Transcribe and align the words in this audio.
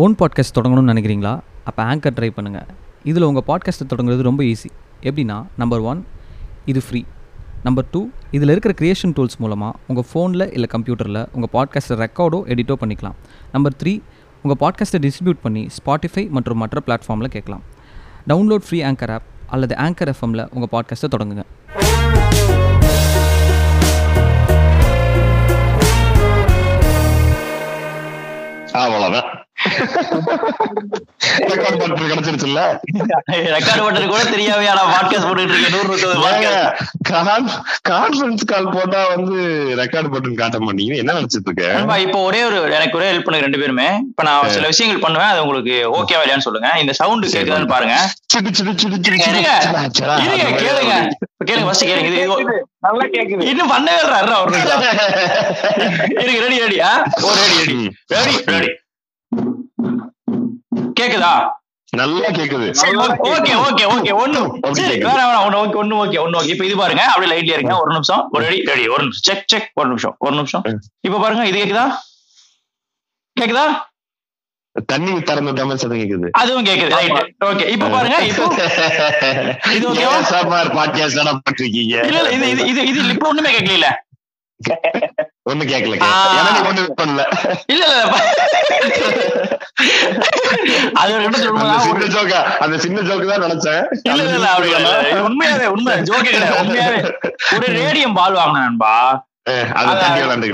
Own 0.00 0.14
podcast 0.18 0.54
தொடங்கணும்னு 0.56 0.90
நினைக்கிறீங்களா? 0.92 1.32
அப்போ 1.68 1.80
anchor 1.92 2.14
try 2.18 2.28
பண்ணுங்கள் 2.36 2.68
இதில் 3.10 3.26
உங்கள் 3.28 3.44
பாட்காஸ்ட்டை 3.48 3.86
தொடங்குறது 3.88 4.22
ரொம்ப 4.26 4.42
ஈஸி 4.50 4.68
எப்படின்னா 5.08 5.36
நம்பர் 5.56 5.82
ஒன் 5.90 6.00
இது 6.70 6.80
ஃப்ரீ 6.86 7.00
நம்பர் 7.62 7.88
டூ 7.90 8.00
இதில் 8.30 8.52
இருக்கிற 8.54 8.74
க்ரியேஷன் 8.80 9.14
டூல்ஸ் 9.16 9.36
மூலமாக 9.38 9.78
உங்கள் 9.88 10.06
ஃபோனில் 10.10 10.46
இல்லை 10.52 10.68
கம்ப்யூட்டரில் 10.74 11.20
உங்கள் 11.32 11.52
பாட்காஸ்ட்டை 11.56 11.98
ரெக்கார்டோ 12.04 12.40
எடிட்டோ 12.52 12.76
பண்ணிக்கலாம். 12.82 13.16
நம்பர் 13.52 13.76
த்ரீ 13.82 13.94
உங்கள் 14.42 14.60
பாட்காஸ்ட்டை 14.62 15.02
டிஸ்ட்ரிபியூட் 15.06 15.42
பண்ணி 15.42 15.64
ஸ்பாட்டிஃபை 15.78 16.24
மற்றும் 16.38 16.62
மற்ற 16.64 16.82
பிளாட்ஃபார்மில் 16.86 17.32
கேட்கலாம். 17.36 17.64
டவுன்லோட் 18.28 18.66
ஃப்ரீ 18.68 18.80
ஆங்கர் 18.92 19.14
ஆப் 19.16 19.28
அல்லது 19.56 19.76
ஆங்கர் 19.88 20.12
எஃப்எம்மில் 20.14 20.46
உங்கள் 20.54 20.72
பாட்காஸ்ட்டை 20.76 21.12
தொடங்குங்க. 21.16 21.46
அவ்வளோதான் 28.84 29.39
ரெக்கார்ட் 31.50 31.80
பண்றது 31.80 32.10
கிடைச்சிருச்சுல்ல? 32.10 32.60
ரெக்கார்ட் 33.54 33.82
பண்றது 33.86 34.06
கூட 34.12 34.22
தெரியாமையா 34.34 34.72
நான் 34.78 34.92
பாட்காஸ்ட் 34.94 35.26
போட்டுட்டு 35.28 35.54
இருக்கேன். 35.54 35.74
நூறு 35.74 35.88
முப்பது 35.88 36.14
கான்ஃபரன்ஸ் 37.90 38.44
கால் 38.52 38.72
போட்டா 38.76 39.00
வந்து 39.14 39.36
ரெக்கார்ட் 39.80 40.10
பட்டன் 40.14 40.40
காட்ட 40.40 40.58
மாட்டீங்க. 40.66 40.94
என்ன 41.02 41.16
நினைச்சிட்டு 41.18 41.48
இருக்க? 41.50 41.66
நண்பா 41.72 41.96
இப்போ 42.06 42.18
ஒரே 42.28 42.40
ஒரு 42.48 42.58
எனக்கு 42.78 42.98
ஒரே 42.98 43.08
ஹெல்ப் 43.10 43.26
பண்ணுங்க 43.26 43.46
ரெண்டு 43.46 43.60
பேருமே. 43.62 43.88
இப்ப 44.10 44.22
நான் 44.28 44.50
சில 44.56 44.66
விஷயங்கள் 44.72 45.04
பண்ணுவேன் 45.04 45.32
அது 45.32 45.42
உங்களுக்கு 45.44 45.76
ஓகேவா 45.98 46.22
இல்லையான்னு 46.24 46.46
சொல்லுங்க. 46.48 46.70
இந்த 46.82 46.92
சவுண்ட் 47.00 47.30
கேக்குதான்னு 47.36 47.72
பாருங்க. 47.74 47.96
கேளுங்க. 50.64 50.96
இப்ப 51.32 51.44
கேளுங்க 51.50 51.66
ஃபர்ஸ்ட் 51.68 51.88
கேளுங்க. 51.90 52.10
இது 52.12 52.66
நல்லா 52.86 53.06
கேக்குது. 53.16 53.48
இன்னும் 53.52 53.72
பண்ணவே 53.74 53.98
ஒரு 54.02 54.52
ரெடி 56.44 56.60
ரெடியா 56.66 56.90
oh 57.22 57.32
ready 57.40 57.56
ready. 57.62 57.78
Ready 58.16 58.36
ready 58.54 58.70
கேக்குதா? 60.98 61.32
நல்லா 61.92 62.28
கேக்குது. 62.30 62.66
ஓகே 63.28 63.54
ஓகே 63.60 63.84
ஓகே 63.92 64.12
ஒண்ணு. 64.20 64.40
சரி. 64.78 64.96
வேற 65.06 65.20
வேணாம் 65.20 65.44
ஒண்ணு 65.46 65.60
ஓகே 65.62 65.78
ஒண்ணு 65.80 65.96
ஓகே 66.02 66.18
ஒண்ணு 66.24 66.38
ஓகே. 66.40 66.52
இப்ப 66.52 66.64
இது 66.66 66.76
பாருங்க 66.76 67.02
அப்படியே 67.06 67.30
லைட்ல 67.32 67.56
இருங்க. 67.56 67.74
ஒரு 67.82 67.92
நிமிஷம் 67.94 68.22
ஒரு 68.34 68.42
ரெடி 68.44 68.58
ரெடி 68.70 68.84
ஒரு 68.88 69.02
நிமிஷம். 69.04 69.24
செக் 69.28 69.46
செக் 69.52 69.68
ஒரு 69.74 69.88
நிமிஷம் 69.88 70.14
ஒரு 70.20 70.34
நிமிஷம். 70.36 70.64
இப்ப 71.06 71.18
பாருங்க 71.18 71.44
இது 71.50 71.58
கேக்குதா? 71.60 71.86
கேக்குதா? 73.36 73.64
தண்ணி 74.88 75.12
திறந்து 75.22 75.52
மாதிரி 75.60 75.80
சத்தம் 75.80 76.00
கேக்குது. 76.00 76.28
அதுவும் 76.40 76.66
கேக்குது 76.66 76.92
ரைட் 76.94 77.16
ஓகே 77.48 77.64
இப்ப 77.74 77.88
பாருங்க 77.88 78.18
இப்போ. 78.28 78.44
இது 79.76 79.86
ஓகேவா? 79.90 80.16
சாப்பார் 80.32 80.70
பாட்காஸ்ட் 80.76 81.20
என்ன 81.22 81.34
பண்ணிருக்கீங்க 81.40 81.94
இல்ல 82.08 82.20
இல்ல 82.28 82.48
இது 82.50 82.64
இது 82.64 82.84
இது 82.84 83.00
இது 83.00 83.14
இப்ப 83.16 83.28
ஒண்ணுமே 83.28 83.52
கேட்கல 83.56 83.90
ஒண்ணு 85.50 85.64
கேட்கல 85.64 85.96
ஒண்ணு 86.68 86.82
பண்ணல. 87.00 87.22
இல்ல 87.66 87.84
இல்ல 87.86 87.96
அது 90.96 91.12
ஒரு 91.14 91.30
சின்ன 91.84 92.06
ஜோக்கா 92.06 92.40
அந்த 92.60 92.78
சின்ன 92.78 93.00
ஜோக்கு 93.00 93.26
தான் 93.26 93.44
நினைச்சேன். 93.46 93.82
இல்ல 94.02 94.22
இல்ல 94.30 95.20
உண்மையாவே 95.20 95.66
உண்மை. 95.66 95.94
ஜோக்கே 96.02 96.30
கிடையாது 96.30 96.60
உண்மையாவே. 96.60 97.00
ஒரு 97.56 97.66
ரேடியம் 97.78 98.12
பால் 98.12 98.34
வாங்கினேன் 98.34 98.80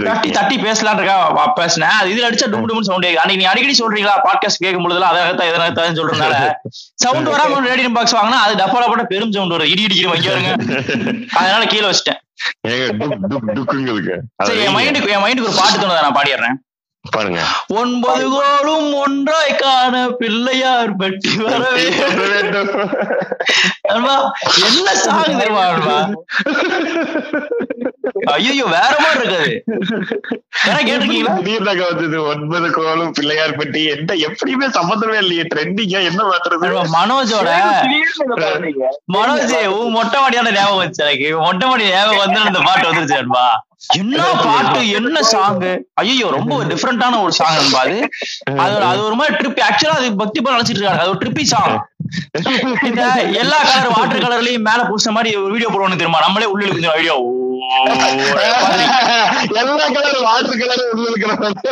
தட்டி 0.08 0.28
தட்டி 0.30 0.56
பேசலாம்னு 0.58 1.00
இருக்கா 1.00 1.16
பேசினேன். 1.58 1.94
அது 2.00 2.10
இதுல 2.12 2.26
அடிச்சா 2.28 2.46
டும் 2.52 2.66
டும் 2.68 2.84
சவுண்ட் 2.88 3.06
அன்னைக்கு 3.14 3.40
நீ 3.40 3.46
அடிக்கடி 3.52 3.74
சொல்றீங்களா 3.80 4.14
பாட்காஸ்ட் 4.26 4.62
கேட்கும் 4.64 4.84
பொழுதுலாம் 4.84 5.10
அதை 5.12 5.22
தான் 5.32 5.48
இதை 5.48 5.72
தான் 5.78 5.98
சொல்றதுனால. 6.00 6.36
சவுண்ட் 7.04 7.30
வராம 7.32 7.54
ஒரு 7.58 7.66
ரேடியம் 7.70 7.96
பாக்ஸ் 7.96 8.16
வாங்கினா 8.18 8.38
அது 8.44 8.54
டப்பால 8.62 8.86
போட்ட 8.86 9.04
பெரும் 9.12 9.34
சவுண்ட் 9.36 9.54
வரும். 9.56 9.70
இடி 9.72 9.84
இடிக்கிற 9.86 10.12
வைக்க 10.12 10.28
வருங்க 10.30 10.52
அதனால 11.38 11.64
கீழே 11.72 11.86
வச்சிட்டேன். 11.90 12.20
என். 12.66 13.02
மைண்டுக்கு 14.76 15.12
என் 15.14 15.24
மைண்டுக்கு 15.24 15.50
ஒரு 15.50 15.58
பாட்டு 15.60 15.78
தோணுதா 15.78 16.04
நான் 16.06 16.18
பாடிடுறேன். 16.18 16.56
பாருங்க. 17.14 17.40
ஒன்பது 17.80 18.24
கோளும் 18.34 18.88
ஒன்றாய் 19.02 19.56
காண 19.56 19.94
பிள்ளையார் 20.20 20.92
பெட்டி 20.96 21.32
வரவே 21.44 21.84
என்ன 24.66 24.94
சாங் 25.04 25.38
தெரியுமா? 25.40 25.66
ஐயோ 28.34 28.64
வேற 28.74 28.92
மாதிரி 29.02 29.20
இருக்காது. 29.20 29.52
கேட்டிருக்கீங்களா? 30.86 31.34
வந்தது. 31.90 32.18
ஒன்பது 32.32 32.68
கோலும் 32.70 33.12
பிள்ளையார் 33.12 33.54
பெட்டி. 33.56 33.82
என்ன 33.94 34.14
எப்படியுமே 34.26 34.68
சம்மந்தமே 34.78 35.16
இல்லையே. 35.22 35.44
ட்ரெண்டிங்கா 35.54 36.00
என்ன 36.10 36.20
மாத்துறது? 36.30 36.66
அல்வா, 36.68 36.84
மனோஜோட. 36.96 37.50
மனோஜ் 39.16 39.54
உன் 39.78 39.94
மொட்டை 39.98 40.18
மாடியான 40.22 40.54
ஞாபகம் 40.58 40.80
வந்துச்சு 40.82 41.04
எனக்கு. 41.06 41.28
மொட்டை 41.46 41.68
மாடி 41.68 41.90
ஞாபகம் 41.90 42.22
வந்து 42.24 42.40
இந்த 42.50 42.60
பாட்டு 42.68 42.88
வந்துருச்சு 42.90 43.20
அன்பா 43.22 43.46
என்ன 43.96 44.16
பாட்டு 44.42 44.80
என்ன 44.92 45.22
சாங் 45.28 45.58
ஐயோ 46.02 46.28
ரொம்ப 46.34 46.58
டிஃப்ரெண்டான 46.70 47.18
ஒரு 47.22 47.32
சாங் 47.32 47.56
நண்பா 47.56 47.80
அது. 47.82 47.98
அது 48.84 49.00
ஒரு- 49.02 49.18
மாதிரி 49.18 49.34
ட்ரிப் 49.38 49.60
ஆக்சுவலா 49.66 49.96
அது 49.98 50.08
பக்தி 50.16 50.40
பால் 50.40 50.54
நினைச்சிட்டு 50.54 50.80
இருக்காங்க 50.80 51.02
அது 51.02 51.10
ஒரு 51.10 51.22
ட்ரிப்பி 51.22 51.44
சாங் 51.50 51.74
எல்லா 53.40 53.58
கலர் 53.64 53.92
வாட்டர் 53.94 54.24
கலர்லயும் 54.24 54.66
மேல 54.68 54.82
பூசின 54.88 55.12
மாதிரி 55.12 55.30
ஒரு 55.38 55.52
வீடியோ 55.52 55.70
போடுவானு 55.70 55.98
தெரியுமா? 55.98 56.22
நம்மளே 56.26 56.48
உள்ள 56.48 56.70
கொஞ்சம் 56.70 56.96
வீடியோ 56.96 57.16
எல்லா 59.52 59.86
கலர் 59.88 60.18
வாட்டர் 60.22 60.60
கலர் 60.62 60.82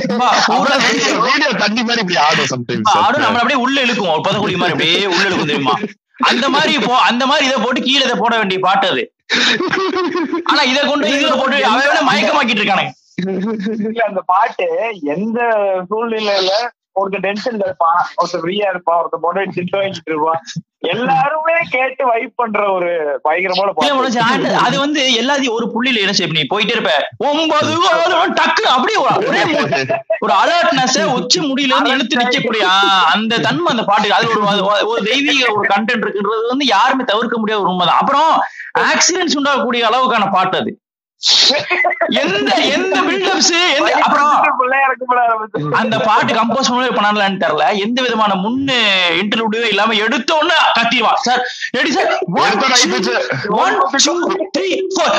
அம்மா, 0.08 0.28
பூரா 0.48 0.76
வீடியோ 0.84 1.50
தண்ணி 1.58 1.82
மாதிரி 1.82 2.02
இப்படி 2.04 2.18
ஆடும் 2.24 2.50
சம்டைம்ஸ் 2.52 2.92
ஆடும் 2.98 3.24
நம்மள 3.24 3.40
அப்படியே 3.40 3.60
உள்ள 3.60 3.76
இழுக்கும். 3.80 4.12
ஒரு 4.12 4.24
பதக்குடி 4.26 4.56
மாதிரி 4.56 4.74
அப்படியே 4.74 5.02
உள்ள 5.06 5.24
இழுக்கும் 5.24 5.50
தெரியுமா? 5.50 5.76
அந்த 6.24 6.46
மாதிரி 6.50 6.74
போ 6.80 6.94
அந்த 7.04 7.22
மாதிரி 7.26 7.44
இதை 7.46 7.58
போட்டு 7.60 7.80
கீழே 7.82 8.04
இதை 8.04 8.16
போட 8.18 8.34
வேண்டிய 8.36 8.58
பாட்டு 8.60 8.86
அது. 8.88 9.04
ஆனா 10.44 10.62
இத 10.64 10.80
கொண்டு 10.82 11.08
இதுல 11.08 11.34
போட்டு 11.36 11.58
அவன் 11.66 12.08
மயக்கமாக்கிட்டு 12.08 12.62
இருக்கானே. 12.62 12.86
இல்ல, 13.82 14.02
அந்த 14.04 14.20
பாட்டு 14.26 14.66
எந்த 15.12 15.38
சூழ்நிலையில 15.90 16.52
ஒருத்தர் 16.96 17.24
டென்ஷன்ல 17.24 17.64
இருப்பான் 17.64 17.98
ஒருத்தர் 18.16 18.42
ஃப்ரீயா 18.42 18.68
இருப்பான் 18.68 19.00
ஒருத்தர் 19.00 19.20
பொண்ணு 19.20 19.40
திட்டு 19.54 19.76
வாங்கிட்டு 19.76 20.06
இருப்பான் 20.06 20.42
எல்லாருமே 20.88 21.54
கேட்டு 21.70 22.06
வைப் 22.06 22.32
பண்ற 22.36 22.72
ஒரு 22.72 22.88
பயங்கரமான 23.22 23.72
அது- 24.60 24.78
வந்து 24.78 25.02
எல்லாத்தையும் 25.20 25.50
ஒரு 25.50 25.66
புள்ளியில 25.74 26.00
என்ன 26.00 26.12
செய்ய 26.12 26.32
நீ 26.32 26.46
போயிட்டே 26.50 26.70
இருப்ப. 26.70 26.92
ஒன்பது 27.18 27.70
டக்கு 28.34 28.62
அப்படியே 28.68 28.98
ஒரு- 28.98 30.36
அலர்ட்னஸ் 30.38 31.04
உச்சி 31.14 31.40
முடியல 31.40 31.88
இழுத்து 31.88 32.18
நிக்கக்கூடிய 32.18 32.62
ஆ, 32.64 32.76
அந்த 33.12 33.38
தன்மை 33.38 33.66
அந்த 33.70 33.82
பாட்டு 33.82 34.14
அது 34.14 34.28
ஒரு 34.28 34.42
ஒரு 34.86 35.02
தெய்வீக 35.04 35.52
ஒரு 35.52 35.68
கண்டென்ட் 35.68 36.04
இருக்குன்றது 36.04 36.48
வந்து 36.48 36.66
யாருமே 36.66 37.04
தவிர்க்க 37.04 37.38
முடியாத 37.38 37.62
ஒரு 37.62 37.70
உண்மைதான். 37.70 37.98
அப்புறம் 37.98 38.30
ஆக்சிடென்ட்ஸ் 38.84 39.38
உண்டாகக்கூடிய 39.38 39.82
அளவுக்கான 39.82 40.30
பாட்டு 40.32 40.58
அது. 40.58 40.72
எந்த 42.22 42.54
எந்த 42.74 42.94
பில்டப்ஸ் 43.00 43.54
அப்புறம். 44.00 44.32
அந்த 45.80 45.98
பாட்டு 45.98 46.32
கம்போஸ் 46.34 46.70
பண்ணவே 46.70 46.90
பண்ணலான்னு 46.98 47.42
தெரியல. 47.44 47.66
எந்த 47.78 47.98
விதமான 48.02 48.32
முன்னு 48.34 48.78
இன்டர்வியூ 49.22 49.64
இல்லாம 49.68 49.94
எடுத்த 50.06 50.34
உடனே 50.34 50.58
கத்திடுவான் 50.78 51.22
sir 51.28 51.42
ready 51.70 51.92
sir. 51.92 52.12
One 52.26 52.58
two 52.58 54.38
three 54.58 54.68
four 54.94 55.16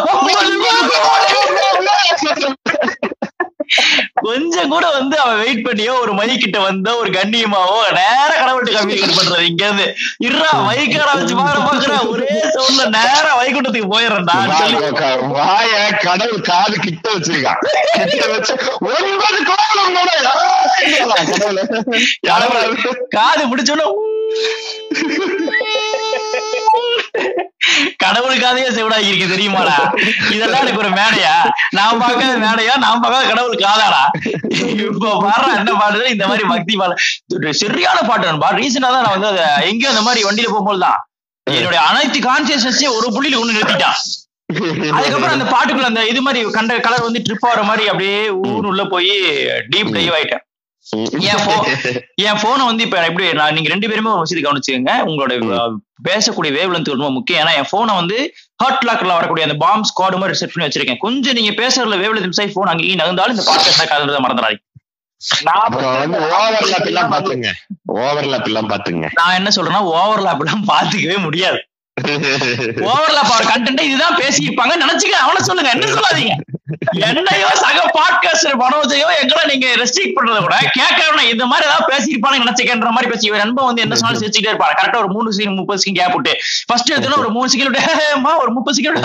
கொஞ்சம் 4.21 4.69
கூட 4.69 4.89
வந்து 4.89 5.19
அவன் 5.19 5.37
வெயிட் 5.37 5.65
பண்ணியோ 5.67 5.99
ஒரு 5.99 6.13
மைக் 6.13 6.39
கிட்ட 6.39 6.59
வந்தோ 6.59 6.95
ஒரு 6.95 7.09
கண்ணியமாவோ 7.11 7.77
நேர 7.93 8.29
கடவுள்கிட்ட 8.35 8.77
கம்யூனிகேட் 8.77 9.17
பண்றது 9.17 9.41
இங்க 9.43 9.63
இருந்து. 9.65 9.87
இருறா 10.23 10.49
மைக்கார 10.67 11.09
வச்சு 11.13 11.35
பாக்குற 11.35 11.59
பாக்குற 11.65 11.93
ஒரே 12.07 12.29
சவுண்ட்ல 12.55 12.85
நேரா 12.89 13.31
வைகுண்டத்துக்கு 13.35 13.91
வா- 13.91 14.03
வாய 15.31 15.73
கடவுள் 16.03 16.41
காது 16.41 16.79
கிட்ட 16.79 17.13
வச்சிருக்கான். 17.13 17.59
கிட்ட 18.03 18.27
வச்சு 18.27 18.53
அது? 22.57 22.95
காது 23.09 23.43
முடிச்சோன்னு 23.47 23.87
கடவுளுக்காகவே 28.03 28.65
செவிடாகி 28.77 29.09
இருக்கு 29.11 29.33
தெரியுமாடா? 29.33 29.77
இதெல்லாம் 30.35 30.63
எனக்கு 30.65 30.83
ஒரு 30.83 30.91
மேடையா? 30.99 31.33
நான் 31.77 32.01
பார்க்காத 32.03 32.33
மேடையா? 32.45 32.75
நான் 32.85 33.01
பார்க்காத 33.03 33.23
கடவுள் 33.31 33.63
காதாடா 33.65 34.03
இப்ப 34.89 35.15
பாடுற 35.25 35.49
என்ன 35.61 35.73
பாடுறது 35.81 36.13
இந்த 36.15 36.27
மாதிரி 36.31 36.45
பக்தி 36.53 36.75
பாட 36.81 36.93
சரியான 37.63 37.97
பாட்டு 38.09 38.29
நண்பா. 38.29 38.49
ரீசெண்டா 38.59 38.91
தான் 38.95 39.05
நான் 39.07 39.17
வந்து 39.17 39.31
அதை 39.33 39.45
எங்கேயோ 39.71 39.91
அந்த 39.93 40.05
மாதிரி 40.07 40.27
வண்டியில 40.29 40.51
போகும்போது 40.53 40.81
தான் 40.85 40.99
என்னுடைய 41.47 41.81
அனைத்து 41.89 42.19
கான்சியஸ்னஸையும் 42.29 42.95
ஒரு 42.99 43.07
புள்ளியில 43.15 43.41
ஒண்ணு 43.41 43.57
நிறுத்திட்டான். 43.57 43.99
அதுக்கப்புறம் 44.97 45.35
அந்த 45.35 45.47
பாட்டுக்குள்ள 45.53 45.91
அந்த 45.91 46.01
இது 46.11 46.21
மாதிரி 46.25 46.39
கண்ட 46.57 46.79
கலர் 46.87 47.07
வந்து 47.07 47.23
ட்ரிப் 47.27 47.47
ஆகிற 47.49 47.61
மாதிரி 47.69 47.85
அப்படியே 47.91 48.17
ஊர் 48.49 48.69
உள்ள 48.71 48.83
போய் 48.93 49.13
டீப் 49.73 49.93
டைவ் 49.97 50.15
ஆயிட்டேன். 50.17 50.44
என் 50.91 52.39
போனை 52.41 52.65
வந்து 52.65 52.83
இப்ப 52.83 53.05
எப்படி 53.05 53.33
நான் 53.33 53.53
நீங்க 53.53 53.69
ரெண்டு 53.69 53.89
பேருமே 53.89 54.09
ஒரு 54.09 54.19
விஷயத்தை 54.19 54.43
கவனிச்சுக்கோங்க. 54.45 54.91
உங்களோட 55.03 55.33
பேசக்கூடிய 56.09 56.51
வேவ் 56.57 56.73
லென்த் 56.73 56.89
ரொம்ப 56.89 57.11
முக்கியம். 57.11 57.47
ஏன்னா 57.47 57.55
என் 57.55 57.69
போனை 57.69 57.95
வந்து 57.95 58.33
ஹாட் 58.55 58.85
லாக்ல 58.87 59.05
வரக்கூடிய 59.05 59.47
அந்த 59.47 59.57
பாம் 59.65 59.83
ஸ்குவாட் 59.83 60.17
மாதிரி 60.17 60.37
செட் 60.37 60.53
பண்ணி 60.53 60.69
வச்சிருக்கேன். 60.69 60.97
கொஞ்சம் 60.97 61.33
நீங்க 61.33 61.51
பேசுறதுல 61.51 61.99
வேவ் 62.03 62.15
லென்த் 62.15 62.31
மிஸ் 62.31 62.53
போன் 62.53 62.67
அங்கேயும் 62.67 62.99
நகர்ந்தாலும் 62.99 63.35
இந்த 63.35 63.45
பாட்காஸ்ட் 63.51 63.91
கலந்துறத 63.93 64.19
மறந்துடாதீங்க. 64.25 64.63
ஓவர்லாப் 66.37 66.85
எல்லாம் 66.85 67.11
பாத்துங்க. 67.11 67.49
ஓவர்லாப் 67.93 68.43
எல்லாம் 68.43 68.69
பாத்துங்க. 68.69 69.09
நான் 69.13 69.35
என்ன 69.35 69.49
சொல்றேன்னா 69.55 69.81
ஓவர்லாப் 69.93 70.43
எல்லாம் 70.45 70.65
பாத்துக்கவே 70.67 71.17
முடியாது. 71.17 71.59
ஓவர்லாப் 72.91 73.33
அவர் 73.33 73.51
கண்டென்ட் 73.53 73.81
இதுதான் 73.81 74.17
பேசியிருப்பாங்க 74.17 74.73
நினைச்சுக்க 74.83 75.15
அவனை 75.25 75.41
சொல்லுங்க. 75.41 75.71
என்ன 75.71 75.85
சொல்லாதீங்க? 75.85 76.35
என்னையோ 77.07 77.49
சக 77.59 77.79
பாட்காஸ்டர் 77.95 78.55
மனோஜையோ 78.61 79.07
எங்களை 79.21 79.41
நீங்க 79.51 79.67
ரெஸ்ட்ரிக்ட் 79.81 80.15
பண்றத 80.15 80.37
கூட 80.39 80.55
கேட்கறவன 80.77 81.25
இந்த 81.31 81.45
மாதிரி 81.45 81.67
ஏதாவது 81.67 81.89
பேசியிருப்பானு 81.91 82.41
நினைச்சுக்கன்ற 82.43 82.89
மாதிரி 82.89 83.11
பேசி 83.11 83.29
இவன் 83.29 83.43
நண்பன் 83.43 83.67
வந்து 83.67 83.83
என்ன 83.83 83.97
சொன்னாலும் 83.97 84.21
சிரிச்சுட்டே 84.21 84.51
இருப்பான் 84.51 84.77
கரெக்டா 84.79 85.01
ஒரு 85.03 85.11
மூணு 85.13 85.35
செகண்ட் 85.37 85.59
முப்பது 85.59 85.81
செகண்ட் 85.83 85.99
கேப் 85.99 86.15
விட்டு. 86.15 86.33
ஃபர்ஸ்ட் 86.69 86.91
எடுத்தோன்னா 86.91 87.21
ஒரு 87.23 87.31
மூணு 87.31 87.47
செகண்ட் 87.47 87.79
ஒரு 88.37 88.51
முப்பது 88.51 88.77
செகண்ட் 88.77 88.99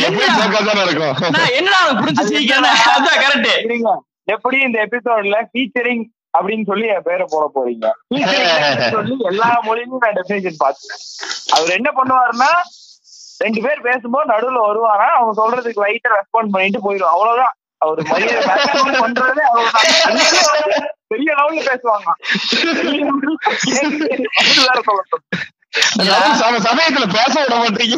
எப்படி 0.00 0.28
ஜோக்கா 0.36 0.60
தானே 0.62 0.82
இருக்கும்? 0.86 1.14
நான் 1.36 1.54
என்னடா 1.58 1.80
புரிஞ்சு 2.00 2.24
சிரிக்கிறேன் 2.30 2.68
அதான் 2.94 3.20
கரெக்ட். 3.24 3.50
எப்படி 4.28 4.58
இந்த 4.62 4.78
எபிசோட்ல 4.86 5.38
ஃபீச்சரிங் 5.48 6.04
அப்படின்னு 6.34 6.64
சொல்லி 6.66 6.86
என் 6.88 7.06
பேரை 7.06 7.26
போட 7.30 7.44
போறீங்க? 7.56 7.86
சொல்லி 8.94 9.16
எல்லா 9.30 9.48
மொழியிலும் 9.66 10.04
நான் 10.04 10.16
டெபினேஷன் 10.18 10.62
பார்த்தேன் 10.62 11.00
அவர் 11.54 11.76
என்ன 11.78 11.90
பண்ணுவாருன்னா 11.98 12.52
ரெண்டு 13.42 13.60
பேர் 13.62 13.80
பேசும்போது 13.80 14.30
நடுவுல 14.32 14.60
வருவாரா 14.66 15.08
அவங்க 15.12 15.32
சொல்றதுக்கு 15.40 15.84
லைட்டா 15.84 16.10
ரெஸ்பாண்ட் 16.14 16.54
பண்ணிட்டு 16.54 16.80
போயிடும் 16.80 17.12
அவ்வளவுதான். 17.12 17.54
அவர் 17.80 18.00
மரியாதை 18.08 18.42
பண்றதே 19.00 19.44
பெரிய 21.08 21.30
லெவல்ல 21.34 21.62
பேசுவாங்க. 21.70 22.10
சமயத்துல 26.64 27.06
பேச 27.12 27.34
விட 27.40 27.54
மாட்டீங்க. 27.56 27.96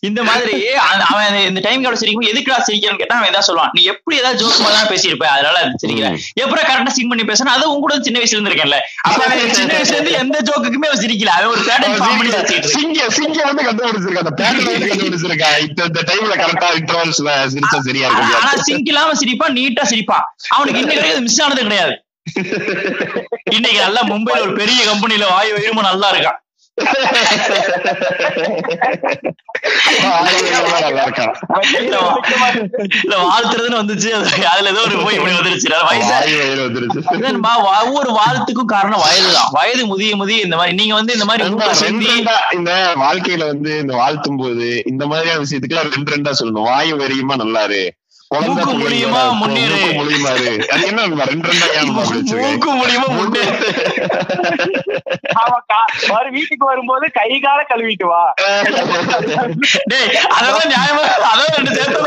இந்த 0.00 0.20
மாதிரி 0.24 0.54
அந்த- 0.84 1.06
அவன் 1.08 1.36
இந்த 1.42 1.60
டைம் 1.60 1.82
கார்டு 1.82 1.98
சிரிக்கும் 1.98 2.28
எதுக்குடா 2.30 2.58
சிரிக்கிறேன்னு 2.66 3.00
கேட்டா 3.00 3.16
அவன் 3.16 3.30
ஏதாவது 3.30 3.48
சொல்லுவான். 3.48 3.72
நீ 3.72 3.82
எப்படி 3.92 4.16
ஏதாவது 4.18 4.40
ஜோக் 4.40 4.58
மாதிரி 4.58 4.78
தான் 4.78 4.90
பேசியிருப்ப 4.90 5.26
அதனால 5.32 5.56
அது 5.58 5.80
சிரிக்கிறேன் 5.84 6.16
எப்படி 6.36 6.60
கரெக்டா 6.62 6.94
சிங் 6.96 7.10
பண்ணி 7.10 7.24
பேசுறேன் 7.24 7.54
அது 7.56 7.68
உங்க 7.70 7.82
கூட 7.86 7.96
சின்ன 8.00 8.18
வயசுல 8.18 8.36
இருந்து 8.36 8.52
இருக்கேன்ல 8.52 8.78
அப்ப 9.06 9.20
அவன் 9.26 9.54
சின்ன 9.54 9.72
வயசுல 9.78 9.96
இருந்து 9.96 10.18
எந்த 10.18 10.38
ஜோக்குக்குமே 10.48 10.88
அவன் 10.90 11.02
சிரிக்கல. 11.02 11.32
அவன் 11.36 11.50
ஒரு 11.50 11.62
பேட்டர்ன் 11.68 11.96
ஃபார்ம் 11.98 12.18
பண்ணி. 12.18 12.58
சிங்க 12.72 13.08
சிங்க 13.10 13.38
வந்து 13.44 13.62
கண்டுபிடிச்சிருக்கா 13.62 14.24
அந்த 14.24 14.34
பேட்டர்ன் 14.40 14.68
வந்து 14.70 14.90
கண்டுபிடிச்சிருக்கா 14.92 15.50
இந்த 15.66 16.02
டைம்ல 16.10 16.34
கரெக்டா 16.42 16.70
இன்டர்வல்ஸ்ல 16.80 17.30
சிரிச்சா 17.54 17.80
சரியா 17.80 18.08
ஆனா 18.10 18.26
இருக்கும் 18.34 18.66
சிங்க் 18.66 18.86
இல்லாம 18.86 19.14
சிரிப்பான் 19.20 19.56
நீட்டா 19.58 19.84
சிரிப்பான். 19.92 20.26
அவனுக்கு 20.50 20.80
இன்னைக்கு 20.80 21.02
வரைக்கும் 21.02 21.26
மிஸ் 21.28 21.42
ஆனது 21.42 21.62
கிடையாது. 21.62 21.94
இன்னைக்கு 23.50 23.80
நல்லா 23.80 24.02
மும்பைல 24.02 24.40
ஒரு 24.40 24.52
பெரிய 24.52 24.84
கம்பெனில 24.84 25.26
வாயு 25.26 25.54
வயிறுமா 25.54 25.80
நல்லா 25.80 26.14
இருக்கான். 26.14 26.36
வாழ்த்துறதுன்னு 33.08 33.78
வந்துச்சு. 33.80 34.08
அது- 34.10 34.42
அதுல 34.42 34.68
ஏதோ 34.68 34.80
ஒரு 34.80 35.02
போய் 35.04 35.14
இப்படி 35.14 35.34
வந்துருச்சு. 35.34 35.72
ஒவ்வொரு 37.64 38.10
வாழ்த்துக்கும் 38.10 38.64
காரணம் 38.64 39.00
வயதுதான் 39.00 39.48
வயது 39.50 39.86
முதிய 39.86 40.16
முதிய 40.16 40.40
இந்த 40.40 40.56
மாதிரி 40.56 40.74
நீங்க 40.74 40.94
வந்து 40.94 41.12
இந்த 41.12 41.24
மாதிரி 41.24 41.50
இந்த 42.52 42.92
வாழ்க்கையில 42.96 43.46
வந்து 43.46 43.78
இந்த 43.78 43.94
வாழ்த்தும் 43.96 44.36
போது 44.36 44.82
இந்த 44.86 45.06
மாதிரியான 45.06 45.42
விஷயத்துக்குலாம் 45.42 46.02
ரெண்டு 46.02 46.16
ரெண்டா 46.16 46.34
சொல்லணும். 46.38 46.62
வாயு 46.62 46.96
வெறியுமா 46.96 47.32
நல்லாரு. 47.32 47.88
மூக்கு 48.30 48.72
மூலியமா 48.78 49.20
முன்னேறு. 49.32 49.76
மூலியமாரு 49.92 50.48
அது 50.68 50.82
என்ன 50.86 51.04
ரெண்டு 51.24 51.48
ரெண்டா 51.50 51.68
ஏன்? 51.76 51.92
மூக்கு 52.40 52.70
மூலியமா 52.74 53.06
முன்னே 53.10 53.44
ஆமா 55.38 55.56
கா- 55.70 55.84
மறு 56.08 56.28
வீட்டுக்கு 56.30 56.64
வரும்போது 56.66 57.06
கை 57.12 57.40
கால 57.40 57.60
கழுவிட்டு 57.64 58.06
வா. 58.06 58.22
டேய் 59.86 60.10
அதெல்லாம் 60.28 60.70
நியாயமா? 60.70 61.02
அதான் 61.30 61.52
ரெண்டு 61.56 61.72
ரெண்டா 61.78 62.00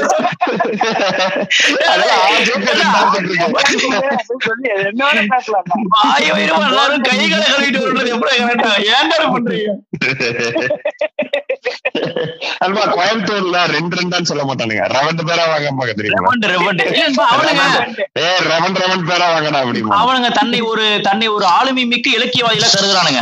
எல்லாரும் 6.67 7.03
கழுவிட்டு 7.03 7.79
எப்படி 8.11 8.35
கரெக்டா? 8.41 8.71
ஏன்டா 8.91 9.17
இப்படி 9.17 9.33
பண்றீங்க? 9.33 9.71
அல்வா 12.59 12.83
கோயம்புத்தூர்ல 12.91 13.59
ரெண்டு 13.67 13.95
ரெண்டான்னு 13.95 14.21
சொல்ல 14.23 14.43
மாட்டானுங்க. 14.43 14.85
ரெவண்டு 14.91 15.23
பேரா 15.23 15.45
வாங்க 15.47 15.67
இல்லப்பா 15.71 16.10
அவனுங்க 17.23 17.99
ஏ 18.17 18.37
ரெவன் 18.37 18.75
ரெவன் 18.75 19.07
பேரா 19.07 19.27
வாங்கடா 19.31 19.63
அப்படிமா 19.63 19.95
அவனுங்க 19.95 20.31
தன்னை 20.31 20.61
ஒரு 20.61 20.99
தன்னை 21.03 21.27
ஒரு 21.27 21.45
ஆளுமை 21.45 21.85
மிக்க 21.85 22.11
இலக்கியவாதிகளா 22.11 22.67
கருதுறானுங்க. 22.77 23.21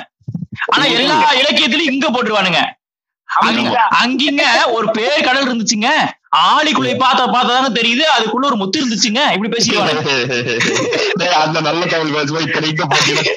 ஆனா 0.66 0.84
எல்லா 0.86 1.32
இலக்கியத்திலயும் 1.34 1.92
இங்க 1.92 2.10
போட்டுருவானுங்க. 2.10 2.78
அங்க- 3.24 3.88
அங்கிங்க 4.06 4.72
ஒரு 4.72 4.92
பேர் 4.92 5.24
கடல் 5.24 5.48
இருந்துச்சுங்க. 5.48 5.88
ஆளிக்குள்ளே 6.32 6.92
பார்த்த 6.98 7.22
பார்த்ததானே 7.28 7.70
தெரியுது. 7.76 8.04
அதுக்குள்ள 8.16 8.46
ஒரு 8.46 8.56
முத்து 8.56 8.80
இருந்துச்சுங்க. 8.80 9.22
இப்படி 9.34 9.50
பேசிடுவானுங்க 9.54 10.04
டேய், 11.20 11.38
அந்த 11.40 11.58
நல்ல 11.62 11.82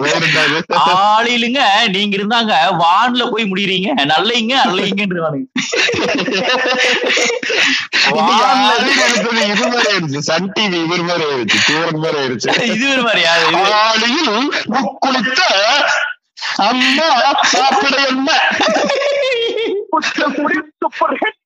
போயிருந்தாரு 0.00 0.58
ஆளிலுங்க. 1.04 1.60
நீங்க 1.94 2.14
இருந்தாங்க. 2.18 2.52
வான்ல 2.82 3.22
போய் 3.30 3.48
முடியறீங்க. 3.50 3.88
நல்லைங்க 4.12 4.54
மாதிரி 9.68 9.88
ஆயிடுச்சு 9.90 10.20
சன் 10.28 10.50
டிவி 10.52 10.78
இவர் 10.84 11.02
மாதிரி 11.02 11.24
ஆயிடுச்சு 11.28 11.58
சூரன் 11.66 12.00
மாதிரி 12.00 12.18
ஆயிடுச்சு 12.20 12.48
இது 12.72 12.84
ஒரு 12.92 13.02
மாதிரியா 13.02 13.32
இது 13.44 13.62
ஆளியில் 13.82 14.32
முக்குளித்த 14.74 15.40
அம்மா 16.62 17.08
சாப்பிட 17.52 17.96
என்ன? 18.08 18.30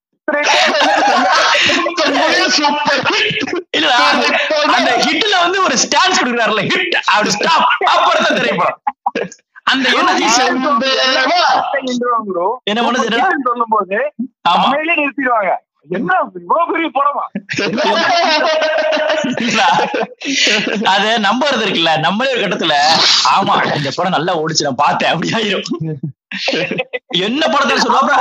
அந்த 4.76 4.90
ஹிட்ல 5.04 5.34
வந்து 5.44 5.58
ஒரு 5.66 5.76
ஸ்டான்ஸ் 5.84 6.20
கொடுக்குறாருல 6.20 6.62
ஹிட் 6.70 6.96
அப்படி 7.06 7.32
ஸ்டாப் 7.36 7.66
அப்புறம் 7.92 8.24
தான் 8.26 8.38
திரைப்படம் 8.38 8.80
அந்த 9.66 9.86
எனர்ஜி 9.92 10.24
என்ன 10.24 10.66
பண்ணுது? 12.82 13.06
என்னடா? 13.06 13.28
சொல்லும் 13.46 13.72
போது 13.72 13.96
நிறுத்திடுவாங்க. 14.96 15.52
என்ன? 15.96 16.12
இவ்வளவு 16.38 16.70
பெரிய 16.70 16.88
படமா. 16.94 17.24
அது 20.94 21.08
நம்புறது 21.26 21.64
இருக்குல்ல. 21.64 21.92
நம்மளே 22.06 22.32
ஒரு 22.34 22.42
கட்டத்துல 22.44 22.76
ஆமா 23.34 23.56
இந்த 23.78 23.90
படம் 23.96 24.16
நல்லா 24.16 24.34
ஓடிச்சு 24.42 24.66
நான் 24.68 24.82
பார்த்தேன் 24.84 25.12
அப்படி 25.12 25.30
ஆயிரும். 25.38 25.68
என்ன 27.26 27.42
படத்துல 27.46 27.82
சொல்லுவாங்க 27.84 28.12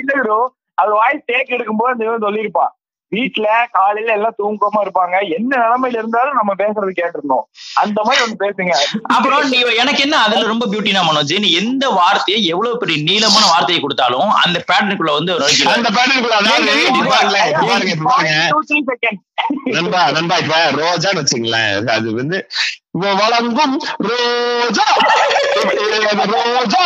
இல்ல. 0.00 0.34
அது 0.80 0.92
வாய்ஸ் 1.00 1.28
டேக் 1.32 1.56
எடுக்கும்போது 1.56 1.94
அந்த 1.94 2.04
இவன் 2.04 2.26
சொல்லியிருப்பான் 2.26 2.74
வீட்டுல 3.12 3.46
காலையில 3.76 4.12
எல்லாம் 4.16 4.36
தூக்கமா 4.40 4.80
இருப்பாங்க. 4.82 5.16
என்ன 5.36 5.50
நிலைமையில 5.62 6.00
இருந்தாலும் 6.00 6.36
நம்ம 6.38 6.52
பேசுறது 6.60 6.92
கேட்டிருந்தோம். 6.98 7.44
அந்த 7.82 7.98
மாதிரி 8.06 8.20
ஒண்ணு 8.24 8.36
பேசுங்க. 8.42 8.74
அப்புறம் 9.14 9.48
நீ 9.52 9.58
எனக்கு 9.82 10.02
என்ன 10.06 10.18
அதுல 10.26 10.50
ரொம்ப 10.52 10.66
பியூட்டினா 10.66 11.02
மனோஜ் 11.08 11.34
நீ 11.44 11.50
எந்த 11.62 11.84
வார்த்தையை 11.98 12.40
எவ்வளவு 12.52 12.80
பெரிய 12.82 12.98
நீளமான 13.08 13.44
வார்த்தையை 13.52 13.80
கொடுத்தாலும் 13.82 14.30
அந்த 14.44 14.58
பேட்டர்னுக்குள்ள 14.68 15.14
வந்து 15.18 15.34
நண்பா 19.64 20.10
நண்பா 20.10 20.36
இப்ப 20.36 20.56
ரோஜான்னு 20.72 21.20
வச்சுங்களேன் 21.20 21.86
அது 21.88 22.14
வந்து 22.14 22.38
வழங்கும் 22.92 23.74
ரோஜா. 24.02 24.86
ரோஜா. 26.32 26.84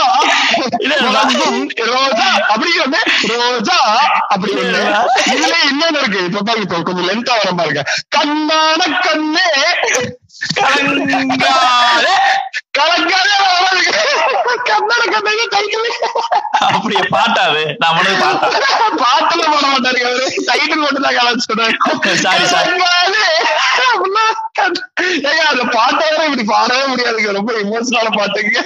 வழங்கும் 0.99 1.61
ரோஜா. 1.85 2.27
அப்படி 2.49 2.71
ஒண்ணு 2.85 3.01
ரோஜா. 3.31 3.79
அப்படி 4.29 4.53
இதுல 5.35 5.55
இன்னொன்னு 5.71 6.01
இருக்கு. 6.03 6.25
இப்ப 6.25 6.43
பாருங்க 6.43 6.83
கொஞ்சம் 6.83 7.09
லென்த்தா 7.09 7.35
வர 7.37 7.53
பாருங்க. 7.57 7.85
கண்ணான 8.17 9.01
கண்ணே. 9.01 9.49
கலங்காதே. 10.59 12.13
கலங்காதே. 12.79 13.35
கண்ணான 14.69 15.03
கண்ணே 15.13 15.45
டைட்டில். 15.55 15.89
அப்படியே 16.69 17.03
பாட்டாது 17.15 17.63
நான் 17.83 17.97
பாட்டா? 17.97 18.29
பாட்டுல 19.03 19.43
போட 19.53 19.65
மாட்டாருங்க 19.67 20.09
அவரு. 20.11 20.27
டைட்டில் 20.49 20.83
மட்டும் 20.85 21.07
தான் 21.07 21.19
கலாச்சுடுறேன் 21.19 21.77
சாரி 22.25 22.47
சாரி. 22.53 22.73
ஏங்க 25.29 25.43
அந்த 25.53 25.65
பாட்டை 25.77 26.05
வேற 26.11 26.25
இப்படி 26.29 26.45
பாடவே 26.53 26.85
முடியாதுங்க. 26.93 27.33
ரொம்ப 27.39 27.53
எமோஷனலான 27.63 28.13
பாட்டுங்க. 28.19 28.57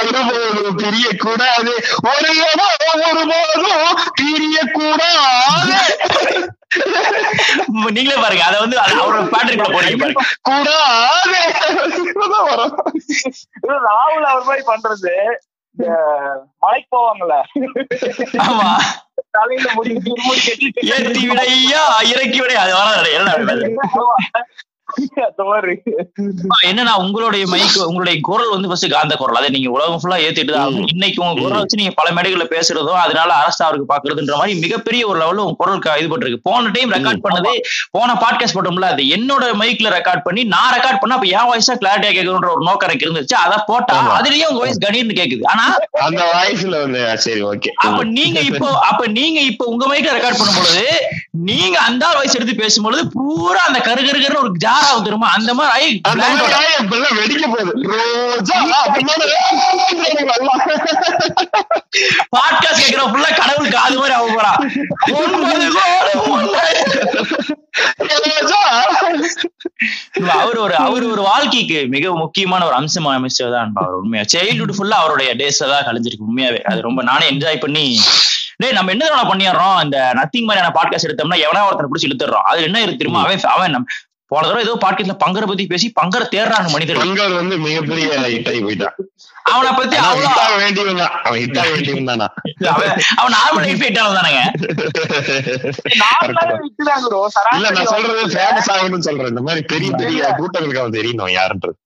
ஒருபோதும் 0.00 0.78
பிரிய 0.82 1.06
கூடாது 1.24 1.72
ஒரு 2.10 2.30
இடம் 2.44 2.76
ஒருபோதும் 3.08 3.98
பிரிய 4.20 4.58
கூடாது 4.78 5.76
நீங்களே 7.94 8.16
பாருங்க. 8.16 8.44
அத 8.44 8.56
வந்து 8.58 8.76
அவரோட 8.82 9.20
பேட்டர்னுக்குள்ள 9.32 9.74
போறீங்க 9.76 10.00
பாருங்க. 10.02 10.24
கூடாது. 10.48 11.38
இப்பதான் 12.10 12.48
வரும் 12.50 12.74
இது 13.62 13.76
ராகுல் 13.88 14.28
அவர் 14.32 14.48
மாதிரி 14.48 14.64
பண்றது 14.66 15.12
இந்த 15.76 15.88
மலைக்கு 16.58 16.88
போவாங்கல்ல. 16.96 17.34
ஆமா. 18.46 18.68
தலையில 19.30 19.68
முடி 19.74 19.92
முடி 20.26 20.40
கட்டிட்டு. 20.46 20.80
ஏத்தி 20.94 21.22
விடையா 21.28 21.82
இறக்கி 22.12 22.38
விடையா 22.40 22.62
அது 22.64 22.74
வராது. 22.74 23.10
என்ன 23.18 23.34
என்னன்னா 26.68 26.92
உங்களுடைய 27.02 27.44
மைக் 27.52 27.74
உங்களுடைய 27.88 28.14
குரல் 28.28 28.52
வந்து 28.52 28.68
ஃபர்ஸ்ட் 28.70 28.86
காந்த 28.94 29.14
குரல். 29.20 29.38
அதை 29.40 29.48
நீங்க 29.56 29.68
உலகம் 29.74 30.00
ஃபுல்லா 30.02 30.18
ஏத்திட்டு 30.26 30.52
தான். 30.54 30.76
இன்னைக்கு 30.94 31.18
உங்க 31.24 31.34
குரல் 31.40 31.60
வச்சு 31.60 31.78
நீங்க 31.80 31.92
பல 31.98 32.08
மேடைகள்ல 32.16 32.46
பேசுறதும் 32.52 33.00
அதனால 33.02 33.30
அரசு 33.42 33.60
அவருக்கு 33.66 33.88
பாக்குறதுன்ற 33.90 34.36
மாதிரி 34.40 34.54
மிகப்பெரிய 34.64 35.02
ஒரு 35.10 35.18
லெவல்ல 35.22 35.44
உங்க 35.46 35.56
குரல் 35.60 35.82
இது 36.00 36.08
பட்டிருக்கு. 36.12 36.40
போன 36.48 36.70
டைம் 36.76 36.94
ரெக்கார்ட் 36.96 37.22
பண்ணது 37.26 37.52
போன 37.96 38.14
பாட்காஸ்ட் 38.22 38.56
போட்டோம்ல 38.58 38.88
அது 38.94 39.04
என்னோட 39.16 39.50
மைக்ல 39.62 39.92
ரெக்கார்ட் 39.96 40.24
பண்ணி 40.28 40.44
நான் 40.54 40.72
ரெக்கார்ட் 40.76 41.00
பண்ணா 41.02 41.18
அப்ப 41.18 41.28
என் 41.34 41.48
வாய்ஸா 41.50 41.76
கிளாரிட்டியா 41.82 42.12
கேட்கணுன்ற 42.16 42.50
ஒரு 42.56 42.64
நோக்கம் 42.68 42.88
எனக்கு 42.88 43.06
இருந்துச்சு. 43.08 43.36
அதை 43.44 43.58
போட்டா. 43.70 43.98
அதுலயே 44.18 44.48
உங்க 44.50 44.62
வாய்ஸ் 44.64 44.82
கணீர்னு 44.86 45.18
கேக்குது. 45.20 45.44
ஆனா 45.52 45.66
அந்த 46.08 46.22
வாய்ஸ்ல 46.32 46.74
வந்து 46.84 47.02
சரி 47.26 47.44
ஓகே 47.52 47.72
அப்ப 47.86 48.00
நீங்க 48.18 48.38
இப்போ 48.50 48.70
அப்ப 48.90 49.02
நீங்க 49.18 49.38
இப்போ 49.52 49.66
உங்க 49.74 49.84
மைக்ல 49.92 50.16
ரெக்கார்ட் 50.18 50.40
பண்ணும் 50.40 50.58
பொழுது 50.60 50.84
நீங்க 51.48 51.76
அந்த 51.88 52.04
வாய்ஸ் 52.16 52.36
எடுத்து 52.38 52.56
பேசும்பொழுது 52.64 53.02
பூரா 53.16 53.62
அந்த 53.68 53.80
கரு 53.88 54.00
கரு 54.00 54.18
கருன்னு 54.18 54.44
ஒரு 54.44 54.52
ஜாரா 54.58 54.76
அந்த 55.36 55.52
மாதிரி 55.58 55.72
ஆகி 55.76 55.90
அந்த 56.10 56.94
மாதிரி 57.00 57.16
வெடிக்க 57.20 57.46
போகுது. 57.54 57.72
பாட்காஸ்ட் 62.34 62.82
கேக்குற 62.82 63.04
ஃபுல்லா 63.12 63.30
கடவுள் 63.40 63.74
காது 63.76 63.96
மாதிரி 64.00 64.14
ஆக 64.18 64.28
போறா. 64.36 64.52
அவர் 70.38 70.58
ஒரு 70.64 70.74
அவர் 70.86 71.04
ஒரு 71.12 71.22
வாழ்க்கைக்கு 71.22 71.78
மிக 71.94 72.14
முக்கியமான 72.22 72.64
ஒரு 72.68 72.76
அம்சம் 72.80 73.08
அமைச்சர் 73.16 73.54
அவர் 73.82 73.98
உண்மையா. 74.00 74.24
சைல்ட்ஹுட் 74.34 74.76
ஃபுல்லா 74.78 74.98
அவருடைய 75.02 75.30
டேஸ்ல 75.40 75.70
தான் 75.74 75.86
கழிஞ்சிருக்கு 75.88 76.28
உண்மையாவே. 76.30 76.60
அது 76.70 76.80
ரொம்ப 76.88 77.02
நானே 77.10 77.26
என்ஜாய் 77.32 77.62
பண்ணி 77.66 77.86
டேய் 78.62 78.76
நம்ம 78.76 78.92
என்ன 78.94 79.04
தெரியுமா 79.04 79.30
பண்ணிடுறோம்? 79.30 79.76
இந்த 79.84 79.98
நத்திங் 80.18 80.46
மாதிரியான 80.46 80.72
பாட்காஸ்ட் 80.76 81.08
எடுத்தோம்னா 81.08 81.38
எவனா 81.46 81.60
ஒருத்தனை 81.66 81.90
பிடிச்சி 81.90 82.08
இழுத்துறோம் 82.08 82.48
அது 82.52 82.60
என்ன 82.68 82.80
இருக்கு 82.84 83.00
தெரியுமா? 83.02 83.22
அவன் 83.26 83.44
அவன் 83.56 83.86
போன 84.30 84.46
தடவை 84.46 84.62
ஏதோ 84.64 84.72
பாட்காஸ்ட்ல 84.82 85.14
பங்கரை 85.22 85.46
பத்தி 85.50 85.64
பேசி 85.70 85.86
பங்கரை 85.98 86.24
தேடுறாங்க 86.32 86.68
மனிதர்கள். 86.72 87.02
பங்கர் 87.04 87.38
வந்து 87.40 87.54
மிகப்பெரிய 87.66 88.06
ஹிட் 88.34 88.48
ஆகி 88.50 88.60
போயிட்டான். 88.66 88.96
அவனை 89.52 89.70
பத்தி 89.78 89.96
அவன் 90.06 90.24
ஹிட் 90.24 90.40
வேண்டியவன் 90.64 91.00
தான் 91.02 91.14
அவன் 91.26 91.40
ஹிட் 91.42 91.58
ஆக 91.60 91.70
வேண்டியவன் 91.74 92.10
தானா? 92.10 92.26
அவன் 92.72 92.92
அவன் 93.20 93.34
நார்மல் 93.36 93.66
தானேங்க. 94.18 94.42
நார்மலாவே 96.02 96.56
விட்டுதான் 96.64 97.04
bro. 97.06 97.20
இல்ல 97.56 97.70
நான் 97.78 97.90
சொல்றது 97.94 98.22
ஃபேமஸ் 98.36 98.70
ஆகணும்னு 98.74 99.08
சொல்றேன். 99.08 99.32
இந்த 99.34 99.44
மாதிரி 99.48 99.64
பெரிய 99.74 99.90
பெரிய 100.02 100.20
கூட்டங்களுக்கு 100.40 100.82
அவன் 100.84 100.98
தெரியணும் 101.00 101.34
யாருன்றது. 101.38 101.76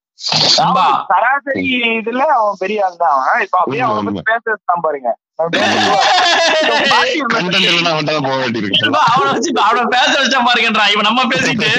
சராசரி 1.11 1.63
இதுல 2.01 2.23
அவன் 2.41 2.61
பெரிய 2.65 2.85
ஆள் 2.87 3.01
தான் 3.05 3.15
அவன். 3.17 3.41
இப்ப 3.47 3.57
அப்படியே 3.63 3.85
அவன் 3.89 4.07
பத்தி 4.09 4.29
பேசுறது 4.33 4.71
தான் 4.73 4.85
பாருங்க. 4.87 5.11
அவனை 9.13 9.31
வச்சு 9.33 9.51
இப்ப 9.53 9.63
அவனை 9.69 9.83
பேச 9.97 10.13
வச்சா 10.21 10.41
பாருங்கன்றா. 10.49 10.85
இவன் 10.95 11.09
நம்ம 11.09 11.23
பேசிட்டு 11.35 11.71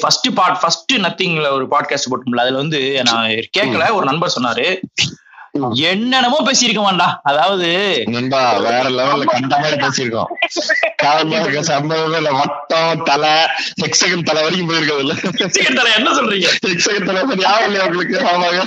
ஃபர்ஸ்ட் 0.00 0.28
பார்ட் 0.34 0.60
ஃபர்ஸ்ட் 0.60 0.92
நத்திங்ல 0.92 1.50
ஒரு 1.50 1.66
பாட்காஸ்ட் 1.66 2.10
போட்டோம்ல 2.10 2.40
அதுல 2.40 2.56
வந்து 2.56 3.02
நான் 3.02 3.28
கேட்கல 3.58 3.92
ஒரு 3.92 4.04
நண்பர் 4.04 4.36
சொன்னாரு. 4.40 4.66
என்னென்னமோ 5.74 6.38
பேசியிருக்க 6.44 6.84
வேண்டா 6.84 7.20
அதாவது 7.22 7.68
நண்பா 8.06 8.52
வேற 8.56 8.90
லெவல்ல 8.90 9.24
கண்ட 9.24 9.58
மாதிரி 9.58 9.76
பேசியிருக்கோம். 9.76 10.30
இருக்க 11.40 11.62
சம்பவமே 11.62 12.16
இல்ல 12.16 12.30
வட்டம் 12.30 13.02
தலை 13.02 13.32
ஹெக்ஸகன் 13.82 14.22
தலை 14.22 14.42
வரைக்கும் 14.42 14.70
போயிருக்கிறது 14.70 14.98
இல்ல. 14.98 15.14
சீக்கிரத்துல 15.54 15.94
என்ன 15.96 16.10
சொல்றீங்க? 16.10 16.50
ஹெக்ஸகன் 16.66 17.04
தலை 17.04 17.22
ஞாபகம் 17.36 17.64
இல்லையா 17.64 17.86
உங்களுக்கு? 17.86 18.18
ஆமாங்க. 18.28 18.62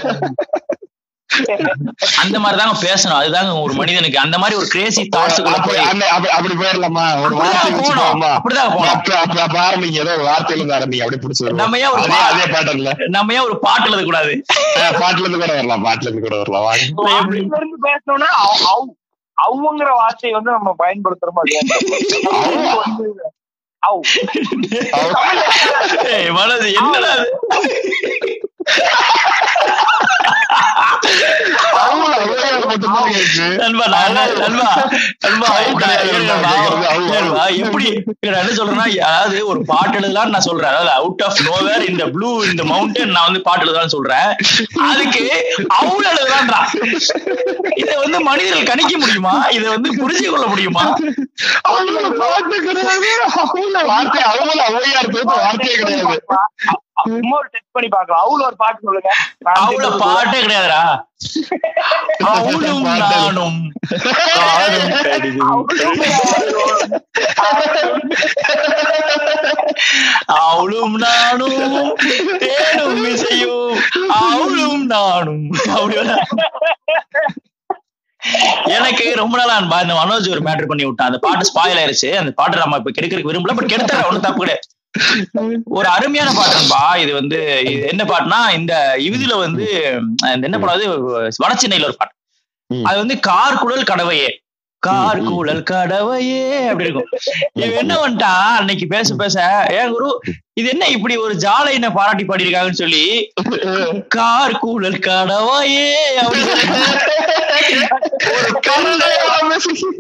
அந்த 2.18 2.40
மாதிரி 2.40 2.62
தாங்க 2.62 2.80
பேசணும். 2.82 3.24
அதுதாங்க 3.24 3.62
ஒரு 3.62 3.74
மனிதனுக்கு. 3.74 4.20
அந்த 4.20 4.38
மாதிரி 4.38 4.58
ஒரு 4.58 4.68
கிரேசி 4.68 5.10
தாட்ஸுக்குள்ள 5.16 6.02
அப்படி 6.02 6.54
போயிடலாமா 6.54 7.22
ஒரு 7.22 7.36
வார்த்தை. 7.36 7.72
போவோமா? 7.72 8.40
அப்படிதான் 8.44 9.40
அப்ப 9.40 9.60
ஆரம்பிங்க. 9.60 9.92
ஏதோ 9.92 10.14
ஒரு 10.14 10.24
வார்த்தையில 10.24 10.56
இருந்து 10.56 10.74
ஆரம்பிங்க. 10.74 11.04
அப்படி 11.04 11.28
பிடிச்சி 11.28 11.54
நம்ம 11.54 11.78
ஏன் 11.78 11.88
ஒரு 11.88 12.02
அதே 12.02 12.14
பா- 12.14 12.18
அதே 12.18 12.44
பேட்டர்ல 12.44 13.08
நம்ம 13.08 13.34
ஏன் 13.34 13.40
ஒரு 13.40 13.60
பாட்டு 13.60 13.86
எழுத 13.86 14.04
கூடாது? 14.04 14.46
பாட்டுல 14.76 15.20
இருந்து 15.20 15.40
கூட 15.40 15.46
வரலாம். 15.46 15.86
பாட்டுல 15.86 16.08
இருந்து 16.08 16.22
கூட 16.22 16.36
வரலாம். 16.38 17.32
இருந்து 17.32 17.78
பேசணும்னா 17.84 18.28
அவ்- 18.28 18.64
அவ்- 18.64 19.00
அவுங்கிற 19.48 19.92
வார்த்தையை 19.92 20.40
வந்து 20.42 20.52
நம்ம 20.52 20.76
பயன்படுத்துறோம் 20.80 21.44
என்னடா 21.44 22.84
இது? 22.88 23.34
அவங்கள 31.78 32.10
அவங்களே 32.10 32.10
மட்டும்தான் 32.10 32.10
கேக்குது 32.10 32.10
நண்பா, 32.10 32.10
நான் 32.10 32.10
என்ன- 32.10 32.10
நண்பா, 32.10 32.10
நண்பா, 32.12 32.12
அவு 32.12 32.14
கிடையாது, 32.14 32.20
நான் 32.20 32.20
நண்பா, 32.20 32.40
கேக்குறது 32.42 32.62
அவு, 32.62 32.76
அவு. 32.76 32.78
நண்பா, 32.78 33.01
எப்படி 37.62 37.88
நான் 38.30 38.42
என்ன 38.42 38.54
சொல்றேன்னா 38.60 38.86
அதாவது 39.10 39.38
ஒரு 39.52 39.60
பாட்டு 39.72 39.96
எழுதலாம்னு 40.00 40.34
நான் 40.36 40.48
சொல்றேன். 40.50 40.72
அதாவது 40.72 40.92
அவுட் 41.00 41.24
ஆஃப் 41.28 41.42
நோவேர் 41.48 41.88
இந்த 41.90 42.04
ப்ளூ 42.16 42.32
இந்த 42.52 42.64
மவுண்டன் 42.64 43.16
நான் 43.16 43.28
வந்து 43.30 43.42
பாட்டு 43.48 43.66
எழுதலாம்னு 43.66 43.96
சொல்றேன். 43.98 44.30
அதுக்கு 44.90 45.24
அவுள் 45.80 46.10
எழுதலான்றா? 46.12 46.62
இதை 47.76 47.96
வந்து 48.04 48.20
மனிதர்கள் 48.30 48.70
கணிக்க 48.72 48.94
முடியுமா? 48.98 49.36
இதை 49.58 49.68
வந்து 49.76 49.90
புரிஞ்சு 50.02 50.28
கொள்ள 50.30 50.46
முடியுமா? 50.46 50.86
அவங்கள 51.70 52.08
பாட்டு 52.22 52.56
கிடையாது. 52.68 53.12
அவங்கள 53.42 53.86
வார்த்தை 53.92 54.22
அவையார் 54.32 55.12
வார்த்தையே 55.44 55.76
கிடையாது. 55.76 56.18
சும்மா 57.04 57.38
ஒரு 57.38 57.48
டெஸ்ட் 57.52 57.72
பண்ணி 57.72 57.90
பார்க்கலாம். 57.90 58.26
அவுல 58.26 58.46
ஒரு 58.46 58.56
பாட்டு 58.56 58.80
சொல்லுங்க. 58.84 59.16
நான் 59.38 59.56
அவுள 59.56 59.72
தெரிஞ்சது 59.72 59.98
பாட்டே 59.98 60.42
கிடையாதுடா. 60.42 61.10
அவளும் 62.18 62.82
நானும். 62.82 63.74
அவளும் 70.26 70.96
நானும் 70.96 71.96
தேடும் 72.38 73.06
இசையும் 73.06 73.80
அவளும் 74.10 74.86
நானும். 74.86 75.50
அப்படி 75.52 75.96
வர- 75.96 76.28
எனக்கு 78.66 79.14
ரொம்ப 79.16 79.38
நாளா 79.38 79.60
அன்பா 79.60 79.82
இந்த 79.82 79.94
மனோஜ் 79.94 80.30
ஒரு 80.30 80.42
மேட்டர் 80.42 80.68
பண்ணி 80.68 80.86
விட்டான். 80.86 81.08
அந்த 81.08 81.20
பாட்டு 81.20 81.52
ஸ்பாயில் 81.52 81.78
ஆயிருச்சு. 81.78 82.16
அந்த 82.16 82.32
பாட்டு 82.32 82.58
நம்ம 82.58 82.78
இப்ப 82.78 82.92
கெடுக்கிறதுக்கு 82.92 83.32
விரும்பல 83.32 83.56
பட் 83.56 83.72
கெடுத்தர 83.72 84.06
ஒண்ணும் 84.06 84.22
தப்பு 84.22 84.38
கிடையாது. 84.38 84.68
ஒரு 85.72 85.88
அருமையான 85.88 86.30
பாட்டுன்பா 86.32 86.84
இது 86.98 87.12
வந்து 87.14 87.38
இது 87.66 87.84
என்ன 87.88 88.04
பாட்டுனா 88.04 88.40
இந்த 88.54 88.74
இதுல 89.08 89.36
வந்து 89.40 89.66
என்ன 90.42 90.58
படம் 90.60 91.04
வடச்சென்னையில 91.44 91.90
ஒரு 91.90 91.98
பாட்டு. 91.98 92.16
அது 92.70 92.98
வந்து 92.98 93.16
கார் 93.20 93.60
குழல் 93.60 93.90
கடவையே 93.92 94.30
கார் 94.84 95.20
குழல் 95.24 95.64
கடவையே 95.64 96.40
அப்படி 96.70 96.88
இருக்கும். 96.88 97.10
இவன் 97.56 97.80
என்ன 97.82 97.94
பண்ணிட்டான் 97.96 98.56
அன்னைக்கு 98.60 98.86
பேச 98.88 99.16
பேச 99.16 99.36
ஏன் 99.80 99.92
குரு 99.92 100.10
இது 100.54 100.68
என்ன 100.70 100.86
இப்படி 100.88 101.16
ஒரு 101.18 101.34
ஜாலைனை 101.36 101.90
பாராட்டி 101.92 102.24
பாடியிருக்காங்கன்னு 102.24 102.82
சொல்லி 102.82 103.04
கார் 104.16 104.58
கூழல் 104.58 105.00
கடவையே 105.08 105.86
அப்படின்னு 106.22 106.50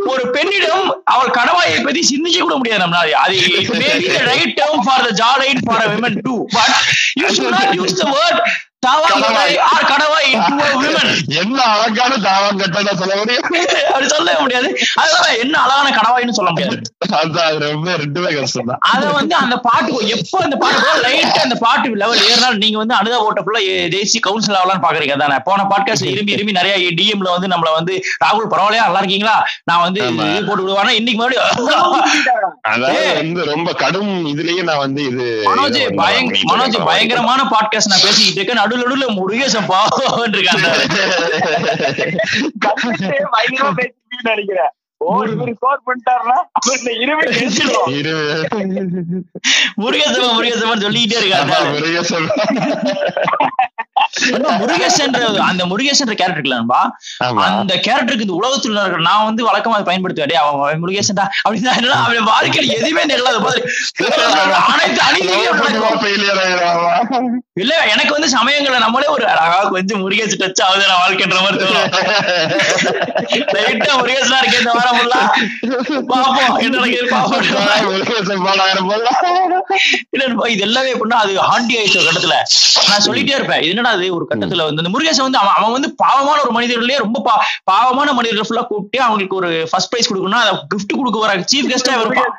ஒரு 0.08 0.24
பெண்ணிடம் 0.32 0.84
அவள் 1.06 1.36
கடவாயை 1.38 1.78
பத்தி 1.84 2.02
சிந்திக்க 2.04 2.40
கூட 2.40 2.56
முடியாது 2.56 2.84
நம்மளால. 2.84 3.14
அது 3.24 3.36
right 4.30 4.58
term 4.60 4.84
for 4.86 5.06
the 5.08 5.14
ஜாலைன் 5.22 5.62
for 5.66 5.88
women 5.94 6.20
too 6.22 6.36
but 6.50 6.76
you 7.22 7.28
should 7.38 7.56
not 7.58 7.74
use 7.80 7.98
the 8.02 8.08
word 8.14 8.42
என்ன 11.40 11.58
அழகான 11.72 12.14
தாவம் 12.24 12.60
கட்டண 12.62 12.94
சொல்ல 12.94 13.14
முடியும்? 13.20 13.44
அப்படி 13.90 14.08
சொல்லவே 14.08 14.38
முடியாது. 14.42 14.70
அதனால 14.96 15.26
என்ன 15.44 15.56
அழகான 15.62 15.90
கடவாய்னு 15.98 16.38
சொல்ல 16.38 16.52
முடியாது. 16.52 16.78
அதான் 17.18 17.60
ரொம்ப 17.66 17.90
ரெண்டுமே 18.02 18.30
கஷ்டம் 18.36 18.70
தான். 18.72 18.80
அத 18.92 19.04
வந்து 19.12 19.36
அந்த 19.42 19.56
பாட்டு 19.60 20.00
எப்போ 20.16 20.38
அந்த 20.44 20.58
பாட்டு 20.58 20.80
லைட் 21.06 21.40
அந்த 21.44 21.58
பாட்டு 21.58 21.92
லெவல் 21.96 22.24
ஏறினாலும் 22.26 22.64
நீங்க 22.64 22.78
வந்து 22.78 22.96
அனுதா 22.96 23.20
ஓட்ட 23.28 23.44
ஃபுல்லா 23.44 23.62
தேசிய 23.96 24.22
கவுன்சில் 24.22 24.58
ஆகலாம்னு 24.60 24.86
பாக்குறீங்க 24.86 25.18
தானே 25.24 25.38
போன 25.48 25.68
பாட்காஸ்ட் 25.72 26.10
இரும்பி 26.14 26.36
இரும்பி 26.36 26.58
நிறைய 26.60 26.74
டிஎம்ல 27.00 27.30
வந்து 27.36 27.52
நம்மள 27.54 27.72
வந்து 27.78 27.94
ராகுல் 28.24 28.52
பரவாயில்லையா? 28.54 28.88
நல்லா 28.88 29.04
இருக்கீங்களா? 29.04 29.36
நான் 29.70 29.84
வந்து 29.86 30.02
போட்டு 30.48 30.64
விடுவானா. 30.64 30.94
இன்னைக்கு 31.00 31.20
மறுபடியும் 31.22 31.48
அதாவது. 32.72 33.06
வந்து 33.22 33.42
ரொம்ப 33.52 33.70
கடும் 33.84 34.12
இதுலயே 34.34 34.62
நான் 34.70 34.84
வந்து 34.84 35.02
இது 35.12 35.28
மனோஜ். 35.50 35.80
பயங்கரமான 36.90 37.42
பாட்காஸ்ட் 37.54 37.94
நான் 37.94 38.06
பேசிக்கிட்டு 38.06 38.40
இருக்கேன். 38.40 38.62
நடுவுல 38.74 38.82
நடுவுல 38.82 39.14
முருகேசன் 39.14 39.66
பாவம் 39.66 40.34
இருக்காங்க 40.34 40.68
நினைக்கிறேன். 44.24 44.72
முருகேசன் 49.82 50.36
முருகேசன் 50.36 50.84
சொல்லிக்கிட்டே 50.86 51.20
முருகேசன். 51.74 52.28
நண்பா, 54.34 54.52
முருகேசன்ற 54.62 55.20
அந்த 55.48 55.64
முருகேசன்ற 55.70 56.14
கேரக்டர் 56.20 56.50
ஆமா. 56.56 56.80
அந்த 57.52 57.74
கேரக்டருக்கு 57.86 58.26
இந்த 58.26 58.36
உலகத்துல 58.40 58.82
இருக்கிற 58.82 59.04
நான் 59.08 59.28
வந்து 59.28 59.42
வழக்கமா 59.48 59.76
அதை 59.78 59.86
பயன்படுத்துவேன். 59.90 60.32
டேய், 60.32 60.42
அவன் 60.44 60.82
முருகேசன்டா 60.84 61.26
அப்படின்னா 61.44 61.74
என்னடா, 61.80 61.98
அவன் 62.02 62.28
வாழ்க்கையில 62.32 62.74
எதுவுமே 62.78 63.04
நிகழாத 63.12 63.40
மாதிரி. 63.46 63.62
அனைத்து 64.66 65.02
ஆயிடுவாமா? 65.06 65.90
இல்ல 67.62 67.74
எனக்கு 67.94 68.14
வந்து 68.16 68.30
சமயங்கள்ல 68.36 68.80
நம்மளே 68.86 69.08
ஒரு 69.16 69.26
அழகா 69.34 69.58
கொஞ்சம் 69.76 70.02
முருகேசு 70.04 70.36
டச் 70.42 70.64
ஆகுது 70.66 70.86
நான் 70.90 71.02
வாழ்க்கைன்ற 71.04 71.40
மாதிரி 71.42 71.60
தோணும். 71.64 71.90
லைட்டா 73.56 73.94
முருகேசனா 74.00 74.38
இருக்கே 74.42 74.60
இந்த 74.62 74.72
வாரம் 74.72 74.90
ஃபுல்லா 74.90 74.91
பாப்போம் 76.12 76.56
என்ன 76.62 76.86
இது 80.54 80.62
எல்லாமே 80.68 80.90
எப்படின்னா 80.94 81.20
அது 81.24 81.34
ஹாண்டி 81.50 81.74
ஆயிடுச்சு 81.80 82.00
ஒரு 82.02 82.08
கட்டத்துல. 82.10 82.38
நான் 82.90 83.04
சொல்லிட்டே 83.08 83.36
இருப்பேன். 83.38 83.64
என்னடா 83.70 83.92
அது 83.98 84.08
ஒரு 84.18 84.28
கட்டத்துல 84.30 84.66
வந்து 84.68 84.94
முருகேசன் 84.96 85.28
வந்து 85.28 85.42
அவன் 85.42 85.56
அவன் 85.58 85.76
வந்து 85.78 85.92
பாவமான 86.04 86.38
ஒரு 86.46 86.54
மனிதர்களே 86.58 86.98
ரொம்ப 87.06 87.18
பாவமான 87.72 88.10
மனிதர்கள் 88.20 88.48
ஃபுல்லா 88.50 88.66
கூப்பிட்டு 88.68 89.00
அவங்களுக்கு 89.08 89.40
ஒரு 89.42 89.52
ஃபர்ஸ்ட் 89.72 89.92
பிரைஸ் 89.94 90.10
கொடுக்கணும்னா 90.10 90.44
அதை 90.46 90.54
கிஃப்ட் 90.74 90.98
கொடுக்க 91.00 91.20
வர 91.26 91.36
சீஃப் 91.52 91.72
கெஸ்டா 91.72 91.96
இருப்பான் 92.00 92.32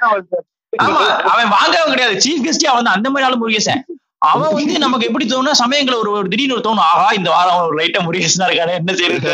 ஆமா 0.73 1.01
அவன் 1.33 1.51
வாங்கவன் 1.57 1.93
கிடையாது. 1.95 2.15
சீஃப் 2.25 2.45
கெஸ்டே 2.45 2.69
அவன் 2.73 2.95
அந்த 2.97 3.09
மாதிரி 3.11 3.27
ஆளு 3.29 3.41
முருகேசன். 3.41 3.83
அவன் 4.31 4.55
வந்து 4.57 4.75
நமக்கு 4.79 5.07
எப்படி 5.09 5.27
தோணும் 5.27 5.61
சமயங்கள 5.61 5.95
ஒரு 6.01 6.11
ஒரு 6.19 6.29
திடீர்னு 6.33 6.57
ஒரு 6.57 6.65
தோணும். 6.67 6.87
ஆஹா 6.89 7.07
இந்த 7.19 7.29
வாரம் 7.35 7.63
ஒரு 7.65 7.77
லைட்டா 7.79 8.01
முருகேசனா 8.07 8.47
இருக்காரு 8.49 8.73
என்ன 8.81 8.93
செய்யறது? 8.99 9.33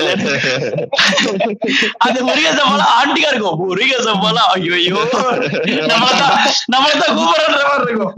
அந்த 2.06 2.18
முருகேசன் 2.28 2.70
போல 2.70 2.84
ஆண்டிகா 2.98 3.30
இருக்கும். 3.32 3.58
முருகேசன் 3.64 4.22
போல 4.24 4.38
ஐயோ 4.54 4.74
ஐயோ 4.80 5.02
நம்மளதான் 5.92 6.36
நம்மளதான் 6.74 7.16
கூப்பிடுற 7.18 7.46
மாதிரி 7.70 7.90
இருக்கும். 7.90 8.14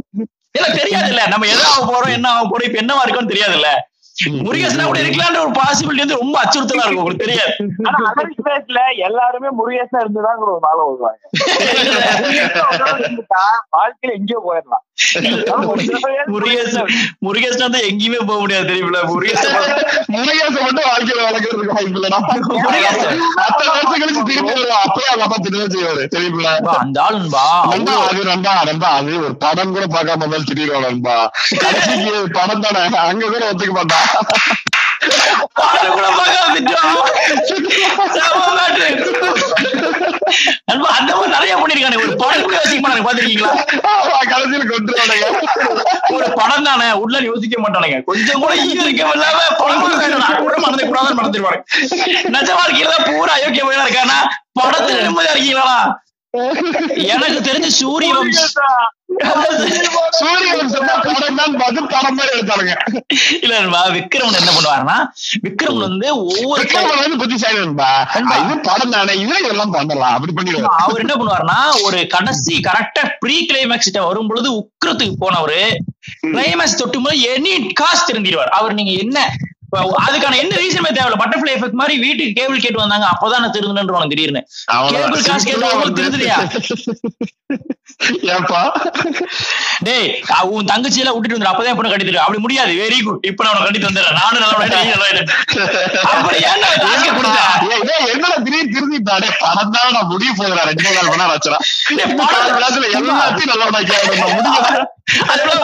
இல்ல 0.56 0.68
தெரியாது 0.78 1.10
இல்ல 1.12 1.22
நம்ம 1.32 1.46
எதை 1.54 1.64
ஆக 1.72 1.82
போறோம் 1.90 2.16
என்ன 2.18 2.28
ஆக 2.34 2.44
போறோம் 2.46 2.68
இப்ப 2.68 2.80
என்னவா 2.84 3.04
இருக்கும்னு 3.04 3.32
தெரியாது 3.32 3.56
இல்ல 3.58 3.68
முருகேசனா 4.40 4.84
கூட 4.84 4.98
இருக்கலான்ற 5.02 5.40
ஒரு 5.44 5.52
பாசிபிலிட்டி 5.58 6.04
வந்து 6.04 6.20
ரொம்ப 6.20 6.36
அச்சுறுத்தலா 6.42 6.84
இருக்கும் 6.84 7.02
உங்களுக்கு 7.02 7.24
தெரியாது 7.24 7.52
ஆனா 7.88 7.98
அதர் 8.10 8.34
ஸ்பேஸ்ல 8.36 8.78
எல்லாருமே 9.06 9.50
முருகேசனா 9.58 10.02
இருந்துதாங்கிற 10.04 10.50
ஒரு 10.50 10.62
நாளை 10.66 10.82
வருவாங்க 10.82 11.24
இருந்துட்டா 13.00 13.44
வாழ்க்கையில 13.76 14.16
எங்கேயோ 14.18 14.40
போயிடலாம் 14.46 14.84
முருகேசன் 16.32 16.88
முருகேசன் 17.26 17.66
வந்து 17.66 17.80
எங்கேயுமே 17.90 18.20
போக 18.24 18.38
முடியாது 18.40 18.68
தெரியுமில 18.70 18.98
முருகேசன் 19.10 19.54
முருகேசன் 20.14 20.64
மட்டும் 20.66 20.88
வாழ்க்கையில 20.90 21.20
வளர்க்கறதுக்கு 21.26 21.74
வாய்ப்பு 21.74 21.98
இல்லடா. 21.98 22.18
முருகேசன். 22.58 23.20
அத்தனை 23.44 23.70
வருஷம் 23.70 24.00
கழிச்சு 24.02 24.22
திரும்பி 24.30 24.52
வருவான். 24.52 24.82
அப்பயே 24.86 25.08
அவங்க 25.10 25.24
அப்பா 25.26 25.38
திட்டுதான் 25.38 25.72
செய்வாரு. 25.74 26.02
தெரியுமில? 26.14 26.50
அந்த 26.80 26.98
ஆளு 27.04 27.16
நண்பா 27.20 27.44
நண்பா, 27.72 27.94
அது 28.04 28.24
நண்பா, 28.30 28.52
நண்பா, 28.68 28.90
அது 28.98 29.12
ஒரு 29.20 29.34
படம் 29.44 29.74
கூட 29.74 29.84
பார்க்காம 29.94 30.22
இருந்தாலும் 30.22 30.48
திட்டிடுவான் 30.50 30.86
நண்பா. 30.88 31.16
கடைசிக்கு 31.62 32.10
படம் 32.38 32.64
தானே 32.66 32.80
அங்க 33.04 33.24
கூட 33.26 33.42
ஒத்துக்க 33.50 33.74
மாட்டான் 33.78 34.06
அந்த 40.92 41.12
மாதிரி 41.12 41.30
நிறைய 41.34 41.54
பண்ணிருக்கானே 41.56 42.00
ஒரு 42.00 42.12
படம் 42.16 42.42
கூட 42.42 42.54
யோசிக்க 42.56 43.02
பாத்திருக்கீங்களா 43.06 43.52
கடைசியில 44.32 44.64
ஒரு 46.14 46.28
படம் 46.36 46.66
தானே 46.68 46.88
உள்ள 47.02 47.22
யோசிக்க 47.22 47.56
மாட்டானுங்க 47.58 47.98
கொஞ்சம் 48.04 48.42
கூட 48.42 48.52
ஈர்க்கம் 48.66 49.14
இல்லாம 49.14 49.40
படம் 49.60 49.82
கூட 50.44 50.56
மறந்து 50.58 50.86
கூடாது 50.86 51.18
மறந்துடுவாங்க 51.18 51.60
நிஜ 52.36 52.50
வாழ்க்கையில 52.52 52.94
பூரா 53.08 53.34
அயோக்கியமா 53.38 53.74
இருக்கானா 53.78 54.20
படத்துல 54.60 55.02
நிம்மதியா 55.02 55.34
இருக்கீங்களா 55.34 55.78
எனக்கு 57.06 57.40
தெரிஞ்ச 57.42 57.68
சூரிய 57.80 58.12
இல்ல 63.42 63.54
விக்ரமன் 63.90 64.38
என்ன 64.40 64.52
பண்ணுவாருன்னா 64.56 64.96
விக்ரமன் 65.46 65.84
வந்து 65.86 66.08
ஒவ்வொரு 66.22 66.64
படம் 68.68 68.90
தானே 68.90 69.14
இதுல 69.14 69.38
இதெல்லாம் 69.44 69.70
பண்ணலாம் 69.70 70.14
அப்படி 70.16 70.32
பண்ணிடுவாரு. 70.32 70.70
அவர் 70.84 71.02
என்ன 71.04 71.14
பண்ணுவாருன்னா 71.14 71.58
ஒரு 71.84 72.00
கடைசி 72.06 72.56
கரெக்டா 72.68 73.04
ப்ரீ 73.18 73.36
கிளைமேக்ஸ் 73.46 73.88
கிட்ட 73.90 74.02
வரும் 74.02 74.26
பொழுது 74.26 74.50
உக்கிரத்துக்கு 74.60 75.16
போனவரு 75.20 75.62
கிளைமேக்ஸ் 76.26 76.80
தொட்டும் 76.80 77.06
போது 77.06 77.16
எனி 77.32 77.52
காசு 77.72 78.02
திருந்திடுவார். 78.06 78.52
அவர் 78.58 78.74
நீங்க 78.74 78.92
என்ன 79.04 79.18
அதுக்கான 80.04 80.38
என்ன 80.42 80.52
ரீசனுமே 80.62 80.90
தேவையில்ல. 80.96 81.20
பட்டர்ஃபிளை 81.22 81.52
எஃபெக்ட் 81.56 81.80
மாதிரி 81.80 81.94
வீட்டுக்கு 82.04 82.36
கேபிள் 82.38 82.64
கேட்டு 82.64 82.82
வந்தாங்க. 82.82 83.06
அப்பதான் 83.14 83.42
நான் 83.44 83.56
திருந்தேன் 83.56 84.10
திடீர்னு. 84.14 84.42
கேபிள் 84.94 85.26
காசு 85.28 85.46
கேட்டு 85.50 85.98
திருந்துறியா 86.00 86.38
ஏப்பா 88.34 88.60
டேய் 89.86 90.08
உன் 90.54 90.68
தங்கச்சி 90.70 91.00
எல்லாம் 91.00 91.14
விட்டுட்டு 91.14 91.38
வந்து 91.38 91.50
அப்பதான் 91.50 91.76
பொண்ணு 91.78 91.90
கட்டி 91.92 92.16
அப்படி 92.24 92.40
முடியாது. 92.44 92.72
வெரி 92.82 92.98
குட் 93.06 93.26
இப்ப 93.30 93.44
நான் 93.46 93.64
கட்டி 93.64 93.80
தந்துடுறேன். 93.84 94.18
நானும் 94.20 94.42
நல்லா 94.44 94.56
திடீர்னு 98.44 98.74
திருந்திட்டாடே 98.76 99.28
படம் 99.42 99.74
தான் 99.76 99.92
நான் 99.96 100.10
முடிய 100.12 100.30
போகிறேன் 100.38 100.68
ரெண்டு 100.70 100.84
நாள் 100.86 101.10
மணி 101.10 101.20
நேரம் 101.22 101.34
ஆச்சுடா 101.34 101.58
கால் 102.32 102.50
எல்லாத்தையும் 102.54 103.52
நல்லா 103.52 103.66
முடியும் 103.74 104.88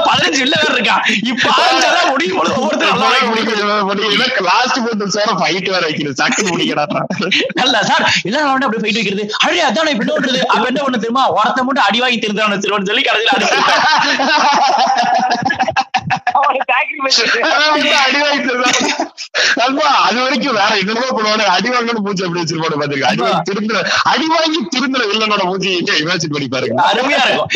பதினஞ்சு 0.08 0.40
இல்ல 0.44 0.56
வேற 0.56 0.72
இருக்கா? 0.74 0.94
இப்ப 1.24 1.48
ஆரம்பிச்சாதான் 1.56 2.10
முடியும் 2.10 2.38
பொழுது 2.38 2.54
ஒவ்வொருத்தரும் 2.56 3.00
லாஸ்ட் 4.48 4.80
போட்டு 4.84 5.10
சேர 5.16 5.30
ஃபைட் 5.40 5.68
வேற 5.68 5.82
வைக்கிறது 5.82 6.20
சக்கு 6.20 6.42
முடிக்கடா. 6.48 6.84
நல்ல 7.60 7.82
சார் 7.82 8.04
எல்லாரும் 8.24 8.58
அப்படியே 8.58 8.82
போயிட்டு 8.84 9.00
வைக்கிறது. 9.00 9.24
அழே 9.44 9.60
அதான் 9.68 9.92
இப்ப 9.92 10.04
என்ன 10.04 10.12
பண்றது 10.16 10.40
அப்ப 10.52 10.66
என்ன 10.66 10.82
பண்ண 10.82 10.98
தெரியுமா? 10.98 11.24
ஒருத்த 11.38 11.66
மட்டும் 11.66 11.86
அடி 11.86 12.00
வாங்கி 12.00 12.18
திருந்தான 12.18 12.58
சொல்லி 12.62 13.02
கடைசியில 13.02 13.36
அது 20.06 20.18
வரைக்கும் 20.22 20.56
வேற 20.58 20.72
என்னென்னமோ 20.80 21.08
பண்ணுவானு. 21.16 21.44
அடி 21.54 21.68
வாங்கணும் 21.72 22.04
மூச்சு 22.06 22.24
அப்படி 22.26 22.40
வச்சிருப்பானு 22.42 22.78
பாத்துருக்க 22.80 23.08
அடி 23.10 23.22
வாங்கி 23.24 23.42
திருந்துற 23.50 23.78
அடி 24.12 24.26
வாங்கி 24.34 24.60
திருந்துற 24.74 25.02
வில்லனோட 25.10 25.42
மூச்சு 25.50 25.70
எங்க 25.80 25.92
இமேஜின் 26.02 26.34
பண்ணி 26.34 26.48
பாருங்க. 26.54 26.76
அருமையா 26.90 27.20
இருக்கும். 27.26 27.50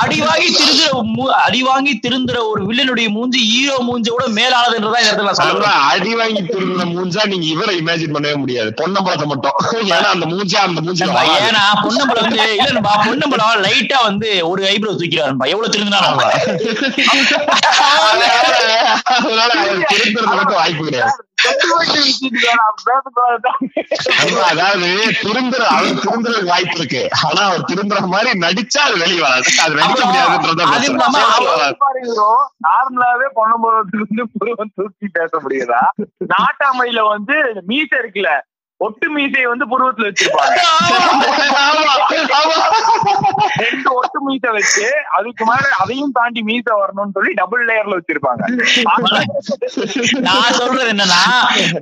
அடி 0.00 0.18
வாங்கி 0.26 0.48
திருந்துற 0.58 0.88
அடி 1.46 1.60
வாங்கி 1.68 1.92
திருந்துற 2.04 2.38
ஒரு 2.52 2.62
வில்லனுடைய 2.68 3.08
மூஞ்சி 3.16 3.40
ஹீரோ 3.50 3.76
மூஞ்சோட 3.88 4.24
மேலானதுன்றதா 4.38 5.00
இந்த 5.02 5.10
இடத்துல 5.10 5.28
நான் 5.30 5.40
சொல்றேன் 5.42 5.78
அடி 5.92 6.12
வாங்கி 6.20 6.42
திருந்த 6.52 6.84
மூஞ்சா 6.94 7.24
நீங்க 7.32 7.46
இவரை 7.54 7.74
இமேஜின் 7.82 8.14
பண்ணவே 8.16 8.36
முடியாது. 8.42 8.70
பொன்னம்பலத்தை 8.80 9.26
மட்டும். 9.32 9.56
ஏன்னா 9.94 10.08
அந்த 10.14 10.26
மூஞ்சா 10.32 10.60
அந்த 10.68 10.80
வராது. 11.10 11.42
ஏன்னா 11.48 11.62
பொன்னம்பலம் 11.84 12.24
வந்து 12.26 12.42
இல்ல 12.58 12.80
பொன்னம்பலம் 13.06 13.62
லைட்டா 13.66 13.98
வந்து 14.08 14.28
ஒரு 14.50 14.62
ஐப்ரோ 14.72 14.94
தூக்கிறாருப்பா 15.00 15.48
எவ்வளவு 15.54 15.74
திருந்தினாலும் 15.74 16.20
வாய்ப்பு 20.54 20.84
கிடையாது 20.84 21.12
அதாவது 24.50 24.88
திருந்துற 25.22 25.62
அவர் 25.70 26.02
திருந்துறதுக்கு 26.02 26.44
வாய்ப்பு 26.44 26.76
இருக்கு. 26.78 27.00
ஆனா 27.26 27.40
அவர் 27.46 27.64
திருந்துற 27.64 28.00
மாதிரி 28.06 28.30
நடிச்சா 28.38 28.80
அது 28.80 28.96
வெளியே 28.98 29.20
வராது. 29.20 29.50
அது 29.62 29.74
நடிக்க 29.74 30.04
முடியாதுன்றத 30.04 30.66
நார்மலாவே 32.66 33.26
பொன்னம்பலத்துக்கு 33.38 34.06
வந்து 34.52 34.72
தூக்கி 34.76 35.08
பேச 35.12 35.32
முடியுதா? 35.38 35.82
நாட்டாமையில 36.34 37.00
வந்து 37.08 37.36
மீசை 37.66 37.98
இருக்குல்ல 37.98 38.32
ஒட்டு 38.84 39.06
மீசையை 39.14 39.46
வந்து 39.50 39.66
புருவத்துல 39.72 40.08
வச்சிருப்பாங்க. 40.08 40.56
ரெண்டு 43.64 43.88
ஒட்டு 43.98 44.18
மீசை 44.26 44.50
வச்சு 44.56 44.86
அதுக்கு 45.16 45.44
மேல 45.50 45.64
அதையும் 45.82 46.14
தாண்டி 46.18 46.40
மீசை 46.48 46.72
வரணும்னு 46.80 47.14
சொல்லி 47.16 47.32
டபுள் 47.40 47.64
லேயர்ல 47.70 47.98
வச்சிருப்பாங்க. 47.98 48.42
நான் 50.28 50.56
சொல்றது 50.60 50.88
என்னன்னா 50.94 51.20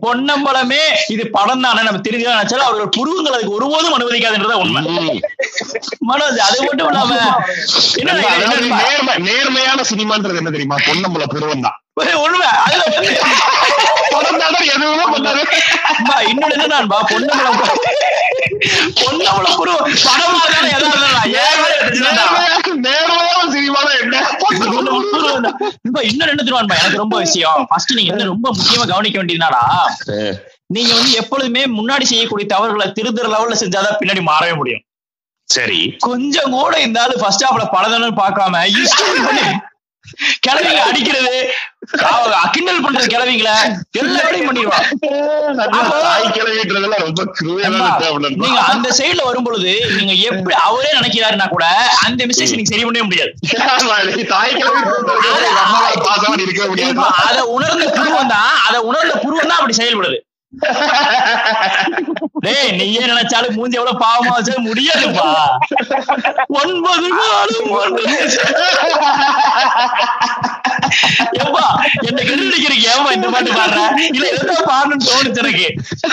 பொன்னம்பலமே 0.05 0.83
இது 1.15 1.27
படம் 1.39 1.65
தானே 1.67 1.85
நம்ம 1.89 2.03
தெரிஞ்சு 2.09 2.29
நினைச்சாலும் 2.33 2.69
அவர்கள் 2.69 2.95
புருவங்கள் 2.99 3.37
அதுக்கு 3.37 3.57
ஒருபோதும் 3.59 3.97
அனுமதிக்காதுன்றத 3.99 4.57
உண்மை. 4.65 4.83
மனோஜ் 6.11 6.41
அது 6.49 6.59
மட்டும் 6.69 6.89
இல்லாம 6.91 7.13
நேர்மையான 9.29 9.81
சினிமான்றது 9.93 10.41
என்ன 10.43 10.53
தெரியுமா? 10.57 10.79
பொன்னம்பல 10.89 11.25
புருவம் 11.35 11.67
தான் 11.69 11.79
உண்மை 11.97 12.47
வந்து 14.41 14.65
எதுவுமே 14.65 15.05
பண்ணாரு 15.05 15.43
இன்னொன்னு 16.29 16.55
என்னன்னா 16.57 16.79
படமா 20.07 20.41
இருந்தாலும் 20.49 20.79
இருந்தாலும் 23.63 23.91
என்ன? 24.01 24.17
எனக்கு 26.75 26.97
ரொம்ப 26.97 27.19
விஷயம். 27.19 27.67
ஃபர்ஸ்ட் 27.69 27.93
நீங்க 27.93 28.13
என்ன 28.13 28.25
ரொம்ப 28.25 28.51
முக்கியமா 28.53 28.87
கவனிக்க 28.89 29.23
வேண்டியதுனாடா. 29.23 29.63
நீங்க 30.67 30.95
வந்து 30.95 31.13
எப்பொழுதுமே 31.13 31.65
முன்னாடி 31.65 32.03
செய்யக்கூடிய 32.03 32.49
தவறுகளை 32.49 32.87
திருத்துற 32.87 33.29
லெவல்ல 33.35 33.57
செஞ்சாதான் 33.61 33.99
பின்னாடி 34.01 34.27
மாறவே 34.27 34.57
முடியும். 34.57 34.81
சரி. 35.45 35.97
கொஞ்சம் 35.99 36.51
கூட 36.51 36.81
இந்த 36.81 37.03
ஆளு 37.03 37.19
ஃபர்ஸ்ட் 37.19 37.45
ஹாஃப்ல 37.45 37.65
படதானு 37.73 38.11
பார்க்காம 38.23 38.65
கிளவிங்க 40.47 40.81
அடிக்கிறது. 40.91 41.35
கிண்டல் 42.55 42.83
பண்றது 42.85 43.07
கிளவிங்கள 43.15 43.51
எல்லா 44.01 44.21
வேலையும் 44.27 44.49
பண்ணிடுவான் 44.49 44.87
நீங்க 48.43 48.61
அந்த 48.73 48.89
சைடுல 48.99 49.23
வரும் 49.29 49.47
பொழுது 49.49 49.73
நீங்க 49.99 50.13
எப்படி 50.29 50.55
அவரே 50.67 50.91
நினைக்கிறாருன்னா 50.99 51.49
கூட 51.55 51.67
அந்த 52.07 52.21
மிஸ்டேக்ஸ் 52.31 52.57
நீங்க 52.57 52.71
சரி 52.73 52.85
பண்ணவே 52.87 53.07
முடியாது. 53.09 53.33
அத 57.29 57.39
உணர்ந்த 57.57 57.87
புருவம் 57.99 58.33
தான் 58.35 58.51
அத 58.67 58.77
உணர்ந்த 58.91 59.15
புருவம் 59.25 59.51
தான் 59.51 59.61
அப்படி 59.61 59.77
செயல்படுது. 59.81 60.19
டேய் 62.45 62.71
நீயே 62.79 63.03
நினைச்சாலும் 63.11 63.55
மூஞ்சி 63.57 63.79
எவ்வளவு 63.79 64.01
பாவமா 64.03 64.33
வச்சா 64.37 64.55
முடியாதுப்பா. 64.67 65.29
ஒன்பது 66.61 67.09
நாளும் 67.19 67.69
ஒன்பது 67.81 68.15
ஏப்பா 71.41 71.65
என்ன 72.09 72.19
கண்டுபிடிக்கிறீங்க 72.29 72.87
ஏமா 72.95 73.11
இந்த 73.17 73.29
பாட்டு 73.35 73.51
பாடுறேன் 73.59 73.93
இல்ல 74.09 74.25
எதாவது 74.33 74.57
பாடணும்னு 74.71 75.07
தோணுச்சு 75.09 75.43
எனக்கு. 75.45 75.67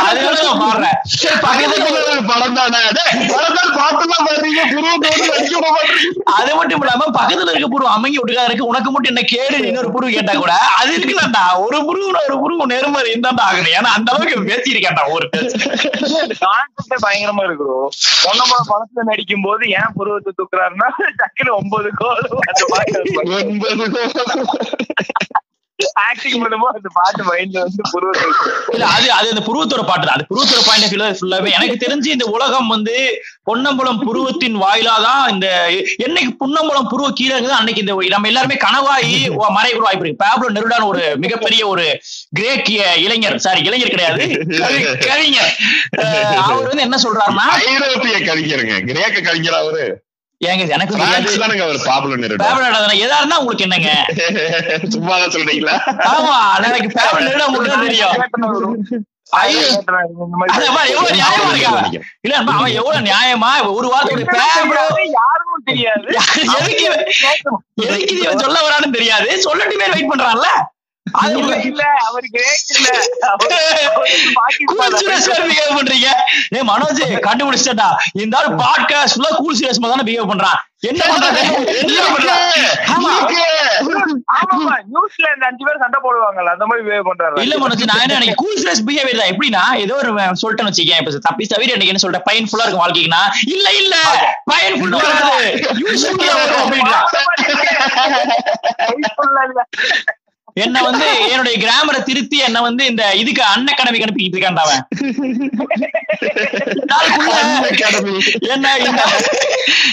அதனால 0.06 0.36
நான் 0.40 0.62
பாடுறேன். 0.64 0.96
சரி 1.16 1.38
பக்கத்துல 1.46 1.88
படம் 2.32 2.58
தானே? 2.60 2.82
படம் 3.34 3.58
தான் 3.60 3.74
பாட்டுலாம் 3.80 4.26
பாடுறீங்க 4.28 4.62
புருவத்தோடு 4.74 5.26
நடிக்க 5.32 5.56
விட 5.58 5.70
மாட்டீங்க. 5.70 6.06
அது 6.38 6.52
மட்டும் 6.60 6.84
இல்லாம 6.84 7.10
பக்கத்துல 7.20 7.52
இருக்க 7.54 7.70
புரு 7.74 7.86
அமைங்கி 7.96 8.20
விட்டுக்காத 8.20 8.50
இருக்கு 8.50 8.72
உனக்கு 8.72 8.92
மட்டும் 8.92 9.14
என்ன 9.14 9.26
கேடு 9.34 9.58
இன்னொரு 9.70 9.92
புரு 9.96 10.14
கேட்டா 10.16 10.36
கூட 10.38 10.54
அது 10.80 10.94
ஒரு 11.66 11.78
புருவ 11.88 12.06
ஒரு 12.28 12.38
புருவ 12.44 12.66
நேர்மறை 12.74 13.10
இருந்தாண்டா 13.12 13.44
ஆகணும். 13.50 13.74
ஏன்னா 13.78 13.90
அந்த 13.98 14.10
அளவுக்கு 14.12 14.27
பேசியிருக்கேன்டா 14.48 15.04
ஒரு 15.12 15.28
கான்செப்டே 16.42 16.98
பயங்கரமா 17.02 17.44
இருக்கும் 17.44 17.88
பொன்னம்மா 18.24 18.60
படத்துல 18.70 19.06
நடிக்கும் 19.06 19.42
போது 19.42 19.70
ஏன் 19.72 19.96
புருவத்தை 19.98 20.34
தூக்குறாருன்னா 20.34 20.90
டக்குனு 21.18 21.54
ஒன்பது 21.54 21.92
கோல் 21.94 22.26
ஒன்பது 23.40 23.86
ஆக்டிங் 25.94 26.44
பண்ணும்போது 26.44 26.76
அந்த 26.76 26.90
பாட்டு 26.94 27.24
மைண்ட்ல 27.24 27.60
வந்து 27.60 27.82
புருவத்தை 27.92 28.30
இல்ல 28.72 28.86
அது 28.86 29.12
அது 29.12 29.30
அந்த 29.30 29.42
புருவத்தோட 29.42 29.86
பாட்டு. 29.86 30.10
அது 30.10 30.26
புருவத்தோட 30.30 30.66
பாயிண்ட் 30.66 31.02
ஆஃப் 31.02 31.18
ஃபுல்லாவே 31.22 31.52
எனக்கு 31.52 31.88
தெரிஞ்சு 31.88 32.06
இந்த 32.06 32.26
உலகம் 32.26 32.68
வந்து 32.68 33.24
பொன்னம்பலம் 33.44 34.00
புருவத்தின் 34.00 34.62
வாயிலா 34.62 35.02
தான் 35.04 35.30
இந்த 35.30 35.70
என்னைக்கு 36.04 36.30
பொன்னம்பலம் 36.38 36.90
புருவ 36.90 37.10
கீழே 37.14 37.40
இருக்குது 37.40 37.48
அன்னைக்கு 37.48 37.82
இந்த 37.82 38.06
நம்ம 38.08 38.28
எல்லாருமே 38.28 38.56
கனவாயி 38.56 39.36
கூட 39.36 39.80
வாய்ப்பு 39.80 40.06
இருக்கு. 40.08 40.26
பேப்லோ 40.26 40.54
நெருடான 40.54 40.86
ஒரு 40.86 41.18
மிகப்பெரிய 41.18 41.68
ஒரு 41.68 42.00
கிரேக்கிய 42.30 42.96
இளைஞர் 42.96 43.40
சாரி 43.40 43.64
இளைஞர் 43.64 43.90
கிடையாது. 43.90 44.24
கவி- 44.50 45.08
கவிஞர். 45.08 45.56
அவர் 46.36 46.68
வந்து 46.68 46.82
என்ன 46.82 46.98
சொல்றாருன்னா 47.04 47.48
ஐரோப்பிய 47.68 48.20
கவிஞருங்க. 48.20 48.86
கிரேக்க 48.86 49.22
கவிஞர் 49.22 49.54
அவரு. 49.54 50.06
ஏங்க 50.42 50.64
எனக்கு 50.74 50.96
எதா 53.04 53.18
இருந்தா 53.20 53.40
உங்களுக்கு 53.40 53.66
என்னங்க? 53.68 53.92
சும்மா 54.94 55.14
தான் 55.18 55.34
சொல்றீங்களா? 55.36 55.76
ஆமா 56.12 56.36
எனக்கு 56.60 56.90
மட்டும் 57.48 57.74
தான் 57.74 57.86
தெரியும். 57.86 58.16
நியாயமா 60.58 60.82
இருக்கா? 60.84 61.72
இல்ல 62.24 62.36
அம்மா, 62.38 62.54
அவன் 62.54 62.76
எவ்வளவு 62.80 63.08
நியாயமா? 63.08 63.50
ஒரு 63.72 63.88
யாருக்கும் 65.18 65.66
தெரியாது. 65.66 66.06
சொல்ல 68.44 68.58
வரான்னு 68.66 68.96
தெரியாது. 68.96 69.30
சொல்லட்டுமே 69.48 69.90
வெயிட் 69.94 70.12
பண்றான்ல. 70.14 70.50
பிஹேவ் 75.50 75.76
பண்றீங்க. 75.78 76.08
மனோஜ் 76.72 77.02
கண்டுபிடிச்சிட்டா 77.28 77.90
இந்த 78.24 78.38
ஆள் 78.40 78.50
பாட்காஸ்ட் 78.64 79.16
ஃபுல்லா 79.16 79.32
கூல் 79.42 79.58
சீரியஸ் 79.60 79.84
தானே 79.94 80.06
பிஹேவ் 80.10 80.32
பண்றான். 80.32 80.58
என்ன 80.90 81.04
நியூஸ்ல 84.92 85.26
இந்த 85.36 85.46
அஞ்சு 85.50 85.64
பேர் 85.68 85.82
சண்டை 85.84 86.00
போடுவாங்கல்ல 86.04 86.52
அந்த 86.56 86.66
மாதிரி 86.70 86.84
behave 86.88 87.06
பண்றாரு. 87.10 87.36
இல்ல 87.46 87.56
மனோஜ் 87.64 87.84
நான் 87.92 88.04
என்ன 88.08 88.36
கூல் 88.44 88.60
சீரியஸ் 88.62 88.84
பிஹேவியர் 88.90 89.22
தான். 89.22 89.32
எப்படின்னா 89.34 89.64
ஏதோ 89.84 89.96
ஒரு 90.02 90.12
சொல்லிட்டேன்னு 90.44 90.72
வச்சுக்கேன். 90.72 91.02
இப்ப 91.04 91.24
தப்பி 91.28 91.44
தவிர 91.54 91.76
எனக்கு 91.76 91.92
என்ன 91.94 92.04
சொல்லிட்டேன் 92.04 92.28
பையன் 92.30 92.50
ஃபுல்லா 92.52 92.66
இருக்கும் 92.66 92.86
வாழ்க்கைக்குன்னா 92.86 93.24
இல்ல 93.56 93.68
இல்ல. 93.82 93.96
பையன் 94.52 94.78
ஃபுல்லா 94.80 95.02
யூஸ்ஃபுல்லா 95.84 96.36
என்ன 100.58 100.82
வந்து 100.82 101.06
என்னுடைய 101.30 101.56
கிராமரை 101.58 102.04
திருத்தி 102.04 102.38
என்ன 102.38 102.62
வந்து 102.62 102.86
இந்த 102.86 103.14
இதுக்கு 103.14 103.44
அன்ன 103.44 103.74
கடமைக்கு 103.74 104.06
அனுப்பிக்கிட்டு 104.06 104.38
இருக்கான்டா 104.38 104.64
அவன். 104.64 104.84
என்ன 108.54 108.78
இந்த 108.78 109.02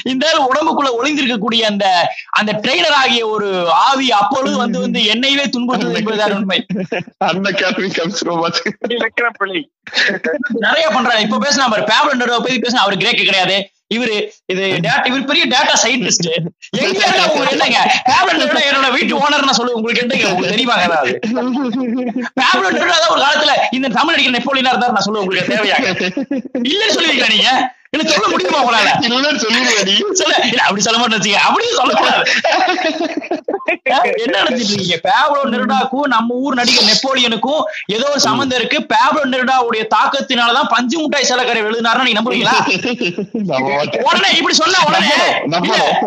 இந்த 0.05 0.25
உடம்புக்குள்ள 0.49 0.91
ஒளிந்திருக்கக்கூடிய 0.99 1.63
அந்த 1.63 1.87
அந்த 2.31 2.53
ட்ரெயினர் 2.63 2.97
ஆகிய 2.97 3.27
ஒரு 3.27 3.49
ஆவி 3.85 4.13
அப்பொழுது 4.13 4.57
வந்து 4.57 4.81
வந்து 4.81 5.01
என்னையவே 5.05 5.47
துன்புறுத்தது 5.49 5.99
என்பதுதான் 5.99 6.33
உண்மை. 6.33 6.59
பிள்ளை 9.39 9.63
நிறைய 10.59 10.87
பண்றாரு 10.89 11.19
இப்ப 11.19 11.39
பேசினா 11.39 11.69
பாரு 11.69 11.85
பேப்லண்டோ 11.93 12.37
பத்தி 12.37 12.59
பேசினா 12.59 12.85
அவர் 12.85 12.97
கிரேக்க 12.97 13.23
கிடையாது. 13.23 13.57
இவரு 13.91 14.15
இது 14.49 14.63
டேட்டா 14.77 15.07
இவர் 15.09 15.27
பெரிய 15.29 15.45
டேட்டா 15.47 15.75
சயின்டிஸ்ட் 15.83 16.29
எங்க 16.83 17.01
உங்களுக்கு 17.27 17.57
என்னங்க? 17.57 17.81
பேப்லண்டோ 18.09 18.47
என்னோட 18.69 18.89
வீட்டு 18.95 19.13
ஓனர் 19.21 19.47
நான் 19.47 19.59
சொல்லுவேன். 19.59 19.79
உங்களுக்கு 19.79 20.03
என்னங்க? 20.05 20.29
உங்களுக்கு 20.29 20.55
தெரியுமாங்க 20.55 20.87
ஏதாவது? 20.89 21.13
பேப்லண்டோ 22.39 22.87
தான் 22.95 23.13
ஒரு 23.15 23.23
காலத்துல 23.25 23.55
இந்த 23.73 23.89
தமிழ் 23.97 24.15
அடிக்கிற 24.15 24.35
நெப்போலியனா 24.37 24.73
இருந்தாரு 24.75 24.97
நான் 24.97 25.07
சொல்லுவேன். 25.07 25.25
உங்களுக்கு 25.25 25.53
தேவையாக 25.53 25.87
இல்லன்னு 26.69 26.97
சொல்லுவீங்களா 26.97 27.31
நீங்க? 27.35 27.51
இல்ல 27.95 28.05
சொல்ல 28.11 28.27
முடியுமா 28.29 28.61
உங்களால? 28.63 28.91
இல்லன்னு 29.07 29.41
சொல்லிடுங்க 29.43 29.73
சொல்ல. 30.21 30.35
இல்ல 30.45 30.61
அப்படி 30.65 30.83
சொல்ல 30.83 30.99
மாட்டேன் 30.99 31.13
அப்படியும் 31.45 31.79
சொல்லக்கூடாது. 31.79 32.23
என்ன 34.25 34.35
நினைச்சிட்டு 34.41 34.73
இருக்கீங்க? 34.73 34.97
பேப்லோ 35.07 35.41
நெருடாக்கும் 35.53 36.07
நம்ம 36.15 36.39
ஊர் 36.43 36.55
நடிகர் 36.55 36.89
நெப்போலியனுக்கும் 36.91 37.63
ஏதோ 37.95 38.07
ஒரு 38.11 38.21
சம்மந்தம் 38.21 38.59
இருக்கு. 38.61 38.79
பேப்லோ 38.93 39.23
நெருடாவுடைய 39.33 39.83
தாக்கத்தினாலதான் 39.95 40.71
பஞ்சு 40.75 40.97
முட்டாய் 40.99 41.29
செலக்கரை 41.31 41.63
எழுதினாருன்னு 41.65 42.07
நீங்க 42.07 42.21
நம்புறீங்களா. 42.21 42.57
உடனே 44.09 44.31
இப்படி 44.39 44.55
சொன்ன 44.55 44.83
உடனே 44.89 45.13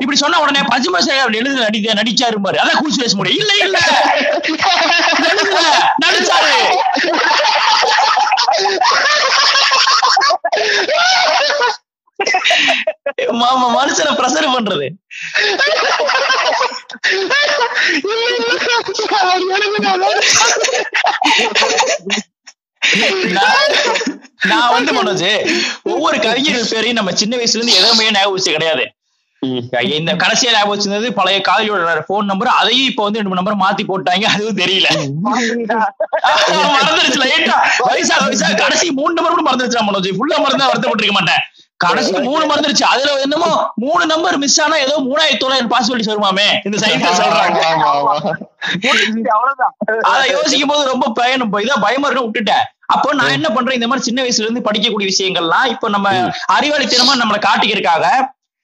இப்படி 0.02 0.18
சொன்ன 0.18 0.40
உடனே 0.44 0.64
பஞ்சு 0.72 0.90
முட்டாய் 0.90 1.06
எழுதி 1.36 1.58
நடிக்க 1.62 1.94
நடிச்சாரு 1.94 2.40
பாரு. 2.40 2.60
அதான் 2.60 2.80
கூச்சு 2.82 3.04
பேச 3.04 3.16
முடியும். 3.16 3.40
இல்ல 3.40 3.54
இல்ல. 3.66 3.78
நடிச்சாரு. 6.04 6.54
மாமா 13.32 13.66
மனுஷனை 13.78 14.14
பிரசர் 14.20 14.56
பண்றது. 14.56 14.88
நான் 24.44 24.74
வந்து 24.74 24.92
மனோஜ் 24.94 25.30
ஒவ்வொரு 25.84 26.20
கவிஞர்கள் 26.20 26.70
பேரையும் 26.70 27.00
நம்ம 27.00 27.12
சின்ன 27.12 27.38
வயசுல 27.38 27.56
இருந்து 27.56 27.74
எதுவுமே 27.74 28.12
ஞாபகம் 28.12 28.44
கிடையாது. 28.44 28.86
இந்த 29.98 30.12
கடைசியா 30.22 30.52
ஞாபகம் 30.54 30.72
வச்சிருந்தது 30.74 31.10
பழைய 31.18 31.40
காதலியோட 31.48 32.04
போன் 32.08 32.30
நம்பர் 32.32 32.50
அதையும் 32.60 32.88
இப்ப 32.92 33.04
வந்து 33.08 33.20
ரெண்டு 33.20 33.40
நம்பர் 33.40 33.62
மாத்தி 33.64 33.84
போட்டாங்க 33.90 34.26
அதுவும் 34.34 34.60
தெரியல. 34.62 34.88
மறந்துருச்சு 36.78 37.20
லைட்டா. 37.24 37.58
வயசா 37.90 38.16
வயசா 38.24 38.48
கடைசி 38.64 38.88
மூணு 39.00 39.14
நம்பர் 39.18 39.36
கூட 39.36 39.46
மறந்துருச்சு 39.50 39.88
மனோஜ். 39.90 40.10
ஃபுல்லா 40.20 40.40
மறந்தா 40.46 40.70
வருத்தப்பட்டிருக்க 40.70 41.16
மாட்டேன். 41.20 41.44
கடைசி 41.84 42.12
மூணு 42.28 42.44
மறந்துருச்சு. 42.52 42.86
அதுல 42.94 43.10
என்னமோ 43.26 43.50
மூணு 43.84 44.04
நம்பர் 44.12 44.38
மிஸ் 44.44 44.62
ஆனா 44.66 44.78
ஏதோ 44.86 44.96
மூணாயிரத்தி 45.10 45.42
தொள்ளாயிரம் 45.44 45.72
பாஸ்வேர்டு 45.74 46.12
வருமாமே 46.12 46.48
இந்த 46.68 46.78
சைட்ல 46.84 47.12
சொல்றாங்க. 47.20 47.60
அத 50.12 50.22
யோசிக்கும் 50.36 50.72
போது 50.72 50.92
ரொம்ப 50.94 51.12
பயணம் 51.20 51.54
இதா 51.66 51.78
பயமா 51.86 52.08
இருக்கு 52.08 52.28
விட்டுட்டேன். 52.28 52.66
அப்போ 52.96 53.10
நான் 53.20 53.36
என்ன 53.38 53.48
பண்றேன்? 53.56 53.78
இந்த 53.78 53.88
மாதிரி 53.92 54.08
சின்ன 54.08 54.20
வயசுல 54.24 54.48
இருந்து 54.48 54.66
படிக்கக்கூடிய 54.68 55.08
விஷயங்கள்லாம் 55.12 55.70
இப்போ 55.74 55.88
நம்ம 55.96 56.10
அறிவாளித்தனமா 56.56 57.16
நம்மளை 57.22 57.40
காட்டிக்கிறதுக்காக 57.48 58.08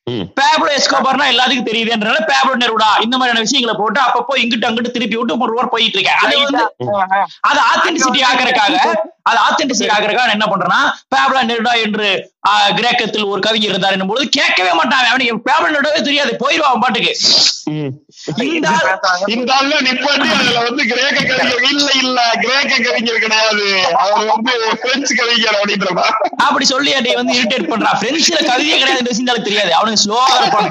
ம். 0.07 0.23
பேப்லோ 0.37 0.71
எஸ்கோபார்னா 0.77 1.25
எல்லாத்துக்கும் 1.29 1.67
தெரியுதுன்றனால 1.67 2.21
பேப்லோ 2.29 2.55
நெருடா 2.57 2.89
இந்த 3.03 3.15
மாதிரியான 3.17 3.43
விஷயங்களை 3.45 3.75
போட்டு 3.75 3.99
அப்பப்போ 4.01 4.33
இங்கிட்டு 4.39 4.67
அங்கிட்டு 4.69 4.95
திருப்பி 4.95 5.15
விட்டு 5.15 5.37
ஒரு 5.37 5.53
ரூபா 5.53 5.65
போயிட்டு 5.71 5.97
இருக்கேன். 5.97 6.19
அதை 6.23 6.35
வந்து 6.41 6.63
அது 7.43 7.59
ஆத்தென்டிசிட்டி 7.69 8.21
ஆக்கறதுக்காக 8.29 8.75
அது 9.25 9.37
ஆத்தென்டிசிட்டி 9.45 9.93
ஆக்கறதுக்காக 9.93 10.27
நான் 10.27 10.37
என்ன 10.37 10.47
பண்றேன்னா 10.47 10.79
பேப்லா 11.13 11.41
நெருடா 11.49 11.73
என்று 11.83 12.07
கிரேக்கத்தில் 12.77 13.29
ஒரு 13.31 13.41
கவிஞர் 13.41 13.71
இருந்தார் 13.71 13.95
என்னும் 13.95 14.09
போது 14.09 14.23
கேட்கவே 14.35 14.71
மாட்டான். 14.73 15.05
அவனுக்கு 15.11 15.45
பேப்லா 15.45 15.69
நெருடாவே 15.69 15.99
தெரியாது. 16.01 16.31
போயிடுவான் 16.41 16.71
அவன் 16.71 16.83
பாட்டுக்கு. 16.83 17.11
இந்த 18.47 18.67
ஆள் 18.71 18.89
இந்த 19.33 19.49
ஆள்ல 19.53 19.75
நிப்பாட்டி 19.85 20.27
அதுல 20.33 20.59
வந்து 20.65 20.83
கிரேக்க 20.91 21.19
கவிஞர் 21.29 21.63
இல்ல 21.71 21.87
இல்ல 22.01 22.19
கிரேக்க 22.43 22.73
கவிஞர் 22.87 23.23
கிடையாது 23.23 23.65
அவர் 24.01 24.27
வந்து 24.31 24.53
பிரெஞ்சு 24.83 25.13
கவிஞர் 25.21 25.57
அப்படின்றதா 25.57 26.05
அப்படி 26.45 26.67
சொல்லி 26.73 26.91
வந்து 27.13 27.37
இரிட்டேட் 27.39 27.71
பண்றான் 27.71 27.99
பிரெஞ்சுல 28.03 28.41
கவிதையே 28.49 28.77
கிடையாது 28.77 29.09
விஷயம் 29.09 29.47
தெரியாது. 29.47 29.71
அவனுக்கு 29.73 30.03
ஸ்லோவா 30.03 30.27
இருப்பான். 30.39 30.69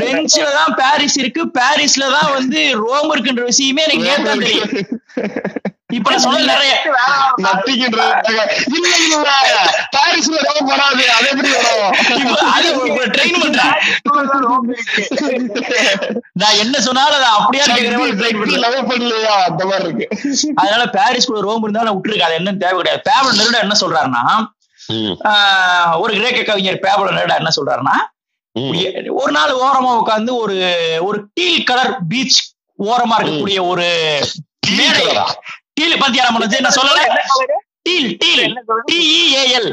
பிரெஞ்சுல 0.00 0.48
தான் 0.58 0.74
பாரிஸ் 0.80 1.18
இருக்கு. 1.22 1.44
பாரிஸ்ல 1.58 2.10
தான் 2.16 2.32
வந்து 2.34 2.62
ரோம் 2.82 3.12
இருக்குன்ற 3.12 3.44
விஷயமே 3.52 3.86
எனக்கு 3.86 4.08
நேத்து 4.08 4.30
தான் 4.30 4.44
தெரியும்? 4.44 4.72
இப்ப 5.90 6.10
நான் 6.10 6.22
சொன்ன 6.24 6.44
நிறைய. 6.50 6.74
நத்திக்கின்றது 7.44 8.30
இல்ல 8.76 8.92
இல்ல 8.98 9.16
பாரிஸ்ல 9.96 10.38
ரோம் 10.46 10.68
வராது. 10.70 11.04
அது 11.16 11.26
எப்படி 11.32 11.50
வரும்? 11.56 11.92
இப்ப 12.20 12.36
அது 12.54 12.68
ட்ரெயின் 13.16 13.40
பண்றேன் 13.42 13.74
நான் 16.42 16.60
என்ன 16.62 16.76
சொன்னாலும் 16.86 17.18
அதை 17.18 17.28
அப்படியே 17.38 17.64
லவ் 18.64 18.78
பண்ணலையா? 18.92 19.34
அந்த 19.48 19.62
மாதிரி 19.70 19.86
இருக்கு. 19.88 20.06
அதனால 20.62 20.84
பாரிஸ்குள்ள 20.96 21.42
ரோம் 21.48 21.64
இருந்தாலும் 21.66 21.94
விட்டுருக்கு 21.96 22.26
அது 22.28 22.38
என்னன்னு 22.40 22.62
தேவை 22.64 22.78
கிடையாது. 22.80 23.04
பேபல் 23.10 23.38
நெருடா 23.40 23.60
என்ன 23.66 23.76
சொல்றாருன்னா 23.82 24.24
ஒரு 26.02 26.12
கிரேக்க 26.18 26.40
கவிஞர் 26.50 26.84
பேபல் 26.86 27.16
நெருடா 27.18 27.38
என்ன 27.42 27.52
சொல்றாருன்னா 27.58 27.96
ஒரு 29.20 29.32
நாள் 29.32 29.52
ஓரமா 29.64 29.92
உட்கார்ந்து 30.00 30.32
ஒரு 30.42 30.56
ஒரு 31.08 31.20
டீல் 31.34 31.68
கலர் 31.70 31.94
பீச் 32.10 32.40
ஓரமா 32.78 33.16
இருக்கக்கூடிய 33.18 33.60
ஒரு 33.72 33.86
மேடை? 34.76 35.06
டீல் 35.76 36.00
பத்தியா 36.00 36.24
மனோஜ் 36.30 36.58
நான் 36.60 36.76
சொல்லல? 36.76 37.00
கலரு 37.30 37.56
டீல் 37.86 38.10
டீல் 38.18 38.42
என்ன 38.42 38.60
colour 38.66 38.84
D E A L 38.90 39.70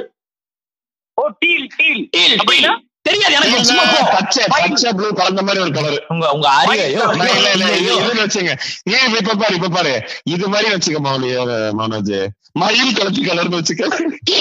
oh 1.18 1.26
deal 1.40 1.68
deal 1.76 2.02
deal 2.12 2.36
அப்படின்னா? 2.38 2.72
டீல் 2.74 2.88
தெரியாது 3.08 3.36
எனக்கு 3.38 3.68
சும்மா. 3.68 3.84
பச்சை 4.12 4.44
பச்சை 4.52 4.90
ப்ளூ 4.92 5.08
கலந்த 5.14 5.42
மாதிரி 5.42 5.62
ஒரு 5.62 5.72
கலர் 5.72 5.96
உங்க 6.10 6.26
உங்க 6.32 6.48
ஐயோ, 6.64 7.06
இல்ல 7.14 7.30
இல்ல. 7.54 7.68
இதுன்னு 7.96 8.24
வச்சுங்க. 8.24 8.52
ஏன் 8.92 9.16
இப்ப 9.16 9.36
பாரு 9.36 9.56
இப்ப 9.56 9.70
பாரு. 9.70 9.94
இது 10.26 10.46
மாதிரி 10.48 10.70
வச்சுக்க 10.74 11.00
மௌலி 11.02 11.30
அஹ், 11.38 11.72
மனோஜ். 11.80 12.14
மயில் 12.56 12.96
கலத்து 12.96 13.22
கலர்னு 13.26 13.60
வச்சுக்க. 13.60 13.84
டீ? 14.24 14.36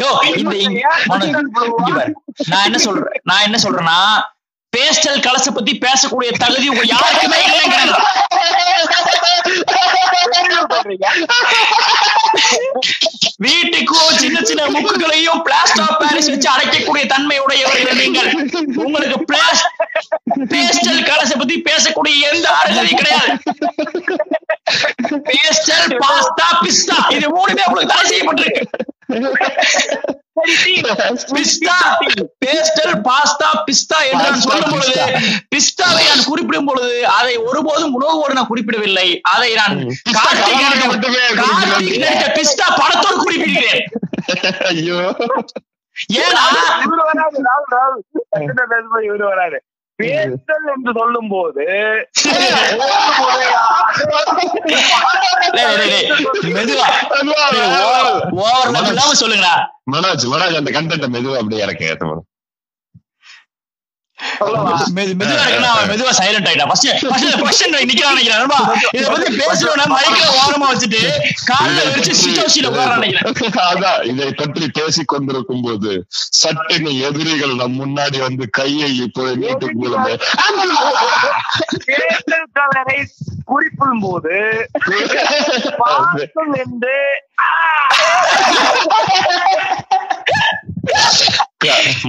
யோ, 0.00 0.08
இந்த. 0.32 0.52
நான் 2.46 2.64
என்ன 2.64 2.78
சொல்றேன்? 2.78 3.20
நான் 3.22 3.44
என்ன 3.44 3.58
சொல்றேன்னா 3.62 3.98
பேஸ்டல் 4.76 5.24
கலச 5.26 5.46
பத்தி 5.58 5.72
பேசக்கூடிய 5.86 6.30
தகுதி 6.44 6.66
உங்க 6.74 6.84
யாருக்குமே 6.94 7.40
இல்லைங்கிறேன் 7.48 7.94
வீட்டுக்கோ 13.44 14.00
சின்ன 14.20 14.38
சின்ன 14.48 14.62
முக்குகளையும் 14.74 15.40
பிளாஸ்டர் 15.46 15.84
ஆஃப் 15.86 15.98
பாரிஸ் 16.02 16.30
வச்சு 16.32 16.48
அடைக்கக்கூடிய 16.52 17.04
தன்மை 17.12 17.36
உடையவர்கள் 17.44 18.00
நீங்கள். 18.02 18.30
உங்களுக்கு 18.84 19.18
பிளாஸ் 19.30 19.62
பேஸ்டல் 20.52 21.02
கலச 21.10 21.30
பத்தி 21.42 21.56
பேசக்கூடிய 21.68 22.14
எந்த 22.32 22.46
அருகதையும் 22.60 23.00
கிடையாது. 23.02 23.32
பேஸ்டல் 25.30 25.86
பாஸ்தா 26.02 26.48
பிஸ்தா 26.64 26.98
இது 27.16 27.26
மூணுமே 27.36 27.66
உங்களுக்கு 27.68 27.92
தடை 27.94 28.04
செய்யப்பட்டிருக்கு. 28.12 28.64
பிஸ்தாவை 35.54 36.02
நான் 36.08 36.24
குறிப்பிடும் 36.26 36.64
பொழுது 36.64 37.06
அதை 37.08 37.36
ஒருபோதும் 37.36 37.94
உணவோடு 38.00 38.32
நான் 38.32 38.46
குறிப்பிடவில்லை. 38.46 39.20
அதை 39.20 39.54
நான் 39.54 39.76
பிஸ்தா 42.38 42.66
படத்தோடு 42.80 43.18
குறிப்பிடுகிறேன். 43.24 43.82
ஐயோ. 44.64 44.98
ஏன்னா 46.14 46.42
இவரு 46.84 47.04
வராது 47.08 47.38
வராது 49.24 49.58
பேசல் 49.98 50.66
என்று 50.76 50.92
சொல்லும் 50.94 51.28
போது 51.28 51.64
சொல்லுங்கடா. 59.14 59.54
மனோஜ் 59.92 60.24
மனோஜ் 60.26 60.56
அந்த 60.56 60.70
கண்டென்ட் 60.70 61.14
மெதுவா 61.14 61.36
அப்படியே 61.36 61.62
இறக்க 61.62 61.84
மெதுவா 65.18 65.44
அவன் 65.70 65.88
மெதுவா 65.90 66.12
சைலண்ட் 66.18 66.48
ஆயிட்டான். 66.48 66.70
ஃபர்ஸ்ட் 66.70 66.88
ஃபர்ஸ்ட் 67.10 67.36
கொஸ்டின் 67.42 67.74
நிக்கிறான் 67.82 68.14
நினைக்கிறேன். 68.14 68.40
நண்பா. 68.42 68.58
இத 68.96 69.04
பத்தி 69.12 69.30
பேசணும்னா 69.40 69.86
மைக்க 69.94 70.20
ஓரமா 70.40 70.66
வச்சுட்டு 70.72 71.00
கால்ல 71.50 71.78
வச்சு 71.88 72.12
சிட்டோசில 72.22 72.70
உட்கார 72.70 72.96
நினைக்கிறேன். 72.96 73.56
அதான் 73.70 74.00
இதை 74.12 74.28
பற்றி 74.40 74.66
பேசிக் 74.78 75.10
கொண்டிருக்கும் 75.12 75.64
போது 75.66 75.92
சட்டென 76.42 76.94
எதிரிகள் 77.08 77.58
நம் 77.62 77.78
முன்னாடி 77.82 78.20
வந்து 78.26 78.46
கையை 78.58 78.90
இப்போ 79.06 79.24
நீட்டும் 79.42 79.76
குறிப்பிடும் 83.50 84.04
போது 84.06 84.36
என்று 86.64 86.96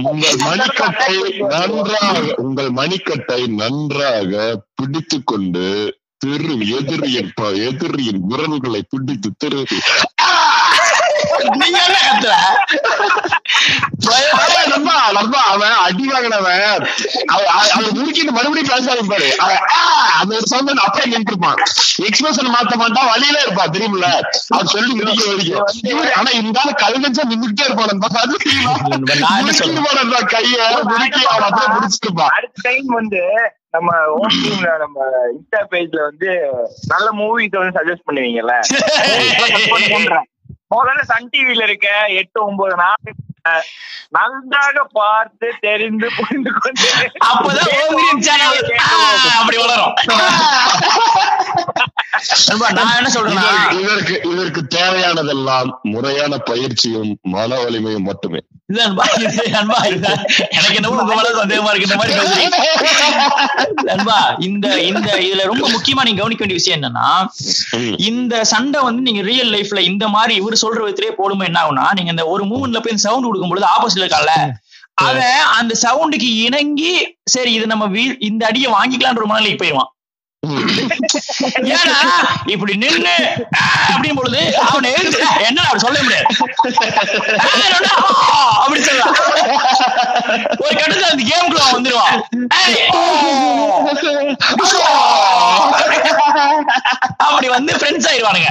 உங்கள் 0.02 0.36
மணிக்கட்டை 0.48 1.14
நன்றாக 1.50 2.34
உங்கள் 2.36 2.70
மணிக்கட்டை 2.70 3.40
நன்றாக 3.56 4.32
பிடித்துக் 4.74 5.26
கொண்டு 5.26 5.66
திரு 6.18 6.54
எதிரியின் 6.78 7.32
எதிரியின் 7.62 8.20
விரல்களை 8.26 8.82
பிடித்து 8.90 9.30
திரு 9.38 9.62
நீங்க 11.42 11.80
என்ன 11.86 11.98
கத்துற? 11.98 12.32
அவன் 14.30 14.68
நண்பா, 14.68 15.12
நண்பா, 15.12 15.40
அவன் 15.40 15.70
அடி 15.70 16.08
வாங்கினவன். 16.08 16.86
அவ- 17.26 17.46
அவ- 17.46 17.70
அவன் 17.72 17.90
முறுக்கிட்டு 17.90 18.30
மறுபடியும் 18.30 18.78
பேசாத 18.78 19.02
பாரு. 19.08 19.34
அவன், 19.38 19.56
ஆ, 19.56 20.06
அந்த 20.20 20.34
ஒரு 20.34 20.46
சவுண்ட் 20.46 20.78
அப்படியே 20.78 21.16
நின்றுப்பான் 21.16 21.62
எக்ஸ்பிரஷன் 22.02 22.54
மாத்த 22.54 22.74
மாட்டான் 22.74 23.06
வழியில 23.06 23.40
இருப்பான் 23.40 23.70
தெரியுமில்ல? 23.70 24.20
அவன் 24.48 24.66
சொல்லி 24.66 24.94
முடிக்க 24.94 25.24
வரைக்கும். 25.26 25.66
ஆனா 26.14 26.30
இருந்தாலும் 26.30 26.74
கல்வெஞ்சா 26.74 27.22
நின்றுட்டே 27.30 27.64
இருப்பான் 27.64 27.86
நண்பா. 27.86 28.06
கைய 30.18 30.82
முறுக்கி 30.82 31.24
அவன் 31.24 31.48
அப்படியே 31.48 31.78
பிடிச்சிருப்பான் 31.78 32.26
அடுத்த 32.26 32.70
டைம் 32.70 32.86
வந்து 32.86 33.20
நம்ம 33.70 33.96
இன்ஸ்டா 35.32 35.64
பேஜ்ல 35.70 36.02
வந்து 36.02 36.50
நல்ல 36.86 37.10
மூவிஸ் 37.12 37.56
வந்து 37.58 37.80
சஜஸ்ட் 37.80 38.08
பண்ணுவீங்கல்ல. 38.10 38.60
முதல்ல 40.74 41.02
சன் 41.02 41.30
டிவில 41.32 41.62
இருக்க 41.62 42.04
எட்டு 42.08 42.44
ஒன்பது 42.44 42.76
நாள் 42.76 43.14
நன்றாக 44.08 44.86
பார்த்து 44.92 45.52
தெரிந்து 45.60 46.08
புரிந்து 46.16 46.50
கொண்டு 46.52 47.12
அப்பதான் 47.26 47.80
அப்படி 49.38 49.56
வளரும். 49.56 49.94
நான் 52.72 52.96
என்ன 52.96 53.08
இதற்கு- 53.30 53.80
இதற்கு 53.80 54.20
இதற்கு 54.30 54.66
தேவையானதெல்லாம் 54.74 55.70
முறையான 55.82 56.38
பயிற்சியும் 56.38 57.18
மன 57.22 57.58
வலிமையும் 57.58 58.02
மட்டுமே. 58.02 58.40
இல்ல 58.68 58.80
நண்பா, 58.82 59.04
இது 59.18 59.26
நண்பா, 59.52 59.76
இது 59.88 60.08
எனக்கு 60.50 60.74
என்னமோ 60.74 60.96
உங்க 60.96 61.12
மேல 61.12 61.28
சந்தேகமா 61.36 61.70
இருக்கு 61.70 61.86
இந்த 61.86 61.98
மாதிரி 62.00 62.16
பேசுறீங்க. 62.18 62.58
இந்த 64.46 64.66
இந்த 64.88 65.06
இதுல 65.22 65.44
ரொம்ப 65.46 65.64
முக்கியமா 65.68 66.04
நீங்க 66.04 66.20
கவனிக்க 66.20 66.42
வேண்டிய 66.42 66.58
விஷயம் 66.58 66.78
என்னன்னா 66.78 67.06
இந்த 68.08 68.44
சண்டை 68.50 68.80
வந்து 68.82 69.02
நீங்க 69.06 69.22
ரியல் 69.24 69.52
லைஃப்ல 69.54 69.82
இந்த 69.86 70.08
மாதிரி 70.08 70.34
இவர் 70.36 70.62
சொல்ற 70.62 70.80
விதத்திலே 70.82 71.12
போடும்போது 71.16 71.48
என்ன 71.48 71.62
ஆகும்னா 71.62 71.86
நீங்க 71.94 72.10
இந்த 72.10 72.26
ஒரு 72.28 72.44
மூமெண்ட்ல 72.46 72.80
போய் 72.80 73.04
சவுண்ட் 73.04 73.28
கொடுக்கும் 73.28 73.48
பொழுது 73.48 73.72
ஆப்போசிட்ல 73.72 74.04
இருக்கான்ல 74.04 74.34
அவன் 75.04 75.18
அந்த 75.56 75.74
சவுண்டுக்கு 75.82 76.30
இணங்கி 76.42 76.92
சரி 77.30 77.52
இது 77.54 77.66
நம்ம 77.66 77.86
வீ- 77.90 78.18
இந்த 78.26 78.42
அடியை 78.46 78.70
வாங்கிக்கலான்ற 78.72 79.20
ஒரு 79.20 79.30
மனநிலைக்கு 79.30 79.60
போயிடுவான். 79.60 79.90
ஏன்னா 81.72 81.94
இப்படி 82.46 82.72
நின்னு 82.82 83.14
அப்படின் 83.90 84.18
பொழுது 84.18 84.40
அவனை 84.66 84.88
எழுந்து 84.92 85.18
என்ன 85.46 85.62
அப்படி 85.62 85.82
சொல்ல 85.86 85.98
முடியாது? 86.02 86.26
அப்படி 88.62 88.80
சொல்லலாம் 88.80 89.16
ஒரு 90.62 90.74
கட்டத்துல 90.80 91.10
அந்த 91.12 91.24
கேமுக்குள்ள 91.30 91.64
அவன் 91.64 91.78
வந்துருவான். 91.78 92.14
அப்படி 97.26 97.48
வந்து 97.48 97.74
ஃப்ரெண்ட்ஸ் 97.78 98.08
ஆயிருவானுங்க. 98.12 98.50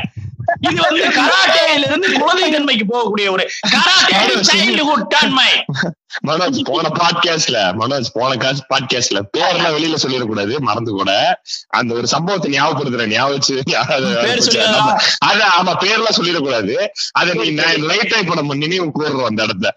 இது 0.68 0.80
வந்து 0.82 1.04
கராட்டேல 1.20 1.86
இருந்து 1.88 2.08
குழந்தை 2.20 2.50
தன்மைக்கு 2.52 2.86
போகக்கூடிய 2.92 3.28
ஒரு 3.36 3.46
கராட்டே 3.76 4.20
சைல்டுஹுட் 4.50 5.08
தன்மை. 5.16 5.50
மனோஜ் 6.28 6.60
போன 6.70 6.92
பாட்காஸ்ட்ல 7.00 7.58
மனோஜ் 7.80 8.10
போன 8.14 8.32
காசு 8.36 8.62
பாட்காஸ்ட்ல 8.72 9.20
பேர்லாம் 9.38 9.76
வெளியில 9.76 9.98
சொல்லிடக்கூடாது 10.04 10.54
மறந்து 10.68 10.92
கூட. 10.92 11.12
அந்த 11.80 11.92
ஒரு 12.00 12.08
சம்பவத்தை 12.14 12.50
ஞாபகப்படுத்துறேன் 12.54 13.12
ஞாபகம்? 13.14 13.36
அத 15.30 15.40
ஆமா 15.58 15.74
பேர்லாம் 15.84 16.18
சொல்லிடக்கூடாது. 16.20 16.76
அதை 17.20 17.34
நீ 17.34 17.50
லைட்டா 17.90 18.18
இப்ப 18.24 18.38
நம்ம 18.40 18.56
நினைவு 18.64 18.88
கூறுறோம் 18.98 19.30
அந்த 19.32 19.42
இடத்துல. 19.48 19.72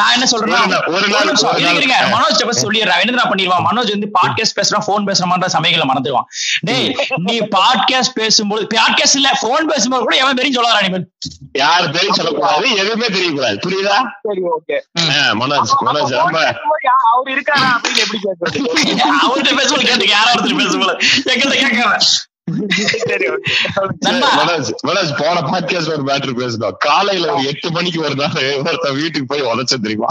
நான் 0.00 0.14
என்ன 0.16 0.28
சொல்றேன்னா 0.32 0.80
ஒரு 0.96 1.08
நாள். 1.08 1.30
மனோஜ் 2.16 2.44
பத்தி 2.48 2.62
சொல்லிடுறான். 2.66 3.02
என்ன 3.04 3.26
பண்ணிடுவான்? 3.32 3.66
மனோஜ் 3.68 3.94
வந்து 3.94 4.10
பாட்காஸ்ட் 4.18 4.56
பேசுறான் 4.60 4.86
போன் 4.86 5.08
பேசுறான் 5.08 5.54
சமயங்களை 5.56 5.86
மறந்துடுவான். 5.92 6.28
டேய் 6.68 6.88
நீ 7.28 7.36
பாட்காஸ்ட் 7.56 8.16
பேசும்போது 8.20 8.66
பாட்காஸ்ட் 8.76 9.18
இல்ல 9.20 9.30
போன் 9.40 9.70
பேசும்போது 9.72 10.04
கூட 10.04 10.16
எவன் 10.22 10.38
தெரியும் 10.40 10.58
சொல்லாரா 10.58 10.80
நீ 10.86 11.02
யார் 11.62 11.90
பேரும் 11.90 12.16
சொல்லக்கூடாது 12.18 12.66
எதுவுமே 12.82 13.06
தெரியக்கூடாது. 13.16 13.58
புரியுதா? 13.66 13.98
சரி 14.26 14.42
ஓகே 14.56 14.76
மனோஜ். 15.42 15.69
அவர் 17.10 17.30
இருக்காரா 17.34 17.68
அப்படின்னு 17.74 18.02
எப்படி 18.04 18.20
கேட்கறது 18.22 18.58
அவர்கிட்ட 19.20 19.52
பேசும்போது 19.56 19.88
கேட்டுக்க 19.88 20.08
யாரா 20.08 20.32
ஒருத்தர் 20.32 20.60
பேசும்போது 20.62 20.94
எங்கிட்ட 21.24 21.56
கேட்கறேன் 21.62 22.08
போன 25.18 25.40
பாட்காஸ்ட் 25.50 25.92
ஒரு 25.92 26.02
மேட்ரு 26.02 26.32
பேசணும் 26.40 26.78
காலையில 26.78 27.32
ஒரு 27.32 27.44
எட்டு 27.44 27.70
மணிக்கு 27.70 28.00
ஒரு 28.00 28.14
நாள் 28.14 28.38
ஒருத்தன் 28.66 28.94
வீட்டுக்கு 28.94 29.26
போய் 29.26 29.42
உதச்ச 29.42 29.80
தெரியுமா? 29.80 30.10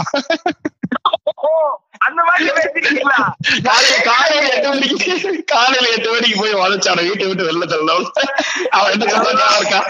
அந்த 1.98 2.20
மாதிரி 2.22 2.44
காலையில 3.62 3.96
காலையில 4.04 4.46
எட்டு 4.48 4.68
மணிக்கு 4.68 5.44
காலையில 5.46 5.90
எட்டு 5.90 6.10
மணிக்கு 6.10 6.38
போய் 6.40 6.54
உதச்சான. 6.54 7.02
வீட்டை 7.02 7.26
விட்டு 7.26 7.48
வெளில 7.48 7.66
தள்ளணும். 7.66 8.08
அவன் 8.70 8.92
என்ன 8.92 9.04
இருக்கா? 9.58 9.80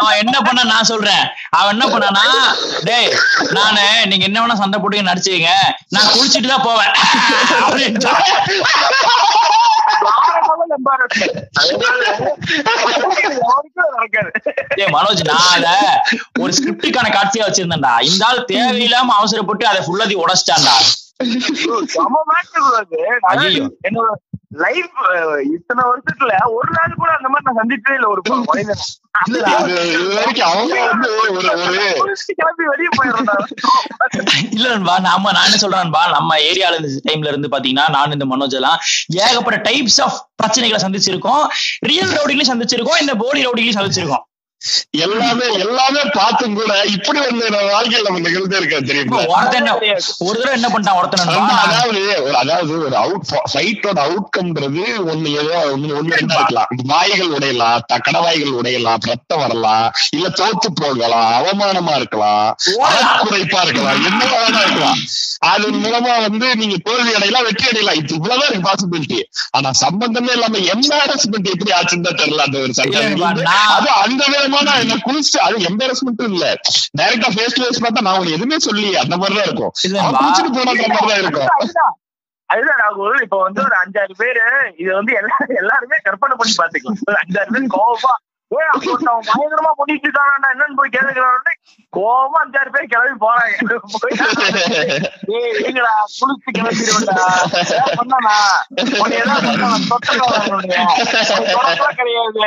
அவன் 0.00 0.20
என்ன 0.22 0.36
பண்ண 0.46 0.60
நான் 0.72 0.88
சொல்றேன். 0.90 1.24
அவன் 1.58 1.72
என்ன 1.74 1.86
பண்ணானா 1.92 2.24
டேய் 2.88 3.08
நானு 3.56 3.84
நீங்க 4.10 4.24
என்ன 4.28 4.38
வேணா 4.42 4.56
சண்டை 4.62 4.78
போட்டு 4.82 5.08
நடிச்சுங்க 5.10 5.50
நான் 5.94 6.10
குளிச்சுட்டு 6.14 6.48
தான் 6.52 6.66
போவேன். 6.68 6.92
மனோஜ் 14.94 15.22
நான் 15.30 15.48
அத 15.56 15.68
ஒரு 16.42 16.52
ஸ்கிரிப்டுக்கான 16.58 17.10
காட்சியா 17.16 17.46
வச்சிருந்தேன்டா. 17.46 17.94
இந்த 18.10 18.22
ஆள் 18.28 18.46
தேவையில்லாம 18.52 19.14
அவசரப்பட்டு 19.20 19.66
அதை 19.72 19.80
ஃபுல்லாத்தையும் 19.86 20.24
உடைச்சிட்டான்டா. 20.24 20.76
என்னோட 23.88 24.08
லைஃப் 24.50 24.98
இத்தனை 25.54 25.82
வருஷத்துல 25.88 26.32
ஒரு 26.50 26.70
நாள் 26.72 26.98
கூட 26.98 27.10
அந்த 27.16 27.28
மாதிரி 27.28 27.46
நான் 27.46 27.60
சந்திச்சதே 27.60 27.96
இல்ல 27.98 28.08
ஒரு 28.08 28.22
இல்ல, 34.52 34.66
நண்பா 34.68 34.98
நாம 34.98 35.32
நான் 35.32 35.46
என்ன 35.46 35.58
சொல்றேன்பா 35.62 36.02
நம்ம 36.10 36.38
ஏரியால 36.40 36.76
இந்த 36.76 37.00
டைம்ல 37.08 37.28
இருந்து 37.28 37.48
பாத்தீங்கன்னா 37.48 37.86
நான் 37.88 38.12
இந்த 38.12 38.24
மனோஜ் 38.24 38.54
எல்லாம் 38.54 38.78
ஏகப்பட்ட 39.22 39.58
டைப்ஸ் 39.68 40.00
ஆஃப் 40.02 40.18
பிரச்சனைகளை 40.42 40.80
சந்திச்சிருக்கோம். 40.82 41.44
ரியல் 41.82 42.14
ரவுடிகளையும் 42.16 42.52
சந்திச்சிருக்கோம். 42.52 43.00
இந்த 43.00 43.14
போலி 43.14 43.46
ரவுடிகளையும் 43.46 43.78
சந்திச்சிருக்கோம். 43.80 44.24
எல்லாமே 45.04 45.46
எல்லாமே 45.64 46.02
பார்த்தும் 46.16 46.56
கூட 46.58 46.72
இப்படி 46.94 47.18
வந்து 47.26 47.44
வாழ்க்கையில 47.68 48.06
நம்ம 48.06 48.22
நிகழ்ந்தே 48.26 48.58
இருக்க 48.60 48.80
தெரியுமா? 48.90 49.20
என்ன 49.58 49.74
ஒரு 50.26 50.36
தடவை 50.38 50.54
என்ன 50.58 50.68
பண்ணிட்டான் 50.72 50.98
ஒருத்தன் 51.00 51.32
அதாவது 51.64 52.00
ஒரு 52.20 52.36
அதாவது 52.42 52.72
ஒரு 52.86 52.96
அவுட் 53.02 53.24
ஃபைட்டோட 53.52 53.98
அவுட்கம்ன்றது 54.06 54.82
ஒண்ணு 55.10 55.30
ஏதோ 55.40 55.54
ஒண்ணு 55.74 55.92
ஒண்ணு 55.98 56.16
ரெண்டா 56.18 56.38
இருக்கலாம். 56.38 56.70
வாய்கள் 56.92 57.34
உடையலாம் 57.36 57.74
கடவாய்கள் 58.08 58.56
உடையலாம் 58.60 59.04
ரத்தம் 59.10 59.42
வரலாம் 59.44 59.86
இல்ல 60.16 60.26
தோத்து 60.40 60.68
போகலாம் 60.82 61.30
அவமானமா 61.38 61.94
இருக்கலாம் 62.00 62.48
குறைப்பா 63.22 63.60
இருக்கலாம் 63.66 64.00
என்ன 64.08 64.22
வேணா 64.32 64.60
இருக்கலாம். 64.64 65.00
அது 65.50 65.66
மூலமா 65.82 66.12
வந்து 66.26 66.46
நீங்க 66.60 66.76
தோல்வி 66.86 67.12
அடையலாம் 67.16 67.46
வெற்றி 67.48 67.66
அடையலாம். 67.70 67.98
இது 68.00 68.14
இவ்வளவுதான் 68.18 68.48
இருக்கு 68.48 68.68
பாசிபிலிட்டி 68.68 69.18
ஆனா 69.56 69.68
சம்பந்தமே 69.84 70.32
இல்லாம 70.36 70.60
எம்பாரஸ்மெண்ட் 70.74 71.50
எப்படி 71.54 71.72
ஆச்சுன்னு 71.78 72.06
தான் 72.08 72.20
தெரியல 72.20 72.46
அந்த 72.46 72.58
ஒரு 72.64 72.74
சட்டம் 72.78 73.24
அது 73.76 73.88
அந்த 74.04 74.22
விதமான 74.56 74.80
என்ன 74.84 74.96
குளிச்சு 75.06 75.38
அது 75.46 75.56
எம்பாரஸ்மெண்ட்டும் 75.70 76.30
இல்ல. 76.32 76.44
டைரக்டா 76.98 77.30
ஃபேஸ் 77.36 77.56
டு 77.56 77.62
ஃபேஸ் 77.62 77.82
பார்த்தா 77.84 78.04
நான் 78.06 78.14
உங்களுக்கு 78.14 78.38
எதுவுமே 78.38 78.58
சொல்லி 78.68 78.88
அந்த 79.04 79.14
மாதிரிதான் 79.16 79.48
இருக்கும். 79.48 79.72
குளிச்சுட்டு 80.18 80.52
போன 80.56 80.68
மாதிரிதான் 80.74 81.22
இருக்கும். 81.22 81.48
அதுதான் 82.50 82.80
ராகுல். 82.82 83.16
இப்ப 83.22 83.36
வந்து 83.42 83.60
ஒரு 83.62 83.76
அஞ்சாறு 83.82 84.14
பேரு 84.18 84.42
இது 84.82 84.90
வந்து 84.94 85.12
எல்லா 85.20 85.36
எல்லாருமே 85.62 85.96
கற்பனை 86.06 86.36
பண்ணி 86.40 86.54
பாத்துக்கலாம் 86.60 87.02
ஒரு 87.06 87.18
அஞ்சாறு 87.22 87.50
பேர் 87.54 87.72
ஒருத்தன் 88.50 89.24
பயங்கரமா 89.28 89.70
பண்ணிட்டு 89.78 90.06
இருக்கானா 90.06 90.50
என்னன்னு 90.54 90.76
போய் 90.80 90.92
கேட்டுக்கிறான்னு 90.94 91.52
கோவமா 91.92 92.38
அஞ்சாறு 92.44 92.70
பேர் 92.74 92.90
கிளம்பி 92.92 93.16
போறாங்க. 93.24 93.54
எங்கடா 95.68 95.94
குளிச்சு 96.18 96.54
கிளம்பிடுவேன்டா. 96.58 97.26
ஏதாவது 97.62 97.96
பண்ணானா 98.00 98.36
உன்னை 99.02 99.16
ஏதாவது 99.22 99.48
கிடையாது. 102.00 102.46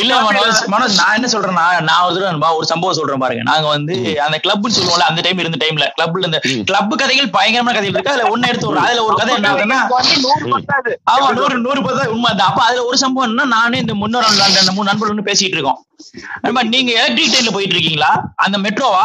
இல்ல 0.00 0.14
மனோஜ் 0.26 0.58
மனோஜ் 0.72 0.96
நான் 0.98 1.14
என்ன 1.18 1.28
சொல்றேன்னா 1.34 1.64
நான் 1.88 2.02
ஒரு 2.06 2.16
தடவை 2.16 2.48
ஒரு 2.58 2.66
சம்பவம் 2.70 2.96
சொல்றேன் 2.98 3.22
பாருங்க. 3.22 3.42
நாங்க 3.50 3.66
வந்து 3.68 3.94
அந்த 4.24 4.36
கிளப்னு 4.44 4.74
சொல்லுவோம்ல 4.76 5.06
அந்த 5.10 5.20
டைம் 5.26 5.40
இருந்த 5.42 5.58
டைம்ல 5.62 5.86
கிளப்ல 5.96 6.28
இந்த. 6.28 6.38
கிளப் 6.70 6.92
கதைகள் 7.02 7.30
பயங்கரமான 7.36 7.74
கதைகள் 7.76 7.96
இருக்கு. 7.96 8.12
அதுல 8.14 8.28
ஒண்ணு 8.32 8.50
எடுத்து 8.50 8.68
ஒரு 8.70 8.80
அதுல 8.84 9.04
ஒரு 9.04 9.16
கதை 9.20 9.34
என்ன 9.36 9.50
ஆகுதுன்னா 9.52 9.80
ஆமா 11.12 11.28
நூறு 11.38 11.56
நூறு 11.66 11.82
பத்து 11.86 12.10
உண்மை 12.14 12.32
தான். 12.32 12.50
அப்ப 12.50 12.62
அதுல 12.68 12.84
ஒரு 12.84 12.98
சம்பவம் 13.04 13.28
என்ன 13.30 13.48
நானே 13.56 13.78
இந்த 13.78 13.94
முன்னோர் 13.94 14.28
அந்த 14.48 14.72
மூணு 14.72 14.90
நண்பர்கள் 14.90 15.14
ஒண்ணு 15.14 15.28
பேசிட்டு 15.30 15.58
இருக்கோம். 15.58 15.80
நண்பா 16.42 16.62
நீங்க 16.74 16.92
எலக்ட்ரிக் 17.00 17.32
ட்ரெயின்ல 17.32 17.54
போயிட்டு 17.56 17.76
இருக்கீங்களா? 17.76 18.12
அந்த 18.44 18.58
மெட்ரோவா? 18.66 19.04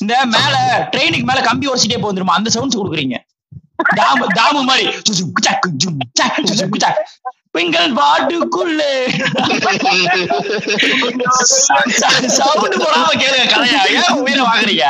இந்த 0.00 0.14
மேல 0.34 0.56
ட்ரெயினுக்கு 0.92 1.28
மேல 1.30 1.40
கம்பி 1.42 1.70
உடச்சிட்டே 1.70 2.00
போந்துருமா 2.02 2.38
அந்த 2.38 2.50
சவுண்ட்ஸ் 2.56 2.80
கொடுக்குறீங்க. 2.80 3.16
தாமு 3.98 4.26
தாமு 4.38 4.60
மாதிரி. 4.68 4.86
பெண்கள் 7.56 7.92
பாட்டுக்குள்ளே. 7.98 8.90
சவுண்ட் 12.38 12.76
போடாம 12.82 13.10
கேளுங்க 13.22 13.46
கதையா? 13.52 13.80
ஏன் 13.98 14.18
உயிரை 14.24 14.42
வாங்குறீங்க? 14.48 14.86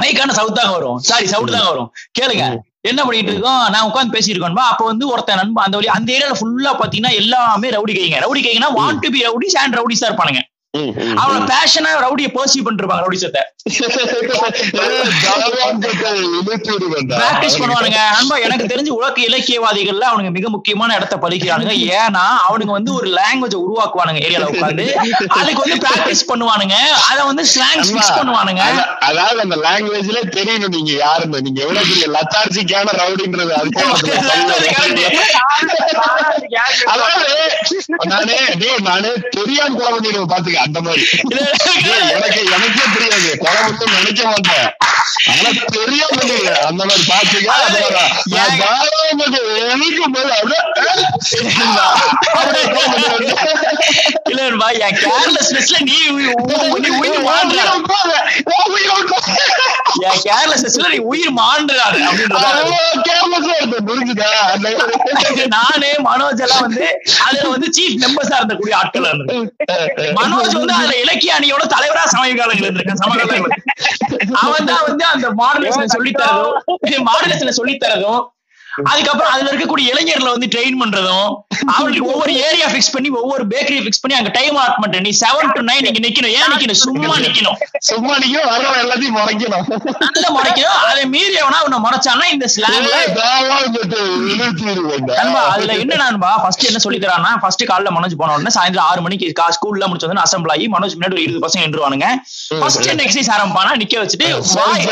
மைக்கான 0.00 0.34
சவுட் 0.38 0.58
தாங்க 0.58 0.72
வரும். 0.76 0.98
சாரி 0.98 1.26
சவுட் 1.26 1.54
தாங்க 1.54 1.68
வரும். 1.68 1.90
கேளுங்க. 2.20 2.44
என்ன 2.90 3.00
பண்ணிட்டு 3.04 3.32
இருக்கோம்? 3.32 3.64
நான் 3.70 3.88
உட்காந்து 3.90 4.14
பேசிட்டு 4.14 4.34
இருக்கோம்பா 4.34 4.64
அப்ப 4.72 4.84
வந்து 4.84 5.04
ஒருத்தன் 5.08 5.40
நண்பன் 5.40 5.64
அந்த 5.64 5.76
வழி 5.76 5.88
அந்த 5.88 6.08
ஏரியால 6.12 6.38
ஃபுல்லா 6.40 6.72
பாத்தீங்கன்னா 6.80 7.12
எல்லாமே 7.20 7.68
ரவுடி 7.70 7.94
கைங்க. 7.98 8.18
Rowdy 8.24 8.42
கைங்கன்னா 8.46 8.70
want 8.78 9.02
to 9.04 9.10
be 9.10 9.20
rowdies 9.28 9.58
and 9.64 9.76
rowdies 9.78 10.06
இருப்பானுங்க. 10.08 10.42
அவன 11.22 11.48
பேஷனா 11.48 12.02
ரவுடிய 12.02 12.32
பர்சீவ் 12.32 12.62
பண்ணிட்டு 12.62 12.82
இருப்பாங்க 12.82 13.02
ரவுடி 13.02 13.16
சத்தை. 13.16 13.40
பிராக்டிஸ் 17.12 17.58
பண்ணுவானுங்க. 17.62 17.98
நண்பா 18.14 18.38
எனக்கு 18.38 18.66
தெரிஞ்சு 18.66 18.90
உலக 18.90 19.22
இலக்கியவாதிகள்ல 19.22 20.10
அவனுங்க 20.10 20.30
மிக 20.30 20.48
முக்கியமான 20.48 20.94
இடத்த 20.94 21.16
பழிக்கிறானுங்க 21.16 21.96
ஏன்னா 21.96 22.24
அவனுங்க 22.46 22.70
வந்து 22.70 22.94
ஒரு 22.94 23.12
லாங்குவேஜ் 23.12 23.62
உருவாக்குவானுங்க 23.62 24.26
ஏரியால 24.26 24.52
உட்காந்து 24.52 24.94
அதுக்கு 25.36 25.64
வந்து 25.64 25.84
பிராக்டிஸ் 25.84 26.30
பண்ணுவானுங்க. 26.30 26.74
அத 27.08 27.24
வந்து 27.24 27.44
ஸ்லாங்ஸ் 27.44 27.92
மிக்ஸ் 27.92 28.18
பண்ணுவானுங்க. 28.18 28.60
அத- 28.70 28.96
அதாவது 29.08 29.40
அந்த 29.40 29.56
லாங்குவேஜ்ல 29.64 30.36
தெரியணும் 30.36 30.70
நீங்க 30.70 31.00
யாருன்னு. 31.00 31.42
நீங்க 31.42 31.62
எவ்வளவு 31.62 31.86
பெரிய 31.86 32.06
லத்தார்ஜிக்கான 32.14 33.00
ரவுடின்றது 33.00 33.54
அதுக்கே 33.54 33.84
நானே 38.08 38.34
டேய் 38.60 38.80
நானே 38.86 39.10
தெரியாம 39.36 39.76
கொலை 39.76 39.90
பண்ணிடுவேன் 39.94 40.30
பாத்துக்க 40.32 40.64
அந்த 40.66 40.78
மாதிரி. 40.86 41.04
எனக்கு 42.14 42.40
எனக்கே 42.56 42.84
தெரியாது. 42.96 43.30
கொலை 43.44 43.60
நினைக்க 43.94 44.22
மாட்டேன். 44.32 44.66
ஆனா 45.30 45.48
தெரியாம 45.76 46.10
பண்ணிடுவேன் 46.18 46.60
அந்த 46.68 46.82
மாதிரி 46.88 47.04
பாத்துக்க 47.10 47.48
நான் 48.34 48.58
தாராளமாக 48.60 49.36
எனக்கு 49.64 50.04
மேல 50.14 50.30
அப்படியே, 50.40 50.60
அப்படியே 52.34 52.64
கோவம் 52.74 52.94
இல்ல 54.30 54.40
நண்பா, 54.42 54.68
என் 54.84 54.98
கேர்லெஸ்னஸ்ல 55.02 55.76
நீ 55.88 55.96
உயிர் 57.00 57.22
மாண்டுற 57.28 57.58
என் 60.08 60.22
கேர்லெஸ்னஸ்ல 60.26 60.86
நீ 60.92 60.98
உயிர் 61.12 61.34
மாண்டுற 61.40 61.78
அப்படின்றத 61.88 62.30
நானே 65.56 65.90
மனோஜ் 66.08 66.41
எல்லாம் 66.42 66.64
வந்து 66.66 66.84
அதுல 67.26 67.46
வந்து 67.48 67.68
சீஃப் 67.76 67.96
மெம்பர்ஸா 68.02 68.38
இருந்தக்கூடிய 68.38 68.74
ஆட்கள் 68.74 69.08
மனோஜ் 70.18 70.58
வந்து 70.58 70.74
அதுல 70.74 70.94
இலக்கிய 70.96 71.32
அணியோட 71.34 71.64
தலைவரா 71.74 72.04
சமீப 72.12 72.36
காலங்கள் 72.40 72.66
இருந்திருக்கேன் 72.66 73.02
சமகாலங்கள் 73.02 73.56
அவன் 74.42 74.70
தான் 74.70 74.84
வந்து 74.88 75.06
அந்த 75.06 75.28
மாடலேஷன் 75.40 75.94
சொல்லித்தரதும் 75.96 76.60
மாடலேஷன் 77.08 77.58
அதுக்கப்புறம் 78.90 79.32
அதுல 79.32 79.50
இருக்கக்கூடிய 79.50 79.86
இளைஞர்களை 79.92 80.30
வந்து 80.30 80.48
ட்ரெயின் 80.54 80.78
பண்றதும் 80.82 81.28
அவங்களுக்கு 81.72 82.06
ஒவ்வொரு 82.12 82.32
ஏரியா 82.46 82.66
ஃபிக்ஸ் 82.68 82.92
பண்ணி 82.92 83.08
ஒவ்வொரு 83.20 83.44
பேக்கரி 83.46 83.78
ஃபிக்ஸ் 83.84 84.02
பண்ணி 84.02 84.16
அங்க 84.18 84.30
டைம் 84.38 84.56
ஆட் 84.56 84.96
நீ 85.06 85.12
செவன் 85.20 85.52
டு 85.54 85.60
நைன் 85.60 85.84
நீங்க 85.86 86.00
நிக்கணும். 86.06 86.32
ஏன் 86.38 86.50
நிக்கணும்? 86.52 86.78
சும்மா 86.84 87.14
நிக்கணும். 87.16 87.56
சும்மா 87.78 88.14
நீங்க 88.18 88.38
வர்றவன் 88.50 88.80
எல்லாத்தையும் 88.84 89.16
முறைக்கணும். 89.18 89.66
நல்ல 90.04 90.26
முறைக்கணும். 90.36 90.78
அதை 90.90 91.02
மீறி 91.06 91.34
எவனா 91.42 91.58
அவனை 91.62 91.78
முறைச்சானா 91.86 92.24
இந்த 92.32 92.48
ஸ்லாங்ல 92.54 92.96
நண்பா 95.18 95.42
அதுல 95.54 95.72
என்ன 95.84 95.94
நண்பா? 95.94 96.30
ஃபர்ஸ்ட் 96.42 96.66
என்ன 96.70 96.78
சொல்லி 96.78 96.98
தரான்னா 96.98 97.32
ஃபர்ஸ்ட் 97.42 97.64
காலைல 97.72 97.92
மனோஜ் 97.98 98.18
போன 98.22 98.34
உடனே 98.38 98.54
சாயந்தரம் 98.58 98.88
ஆறு 98.90 99.00
மணிக்கு 99.00 99.28
ஸ்கூல்ல 99.56 99.86
முடிச்ச 99.90 100.08
உடனே 100.10 100.24
அசம்பிள் 100.26 100.52
ஆகி 100.54 100.66
மனோஜ் 100.76 100.96
முன்னாடி 100.98 101.16
ஒரு 101.18 101.24
இருபது 101.26 101.44
பசங்க 101.46 101.64
நின்றுவானுங்க. 101.66 102.08
ஃபர்ஸ்ட் 102.60 102.90
என்ன 102.94 103.04
எக்ஸசைஸ் 103.06 103.32
ஆரம்பிப்பானா 103.36 103.72
நிக்க 103.82 103.94
வச்சுட்டு 104.04 104.28
வாய் 104.56 104.86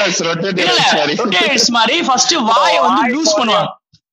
மாதிரி 1.78 1.96
ஃபர்ஸ்ட் 2.08 2.34
வாயை 2.50 2.78
வந்து 2.78 3.02
லூஸ் 3.14 3.36
பண்ணுவாங்க. 3.40 3.69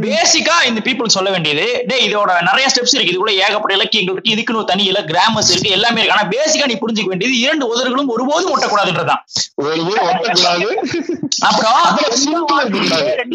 பேசிக்கா 0.00 0.54
இந்த 0.66 0.80
பீப்புள் 0.84 1.14
சொல்ல 1.14 1.30
வேண்டியது 1.30 1.84
டேய் 1.86 2.04
இதோட 2.08 2.42
நிறைய 2.42 2.68
ஸ்டெப்ஸ் 2.72 2.94
இருக்கு. 2.96 3.12
இதுக்குள்ள 3.12 3.30
ஏகப்பட்ட 3.30 3.74
இலக்கியங்கள் 3.74 4.14
இருக்கு. 4.14 4.32
இதுக்குன்னு 4.34 4.56
ஒரு 4.56 4.64
தனி 4.64 4.84
இல 4.84 5.00
கிராமர்ஸ் 5.04 5.50
இருக்கு 5.50 5.70
எல்லாமே 5.70 6.02
இருக்கு. 6.02 6.18
ஆனா 6.18 6.28
பேசிக்கா 6.28 6.66
நீ 6.66 6.74
புரிஞ்சுக்க 6.74 7.04
வேண்டியது 7.04 7.38
இரண்டு 7.38 7.66
உதறுகளும் 7.66 8.08
ஒருபோதும் 8.08 8.52
ஒட்டக்கூடாதுன்றதுதான். 8.54 9.22
ஒரு 9.54 9.84
ஊர் 9.84 9.98
ஒட்டக்கூடாது. 9.98 10.66
அப்புறம் 11.38 11.72
அப்புறம் 11.72 12.16
சிங்க் 12.16 12.54
இருக்கக்கூடாது. 12.60 13.26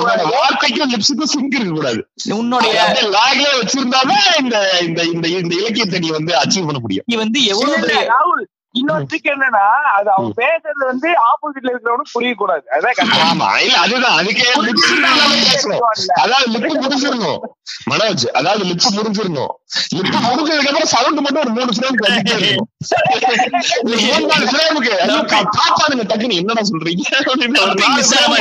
உன்னோட 0.00 0.22
வார்த்தைக்கும் 0.30 0.92
லிப்ஸுக்கும் 0.92 1.32
சிங்க் 1.34 1.54
இருக்கக்கூடாது. 1.54 2.06
உன்னுடைய 2.30 2.94
லாக்ல 3.16 3.48
வச்சிருந்தாதான் 3.60 4.28
இந்த 4.40 4.56
இந்த 4.86 5.28
இந்த 5.28 5.54
இலக்கியத்தை 5.56 5.98
நீ 5.98 6.08
வந்து 6.08 6.34
அச்சீவ் 6.34 6.68
பண்ண 6.70 6.78
முடியும். 6.78 7.04
நீ 7.06 7.16
வந்து 7.16 7.44
எவ்வளவு 7.44 8.48
இன்னொரு 8.78 9.04
ட்ரிக் 9.10 9.28
என்னன்னா 9.32 9.62
அது 9.92 10.08
அவன் 10.12 10.32
பேசுறது 10.38 10.86
வந்து 10.86 11.08
ஆப்போசிட்ல 11.28 11.72
இருக்கிறவனுக்கு 11.72 12.14
புரியக்கூடாது. 12.16 12.64
அதான். 12.76 13.12
ஆமா 13.26 13.46
இல்ல 13.60 13.76
அதுதான். 13.84 14.18
அதுக்கே 14.20 14.48
அதாவது 16.18 16.54
லிப்பு 16.54 16.78
முடிஞ்சிடணும் 16.78 17.40
மனோஜ் 17.90 18.24
அதாவது 18.32 18.64
லிப்பு 18.64 18.88
முடிஞ்சிடணும் 18.96 19.52
லிப்பு 19.96 20.18
முடிஞ்சதுக்கு 20.26 20.70
அப்புறம் 20.70 20.92
சவுண்ட் 20.92 21.18
மட்டும் 21.18 21.40
ஒரு 21.40 21.50
மூணு 21.50 21.70
ஃப்ரேம் 21.76 22.00
கட்டிட்டே 22.00 22.38
இருக்கும் 22.38 22.68
மூணு 23.90 24.26
நாலு 24.28 24.46
ஃப்ரேமுக்கு 24.50 24.92
பாப்பானுங்க 25.56 26.04
டக்குன்னு 26.10 26.40
என்னடா 26.40 26.60
சொல்றீங்க? 26.68 27.02
நிமிஷம் 27.80 28.32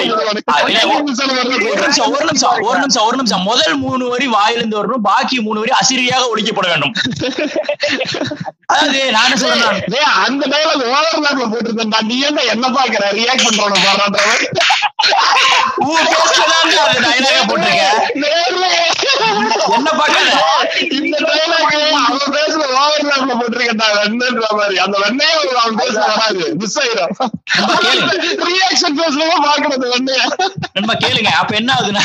நிமிஷம் 2.78 3.04
ஒரு 3.04 3.18
நிமிஷம். 3.18 3.44
முதல் 3.44 3.78
மூணு 3.78 4.10
வரி 4.10 4.28
வாயிலிருந்து 4.28 4.80
வரணும். 4.80 5.04
பாக்கி 5.04 5.42
மூணு 5.42 5.60
வரி 5.60 5.72
அசிரியாக 5.80 6.32
ஒழிக்கப்பட 6.32 6.68
வேண்டும். 6.68 6.94
அதாவது 8.72 9.02
நான் 9.12 9.26
என்ன 9.26 9.38
சொல்றேன் 9.42 10.10
அந்த 10.24 10.44
டைலாக் 10.52 10.82
ஓவர்லாப்ல 10.94 11.46
போட்டிருந்தா 11.52 12.00
நீ 12.08 12.16
என்ன 12.30 12.42
என்ன 12.54 12.66
பாக்குற 12.78 13.04
ரியாக்ட் 13.20 13.46
பண்றவன 13.46 13.78
பாடுறான்ற. 13.86 14.24
போட்டிருக்க. 17.50 17.86
என்ன 19.76 19.90
இந்த 20.98 21.18
டைலாக் 21.28 21.76
அவன் 22.08 22.34
பேசுற 22.36 22.64
ஓவர்லாப்ல 22.82 23.34
போட்டிருக்கா 23.42 23.88
வெண்ணன்ற 24.00 24.50
மாதிரி. 24.58 24.78
அந்த 24.86 24.98
வெண்ணையே 25.04 25.34
அவன் 25.62 25.80
பேச 25.82 25.96
வராது. 26.00 26.44
மிஸ் 26.60 26.78
ஆயிரும். 26.82 27.14
ரியாக்ஷன் 28.50 29.00
பேசுறவங்க 29.00 29.38
பாக்குறது 29.48 29.88
வெண்ணைய. 29.94 30.22
கேளுங்க. 31.06 31.32
அப்ப 31.42 31.56
என்ன 31.56 31.70
ஆகுதுன்னா 31.78 32.04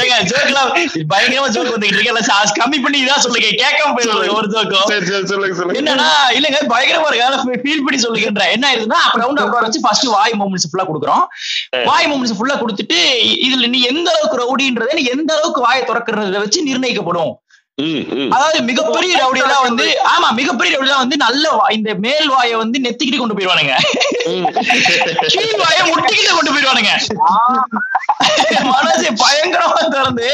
ஏங்க 0.00 0.18
ஜோக்லாம் 0.32 0.70
பயங்கரமா 1.12 1.48
ஜோக் 1.54 1.72
வந்துகிட்டு 1.72 1.94
இருக்கு. 1.94 2.12
எல்லாம் 2.12 2.28
சாஸ் 2.32 2.58
கம்மி 2.60 2.78
பண்ணி 2.82 2.98
இதான் 3.04 3.24
சொல்லுங்க. 3.26 3.48
கேட்காம 3.62 3.94
போயிடுது 3.96 4.34
ஒரு 4.38 4.48
ஜோக்கும் 4.56 5.35
சொல்லுங்க 5.36 5.56
சொல்லுங்க. 5.60 5.78
என்னன்னா 5.82 6.10
இல்லங்க 6.36 6.60
பயங்கரமா 6.74 7.08
இருக்கு. 7.10 7.62
ஃபீல் 7.64 7.84
பண்ணி 7.86 8.00
சொல்லுகின்ற. 8.04 8.44
என்ன 8.56 8.64
ஆயிருதுன்னா 8.70 9.00
அப்ப 9.06 9.22
ரவுண்ட் 9.24 9.42
உட்கார 9.46 9.64
வச்சு 9.68 9.84
ஃபர்ஸ்ட் 9.86 10.08
வாய் 10.16 10.36
மூமெண்ட்ஸ் 10.42 10.68
ஃபுல்லா 10.70 10.86
கொடுக்குறோம். 10.90 11.24
வாய் 11.90 12.08
மூமெண்ட்ஸ் 12.12 12.36
ஃபுல்லா 12.38 12.58
கொடுத்துட்டு 12.62 13.00
இதுல 13.46 13.68
நீ 13.74 13.80
எந்த 13.92 14.08
அளவுக்கு 14.14 14.42
ரவுடின்றதை 14.42 14.94
நீ 15.00 15.04
எந்த 15.16 15.30
அளவுக்கு 15.38 15.66
வாயை 15.66 15.82
திறக்கிறத 15.90 16.38
வச்சு 16.44 16.68
நிர்ணயிக்கப்படும். 16.70 17.32
அதாவது 18.34 18.58
மிகப்பெரிய 18.68 19.14
ரவுடி 19.20 19.40
எல்லாம் 19.42 19.64
வந்து 19.66 19.86
ஆமா 20.12 20.28
மிகப்பெரிய 20.38 20.70
ரவுடி 20.74 20.86
எல்லாம் 20.86 21.02
வந்து 21.02 21.16
நல்ல 21.24 21.44
இந்த 21.74 21.90
மேல் 22.04 22.28
வாயை 22.30 22.54
வந்து 22.60 22.78
நெத்திக்கிட்டு 22.84 23.18
கொண்டு 23.18 23.36
போயிருவானுங்க 23.36 23.74
கீழ் 25.34 25.60
வாயை 25.62 25.82
முட்டிக்கிட்டு 25.90 26.32
கொண்டு 26.32 26.52
போயிருவானுங்க 26.52 26.92
மனசு 28.70 29.06
பயங்கரமா 29.20 29.80
திறந்து. 29.88 30.28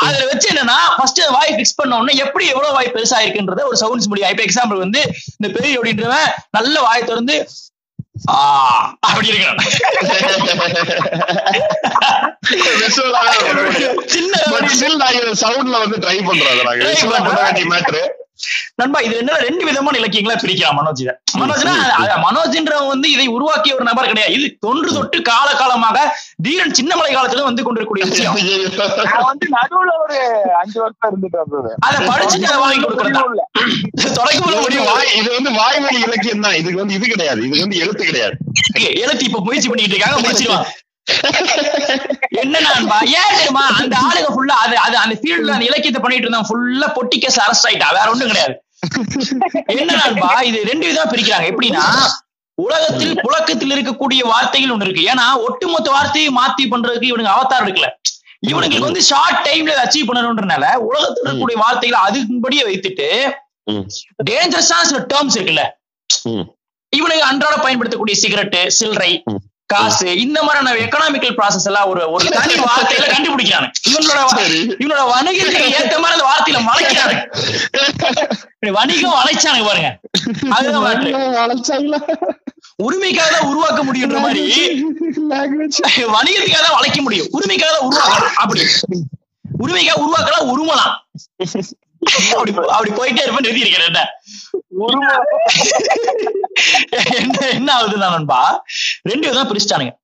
அதுல 0.00 0.24
வச்சு 0.26 0.48
என்னன்னா 0.52 0.78
ஃபர்ஸ்ட் 0.94 1.20
வாய் 1.34 1.56
பிக்ஸ் 1.56 1.78
பண்ண 1.78 1.98
உடனே 1.98 2.14
எப்படி 2.24 2.44
எவ்வளவு 2.52 2.76
வாய் 2.76 2.94
பெருசா 2.94 3.18
இருக்குன்றத 3.24 3.66
ஒரு 3.66 3.78
சவுண்ட்ஸ் 3.82 4.08
முடியும் 4.08 4.32
இப்ப 4.32 4.44
எக்ஸாம்பிள் 4.44 4.84
வந்து 4.84 5.02
இந்த 5.34 5.48
பெரிய 5.56 5.78
அப்படின்றவன் 5.78 6.28
நல்ல 6.50 6.74
வாய் 6.80 7.08
திறந்து 7.08 7.36
அப்படி 9.00 9.26
இருக்கிறான். 9.26 9.56
சின்ன 14.06 14.38
sound-ல 15.40 15.78
வந்து 15.78 15.98
பண்றோம் 16.20 16.50
அதை 16.50 16.62
நாங்க. 16.64 16.94
பண்ண. 17.22 17.40
வேண்டிய. 17.42 18.19
நண்பா 18.76 18.98
இது 19.00 19.14
என்ன 19.18 19.38
ரெண்டு 19.42 19.62
விதமான 19.66 19.98
இலக்கியங்களா 19.98 20.36
பிரிக்கலாம் 20.40 20.78
மனோஜ் 20.78 21.02
மனோஜ்னா 21.40 21.72
மனோஜ்ன்றவன் 22.24 22.90
வந்து 22.90 23.08
இதை 23.10 23.26
உருவாக்கிய 23.34 23.76
ஒரு 23.76 23.84
நபர் 23.88 24.10
கிடையாது. 24.10 24.34
இது 24.36 24.46
தொன்று 24.60 24.90
தொட்டு 24.94 25.18
கால 25.28 25.48
காலமாக 25.56 25.98
தீரன் 26.46 26.76
சின்னமலை 26.78 27.10
காலத்துல 27.12 27.44
வந்து 27.44 27.62
நான் 29.10 29.24
வந்து 29.24 29.46
நடுவுல 29.54 29.90
ஒரு 30.04 30.18
அஞ்சு 30.60 30.78
வருஷம் 30.78 31.08
இருந்துட்டு 31.08 31.38
அதை 31.86 31.98
படிச்சுட்டு 32.08 32.48
அதை 32.48 32.58
வாங்கி 32.62 32.80
கொடுக்கறதா? 32.84 33.22
தொடக்க 34.12 34.36
இது 34.36 34.44
வந்து 34.46 34.62
முடியும் 34.64 34.86
வாய்- 34.90 35.14
இது 35.20 35.28
வந்து 35.36 35.50
வாய்மொழி 35.58 35.98
இலக்கியம் 36.04 36.44
தான் 36.44 36.58
இதுக்கு 36.60 36.82
வந்து 36.82 36.96
இது 36.98 37.06
கிடையாது. 37.08 37.40
இது 37.48 37.64
வந்து 37.64 37.80
எழுத்து 37.82 38.04
கிடையாது. 38.04 38.36
எழுத்து 39.02 39.26
இப்ப 39.26 39.40
முயற்சி 39.46 39.68
பண்ணிட்டு 39.68 39.94
இருக்காங்க 39.94 40.18
முடிச்சிருவாங்க 40.22 40.68
என்ன 42.42 42.56
நண்பா 42.66 42.98
ஏன் 43.18 43.36
தெரியுமா? 43.38 43.64
அந்த 43.80 43.94
ஆளுங்க 44.06 44.30
ஃபுல்லா 44.34 44.56
அது 44.64 44.76
அது 44.86 44.96
அந்த 45.04 45.14
ஃபீல்ட்ல 45.20 45.54
அந்த 45.56 45.66
இலக்கியத்தை 45.70 46.00
பண்ணிட்டு 46.02 46.26
இருந்தான் 46.26 46.48
ஃபுல்லா 46.48 46.88
பொட்டி 46.98 47.18
கேஸ் 47.24 47.38
அரெஸ்ட் 47.44 47.68
ஆயிட்டா 47.68 47.88
வேற 47.98 48.06
ஒண்ணும் 48.12 48.32
கிடையாது. 48.32 48.54
என்ன 49.80 49.90
நண்பா 50.02 50.30
இது 50.48 50.58
ரெண்டு 50.70 50.84
விதமா 50.88 51.06
பிரிக்கிறாங்க. 51.12 51.48
எப்படின்னா 51.52 51.84
உலகத்தில் 52.58 53.20
புழக்கத்தில் 53.24 53.74
இருக்கக்கூடிய 53.74 54.20
வார்த்தைகள் 54.30 54.72
ஒண்ணு 54.74 54.86
இருக்கு. 54.86 55.08
ஏன்னா 55.12 55.26
ஒட்டுமொத்த 55.46 55.90
வார்த்தையை 55.96 56.30
மாத்தி 56.38 56.64
பண்றதுக்கு 56.72 57.10
இவனுங்க 57.10 57.32
அவதாரம் 57.36 57.66
எடுக்கல. 57.66 57.88
இவனுங்களுக்கு 58.50 58.88
வந்து 58.88 59.04
ஷார்ட் 59.10 59.40
டைம்ல 59.46 59.72
அச்சீவ் 59.84 60.08
பண்ணணும்ன்றனால 60.08 60.64
உலகத்தில் 60.88 61.22
இருக்கக்கூடிய 61.22 61.58
வார்த்தைகளை 61.64 62.00
அதுபடியே 62.08 62.64
வைத்துட்டு 62.68 63.08
டேஞ்சரஸான 64.30 64.86
சில 64.90 65.00
டேர்ம்ஸ் 65.12 65.36
இருக்குல்ல. 65.38 65.64
இவனுக்கு 66.92 67.24
அன்றாட 67.30 67.56
பயன்படுத்தக்கூடிய 67.64 68.16
சிகரெட்டு 68.22 68.62
சில்லறை. 68.78 69.12
காசு 69.70 70.08
இந்த 70.22 70.38
மாதிரியான 70.44 70.74
எக்கனாமிக்கல் 70.84 71.36
ப்ராசஸ் 71.38 71.66
எல்லாம் 71.70 71.88
ஒரு 71.90 72.02
ஒரு 72.14 72.24
தனி 72.36 72.54
வார்த்தையில 72.62 73.06
கண்டுபிடிக்கிறாங்க 73.12 73.68
இவனோட. 73.90 74.20
இவனோட 74.82 75.02
வணிகத்துக்கு 75.12 75.74
ஏத்த 75.78 75.94
மாதிரி 76.02 76.16
அந்த 76.16 76.26
வார்த்தையில 76.30 76.60
மலைக்கிறாங்க 76.68 77.16
வணிகம் 78.78 79.16
வளைச்சானுங்க 79.18 79.66
பாருங்க. 79.68 79.90
அதுதான்? 80.56 81.06
உரிமைக்காக 82.86 83.28
தான் 83.30 83.48
உருவாக்க 83.50 83.80
முடியுன்ற 83.88 84.18
மாதிரி. 84.24 84.42
வணிகத்துக்காக 86.16 86.62
தான் 86.66 86.76
வளைக்க 86.78 86.98
முடியும். 87.06 87.30
உரிமைக்காக 87.36 87.70
தான் 87.76 87.86
உருவாக்கலாம் 87.88 88.36
அப்படி. 88.42 88.62
உரிமைக்காக 89.64 89.98
உருவாக்கலாம் 90.04 90.50
உருவலாம். 90.52 90.94
அப்படி 92.02 92.52
அப்படி 92.68 92.90
போயிட்டே 92.90 93.22
இருப்பேன் 93.22 93.46
நிறுத்தி 93.46 93.64
இருக்கிறேன் 93.64 93.90
என்ன? 93.90 94.02
என்ன 97.18 97.36
என்ன 97.50 97.68
ஆகுதுன்னா 97.78 98.08
நண்பா 98.10 98.40
ரெண்டு 99.02 99.28
விதம் 99.28 99.50
பிரிச்சுட்டானுங்க. 99.50 99.94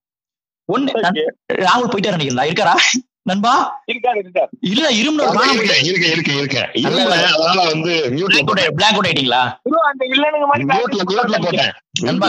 ஒண்ணு 0.68 0.92
ராகுல் 1.64 1.92
போயிட்டாரு 1.92 2.16
நினைக்கிறா 2.16 2.46
இருக்காரா? 2.50 2.74
நண்பா? 3.26 3.52
இல்ல 6.80 6.90
அதனால 7.30 7.60
வந்து. 7.70 7.92
பிளாக் 8.72 8.94
அவுட் 8.94 9.08
ஆயிட்டீங்களா. 9.08 9.40
நண்பா 12.00 12.26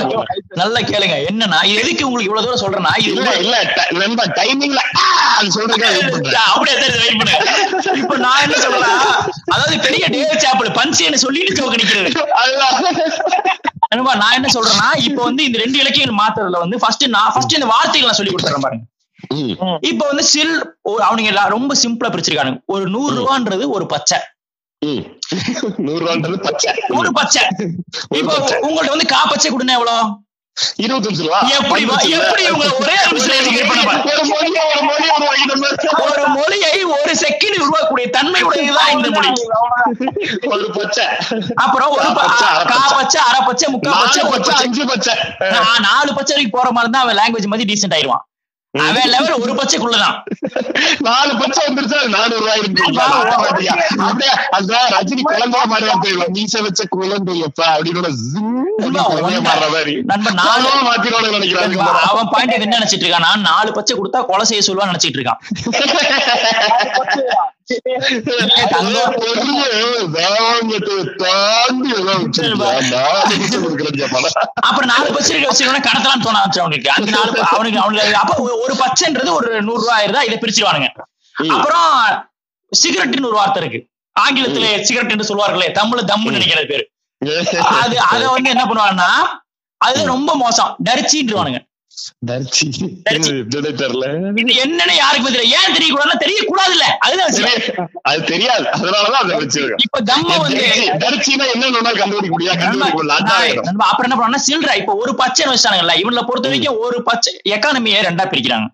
நல்லா 0.56 0.80
கேளுங்க. 0.84 1.16
என்னன்னா 1.30 1.60
இது 1.66 1.80
எதுக்கு 1.80 2.08
உங்களுக்கு 2.08 2.30
இவ்வளவு 2.30 2.46
தூரம் 2.46 2.64
சொல்றேன்னா 2.64 2.92
இல்ல, 3.08 3.30
இல்ல, 3.38 3.56
நண்பா, 4.02 4.26
ஆ, 5.00 5.06
அது 5.36 5.50
பண்றேன். 6.14 6.38
அப்படியே 6.52 6.76
வெயிட் 6.98 7.20
பண்ணுங்க 7.20 7.40
இப்ப 8.00 8.18
நான் 8.18 8.42
என்ன 8.42 8.58
சொல்றேன் 8.58 8.98
அதாவது 9.48 9.78
பெரிய 9.80 10.06
டேவ் 10.10 10.38
சாப்பிள் 10.40 10.76
பஞ்சுன்னு 10.80 11.24
சொல்லிட்டு 11.26 11.58
சோக்கு 11.60 11.82
நிக்கிறது. 11.82 12.12
நண்பா 13.92 14.14
நான் 14.16 14.34
என்ன 14.34 14.48
சொல்றேன்னா 14.54 14.90
இப்ப 15.04 15.24
வந்து 15.24 15.44
இந்த 15.44 15.58
ரெண்டு 15.58 15.80
இலக்கியங்கள் 15.80 16.22
மாத்துறதுல 16.22 16.60
வந்து 16.60 16.80
ஃபர்ஸ்ட் 16.80 17.08
நான் 17.10 17.32
ஃபர்ஸ்ட் 17.34 17.54
இந்த 17.54 17.68
வார்த்தைகள் 17.68 18.10
நான் 18.10 18.16
சொல்லி 18.16 18.34
கொடுத்துறேன் 18.34 18.66
பாருங்க. 18.68 18.86
இப்ப 19.82 20.08
வந்து 20.08 20.24
சில் 20.24 20.76
ஒரு- 20.90 21.02
அவனுங்க 21.02 21.48
ரொம்ப 21.48 21.76
சிம்பிளா 21.84 22.10
பிரிச்சிருக்கானுங்க. 22.10 22.60
ஒரு 22.66 22.90
நூறு 22.90 23.16
ரூபான்றது 23.16 23.70
ஒரு 23.70 23.86
பச்சை. 23.86 24.20
நூறு 25.78 26.06
ரூபான்றது 26.06 26.38
பச்சை. 26.38 26.74
ஒரு 26.88 27.12
பச்சை. 27.14 27.44
இப்போ 28.10 28.34
பச்சை. 28.34 28.60
உங்கள்ட்ட 28.60 28.90
வந்து 28.90 29.06
கா 29.06 29.26
பச்சை 29.26 29.52
கொடுனா 29.52 29.72
எவ்வளவு 29.72 30.18
இருபத்தஞ்சு 30.78 31.24
ரூபா. 31.24 31.42
எப்படி 31.42 31.86
எப்படி 32.12 32.44
இவங்க 32.44 32.76
ஒரே. 32.76 32.94
ஒரு 36.00 36.28
மொழியை 36.28 36.84
ஒரு 36.84 37.16
செகண்ட் 37.20 37.62
உருவாக்கக்கூடிய 37.62 38.10
தன்மை 38.10 38.44
உடையதுதான் 38.44 38.90
இந்த 38.92 39.10
மொழி. 39.10 39.32
ஒரு 40.46 40.72
பச்சை. 40.72 41.06
அப்புறம் 41.56 41.90
ஒரு 41.90 42.04
ப- 42.04 42.14
பச்சை, 42.14 42.48
அரை 42.48 42.66
கா 42.66 42.88
பச்சை. 42.90 43.22
அரை 43.22 43.42
பச்சை 43.46 43.74
முக்கா 43.74 43.92
பச்சை 43.92 44.24
பச்சை 44.30 44.56
அஞ்சு 44.56 44.86
பச்சை. 44.86 45.16
நாலு 45.80 46.14
பச்சை 46.14 46.36
வரைக்கும் 46.36 46.62
போற 46.62 46.72
மாதிரி 46.72 46.80
இருந்தா 46.80 47.00
அவன் 47.00 47.16
லாங்குவேஜ் 47.16 47.48
மாதிரி 47.48 47.74
டீசென்ட் 47.74 48.10
அவன் 48.74 49.12
லெவல் 49.12 49.42
ஒரு 49.44 49.54
பச்சைக்குள்ளதான். 49.58 50.16
நாலு 51.06 51.32
பச்சை 51.40 51.62
வந்துருச்சா? 51.68 52.00
நானூறு 52.08 52.42
ரூபாய் 52.42 52.60
அந்த 54.58 54.74
ரஜினி 54.94 55.24
குழந்தைய 55.24 55.64
மாதிரி 55.72 55.96
போயிடுவான் 56.04 56.34
மீச 56.36 56.62
வச்ச 56.66 56.84
குழந்தையப்பா 56.96 57.68
அப்படின்னு 57.76 58.02
மாறுற 59.48 59.68
மாதிரி. 59.76 59.94
நானும் 60.42 60.86
மாத்திரோட 60.88 61.26
அவன் 62.08 62.32
பாயிண்ட் 62.34 62.56
என்ன 62.58 62.76
நினைச்சிட்டு 62.76 63.06
இருக்கான் 63.06 63.28
நான் 63.30 63.48
நாலு 63.50 63.72
பச்சை 63.72 63.96
கொடுத்தா 63.96 64.22
கொலை 64.26 64.46
செய்ய 64.46 64.64
சொல்லுவான்னு 64.68 64.94
நினைச்சிட்டு 64.94 65.20
இருக்கான். 65.20 65.42
வச்சிருக்கா. 72.30 72.66
அப்புறம் 74.62 74.98
நாலு 74.98 75.14
பச்சை 75.14 75.40
இருக்க 75.40 75.56
வச்சிருக்கோம்னா 75.56 75.68
கடத்தலாம் 75.68 76.22
தோண 76.22 76.38
அவனுக்கு. 76.60 76.92
அந்த 76.92 77.12
நாலு 77.12 77.42
அவனுக்கு 77.42 77.80
அவனுக்கு 77.80 78.16
அப்ப 78.16 78.64
ஒரு- 78.68 78.72
பச்சைன்றது 78.72 79.32
ஒரு 79.32 79.62
நூறு 79.62 79.80
ரூபாய் 79.80 80.06
ஆயிருந்தா 80.06 80.08
இதை 80.08 80.28
பிரிச்சிருவானுங்க. 80.28 80.88
அப்புறம் 81.50 82.30
சிகரெட்னு 82.88 83.18
ஒரு 83.18 83.34
வார்த்தை 83.34 83.64
இருக்கு. 83.64 83.90
ஆங்கிலத்துல 84.20 84.82
சிகரெட் 84.82 85.12
என்று 85.12 85.26
சொல்வார்களே 85.26 85.50
தமிழ்ல 85.50 86.06
தம்முன்னு 86.06 86.30
நினைக்கிற 86.30 86.66
பேரு. 86.66 86.90
அது 87.54 88.00
அத 88.00 88.30
வந்து 88.30 88.50
என்ன 88.50 88.66
பண்ணுவாங்கன்னா 88.66 89.10
அது 89.78 90.06
ரொம்ப 90.06 90.36
மோசம். 90.36 90.76
டரிச்சின்றுவானுங்க. 90.86 91.68
என்னன்னு 94.46 94.96
யாருக்கு 94.96 95.30
தெரியல 95.30 95.42
ஏன் 95.42 95.74
தெரியக்கூடாதுன்னா 95.74 96.18
தெரியக்கூடாதுல்ல. 96.20 96.84
அதுதான் 97.00 97.28
விஷயம். 97.28 97.60
தெரிய- 97.60 97.90
அது 98.02 98.24
தெரியாது. 98.24 98.64
அதனாலதான் 98.64 99.12
அதை 99.12 99.38
வச்சிருக்கேன். 99.38 99.74
இப்ப 99.78 100.02
தம்ம 100.02 100.40
வந்து 100.40 100.92
தர்ச்சினா 100.94 101.52
என்ன 101.54 101.70
கண்டுபிடிக்க 101.70 102.28
முடியாது 102.28 102.60
கண்டுபிடிக்க 102.60 103.04
முடியல 103.04 103.18
அதான் 103.18 103.40
வேணும். 103.40 103.64
நண்பா, 103.64 103.90
அப்புறம் 103.90 104.12
என்ன 104.12 104.24
பண்ணா 104.24 104.44
சில்லற. 104.48 104.78
இப்ப 104.78 104.94
ஒரு 104.94 105.16
பச்சை 105.16 105.46
வச்சானுங்கல்ல 105.46 105.94
இவங்கள 105.94 106.26
பொறுத்த 106.26 106.48
வரைக்கும் 106.48 106.80
ஒரு 106.80 107.04
பச்சை 107.04 107.42
எக்கானமியை 107.50 108.02
ரெண்டா 108.02 108.26
பிரிக்கிறாங்க. 108.26 108.68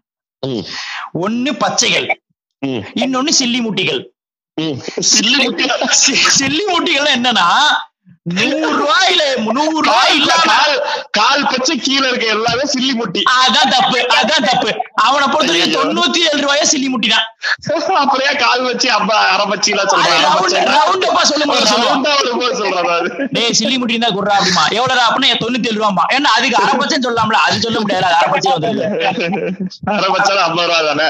ஒண்ணு 1.22 1.58
பச்சைகள் 1.58 2.22
இன்னொன்னு 2.66 3.30
சில்லி 3.40 3.62
முட்டிகள். 3.62 4.12
சில்லி 4.96 5.44
முட்டி 5.44 5.64
சி- 5.64 6.28
சில்லி 6.40 6.62
முட்டிகள் 6.68 7.10
என்னன்னா 7.16 7.48
நூறு 8.34 8.68
ரூபாயில 8.74 9.22
நூறு 9.48 9.72
ரூபாய் 9.78 9.88
கால் 9.88 10.14
இல்லாம 10.18 10.44
கால் 10.50 10.76
கால் 11.18 11.42
பச்சை 11.48 11.74
கீழே 11.78 12.06
இருக்க 12.10 12.28
எல்லாமே 12.36 12.66
சில்லி 12.74 12.94
முட்டி. 13.00 13.22
அதான் 13.40 13.72
தப்பு 13.74 13.98
அதான் 14.18 14.46
தப்பு. 14.46 14.70
அவனை 15.04 15.26
பொறுத்த. 15.34 15.66
தொண்ணூத்தி 15.74 16.20
ஏழு 16.30 16.40
ரூபாயா 16.44 16.66
சில்லி 16.72 16.90
முட்டி 16.94 17.10
தான். 17.10 17.26
ஏன் 18.28 18.40
கால் 18.44 18.62
வச்சு 18.68 18.88
அப்ப 18.98 19.12
அரை 19.32 19.46
பச்சிலாம் 19.50 19.90
சொல்றேன் 19.94 20.22
ரவுண்ட் 20.76 21.06
அப்பா 21.10 21.24
சொல்றேன் 21.24 21.52
அது 22.94 23.10
டேய் 23.36 23.58
சில்லி 23.60 23.76
முட்டி 23.82 23.98
தான் 23.98 24.16
குடுறா 24.18 24.36
அப்படிமா. 24.38 24.64
எவ்வளவு 24.78 25.04
அப்படின்னா 25.08 25.40
தொண்ணூத்தி 25.44 25.70
ஏழு 25.72 25.80
ரூபாமா 25.82 26.06
ஏன்னா 26.16 26.32
அதுக்கு 26.38 26.58
அரை 26.62 26.74
பச்சைன்னு 26.80 27.08
சொல்லலாம்ல 27.08 27.42
அது 27.46 27.60
சொல்ல 27.66 27.82
முடியாது 27.84 28.08
அரை 28.12 28.30
பச்சை 28.34 28.54
வந்து 28.56 28.72
அரை 29.96 30.10
பச்சை 30.16 30.32
ஐம்பது 30.46 30.70
ரூபா 30.70 30.80
தானே? 30.90 31.10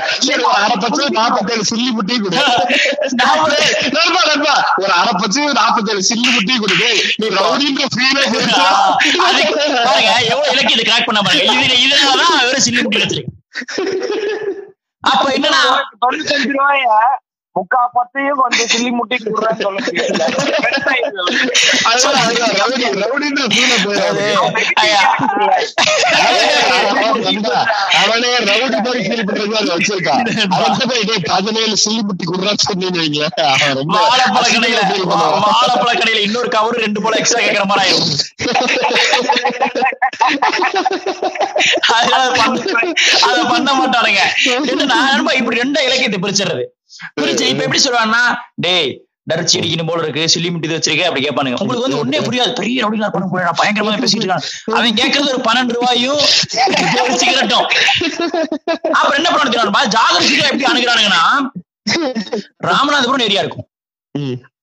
அரை 0.58 0.76
பச்சை 0.84 1.06
நாற்பத்தேழு 1.20 1.70
சில்லி 1.72 1.92
முட்டி 2.00 2.18
கொடு. 2.18 2.42
நண்பா 3.98 4.56
ஒரு 4.82 4.94
அரை 5.00 5.14
பச்சை 5.22 5.48
நாற்பத்தேழு 5.62 6.04
சில்லி 6.12 6.30
முட்டி 6.36 6.58
கொடுக்கு 6.58 6.92
நீ 7.20 7.28
ரவுடின்ற 7.36 7.88
ஃபீலே 7.94 8.24
அதுக்கு 8.24 9.54
பாருங்க 9.80 10.10
எவ்வளவு 10.28 10.52
இலக்கியத்தை 10.54 10.86
கிராக் 10.86 11.08
பண்ண 11.08 11.22
பாருங்க. 11.22 11.44
இது 11.58 11.78
இதனாலதான் 11.86 12.38
வெறும் 12.42 12.66
சில்லி 12.66 12.84
முட்டி 12.84 13.04
வச்சிருக்கு 13.04 13.32
அப்ப 15.04 15.26
என்னன்னா 15.38 15.62
தொண்ணூத்தஞ்சு 16.04 16.52
ரூபாய? 16.54 16.86
முக்கா 17.58 17.82
பத்தையும் 17.96 18.40
கொஞ்சம் 18.42 18.70
சில்லி 18.72 18.92
முட்டி 19.00 19.16
கொடுறேன்னு 19.24 19.64
சொல்ல 19.66 19.80
முடியல 19.86 20.24
அவனே 28.02 28.32
ரவுடி 28.50 28.78
மாதிரி 28.86 29.02
ஃபீல் 29.06 29.26
பண்றது 29.28 29.54
அதை 29.60 29.70
வச்சிருக்கான். 29.76 30.24
பதினேழு 31.34 31.76
சில்லி 31.84 32.02
முட்டி 32.08 32.24
குடுறான்னு 32.32 32.66
சொன்னீங்க 32.68 33.30
ரொம்ப 33.80 33.98
வாழைப்பழ 34.10 34.46
கடையில. 34.56 34.82
வாழைப்பழ 35.46 35.92
இன்னொரு 36.26 36.50
கவரு 36.58 36.84
ரெண்டு 36.86 37.00
போல 37.06 37.14
எக்ஸ்ட்ரா 37.22 37.42
கேக்குற 37.46 37.66
மாதிரி 37.72 37.84
ஆயிரும். 37.86 38.12
அதனால 41.98 42.24
அத 43.30 43.38
பண்ண 43.54 43.70
மாட்டானுங்க. 43.80 44.22
நண்பா 44.94 45.34
இப்படி 45.42 45.62
ரெண்டா 45.64 45.82
இலக்கியத்தை 45.90 46.20
பிரிச்சிடுறது. 46.24 46.66
பிரிச்சு 47.20 47.46
இப்ப 47.52 47.64
எப்படி 47.66 47.82
சொல்லுவாங்கன்னா 47.86 48.24
டேய் 48.66 48.92
டர்ச்சி 49.32 49.58
அடிக்கணும் 49.60 49.90
போல 49.90 50.04
இருக்கு 50.06 50.24
சில்லி 50.32 50.50
மிட்டி 50.54 50.70
வச்சிருக்க 50.72 51.04
அப்படி 51.10 51.22
கேட்பானுங்க. 51.26 51.58
உங்களுக்கு 51.64 51.86
வந்து 51.86 52.00
ஒண்ணே 52.04 52.20
புரியாது. 52.26 52.52
பெரிய 52.60 52.82
ரவுடி 52.84 52.98
நான் 53.04 53.14
பண்ண 53.14 53.44
நான் 53.48 53.60
பயங்கரமா 53.62 53.92
பேசிட்டு 54.04 54.26
இருக்கான் 54.26 54.48
அவன் 54.78 54.98
கேட்கறது 55.00 55.32
ஒரு 55.34 55.42
பன்னெண்டு 55.48 55.76
ரூபாயும் 55.78 56.18
ஒரு 57.04 57.16
சிகரெட்டும். 57.22 57.68
அப்புறம் 58.98 59.20
என்ன 59.20 59.30
பண்ண 59.36 59.84
ஜாகிரதையா 59.96 60.50
எப்படி 60.52 60.68
அணுகிறானுங்கன்னா 60.72 61.24
ராமநாதபுரம் 62.70 63.26
ஏரியா 63.28 63.44
இருக்கும். 63.46 63.68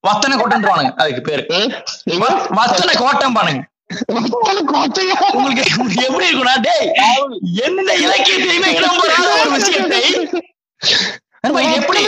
வத்தனை 0.09 0.35
கோட்டைன்றானுங்க 0.41 0.93
அதுக்கு 1.03 1.23
பேரு? 1.31 1.43
வத்தனை 2.59 2.93
கோட்டம் 3.03 3.37
பானுங்க? 3.39 3.63
உங்களுக்கு 5.37 5.65
எப்படி 6.07 6.29
இருக்கும்னா 6.29 6.55
டேய் 6.67 6.87
எந்த 7.67 7.91
இலக்கியத்தையுமே 8.05 8.71
இடம் 8.79 9.01
ஒரு 9.41 9.51
விஷயத்தை 9.57 10.05
எப்படி 11.45 12.01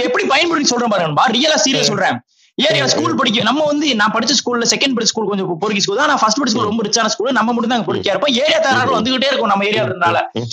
எப்படி 0.00 0.24
பயன்படுத்தி 0.32 0.70
சொல்றேன் 0.72 0.92
பாருங்க 0.92 1.24
ரியலா 1.36 1.56
சீரியஸ் 1.64 1.90
சொல்றேன். 1.92 2.18
ஏரியா 2.58 2.86
ஸ்கூல் 2.86 3.14
படிக்க 3.14 3.42
நம்ம 3.42 3.64
வந்து 3.64 3.88
நான் 3.94 4.12
படிச்ச 4.14 4.32
ஸ்கூல்ல 4.38 4.66
செகண்ட் 4.70 4.94
படிச்ச 4.94 5.10
ஸ்கூல் 5.12 5.28
கொஞ்சம் 5.30 5.58
பொறுக்கி 5.58 5.82
ஸ்கூல் 5.84 5.96
தான் 5.96 6.10
நான் 6.12 6.20
ஃபர்ஸ்ட் 6.22 6.38
படிச்ச 6.40 6.52
ஸ்கூல் 6.54 6.68
ரொம்ப 6.70 6.84
ரிச்சான 6.86 7.10
ஸ்கூல் 7.14 7.36
நம்ம 7.38 7.52
மட்டும் 7.52 7.72
தான் 7.74 7.84
பொறுக்கியா 7.88 8.12
இருப்போம். 8.14 8.34
ஏரியா 8.42 8.58
தகராறு 8.58 8.96
வந்துகிட்டே 8.96 9.28
இருக்கும் 9.30 9.52
நம்ம 9.52 9.64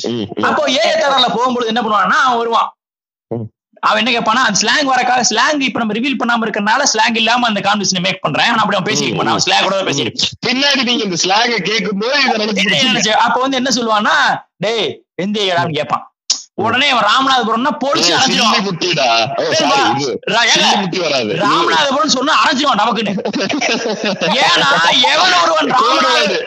ம். 0.10 0.26
அப்போ 0.50 0.64
ஏரியா 0.80 0.96
தகராறுல 0.96 1.30
போகும்போது 1.38 1.68
என்ன 1.68 1.82
பண்ணுவான்னா 1.82 2.20
அவன் 2.26 2.38
வருவான். 2.38 2.70
அவன் 3.84 4.00
என்ன 4.02 4.12
கேட்பானா 4.14 4.44
அந்த 4.48 4.60
ஸ்லாங் 4.62 4.88
வரக்காக 4.92 5.24
ஸ்லாங் 5.30 5.60
இப்ப 5.62 5.80
நம்ம 5.80 5.94
ரிவீல் 5.94 6.20
பண்ணாம 6.22 6.46
இருக்கறனால 6.46 6.84
ஸ்லாங் 6.94 7.16
இல்லாம 7.16 7.48
அந்த 7.48 7.60
கான்வர்சேஷன் 7.60 8.02
மேக் 8.02 8.22
பண்றேன். 8.22 8.50
ஆனா 8.50 8.62
அப்படி 8.64 8.78
அவன் 8.78 8.90
பேசிக்க 8.92 9.16
மாட்டான் 9.16 9.44
ஸ்லாங் 9.46 9.64
கூட 9.64 9.82
பேசிட்டு 9.84 10.30
பின்னாடி 10.48 10.84
நீங்க 10.84 11.04
இந்த 11.04 11.18
கேட்கும் 11.70 12.00
போது? 12.00 13.14
அப்ப 13.26 13.38
வந்து 13.40 13.58
என்ன 13.58 13.72
சொல்லுவான்னா 13.76 14.16
டேய் 14.58 14.88
எந்த 15.16 15.40
ஏடான்னு 15.42 15.78
கேட்பான். 15.78 16.06
உடனே 16.58 16.88
அவன் 16.94 17.06
ராமநாதபுரம்னா 17.08 17.72
போலீஸ் 17.80 18.10
வராது. 20.98 21.32
ராமநாதபுரம் 21.42 22.14
சொன்னா 22.16 22.34
அரைஞ்சிருவான் 22.42 22.82
நமக்குன்னு 22.82 23.14
ஏன்னா 24.44 24.70
எவன் 25.10 25.36
ஒருவன் 25.42 25.72
ராமநாத 25.76 26.22
இல்ல. 26.26 26.46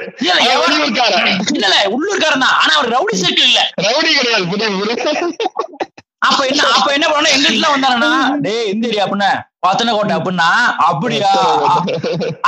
இல்ல 1.56 1.74
உள்ளூர்காரன் 1.94 2.44
தான் 2.44 2.56
ஆனா 2.60 2.72
அவர் 2.78 2.92
ரவுடி 2.94 3.16
சர்க்கிள் 3.20 3.48
இல்ல. 3.50 3.60
ரவுடி 3.86 4.10
கிடையாது 4.14 4.44
அப்ப 6.22 6.40
என்ன 6.46 6.62
அப்ப 6.76 6.88
என்ன 6.94 7.06
பண்ணா 7.10 7.28
எங்க 7.34 7.48
வீட்டுல 7.48 7.68
வந்தாருன்னா 7.72 8.08
டேய் 8.44 8.70
இந்த 8.72 8.84
ஏரியா 8.88 9.04
அப்படின்னா 9.04 9.28
பத்தனை 9.64 9.90
கோட்டை 9.92 10.14
அப்படின்னா 10.16 10.48
அப்படியா? 10.86 11.30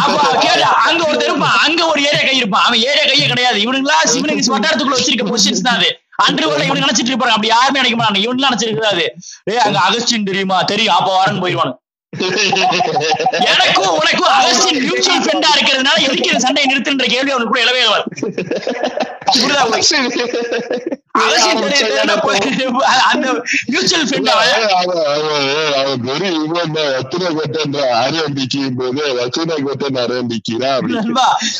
அப்ப 0.02 0.16
கேளு 0.42 0.64
அங்க 0.84 1.02
ஒரு 1.08 1.18
இருப்பான் 1.22 1.56
அங்க 1.64 1.80
ஒரு 1.86 2.00
ஏரியா 2.02 2.22
கை 2.22 2.36
இருப்பான். 2.40 2.64
அவன் 2.66 2.82
ஏரியா 2.88 3.04
கையே 3.06 3.26
கிடையாது. 3.30 3.58
இவனுங்களா 3.64 3.96
சிவனுக்கு 4.12 4.54
வட்டாரத்துக்குள்ள 4.54 4.98
வச்சிருக்க 4.98 5.26
பொசிஷன்ஸ் 5.30 5.66
தான் 5.66 5.78
அது. 5.78 5.90
அன்று 6.24 6.44
கூட 6.46 6.62
இவனு 6.68 6.84
நினைச்சிட்டு 6.84 7.12
இருப்பாரு. 7.12 7.34
அப்படி 7.34 7.52
யாருமே 7.54 7.80
நினைக்க 7.80 7.98
மாட்டாங்க. 7.98 8.22
இவனுக்கு 8.24 8.48
நினைச்சிருக்காது 8.48 9.04
ஏ 9.52 9.56
அங்க 9.66 9.78
அகஸ்டின் 9.86 10.28
தெரியுமா? 10.30 10.58
தெரியும். 10.72 10.96
அப்ப 10.98 11.10
வரன்னு 11.18 11.42
போயிடுவானு. 11.44 11.74
எனக்கும் 13.50 13.92
உனக்கும் 13.98 14.32
அகஸ்டின் 14.38 14.80
மியூச்சுவல் 14.84 15.22
ஃப்ரெண்டா 15.24 15.50
இருக்கிறதுனால 15.56 15.98
எதுக்கு 16.06 16.40
சண்டையை 16.44 16.66
நிறுத்துன்ற 16.70 17.06
கேள்வி 17.14 17.32
அவனுக்கு 17.34 17.52
கூட 17.52 17.62
இளவே 17.66 17.82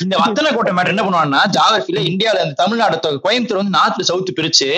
இந்த 0.03 0.16
வத்தன 0.16 0.51
கோட்டை 0.55 0.72
மேட்டர் 0.72 0.92
என்ன 0.94 1.03
பண்ணுவான்னா 1.03 1.40
ஜாகிரபில 1.57 2.03
இந்தியால 2.11 2.42
இந்த 2.44 2.55
தமிழ்நாடு 2.55 2.96
கோயம்புத்தூர் 3.24 3.61
வந்து 3.62 3.76
நார்த்ல 3.78 4.03
சவுத் 4.03 4.36
பிரிச்சு 4.38 4.70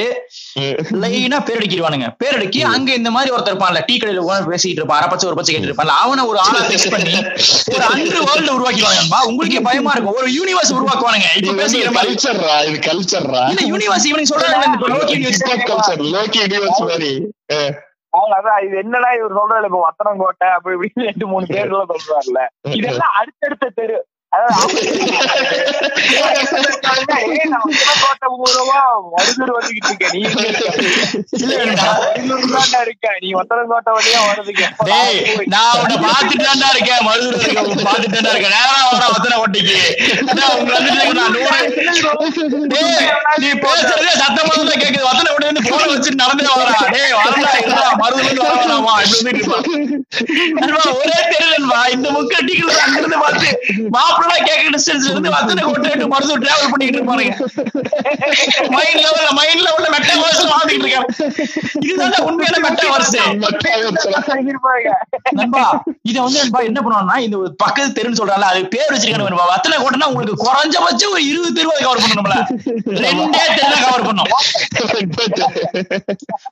லைனா 1.02 1.38
பேரடிக்கிடுவானுங்க. 1.46 2.06
பேரடிக்கி 2.20 2.60
அங்க 2.72 2.88
இந்த 2.92 3.10
மாதிரி 3.10 3.30
ஒருத்தர் 3.34 3.52
இருப்பான்ல 3.54 3.80
டீ 3.86 3.94
கடையில 3.96 4.22
உட்கார்ந்து 4.22 4.50
பேசிட்டு 4.52 4.80
இருப்பான் 4.80 4.98
அரை 4.98 5.08
பச்சை 5.08 5.28
ஒரு 5.28 5.36
பச்சை 5.36 5.52
கேட்டு 5.54 5.70
இருப்பான்ல 5.70 5.94
அவனை 6.02 6.24
ஒரு 6.24 6.38
ஆளா 6.38 6.60
பிக்ஸ் 6.66 6.90
பண்ணி 6.90 7.14
ஒரு 7.74 7.84
அன்று 7.84 8.18
வேர்ல்டு 8.22 8.52
உருவாக்கிடுவாங்க 8.56 8.98
நண்பா. 9.00 9.20
உங்களுக்கே 9.22 9.60
பயமா 9.60 9.92
இருக்கும். 9.94 10.16
ஒரு 10.16 10.28
யூனிவர்ஸ் 10.30 10.72
உருவாக்குவானுங்க. 10.76 11.28
இப்ப 11.36 11.54
பேசிக்கிற 11.60 11.90
மாதிரி. 11.90 12.10
கல்ச்சர்ரா 12.12 12.56
இது 12.68 12.78
கல்ச்சர்ரா 12.88 13.42
இல்ல 13.52 13.62
யூனிவர்ஸ் 13.72 14.06
இவனுக்கு 14.06 14.32
சொல்றாங்க 14.32 14.61
இது 18.62 18.76
என்னடா 18.76 19.12
இவர் 19.12 19.36
சொல்றாரு 19.36 19.64
இப்ப 19.64 19.80
வத்தனங்கோட்டை 19.80 20.48
அப்படி 20.50 20.76
இப்படின்னு 20.76 21.04
ரெண்டு 21.04 21.26
மூணு 21.26 21.46
பேர்ல 21.46 21.84
சொல்றாருல்ல. 21.84 22.46
இதெல்லாம் 22.70 23.12
அடுத்தடுத்த 23.14 23.70
தெரு. 23.74 24.06
நான் 27.52 27.68
மருதூர். 28.34 28.80
மருதூர் 29.12 29.52
உன்னை 35.74 35.96
பாத்துட்டு 36.04 36.46
இருக்கேன். 36.70 37.02
மருதூர் 37.06 37.36
பாத்துட்டு 37.84 38.18
இருக்கேன். 38.24 38.54
நேரா 38.54 38.78
வர 38.88 39.04
வத்தன 39.12 39.38
நீ 43.38 43.48
பேசுறதே 43.62 44.12
சத்தமா 44.22 44.52
தான் 44.60 44.80
கேக்குது. 44.82 45.04
வத்தனை 45.08 45.30
விட்டு 45.32 45.48
வந்து 45.50 45.62
போன 45.68 45.82
வச்சு 45.92 46.10
நடந்தே 46.22 46.48
வரா 46.52 46.80
டேய் 46.94 47.14
வரடா 47.18 47.50
இருந்து 48.20 48.42
வரலாமா 48.46 48.94
இப்படி 49.04 49.40
ஒரே 50.94 51.18
தெரியலன்பா 51.32 51.80
இந்த 51.94 52.08
பார்த்து 53.22 53.48
மாப்பிள்ளை 53.94 54.21
கேட்க 54.48 54.64
டிஸ்டன்ஸ்ல 54.74 55.10
இருந்து 55.12 55.30
வத்தனை 55.36 55.62
கொண்டு 55.68 56.06
மருது 56.12 56.34
டிராவல் 56.42 56.70
பண்ணிட்டு 56.72 56.98
இருப்பானுங்க. 56.98 57.32
மைண்ட் 58.74 59.00
லெவல்ல 59.04 59.30
மைண்ட் 59.38 59.62
லெவல்ல 59.66 59.88
மெட்டா 59.94 60.14
வர்ஸ் 60.22 60.42
வாழ்ந்துட்டு 60.52 60.84
இருக்காங்க. 60.86 61.08
இதுதான் 61.88 62.26
உண்மையான 62.28 62.56
மெட்டா 62.66 62.82
இருப்பாங்க. 62.88 63.18
நண்பா 65.40 65.64
இத 66.10 66.16
வந்து 66.26 66.38
நண்பா 66.42 66.60
என்ன 66.68 66.78
பண்ணுவாங்கன்னா 66.84 67.16
இந்த 67.26 67.36
பக்கத்து 67.64 67.90
தெருன்னு 67.98 68.18
சொல்றாங்க 68.20 68.46
அது 68.52 68.62
பேர் 68.74 68.92
வச்சிருக்கானு 68.94 69.26
நண்பா. 69.28 69.46
வத்தனை 69.54 69.74
கோட்டைனா 69.82 70.08
உங்களுக்கு 70.12 70.44
குறைஞ்சபட்சம் 70.46 71.12
ஒரு 71.14 71.22
இருபது 71.30 71.52
தெருவை 71.58 71.76
கவர் 71.86 72.02
பண்ணணும்ல. 72.04 72.36
ரெண்டே 73.04 73.44
தெரு 73.58 73.76
கவர் 73.84 74.06
பண்ணும். 74.08 74.30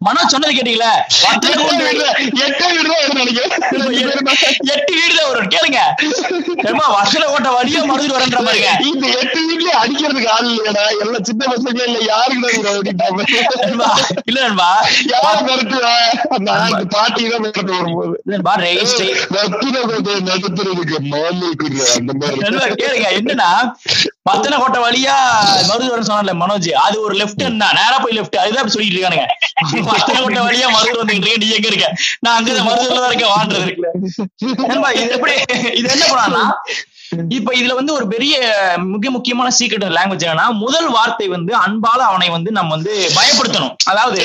மனோஜ் 0.06 0.32
சொன்னது 0.34 0.52
கேட்டீங்களா? 0.58 0.92
வத்தனை 1.26 1.54
கோட்டை 1.60 1.76
எட்டு 2.46 2.64
வீடு 2.74 2.88
தான் 2.90 3.18
நினைக்கிறேன் 3.20 3.52
எட்டு 4.74 4.92
வீடு 4.98 5.14
தான் 5.18 5.28
வரும் 5.30 5.50
கேளுங்க 5.54 5.80
வசல 6.98 7.24
கோட்டை 7.32 7.50
வழியா 7.60 7.80
மறுத்து 7.86 8.14
வரன்ற 8.16 8.38
பாருங்க. 8.46 8.68
இந்த 8.88 9.04
எட்டு 9.20 9.40
வீட்லயே 9.48 9.74
அடிக்கிறதுக்கு 9.80 10.30
ஆள் 10.34 10.48
இல்லையடா 10.50 10.84
எல்லாம் 11.02 11.24
சின்ன 11.28 11.42
பசங்க 11.52 11.80
இல்ல 11.88 11.98
யாருக்கு 12.06 12.48
நண்பா, 13.62 13.88
இல்ல 14.28 14.38
நண்பா. 14.44 14.68
யார 15.12 15.34
மிரட்டுவா 15.46 15.94
அந்த 16.36 16.50
பாட்டி 16.94 17.22
தான் 17.26 17.42
மிரட்டு 17.44 17.72
வரும்போது. 17.72 18.14
நடத்துறதுக்கு 20.28 20.96
மாமூல் 21.10 21.54
அந்த 21.96 22.12
மாதிரி. 22.14 22.40
நண்பா, 22.44 22.66
கேளுங்க 22.80 23.08
என்னன்னா 23.18 23.50
பத்தனை 24.28 24.54
கோட்டை 24.58 24.80
வழியா 24.84 25.16
மருதுவரன் 25.68 26.08
சொன்னார்ல 26.08 26.34
மனோஜ் 26.40 26.70
அது 26.84 26.96
ஒரு 27.06 27.14
லெஃப்ட் 27.20 27.42
தான். 27.44 27.76
நேரா 27.78 27.96
போய் 28.02 28.16
லெஃப்ட் 28.18 28.36
அதுதான் 28.42 28.72
சொல்லிட்டு 28.74 28.96
இருக்கானுங்க. 28.96 29.26
பத்தனை 29.90 30.18
கோட்டை 30.18 30.40
வழியா 30.46 30.66
மருது 30.74 30.98
வந்துட்டு 31.00 31.18
நீ 31.42 31.48
எங்க 31.56 31.68
இருக்க? 31.70 31.88
நான் 32.24 32.36
அங்க 32.38 32.58
மருதுல 32.68 32.98
தான் 32.98 33.10
இருக்க 33.12 33.26
வாழ்றது 33.32 33.66
இருக்கு 33.66 33.88
நண்பா, 34.70 34.90
இது 34.98 35.10
எப்படி 35.16 35.34
இது 35.78 35.88
என்ன 35.94 36.04
பண்ணான்னா 36.12 36.44
இப்ப 37.28 37.52
இதுல 37.54 37.74
வந்து 37.74 37.92
ஒரு 37.92 38.06
பெரிய 38.08 38.34
மிக 38.76 39.10
முக்கியமான 39.10 39.48
சீக்ரெட் 39.58 39.96
லாங்குவேஜ் 39.96 40.26
என்னன்னா 40.26 40.46
முதல் 40.54 40.88
வார்த்தை 40.88 41.28
வந்து 41.28 41.52
அன்பால 41.56 42.00
அவனை 42.10 42.28
வந்து 42.28 42.52
நம்ம 42.52 42.74
வந்து 42.74 43.10
பயப்படுத்தணும். 43.14 43.74
அதாவது 43.84 44.20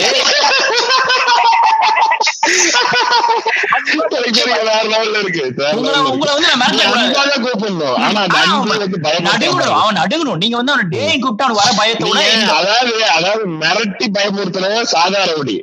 நீங்க 10.37 10.57
வந்து 10.57 10.71
அவன் 10.71 10.87
டே 10.87 11.19
கூப்பிட்டு 11.19 11.43
அவன் 11.43 11.59
வர 11.61 11.69
பயத்தோட 11.77 12.19
அதாவது 12.49 13.05
அதாவது 13.05 13.47
மிரட்டி 13.47 14.07
பயமுறுத்துறவன் 14.17 14.93
சாதாரண 14.95 15.59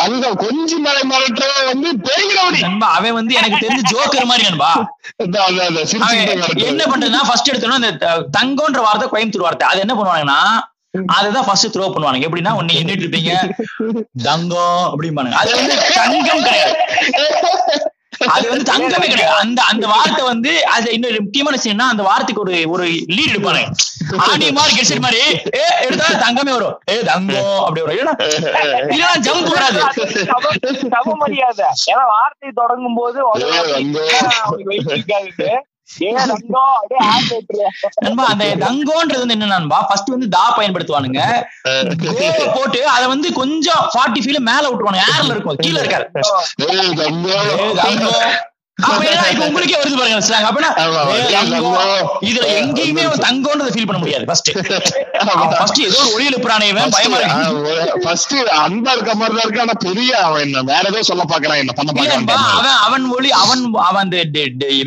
தங்கம் 0.00 0.38
கொஞ்சம் 0.44 0.84
மலை 0.86 1.02
மிரட்டுறவன் 1.10 1.68
வந்து 1.72 1.88
ரவுடி 2.38 2.60
நண்பா 2.66 2.88
அவன் 2.98 3.16
வந்து 3.18 3.32
எனக்கு 3.40 3.62
தெரிஞ்சு 3.64 3.84
ஜோக்கர் 3.92 4.30
மாதிரி 4.30 4.48
நண்பா. 4.48 4.72
என்ன 6.70 6.82
பண்றதுன்னா 6.92 7.22
ஃபர்ஸ்ட் 7.28 7.52
எடுத்தோன்னா 7.52 7.78
அந்த 7.80 7.92
தங்கம்ன்ற 8.38 8.82
வார்த்தை 8.88 9.08
கோயம்புத்தூர் 9.14 9.46
வார்த்தை. 9.46 9.68
அது 9.70 9.84
என்ன 9.86 9.94
பண்ணுவாங்கன்னா 10.00 10.40
அதுதான் 11.16 11.46
ஃபர்ஸ்ட் 11.46 11.72
த்ரோ 11.74 11.88
பண்ணுவாங்க 11.94 12.28
எப்படின்னா 12.28 12.52
ஒண்ணு 12.60 12.78
எண்ணிட்டு 12.80 13.04
இருப்பீங்க. 13.04 13.32
தங்கம் 14.28 14.80
அப்படிம்பானுங்க. 14.92 15.38
அது 15.42 15.50
வந்து 15.58 15.74
தங்கம் 15.98 16.44
கிடையாது. 16.48 16.74
அது 18.26 18.48
வந்து 18.48 18.72
தங்கமே 18.72 19.00
கிடையாது. 19.00 19.36
அந்த 19.36 19.62
அந்த 19.62 19.86
வார்த்தை 19.86 20.24
வந்து 20.24 20.66
அது 20.66 20.92
இன்னொரு 20.92 21.22
முக்கியமான 21.22 21.58
விஷயம்னா 21.62 21.90
அந்த 21.90 22.02
வார்த்தைக்கு 22.02 22.42
ஒரு 22.42 22.70
ஒரு 22.70 22.84
லீட் 22.88 23.34
எடுப்பாங்க. 23.34 23.70
ஆணி 24.16 24.52
மாதிரி 24.52 24.76
கெட்செட் 24.76 25.00
மாதிரி 25.00 25.40
ஏ 25.56 25.60
எடுத்தா 25.82 26.06
தங்கமே 26.06 26.50
வரும். 26.50 26.80
ஏ 26.90 27.02
தங்கம் 27.02 27.58
அப்படி 27.58 27.80
வரும். 27.80 28.16
இல்லைன்னா 28.18 29.18
ஜம்ப் 29.20 29.48
வராது. 29.48 29.80
சம- 30.06 30.78
சம 30.90 31.14
மரியாதை. 31.14 31.66
ஏன்னா 31.66 32.06
வார்த்தை 32.06 32.50
தொடங்கும் 32.54 32.94
போது 32.94 33.20
நண்பா 37.94 38.24
அந்த 38.26 38.44
தங்கம்ன்றது 38.46 39.26
வந்து 39.26 39.34
என்னன்னா 39.34 39.68
ஃபர்ஸ்ட் 39.68 40.08
வந்து 40.08 40.28
தா 40.28 40.56
பயன்படுத்துவானுங்க. 40.56 41.42
போட்டு 42.54 42.88
அதை 42.88 43.06
வந்து 43.06 43.32
கொஞ்சம் 43.32 43.90
ஃபார்ட்டி 43.94 44.18
ஃபீல 44.18 44.38
மேல 44.38 44.68
விட்டுருவானுங்க. 44.70 45.00
ஏர்ல 45.20 45.30
இருக்கும். 45.30 45.56
கீழே 45.56 45.80
இருக்காது. 45.80 46.10
உங்களுக்கே 49.44 49.76
வருது 49.78 49.96
பாருங்க 49.98 50.18
slang. 50.22 50.44
அப்ப 50.48 50.58
என்ன? 50.60 50.70
ஆமா, 50.82 51.00
ஏய், 51.12 51.22
ஏய், 51.22 51.34
தங்கம். 51.34 51.64
தங்கம். 51.76 52.10
இதுல 52.28 52.46
எங்கேயுமே 52.56 53.02
தங்கம்ன்றதை 53.24 53.72
ஃபீல் 53.74 53.88
பண்ண 53.88 54.00
முடியாது 54.02 54.24
ஃபர்ஸ்ட் 54.28 54.50
ஆமா. 55.22 55.34
ஃபர்ஸ்ட் 55.52 55.80
ஏதோ 55.86 55.98
ஒரு 56.02 56.10
ஒளி 56.14 56.26
எழுப்புறானே 56.30 56.68
இவன் 56.72 56.94
பயமா 56.96 57.18
ஃபர்ஸ்ட் 58.04 58.34
அன்பா 58.60 58.92
இருக்க 58.96 59.14
மாதிரி 59.14 59.34
தான் 59.34 59.46
இருக்கு 59.46 59.64
ஆனா 59.64 59.76
பெரிய 59.84 60.12
அவன் 60.26 60.44
என்ன 60.46 60.64
வேற 60.70 60.84
ஏதோ 60.92 61.02
சொல்ல 61.10 61.24
பாக்குறான் 61.30 61.62
என்ன 61.62 61.74
பண்ண 61.74 61.90
பாக்குறான் 61.92 62.28
அவன் 62.52 62.76
அவன் 62.86 63.06
ஒளி 63.16 63.32
அவன் 63.40 63.62
அவன் 63.86 64.02
அந்த 64.04 64.18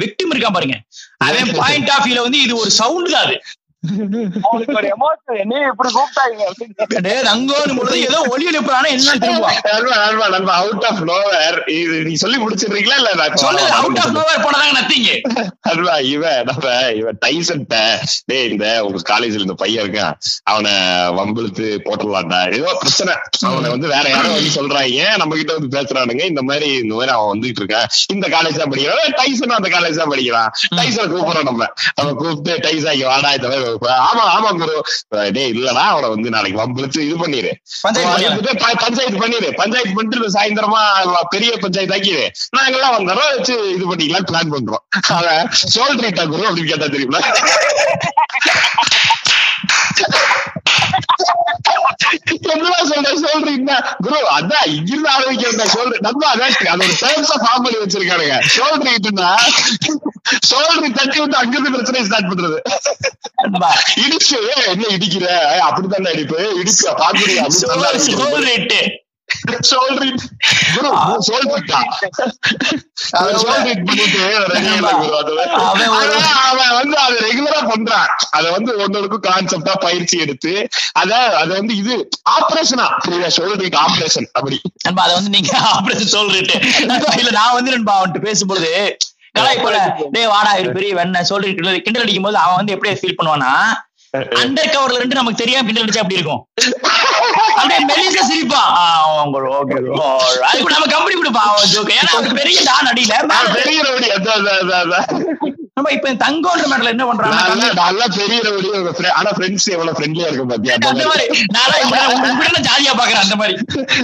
விக்டிம் 0.03 0.33
இருக்கான் 0.33 0.57
பாருங்க 0.57 0.77
அவன் 1.23 1.51
பாயிண்ட் 1.59 1.91
ஆஃப் 1.91 2.05
வியூல 2.05 2.23
வந்து 2.25 2.41
இது 2.45 2.55
ஒரு 2.61 2.71
சவுண்ட் 2.79 3.13
தான் 3.13 3.25
அது 3.25 3.35
அவனுக்கு 3.83 4.75
ஒரு 4.79 4.89
எமோஷன் 4.95 5.39
என்ன 5.43 5.55
இப்படி 5.71 5.89
கூப்பிட்டாங்க 5.95 6.43
அப்படின்னு 6.49 7.01
டேய், 7.07 7.23
தங்கம்னு 7.29 7.77
பொழுது 7.79 7.97
ஏதோ 8.09 8.19
ஒளி 8.33 8.45
எழுப்புறானே 8.51 8.89
என்ன 8.95 9.15
திரும்புவான் 9.23 9.59
நண்பா 9.67 9.97
நண்பா 10.03 10.27
நண்பா 10.35 10.53
அவுட் 10.61 10.87
ஆஃப் 10.89 11.01
நோவேர் 11.09 11.59
இது 11.77 11.97
நீ 12.07 12.13
சொல்லி 12.23 12.37
முடிச்சிடுறீங்களா 12.43 12.97
இல்ல 13.01 13.11
நான் 13.21 13.41
சொல்லுங்க 13.45 13.73
அவுட் 13.79 13.99
ஆஃப் 14.03 14.15
நோவேர் 14.17 14.43
போனதாங்க 14.45 14.75
நத்திங்க 14.79 15.11
நண்பா 15.69 15.95
இவன் 16.13 16.39
நம்ம 16.49 16.67
இவன் 17.01 17.19
டைசன் 17.25 17.65
டேய் 17.73 18.47
இந்த 18.53 18.67
உங்க 18.87 19.01
காலேஜ்ல 19.11 19.45
இந்த 19.47 19.57
பையன் 19.61 19.83
இருக்கான். 19.83 20.15
அவனை 20.51 20.73
வம்பிழுத்து 21.17 21.65
போட்டுடலாம்டா. 21.85 22.39
ஏதோ 22.57 22.71
பிரச்சனை. 22.81 23.13
அவனை 23.49 23.67
வந்து 23.73 23.87
வேற 23.93 24.05
யாரோ 24.13 24.29
வந்து 24.35 24.51
சொல்றாங்க 24.57 24.89
ஏன் 25.05 25.17
நம்ம 25.21 25.35
கிட்ட 25.39 25.53
வந்து 25.57 25.71
பேசுறானுங்க? 25.75 26.23
இந்த 26.31 26.41
மாதிரி 26.49 26.69
இந்த 26.83 26.93
மாதிரி 26.97 27.13
அவன் 27.15 27.31
வந்துட்டு 27.33 27.61
இருக்கான். 27.63 27.87
இந்த 28.15 28.25
காலேஜ் 28.35 28.59
தான் 28.61 28.71
படிக்கிறான். 28.73 29.15
டைசன் 29.19 29.57
அந்த 29.59 29.69
காலேஜ் 29.75 30.01
தான் 30.01 30.11
படிக்கிறான். 30.13 30.49
டைசனை 30.79 31.05
கூப்பிடுறோம் 31.13 31.49
நம்ம. 31.51 31.67
அவன் 31.99 32.17
கூப்பிட்டு 32.21 32.53
டைசா 32.67 32.93
இங்க 32.97 33.07
வாடா 33.11 33.31
இந்த 33.37 33.47
மாதிரி 33.51 33.72
ஆமா 34.03 34.23
ஆமா 34.33 34.49
குரு 34.53 34.75
டேய் 35.31 35.51
இல்லடா 35.53 35.83
அவனை 35.89 36.09
வந்து 36.09 36.29
நாளைக்கு 36.29 36.59
வம்பிழுத்து 36.59 36.99
இது 37.05 37.15
பண்ணிரு. 37.15 37.51
பஞ்சாயத்து 37.83 38.07
பண்ணிடலாம். 38.07 38.31
வந்துட்டு 38.31 38.53
ப- 38.63 38.79
பஞ்சாயத்து 38.83 39.21
பண்ணிடு 39.21 39.49
பஞ்சாயத்து 39.57 39.93
பண்ணிட்டு 39.93 40.35
சாயந்தரமா 40.35 40.81
பெரிய 41.31 41.51
பஞ்சாயத்து 41.57 41.95
ஆக்கிடு 41.95 42.25
நாங்க 42.55 42.75
எல்லாம் 42.77 42.95
வந்தோம் 42.97 43.21
வச்சு 43.31 43.55
இது 43.73 43.85
பண்ணிக்கலாம் 43.91 44.27
பிளான் 44.29 44.53
பண்றோம். 44.55 44.83
அவன் 45.13 45.43
சொல்றீட்டா 45.75 46.25
குரு 46.25 46.47
அப்படின்னு 46.47 46.71
கேட்டா 46.71 46.89
தெரியுமா? 46.89 47.21
என்னடா 52.53 52.79
சொல்ற? 52.89 53.11
சொல்றீங்கன்னா 53.25 53.77
குரு 54.05 54.17
அதான் 54.37 54.67
இங்கிருந்து 54.75 55.09
ஆரம்பிக்கிறேன் 55.15 55.73
சொல்றேன். 55.75 56.03
நம்ம 56.07 56.21
அதான் 56.33 56.71
அது 56.73 56.85
ஒரு 56.87 56.97
டேர்ம்ஸ் 57.03 57.31
ஆஃப் 57.35 57.43
ஃபார்ம் 57.45 57.63
பண்ணி 57.65 57.79
வச்சிருக்கானுங்க 57.83 58.37
சொல்றீட்டுன்னா 58.57 59.31
சொல்றி 60.51 60.89
தட்டி 60.99 61.17
விட்டு 61.19 61.37
அங்கிருந்து 61.41 61.73
பிரச்சனை 61.75 62.03
ஸ்டார்ட் 62.07 62.29
பண்றது. 62.31 62.59
இடிச்சு 64.03 64.37
என்ன 64.73 64.85
இடிக்கிற? 64.95 65.25
அப்படித்தானே 65.67 66.11
அடிப்பு 66.13 66.39
இடிச்சு 66.61 66.85
பாக்குறீங்க 67.03 67.47
சோல் 67.61 67.87
அப்படின்னு 67.93 68.81
சொல்றீட்டா 69.65 71.79
அவன் 76.39 76.57
அது. 76.63 76.63
வந்து. 76.73 76.95
அதை 77.03 77.15
ரெகுலரா 77.25 77.59
பண்றான் 77.69 78.09
அத 78.31 78.43
வந்து 78.55 78.71
ஒன்னொருக்கும் 78.83 79.23
கான்செப்டா 79.27 79.73
பயிற்சி 79.83 80.15
எடுத்து 80.25 80.51
அத 81.01 81.11
அத 81.41 81.49
வந்து 81.53 81.73
இது 81.81 81.93
ஆபரேஷனா 82.33 82.85
சொல்றீட் 83.37 83.77
ஆபரேஷன் 83.83 84.27
அப்படி. 84.33 84.57
நண்பா 84.85 85.03
அதை 85.05 85.13
வந்து 85.19 85.33
நீங்க 85.35 85.51
ஆபரேஷன் 85.71 86.11
சோல் 86.13 86.31
ரேட்டு 86.35 86.57
நண்பா 86.91 87.13
இல்ல 87.21 87.31
நான் 87.39 87.55
வந்து 87.57 87.73
நண்பா 87.75 87.95
அவன்கிட்ட 87.97 88.21
பேசும்போது 88.27 88.69
கலாய் 89.35 89.61
போல 89.61 89.77
டேய் 90.13 90.27
வாடா 90.31 90.49
பெரிய 90.75 90.91
வெண்ண. 90.97 91.21
சொல்லிட்டு 91.29 91.71
கிண்டல் 91.85 92.03
அடிக்கும் 92.03 92.23
போது 92.23 92.37
அவன் 92.43 92.57
வந்து 92.59 92.73
எப்படி 92.75 92.91
ஃபீல் 92.99 93.15
பண்ணுவானா 93.19 93.51
அண்டர் 94.13 94.73
கவர்ல 94.73 94.97
இருந்து 94.97 95.19
நமக்கு 95.19 95.41
தெரியாம 95.41 95.65
கிண்டல் 95.67 95.85
அடிச்சா 95.85 96.03
அப்படி 96.03 96.19
இருக்கும்? 96.19 96.41
அப்படியே 97.55 97.79
மெலிசா 97.89 98.23
okay, 99.55 99.79
alright. 100.01 100.45
அதுக்கு 100.49 100.75
நம்ம 100.75 100.87
கம்பெனி 100.93 101.15
கொடுப்பா 101.17 101.43
ஜோக்கு 101.73 101.97
ஏன்னா 101.97 102.13
பெரிய 102.41 102.59
டான் 102.69 102.89
அடியில. 102.91 103.13
பெரிய 103.57 103.79
நம்ம 105.77 105.91
இப்ப 105.95 106.09
தங்கம்ன்ற 106.21 106.65
மேட்டர்ல 106.71 106.91
என்ன 106.93 107.05
பண்றாங்க 107.07 107.37
நல்லா 107.77 108.07
பெரிய 108.15 108.39
ஆனா 109.19 109.29
ஃப்ரெண்ட்ஸ் 109.35 109.65
எவ்வளவு 109.75 109.95
ஃப்ரெண்ட்லியா 109.97 110.27
இருக்கும் 110.27 110.51
பாத்தியா? 110.51 110.73
அந்த 110.89 111.05
மாதிரி. 111.09 111.25
நான் 111.55 111.71
உங்ககிட்ட 112.13 112.59
ஜாலியா 112.67 112.91
பாக்குறேன் 112.99 113.23
அந்த 113.23 113.35
மாதிரி. 113.39 113.55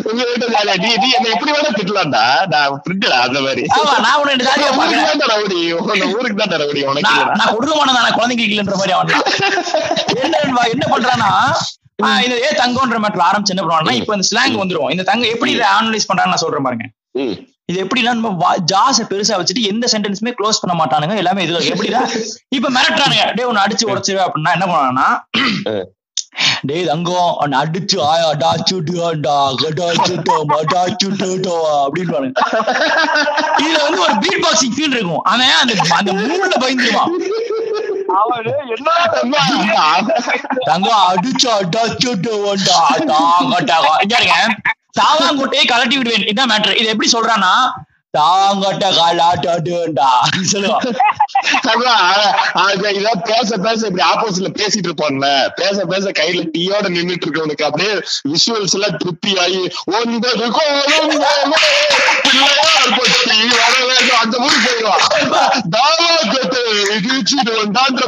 உங்க 0.10 0.22
வீட்டு 0.30 0.48
ஜாலியா 0.54 0.76
நீ 0.84 0.90
நீ 1.04 1.10
என்ன 1.18 1.30
எப்படி 1.36 1.52
வேணா 1.56 1.72
திட்டலாம்டா. 1.78 2.24
நான் 2.54 2.80
ஃப்ரெண்டுடா 2.80 3.20
அந்த 3.28 3.42
மாதிரி. 3.46 3.66
ஆமா 3.76 3.94
நான் 4.06 4.18
உன்னை 4.22 4.34
ஜாலியா 4.42 4.72
பாக்குறேன். 4.80 5.22
தான் 5.24 5.32
ரவுடி 5.34 5.60
உன்னை 5.82 6.08
ஊருக்கு 6.16 6.40
தான் 6.44 6.62
ரவுடி 6.64 6.82
உனக்கு 6.90 7.08
நான் 7.08 7.20
இல்லடா. 7.20 7.38
நான் 8.00 8.18
குழந்தைங்களுக்கு 8.18 8.50
இல்லைன்ற 8.50 8.80
மாதிரி 8.82 8.96
அவன் 8.96 9.14
என்ன 10.24 10.36
என்ன 10.74 10.88
பண்றான்னா 10.96 11.30
ஆஹ் 12.04 12.22
இது 12.26 12.36
ஏ 12.44 12.50
தங்கம்ன்ற 12.60 13.00
மேட்டர் 13.06 13.28
ஆரம்பிச்சு 13.28 13.54
என்ன 13.54 13.64
பண்ணுவாங்கன்னா 13.64 13.96
இப்ப 14.02 14.18
இந்த 14.18 14.28
ஸ்லாங் 14.30 14.60
வந்துரும். 14.62 14.92
இந்த 14.94 15.06
தங்கம் 15.10 15.34
எப்படி 15.36 15.54
இதை 15.58 15.68
அனலைஸ் 15.78 16.10
பண்றான்னு 16.10 16.34
நான் 16.34 16.44
சொல்றேன் 16.46 16.68
பாருங்க. 16.68 16.86
இது 17.70 17.78
எப்படின்னா 17.84 18.12
நம்ம 18.18 18.56
ஜாஸ 18.72 18.98
பெருசா 19.12 19.38
வச்சுட்டு 19.40 19.70
எந்த 19.72 19.86
சென்டென்ஸுமே 19.94 20.32
க்ளோஸ் 20.40 20.62
பண்ண 20.62 20.74
மாட்டானுங்க. 20.80 21.16
எல்லாமே 21.24 21.44
இதுல 21.46 21.62
எப்படின்னா 21.74 22.02
இப்ப 22.58 22.70
மிரட்டுறானுங்க. 22.76 23.26
டே 23.38 23.48
உன்னை 23.50 23.64
அடிச்சு 23.66 23.90
உடச்சிரு 23.92 24.22
அப்படின்னா 24.26 24.54
என்ன 24.58 24.68
பண்ணுவாங்கன்னா 24.72 25.10
டேய் 26.70 26.88
தங்கம் 26.90 27.32
உன்னை 27.42 27.56
அடிச்சு 27.64 27.98
ஆயா 28.10 28.28
டாச்சுட்டுடா 28.44 29.36
கடாச்சுட்டோம் 29.62 30.52
அடாச்சுட்டோம் 30.58 31.68
அப்படின்னு 31.84 32.14
பாருங்க 32.16 32.40
இதுல 33.62 33.80
வந்து 33.86 34.02
ஒரு 34.06 34.16
பீட் 34.24 34.44
பாக்ஸிங் 34.46 34.76
ஃபீல் 34.78 34.96
இருக்கும். 34.98 35.24
அவன் 35.32 35.56
அந்த 35.62 35.74
அந்த 36.00 36.12
மூணுல 36.22 36.56
பயந்துருவான். 36.64 37.12
தங்கம் 40.72 41.04
அடிச்சு 41.12 41.50
அடாச்சுட்டோம்டா 41.60 42.80
தாங்கட்டாக 43.14 43.88
சாவாங்குட்டையை 44.94 45.66
கலட்டி 45.68 45.96
விடுவேன். 45.98 46.28
இதான் 46.32 46.52
மேட்ரு 46.52 46.78
இது 46.80 46.88
எப்படி 46.88 47.10
சொல்றான்னா 47.14 47.54
தாங்கட்ட 48.14 48.86
காலாட்டாடுண்டா 48.92 50.08
சொல்லுவான் 50.44 50.86
பேச 53.26 53.58
பேச 53.58 53.80
இப்படி 53.88 54.04
ஆப்போசிட்ல 54.06 54.50
பேசிட்டு 54.56 54.88
இருப்பான்ல. 54.88 55.28
பேச 55.56 55.78
பேச 55.86 56.06
கையில 56.12 56.42
டீயோட 56.50 56.86
நின்னுட்டு 56.90 57.26
இருக்கவனுக்கு 57.26 57.64
அப்படியே 57.64 57.92
விஷுவல்ஸ் 58.32 58.74
எல்லாம் 58.74 58.98
திருப்தி 58.98 59.34
ஆகி 59.38 59.62
ஒன்பது 59.94 60.48
கோலம் 60.50 61.12
வர 63.60 63.76
வேண்டும் 63.84 64.20
அந்த 64.20 64.36
ஊருக்கு 64.38 64.66
போயிடுவான் 64.66 65.06
தாவா 65.70 65.96
கேட்டு 66.32 66.62
இடிச்சுட்டு 66.98 67.52
வந்தான்ற 67.60 68.04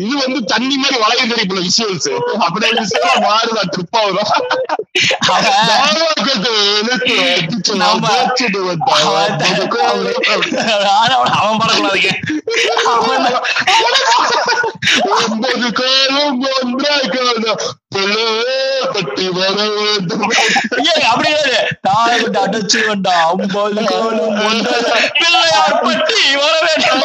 இது 0.00 0.14
வந்து 0.18 0.40
தண்ணி 0.44 0.76
மாதிரி 0.76 0.98
வளைய 0.98 1.22
தெரியுமில்ல 1.24 1.64
விஷுவல்ஸ் 1.68 2.10
அப்படியே 2.40 2.72
விஷயம் 2.80 3.24
மாறுதா 3.26 3.64
ட்ரிப் 3.72 3.96
ஆகுதா? 3.96 4.24
அவன் 5.26 5.94
நம்ம- 7.82 8.10
ஆனா 8.94 9.03
அவன் 9.04 9.36
அவன் 12.92 13.26
ஒன்பது 15.16 15.70
காலம் 15.72 16.30
ஒன்றாய் 16.50 17.08
காலம் 17.08 17.64
பட்டி 18.94 19.30
வர 19.30 19.46
வேண்டும் 19.68 20.26
ஏய், 20.84 21.04
அப்படி 21.04 21.30
அடைச்சு 21.34 21.60
ஐம்பது 22.88 23.14
பிள்ளையார் 25.18 25.76
பட்டி 25.82 26.16
வர 26.36 26.54
வேண்டும் 26.66 27.02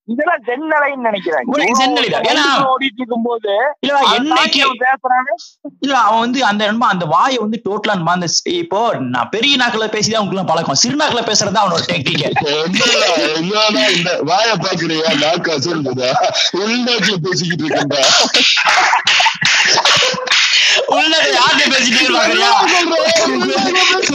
இதெல்லாம் 0.09 0.43
ஜென்னலைன்னு. 0.49 2.19
ஏன்னா- 2.29 2.67
ஓடிட்டு 2.67 3.01
இருக்கும்போது 3.01 3.53
இல்ல 3.81 4.01
என்னைக்கு 4.13 4.61
பேசுறானே? 4.83 5.33
இல்ல 5.81 5.95
அவன் 6.01 6.19
வந்து 6.19 6.45
அந்த 6.45 6.67
நண்பா 6.67 6.89
அந்த 6.89 7.05
வாயை 7.07 7.37
வந்து 7.37 7.61
டோட்டலா 7.65 7.95
நண்பா 7.95 8.13
அந்த 8.13 8.29
இப்போ 8.55 8.81
நான் 9.07 9.29
பெரிய 9.29 9.57
நாக்கில 9.57 9.89
பேசிதான் 9.89 10.25
உங்களுக்கு 10.25 10.53
பழக்கம். 10.53 10.75
சிறு 10.77 10.97
நாக்கில 10.97 11.23
பேசுறது 11.23 11.63
அவனோட 11.63 11.83
டெக்னிக் 11.89 12.25
வாய 14.25 14.51
பாக்குறியா 14.59 15.11
நாக்கா 15.23 15.57
சொல்லுதா 15.61 16.11
உள்நாட்டுல 16.59 17.17
பேசிக்கிட்டு 17.23 17.65
இருக்கா 17.65 18.03
உள்நாட்டுல 20.95 21.37
யார்கிட்ட 21.39 21.67
பேசிட்டு 21.75 22.17
பாக்குறியா 22.17 22.51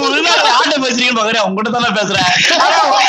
உள்நாட்டுல 0.08 0.50
யார்கிட்ட 0.54 0.78
பேசிட்டு 0.84 1.18
பாக்குறியா 1.18 1.44
உங்ககிட்ட 1.48 1.72
தானே 1.76 1.90
பேசுறேன். 2.00 2.30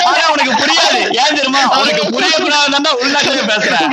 ஆனா 0.09 0.25
உனக்கு 0.35 0.53
புரியாது. 0.63 1.01
ஏன் 1.21 1.37
தெரியுமா? 1.39 1.63
உனக்கு 1.81 2.03
புரியக்கூடாதுன்னு 2.15 2.93
உள்நாட்டுல 3.03 3.45
பேசுறேன். 3.53 3.85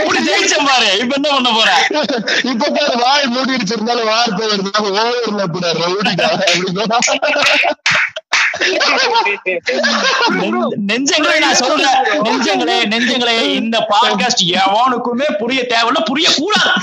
இப்படி 0.00 0.20
ஜெயிச்சேன் 0.28 0.68
பாரு. 0.70 0.90
இப்ப 1.02 1.12
என்ன 1.18 1.28
பண்ண 1.36 1.50
போறேன் 1.58 1.82
இப்ப 2.52 2.70
பாரு 2.76 2.96
வாய் 3.04 3.32
மூடிடுச்சு. 3.36 3.74
இருந்தாலும் 3.76 4.10
வார்த்தை 4.12 4.44
வருது. 4.48 4.70
ஓவர்ல 4.88 5.46
நெஞ்சங்களே 10.88 11.38
நான் 11.38 11.54
சொல்றேன். 11.54 11.96
நெஞ்சங்களே 12.22 12.76
நெஞ்சங்களே 12.88 13.36
இந்த 13.54 13.86
பாட்காஸ்ட் 13.90 14.44
எவனுக்குமே 14.56 15.38
புரிய 15.38 15.62
தேவையில்ல 15.68 16.04
புரிய 16.04 16.28
கூடாது 16.36 16.74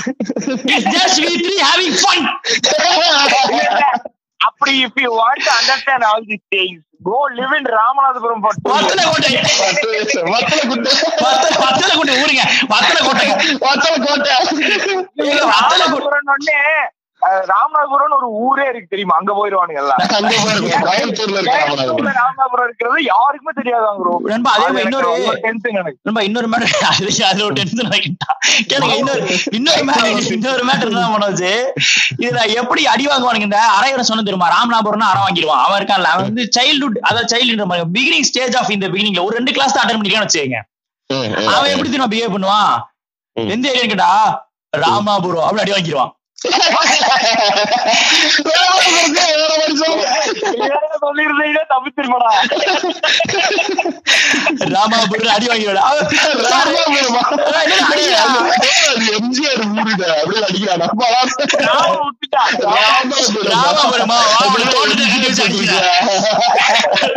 அப்படி 4.40 4.72
if 4.84 5.00
you 5.00 5.10
want 5.18 5.42
to 5.44 5.52
understand 5.58 6.04
all 6.04 6.26
the 6.26 6.36
things 6.54 6.82
go 7.02 7.16
live 7.30 7.54
in 7.56 7.68
Ramanathapuram 7.74 8.42
வத்தல 8.66 9.02
கோட்டை. 9.04 9.32
வத்தல 10.24 10.60
குட்டை. 10.68 10.92
வத்தல 11.16 11.58
வத்தல 11.64 11.90
கோட்டை 11.94 12.14
ஊருங்க. 12.16 12.44
வத்தல 12.68 12.98
கோட்டை. 13.00 13.26
வத்தல 13.58 13.96
கோட்டை. 14.06 14.32
வத்தல 15.46 15.84
கோட்டை. 15.86 16.54
ராமநாதபுரம் 17.50 18.14
ஒரு 18.16 18.28
ஊரே 18.44 18.64
இருக்கு 18.70 18.92
தெரியுமா? 18.92 19.14
அங்க 19.20 19.32
போயிருவானுங்க 19.38 19.80
எல்லாம். 19.82 20.00
ராமநாதபுரம். 22.18 22.66
இருக்கிறது 22.66 22.98
யாருக்குமே 23.10 23.52
தெரியாதாங்க 23.58 24.00
bro. 24.02 24.12
நண்பா 24.30 24.50
அதே 24.56 24.82
இன்னொரு 24.84 25.06
எனக்கு 25.06 25.26
ரொம்ப 25.26 25.34
tension 25.46 25.74
எனக்கு. 25.80 25.98
நண்பா 26.06 26.22
இன்னொரு 26.28 26.48
மேட்டர் 26.52 26.74
அது 26.90 27.08
அதுல 27.28 27.46
ஒரு 27.48 27.56
டென்ஷன் 27.58 27.90
ஆகிட்டான் 27.96 28.38
கேளுங்க 28.70 28.94
இன்னொரு 29.02 29.22
இன்னொரு 29.58 29.82
மேட்டர் 29.88 30.32
இன்னொரு 30.36 30.64
மேட்டர் 30.70 30.92
என்ன 30.92 31.06
பண்ணுச்சு 31.14 31.52
இதுல 32.22 32.40
எப்படி 32.60 32.84
அடி 32.94 33.06
வாங்குவானுங்க 33.10 33.48
இந்த 33.50 33.60
அரைவரை 33.78 34.04
சொன்ன 34.10 34.24
தெரியுமா? 34.28 34.50
ராமநாதபுரம்னா 34.56 35.10
அரை 35.12 35.22
வாங்கிடுவான். 35.26 35.62
அவன் 35.64 35.78
இருக்கான்ல 35.80 36.12
அவன் 36.14 36.28
வந்து 36.30 36.46
சைல்ட்ஹுட் 36.58 36.98
அதாவது 37.08 37.30
சைல்டு 37.34 37.68
பிகினிங் 37.96 38.26
ஸ்டேஜ் 38.30 38.56
ஆஃப் 38.60 38.74
இந்த 38.76 38.88
பிகினிங்ல 38.94 39.24
ஒரு 39.28 39.36
ரெண்டு 39.40 39.54
கிளாஸ் 39.56 39.74
தான் 39.74 39.84
அட்டன் 39.84 39.98
பண்ணிருக்கான்னு 39.98 40.28
வச்சுக்கோங்க. 40.28 40.60
அவன் 41.54 41.72
எப்படி 41.72 41.88
தெரியுமா 41.88 42.10
பிஹேவ் 42.14 42.34
பண்ணுவான். 42.36 42.74
எந்த 43.36 43.66
ஏரியா 43.72 43.86
கேட்டா 43.86 44.10
ராமாபுரம் 44.72 45.46
அப்படி 45.46 45.62
அடி 45.64 45.74
வாங்கிடுவான். 45.74 46.12
ராமாபுரம் 54.72 55.32
அடி? 55.34 55.46
அது 55.52 55.64
எம்ஜிஆர் 59.16 59.62
ராமாபுரமா. 63.52 64.18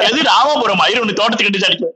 எது 0.08 0.20
ராமபுரம் 0.30 0.82
மயிர் 0.82 1.02
ஒண்ணு 1.02 1.20
தோட்டத்துக்கு 1.20 1.50
கட்டி 1.50 1.68
அடிக்கும் 1.68 1.96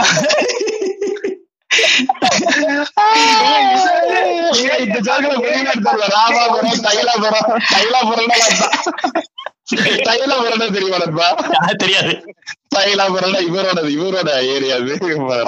இந்த 4.78 4.98
ஜோக்குல. 5.00 5.34
ராமாபுரம் 6.14 6.82
தைலாபுரம் 6.86 7.50
தைலாபுரம் 7.72 8.30
தைலாபுரம் 10.08 10.74
தெரியுமாப்பா 10.74 11.28
அது 11.60 11.76
தெரியாது. 11.76 12.12
தைலாபுரம் 12.76 13.36
இவரோட 13.48 13.80
இவரோட 13.96 14.30
ஏரியா 14.46 14.76
இது 14.76 14.96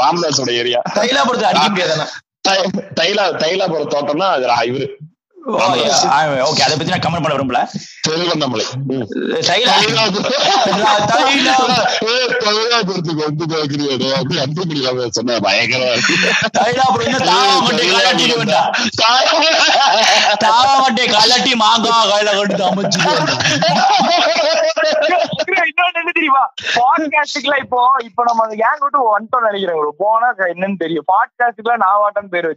ராமதாஸோட 0.03 0.51
ஏரியா 0.53 0.81
தைலாபுரத்தை 0.95 1.51
தைலா 2.95 3.25
தைலாபுரம் 3.43 3.93
தோட்டம்னா 3.95 4.29
அது 4.31 4.73
இவரு. 4.73 4.87
ஓகே 5.47 6.61
அதை 6.61 6.77
பத்தி 6.77 6.85
நான் 6.85 6.99
கமெண்ட் 6.99 7.23
பண்ண 7.23 7.35
விரும்பல. 7.35 7.67
தைலா- 9.47 9.81
தைலாபுரத்துக்கு 12.45 13.15
வந்து 13.15 13.45
பாக்குறியாடா 13.47 14.13
அப்படி 14.13 14.41
அன்பு 14.41 14.65
முடியாம 14.65 15.09
சொன்ன 15.09 15.39
பயங்கரமா 15.39 15.93
இருக்கு. 15.93 16.17
கலட்டி 21.13 21.55
மாங்காய் 21.55 22.11
கையில 22.13 22.65
அமைச்சு 22.65 23.01
இப்போ 27.59 27.91
இப்போ 28.03 28.23
நம்ம 28.25 28.47
கேங் 28.47 28.79
விட்டு 28.79 29.19
வந்துட்டோம் 29.19 29.45
நினைக்கிறேன் 29.45 29.77
bro. 29.77 29.89
போனா 29.99 30.27
என்னன்னு 30.27 30.77
தெரியும். 30.79 31.05
பாட்காஸ்டுக்குலாம் 31.13 31.83
நாவாட்டம் 31.83 32.29
பேர் 32.31 32.57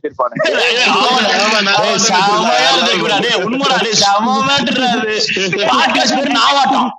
நாவாட்டம். 6.38 6.90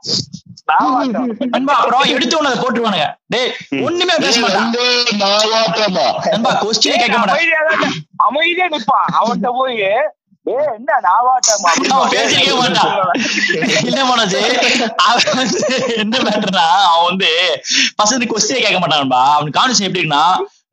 நண்பா 1.55 1.75
அப்புறம் 1.81 2.09
எடுத்து 2.15 2.39
உனதை 2.39 2.57
போட்டுருவானுங்க. 2.63 3.07
டேய் 3.33 3.51
ஒண்ணுமே 3.87 4.15
பேச 4.25 4.37
மாட்டான். 4.45 4.71
நாவாட்டமா? 5.23 6.07
நண்பா 6.33 6.53
கொஸ்டினே 6.63 6.97
கேட்க 7.03 7.17
மாட்டான். 7.19 7.39
அமைதியா 7.39 7.61
தான் 7.69 7.97
அமைதியா 8.29 8.67
நிப்பான் 8.75 9.09
அவன்கிட்ட 9.21 9.51
போய் 9.61 9.77
ஏ 9.91 9.95
என்ன 10.77 10.91
அவன் 11.13 11.47
அவன் 15.07 15.39
வந்து 15.39 15.77
என்ன 16.03 16.17
மேட்டர்னா 16.27 16.67
அவன் 16.91 17.09
வந்து 17.11 17.31
பசங்க 18.01 18.29
கொஸ்டினே 18.33 18.61
கேட்க 18.65 18.79
மாட்டான்பா 18.83 19.23
அவனுக்கு 19.37 19.59
கான்வர்சேஷன் 19.59 19.89
எப்படி 19.91 20.05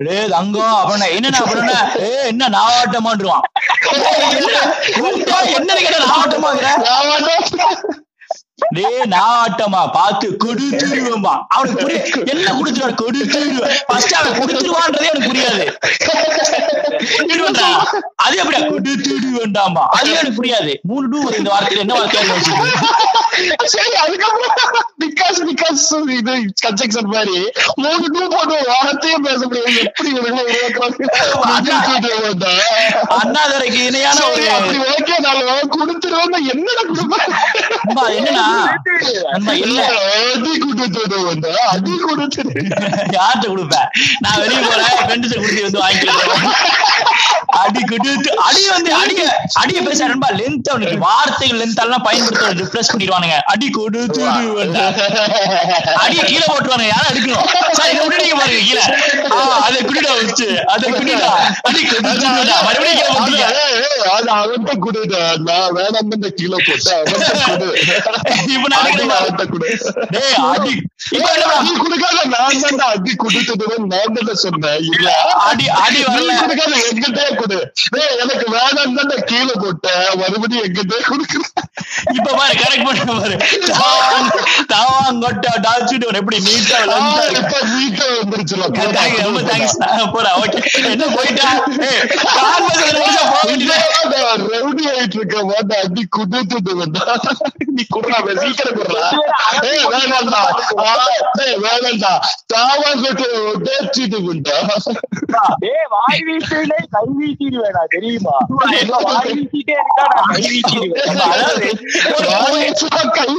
டேய் 0.04 0.30
தங்கம் 0.30 0.76
அப்படின்னா 0.76 1.08
என்னண்ணா 1.16 1.42
அப்படின்னா 1.44 1.78
ஏ 2.04 2.10
என்ன 2.28 2.50
நாவாட்டமான்றுவான் 2.50 3.44
என்ன 5.54 5.74
கேட்ட 5.84 6.00
நாவாட்டமாங்கிற? 6.06 6.70
நாவாட்டமா 9.14 9.80
பார்த்து 9.96 10.28
கொடுத்துருவேன்பா 10.44 11.34
அவனுக்கு 11.54 11.78
புரிய 11.82 12.00
என்ன 12.34 12.48
கொடுத்துருவான் 12.52 13.00
கொடுத்துருவேன் 13.02 13.74
ஃபர்ஸ்ட் 13.88 14.16
அவன் 14.20 14.38
கொடுத்துருவான்றதே 14.40 15.08
எனக்கு 15.10 15.30
புரியாது. 15.30 15.66
கொடுத்துருவேன்டா. 17.12 17.70
அது 18.24 18.36
எப்படியா 18.42 18.62
கொடுத்துடுவேண்டாமா 18.70 19.84
அது 19.96 20.10
எனக்கு 20.14 20.38
புரியாது. 20.38 20.74
மூணு 20.90 21.06
டூ 21.14 21.20
இந்த 21.40 21.50
வார்த்தையில 21.54 21.84
என்ன 21.86 21.96
வார்த்தையா 21.98 22.24
இருக்கு 22.28 22.52
சரி 23.74 23.94
அதுக்கப்புறம் 24.02 24.54
பிகாஸ் 25.04 25.40
பிகாஸ் 25.48 25.84
இது 26.16 26.34
கன்ஸ்ட்ரக்ஷன் 26.64 27.10
மாதிரி 27.14 27.38
மூணு 27.82 28.06
டூ 28.14 28.22
போட்டு 28.34 28.58
வார்த்தையும் 28.72 29.26
பேச 29.28 29.40
முடியாது 29.46 29.80
எப்படி 29.82 30.12
அண்ணாதுரைக்கு 33.18 33.82
இணையான 33.88 34.20
ஒரு 34.30 34.46
அப்படி 34.56 34.80
ஓகே 34.94 35.18
நான் 35.26 35.42
கொடுத்துருவேன் 35.76 36.22
என்னடா 36.54 36.84
கொடுப்பேன்? 36.84 37.34
யார்கிட்ட 43.16 43.48
கொடுப்பேன் 43.48 43.88
நான் 44.24 44.40
வெளியே 44.44 44.62
போறேன் 44.64 44.96
ஃப்ரெண்ட்ஸ் 45.00 45.36
கொடுத்து 45.36 45.66
வந்து 45.66 45.82
வாங்கிக்கிறேன். 45.84 46.22
அடி 47.58 47.82
கொடுத்து 47.84 48.30
அடி 48.44 48.62
வந்து 48.70 48.92
அடிய 49.00 49.24
அடிய 49.62 49.80
பேச 49.82 50.00
லென்த் 50.40 50.70
அவனுக்கு 50.72 50.98
வார்த்தைகள் 51.04 51.60
லென்த் 51.62 51.82
எல்லாம் 51.84 52.06
பயன்படுத்த 52.06 52.54
ரிப்ரெஸ் 52.62 52.92
பண்ணிடுவானுங்க. 52.92 53.38
அடி 53.52 53.68
கொடுத்து 53.72 54.22
அடிய 56.04 56.22
கீழே 56.24 56.46
போட்டுருவாங்க 56.46 56.88
யாரும் 56.88 57.10
அடிக்கணும். 57.12 57.46
சார் 57.78 57.92
இதை 57.92 58.02
விட்டுட்டீங்க 58.02 58.38
பாருங்க 58.40 58.64
கீழே. 58.64 58.84
ஆ, 59.32 59.38
அதை 59.66 59.80
குடிடா 59.84 60.12
வச்சு. 60.20 60.48
அதை 60.74 60.86
குடிடா. 60.94 61.32
அடி 61.68 61.82
கொடுத்து 61.84 62.26
மறுபடியும் 62.66 62.98
கீழே 62.98 63.12
போட்டீங்க 63.12 63.46
அது 64.14 64.30
அவன்கிட்ட 64.36 64.74
கொடுடா 64.86 65.22
நான் 65.48 65.76
வேணாம் 65.78 66.10
கீழே 66.40 66.58
இப்ப 68.54 68.68
நான் 68.68 68.86
அடி 68.86 69.04
அடி. 70.48 70.74
நான் 72.34 72.60
தான் 72.74 72.92
அடி 72.94 73.12
சொன்னேன். 74.44 74.80
இல்ல. 74.90 75.10
கொடுக்காத 76.42 76.74
எங்கிட்டே 76.88 77.26
கொடு. 77.40 77.58
டேய், 77.94 78.14
எனக்கு 78.24 78.46
வேணாம் 78.56 78.96
தான் 79.02 79.24
கீழே 79.30 79.54
போட்டேன். 79.56 80.02
மறுபடியும் 80.22 80.66
எங்கிட்டே 80.68 81.00
கொடுக்குறேன். 81.10 81.52
இப்ப 82.14 82.30
பாரு 82.34 82.54
கரெக்ட் 82.62 82.86
பண்ண 82.88 83.04
பாரு. 83.12 83.36
தாவாங் 83.72 84.30
தாவாங்கொட்ட 84.74 85.48
டாச்சுட்டு 85.66 86.12
எப்படி 86.22 86.40
நீட்டா 86.48 86.80
இப்ப 87.38 87.56
நீட்டா 87.72 88.06
வந்துருச்சுல 88.14 88.68
ரொம்ப 89.24 89.42
தேங்க்ஸ் 89.50 89.78
போறேன் 90.16 90.36
ஓகே 90.42 90.60
என்ன 90.92 91.06
போயிட்டா? 91.16 91.48
ரவுடி 94.54 94.84
ஆயிட்டு 94.92 95.18
இருக்க 95.20 95.38
மாட்டா 95.50 95.76
அடி 95.86 96.04
குடுத்துட்டு 96.16 96.74
வந்தா. 96.82 97.04
நீ 97.76 97.84
குடுறா 97.96 98.18
சீக்கிரம் 98.36 98.80
வேணாம்டா 99.86 100.42
ஆ, 100.84 100.94
ஏய் 101.42 101.58
வேணாம்டா 101.64 102.12
தாவா 102.54 102.90
கொட்டு 102.96 103.28
உடைச்சிட்டு 103.52 104.20
வந்தா 104.26 104.58
ஏய் 105.68 105.88
வாய் 105.94 106.24
வீசிலே 106.28 106.80
கை 106.94 107.06
வீசிடுவேடா 107.20 107.84
தெரியுமா? 107.92 108.36
எங்க 108.80 108.98
வாய் 109.06 109.32
வீசிட்டே 109.32 109.76
இருக்கா 109.76 110.06
நான் 110.12 110.34
கை 110.34 110.42
வீசிடுவேன் 110.48 111.10
அதாவது 111.14 111.70
ஒரு 112.12 112.28
வாய் 112.34 112.58
வீசுறா, 112.60 113.02
கை 113.18 113.30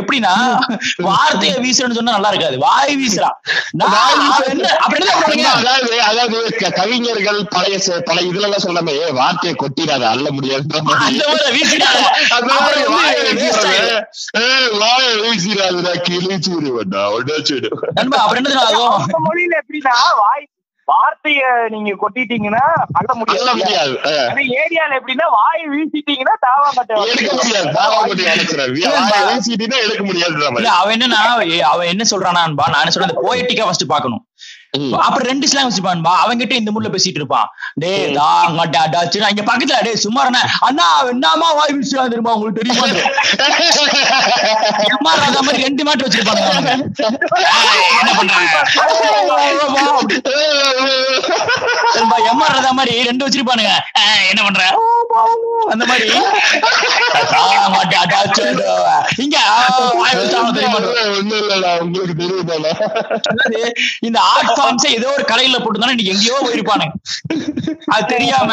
எப்படின்னா 0.00 0.32
வார்த்தையை 1.06 1.56
வீசுறேன்னு 1.64 1.98
சொன்னா 1.98 2.12
நல்லா 2.12 2.28
இருக்காது. 2.28 2.58
வாய் 2.58 2.96
வீசுறா. 3.00 3.30
அப்படி 4.84 5.06
அதாவது 6.00 6.56
கவிஞர்கள் 6.72 7.46
பழைய 7.50 7.78
பழைய 8.04 8.30
இதுல 8.30 8.48
எல்லாம் 8.48 8.64
சொல்லாம 8.66 9.00
ஏ 9.00 9.10
வார்த்தையை 9.10 9.56
கொட்டிடாத 9.58 10.04
மாதிரி. 10.82 11.18
வந்து 12.38 12.54
வாயை 14.78 15.20
வீசிடாதடா, 15.20 15.92
கிழிச்சிடுவேன்டா, 16.08 17.02
உடைச்சிடுவேன். 17.16 17.92
நண்பா 17.94 18.22
அப்புறம் 18.22 18.44
என்ன 18.44 18.62
ஆகும்? 18.62 19.02
அந்த 19.02 19.18
மொழியில 19.26 19.60
எப்படின்னா 19.62 19.94
வாய் 20.22 20.48
வார்த்தைய 20.92 21.42
நீங்க 21.74 21.90
கொட்டிட்டீங்கன்னா 22.02 22.64
அள்ள 22.98 23.10
முடியாது. 23.20 23.94
ஏரியால 24.62 24.92
எப்படின்னா 25.00 25.26
வாய் 25.38 25.64
வீசிட்டீங்கன்னா 25.72 26.34
தாவா 26.46 26.68
கொட்டி. 26.78 26.94
அவன் 30.80 30.94
என்னன்னா 30.96 31.20
அவன் 31.72 31.90
என்ன 31.92 32.04
சொல்றானான்பா 32.12 32.66
நான் 32.72 32.82
என்ன 32.84 32.94
சொல்றேன் 32.96 33.22
போயட்டிக்கா 33.28 33.66
ஃபர்ஸ்ட் 33.68 33.92
பாக்கணும். 33.94 34.24
அப்புறம் 35.06 35.28
ரெண்டு 35.30 35.46
ஸ்லாங் 35.48 35.66
வச்சுப்பான்பா 35.68 36.12
அவன்கிட்ட 36.22 36.54
இந்த 36.58 36.70
மூட்ல 36.74 36.90
பேசிட்டு 36.92 37.20
இருப்பான். 37.20 37.48
டேய் 37.82 38.06
தாங்கடா 38.18 38.82
டாச்சு 38.94 39.18
இங்க 39.32 39.44
பக்கத்துல 39.48 39.80
டேய் 39.86 40.02
சும்மா. 40.04 40.22
அண்ணா 40.68 40.86
என்னமா 41.10 41.48
வாய் 41.58 41.74
வீசுறா 41.78 42.04
தெரியுமா? 42.12 42.34
உங்களுக்கு 42.36 42.60
தெரியுமா? 42.60 42.86
எம்மா 44.94 45.12
ராதா 45.20 45.40
மாதிரி 45.46 45.64
ரெண்டு 45.66 45.82
மாட்டு 45.88 46.06
வச்சிருப்பாங்க. 46.06 46.70
என்ன 48.00 48.10
பண்ற 48.18 48.32
எம்மா 52.30 52.46
ராதா 52.46 52.70
மாதிரி 52.70 52.94
ரெண்டு 53.02 53.24
வச்சிருப்பானுங்க. 53.26 53.72
என்ன 54.30 54.40
பண்ற? 54.42 54.62
அந்த 55.72 55.84
மாதிரி. 55.90 56.06
இங்க 59.24 59.36
உங்களுக்கு 59.92 60.18
இந்த 64.08 64.18
ஆர்ட் 64.34 64.52
ஃபார்ம்ஸ் 64.58 64.86
ஏதோ 64.98 65.08
ஒரு 65.16 65.24
கடையில 65.32 65.58
போட்டுதானே 65.64 65.94
இன்னைக்கு 65.94 66.14
எங்கேயோ 66.14 66.38
போயிருப்பானுங்க. 66.46 66.94
அது 67.94 68.06
தெரியாம 68.14 68.50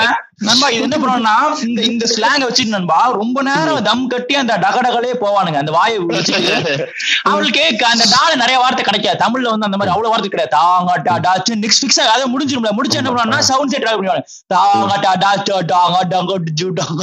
நண்பா 0.47 0.67
இது 0.73 0.83
என்ன 0.87 0.97
பண்ணுவோம்னா 0.99 1.33
இந்த 1.67 1.79
இந்த 1.91 2.05
ஸ்லாங்க 2.11 2.43
வச்சுட்டு 2.47 2.75
நண்பா 2.75 2.99
ரொம்ப 3.21 3.37
நேரம் 3.47 3.87
தம் 3.87 4.03
கட்டி 4.11 4.33
அந்த 4.41 4.53
டகடகளே 4.63 5.13
போவானுங்க 5.23 5.57
அந்த 5.61 5.71
வாயை 5.77 5.97
அவளுக்கு 7.31 7.63
அந்த 7.93 8.05
டால 8.13 8.31
நிறைய 8.43 8.57
வார்த்தை 8.61 8.83
கிடைக்காது. 8.89 9.17
தமிழ்ல 9.23 9.51
வந்து 9.53 9.67
அந்த 9.69 9.77
மாதிரி 9.79 9.93
அவ்வளவு 9.93 10.11
வார்த்தை 10.13 10.29
கிடையாது. 10.29 10.53
தாங்க 10.57 10.91
டா 11.07 11.15
டாச்சு 11.25 11.59
நெக்ஸ்ட் 11.63 11.83
ஃபிக்ஸ் 11.83 12.01
அதை 12.13 12.23
முடிஞ்சிரும்ல 12.35 12.71
முடிச்சு 12.77 12.99
என்ன 13.01 13.09
பண்ணுவாங்கன்னா 13.11 13.41
சவுண்ட் 13.51 13.73
செட் 13.73 13.87
ஆகி 13.89 13.97
பண்ணுவாங்க 13.99 14.23
தாங்க 14.55 14.93
டா 15.05 15.11
டாச்சு 15.25 15.57
டாங்க 15.73 15.97
டாங்க 16.13 16.31
டாங்க 16.47 16.69
டாங்க 16.79 16.98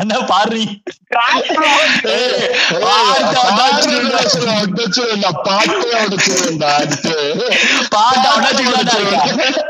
என்ன 0.00 0.14
பாரு 0.22 0.60
பாட்டு 7.90 8.28
உடச்சுக்கிட்டா 8.36 8.96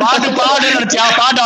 பாட்டு 0.01 0.29
பாடு 0.39 0.67
நினைச்சியா 0.69 1.07
பாட்டு 1.19 1.41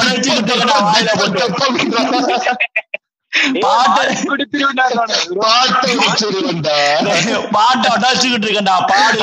போட்டு 7.54 7.88
உடச்சுக்கிட்டு 7.92 8.46
இருக்கேன்டா 8.46 8.76
பாடு. 8.82 9.18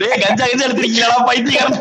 டேய் 0.00 0.20
கஞ்சா 0.22 0.44
கஞ்சா 0.44 0.66
எடுத்துருக்கீங்களா 0.66 1.18
பைத்தியம் 1.28 1.74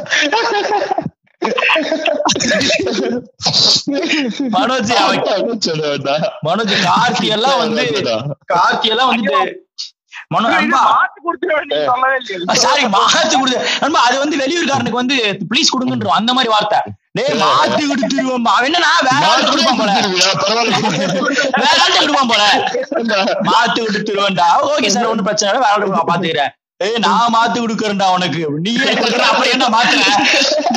மனோஜ். 4.56 4.90
மனோஜ் 6.48 6.74
கார்த்தி 6.88 7.28
எல்லாம் 7.36 7.60
வந்து 7.64 7.84
கார்த்தி 8.54 8.90
எல்லாம் 8.94 9.12
வந்துட்டு 9.12 9.42
சாரி 12.64 12.84
மாத்து 12.96 13.36
கொடுத்து 13.36 13.62
நண்பா 13.84 14.02
அது 14.08 14.18
வந்து 14.24 14.36
வெளியூர்காரனுக்கு 14.42 15.02
வந்து 15.02 15.16
ப்ளீஸ் 15.52 15.74
கொடுங்கன்றோம் 15.74 16.18
அந்த 16.18 16.32
மாதிரி 16.38 16.52
வார்த்தை. 16.54 16.80
டேய் 17.18 17.40
மாத்தி 17.42 17.84
கொடுத்துருவோம் 17.92 18.50
அவன் 18.52 18.68
என்னன்னா 18.70 18.92
வேற 19.08 19.24
ஆள்கிட்ட 19.30 19.52
கொடுப்பான் 19.54 19.80
போல. 19.82 19.92
வேற 21.58 21.76
ஆள்கிட்ட 21.84 22.00
கொடுப்பான் 22.04 22.32
போல. 22.32 22.44
மாத்து 23.50 23.80
கொடுத்துருவேன்டா 23.82 24.50
ஓகே 24.70 24.92
சார் 24.96 25.10
ஒண்ணும் 25.12 25.30
பிரச்சனை 25.30 25.52
இல்லை. 25.52 25.64
வேற 25.68 26.06
பாத்துக்கிறேன். 26.12 26.54
ஏய் 26.80 27.00
நான் 27.06 27.32
மாத்து 27.34 27.58
கொடுக்கறேன்டா 27.62 28.06
உனக்கு. 28.18 28.42
நீயே 28.66 28.92
கொடுக்கற 29.00 29.24
அப்புறம் 29.32 29.54
என்ன 29.56 29.66
மாத்துற? 29.74 30.04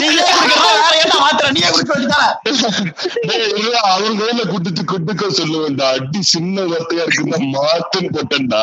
நீயே 0.00 0.22
கொடுக்கற 0.30 0.70
வேற 0.78 0.94
என்ன 1.02 1.16
மாத்துற? 1.24 1.50
நீயே 1.56 1.68
கொடுக்க 1.74 1.92
வேண்டியதானே 1.96 2.28
அவன் 3.92 4.18
கையில 4.20 4.42
குடுத்து 4.52 4.82
குடுக்க 4.92 5.28
சொல்லுவேன்டா. 5.38 5.88
அடி 5.98 6.20
சின்ன 6.32 6.64
வார்த்தையா 6.72 7.04
இருக்குன்னா 7.06 7.38
மாத்துன்னு 7.54 8.10
போட்டேன்டா. 8.16 8.62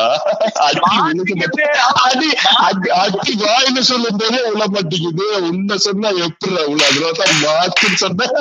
அடி 0.66 2.28
அடி 2.66 2.90
அடி 3.02 3.32
வாயில 3.44 3.78
சொல்லும் 3.90 4.20
போதே 4.22 4.42
உள்ள 4.52 4.66
மாட்டேங்குது 4.76 5.26
உன்னை 5.50 5.78
சொன்னா 5.88 6.10
எப்படி 6.26 6.52
உள்ள? 6.72 6.82
அதனாலதான் 6.90 7.42
மாத்துன்னு 7.46 8.00
சொன்னேன். 8.04 8.36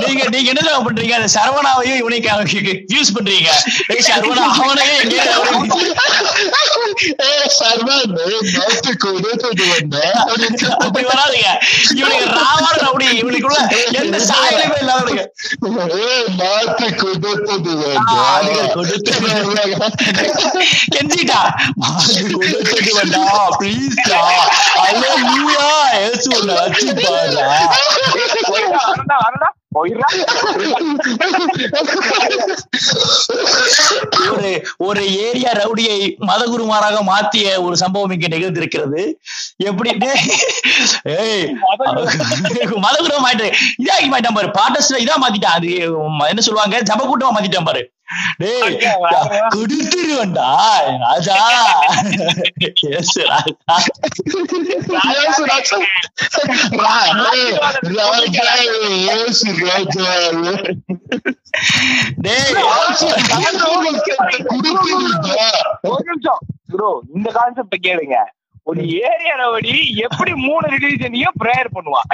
நீங்க 0.00 0.22
நீங்க 0.32 0.48
என்ன 0.52 0.72
பண்றீங்க? 0.86 1.14
அந்த 1.18 1.28
சரவணாவையும் 1.34 2.00
இவனைக்கு 2.00 2.30
யூஸ் 2.94 3.14
பண்றீங்க. 3.16 3.50
சரவணா 4.08 4.44
அவனையே 4.56 4.94
எங்கேயாவது 5.02 5.52
ஏ 7.24 7.28
சர்வன் 7.56 8.12
மாத்து 8.54 8.92
கொடுத்து 9.02 9.46
வந்தேன். 9.70 10.16
அப்படி 10.78 11.04
வராதுங்க. 11.06 11.48
இவனுக்கு 11.98 12.26
ராவான 12.38 12.74
ரவுடி 12.84 13.06
இவனுக்குள்ள 13.20 13.58
எந்த 14.00 14.16
சாயலுமே 14.28 14.78
இல்லாதவனுங்க 14.82 15.22
ஏய், 16.02 16.28
மாத்து 16.38 16.88
கொடுத்தது 16.96 17.74
ஆ, 17.94 18.04
அதுக்கு 18.28 18.66
கொடுத்தது 18.74 19.28
வேண்டாம் 19.60 19.96
கெஞ்சிட்டா 20.94 21.40
கொடுத்தது 22.34 22.90
வேண்டா 22.96 23.22
ப்ளீஸ்டா 23.58 24.20
அல்லேலூயா 24.84 25.66
இயேசு 25.74 25.83
ஒரு 34.32 34.50
ஒரு 34.86 35.02
ஏரியா 35.26 35.50
ரவுடியை 35.60 35.96
மதகுருமாராக 36.30 36.98
மாத்திய 37.10 37.46
ஒரு 37.62 37.76
சம்பவம் 37.82 38.14
இங்கே 38.16 38.30
நிகழ்ந்திருக்கிறது. 38.34 39.02
எப்படி 39.68 39.90
ஏய் 41.16 41.46
மதகுருவம் 42.86 43.26
ஆயிட்டு 43.28 43.48
இதாகி 43.82 44.08
மாட்டான் 44.14 44.38
பாரு. 44.38 44.50
பாட்டஸ்ல 44.60 45.02
இதா 45.06 45.16
மாத்திட்டான். 45.24 45.58
அது 45.58 45.68
என்ன 46.32 46.44
சொல்லுவாங்க? 46.48 46.78
ஜபக்கூட்டமா 46.90 47.34
மாத்திட்டான் 47.38 47.70
பாரு. 47.70 47.82
டேய் 48.38 48.76
கொடுத்துருவன்டா 49.54 50.48
ராஜா. 51.04 51.38
Yes, 52.86 53.10
ராஜா. 53.24 53.76
இந்த 67.16 67.30
கான்செப்ட் 67.32 67.76
கேளுங்க. 67.86 68.16
ஒரு 68.66 68.80
ஏரியா 69.06 69.34
ரவடி 69.36 69.72
எப்படி 70.06 70.32
மூணு 70.44 70.66
ரிலீஜனையும் 70.74 71.36
ப்ரேயர் 71.42 71.74
பண்ணுவான் 71.74 72.08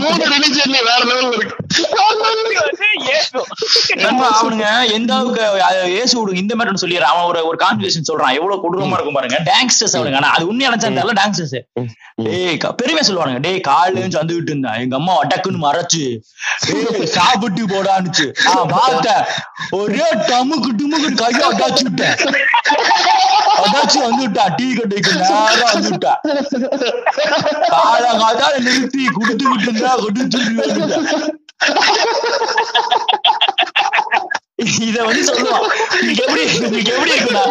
மூணு 0.00 0.24
வேற 0.86 1.00
லெவல்ல 1.04 1.36
இருக்கு 1.36 1.54
அவனுங்க 4.36 4.66
எந்த 4.96 5.10
அளவுக்கு 5.14 5.44
இயேசு 5.90 6.14
விடுங்க 6.16 6.40
இந்த 6.40 6.54
மாதிரி 6.56 6.82
சொல்லிடுறான் 6.84 7.12
அவன் 7.12 7.28
ஒரு 7.30 7.40
ஒரு 7.48 7.58
கான்வர்சேஷன் 7.62 8.08
சொல்றான் 8.10 8.36
எவ்வளவு 8.38 8.60
கொடூரமா 8.62 8.96
இருக்கும் 8.96 9.18
பாருங்க 9.18 9.38
டாங்ஸ்டர்ஸ் 9.50 9.96
அவனுங்க 9.98 10.20
ஆனா 10.20 10.32
அது 10.36 10.48
உண்மையா 10.48 10.70
நினைச்சா 10.70 11.14
டாங்ஸ்டர்ஸ் 11.20 11.56
டேய் 12.26 12.58
பெருமையா 12.80 13.06
சொல்லுவானுங்க 13.06 13.42
டேய் 13.46 13.60
காலையில 13.62 14.04
வந்துகிட்டு 14.16 14.52
இருந்தான் 14.52 14.80
எங்க 14.82 14.96
அம்மா 15.00 15.14
அடக்குன்னு 15.22 15.64
மறைச்சு 15.66 16.04
டேய் 16.66 17.12
சாப்பிட்டு 17.16 17.64
போடான்னுச்சு 17.74 18.26
பார்த்தேன் 18.74 19.24
ஒரே 19.76 20.06
டமுக்கு 20.28 20.72
டுமுக்கு 20.78 21.10
கையை 21.22 21.44
அடாச்சு 21.50 21.84
விட்டேன் 21.88 22.16
அடாச்சு 23.58 23.98
வந்து 24.04 24.22
விட்டா 24.22 24.44
டீ 24.56 24.66
கடைக்கு 24.74 25.12
நேரா 28.36 28.48
வந்து 28.48 28.62
விட்டா 28.62 28.62
காலங்காத்தால 28.62 28.64
நிறுத்தி 28.66 29.04
குடுத்துக்கிட்டு 29.16 29.68
இருந்தா 29.68 29.92
குடிச்சு 29.96 30.40
இத 34.86 34.98
வந்து 35.04 35.22
சொல்லுவான் 35.28 35.64
இதுக்கு 36.02 36.22
எப்படி 36.24 36.42
இதுக்கு 36.58 36.92
எப்படி 36.92 37.12
இருக்குன்னா 37.14 37.42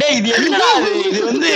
டேய் 0.00 0.16
இது 0.18 0.28
என்னடா 0.36 0.68
இது? 1.00 1.20
வந்து 1.24 1.50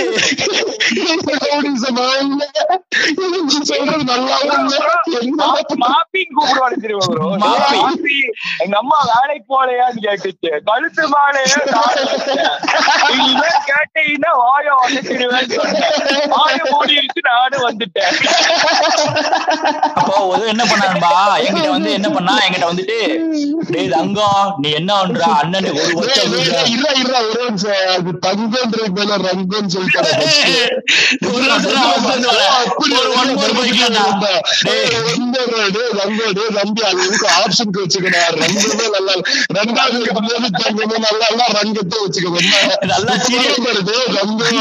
சொல்றது 3.69 4.03
நல்லாவும் 4.09 4.51
இல்ல. 4.57 4.75
என்ன 5.19 5.43
மா- 5.43 5.63
மாப்பின்னு 5.83 6.35
கூப்பிடுவானு 6.37 6.81
தெரியுமா. 6.83 7.51
எங்க 8.63 8.75
அம்மா 8.81 8.97
வேலைக்கு 9.09 9.45
போலையான்னு 9.49 10.03
கேட்டுச்சு. 10.05 10.51
கழுத்து 10.69 11.05
மாலையே 11.13 11.55
கேட்டீங்கன்னா 13.69 14.31
வாய 14.41 14.67
வந்துடுவேன் 14.81 15.49
வாய 16.35 16.59
மூடிடுச்சு 16.71 17.23
நானும் 17.29 17.65
வந்துட்டேன். 17.67 18.13
அப்போ 19.99 20.15
ஒரு 20.29 20.43
என்ன 20.53 20.63
பண்ணான்பா 20.65 21.13
என்கிட்ட 21.39 21.69
வந்து 21.71 21.91
என்ன 21.97 22.09
பண்ணா? 22.11 22.35
என்கிட்ட 22.45 22.71
வந்துட்டு 22.71 22.99
டேய் 23.71 23.93
தங்கம் 23.95 24.48
நீ 24.57 24.71
என்ன 24.71 25.01
பண்ற 25.01 25.25
அண்ணனுக்கு 25.41 25.81
ஒரு 25.83 25.93
வருஷம் 25.95 26.33
நிமிஷம். 27.49 27.71
அது 27.93 28.11
ரங்கம்னு 29.27 29.73
சொல்லிட்டாரா 29.75 30.11
first? 30.19 30.39
ஒரு. 31.21 31.47
ரங்கம்டா, 33.89 34.31
டேய், 35.75 35.93
ரங்கம், 35.99 36.33
டேய், 36.33 36.53
ரம்பி, 36.57 36.81
அது 36.81 37.07
எதுக்கு 37.07 37.27
optionக்கு 37.41 37.83
வச்சுக்கடா. 37.83 38.21
ரங்கமே 38.41 38.89
நல்லா. 38.89 39.13
ரெண்டாவது 39.57 39.99
தங்கமே 40.63 40.97
நல்லா 41.07 41.25
இல்ல, 41.31 41.45
ரங்கத்தை? 41.59 41.99
நல்லா 42.87 43.13
பாரு, 43.65 43.83
டேய், 43.83 44.07
ரங்கம். 44.19 44.57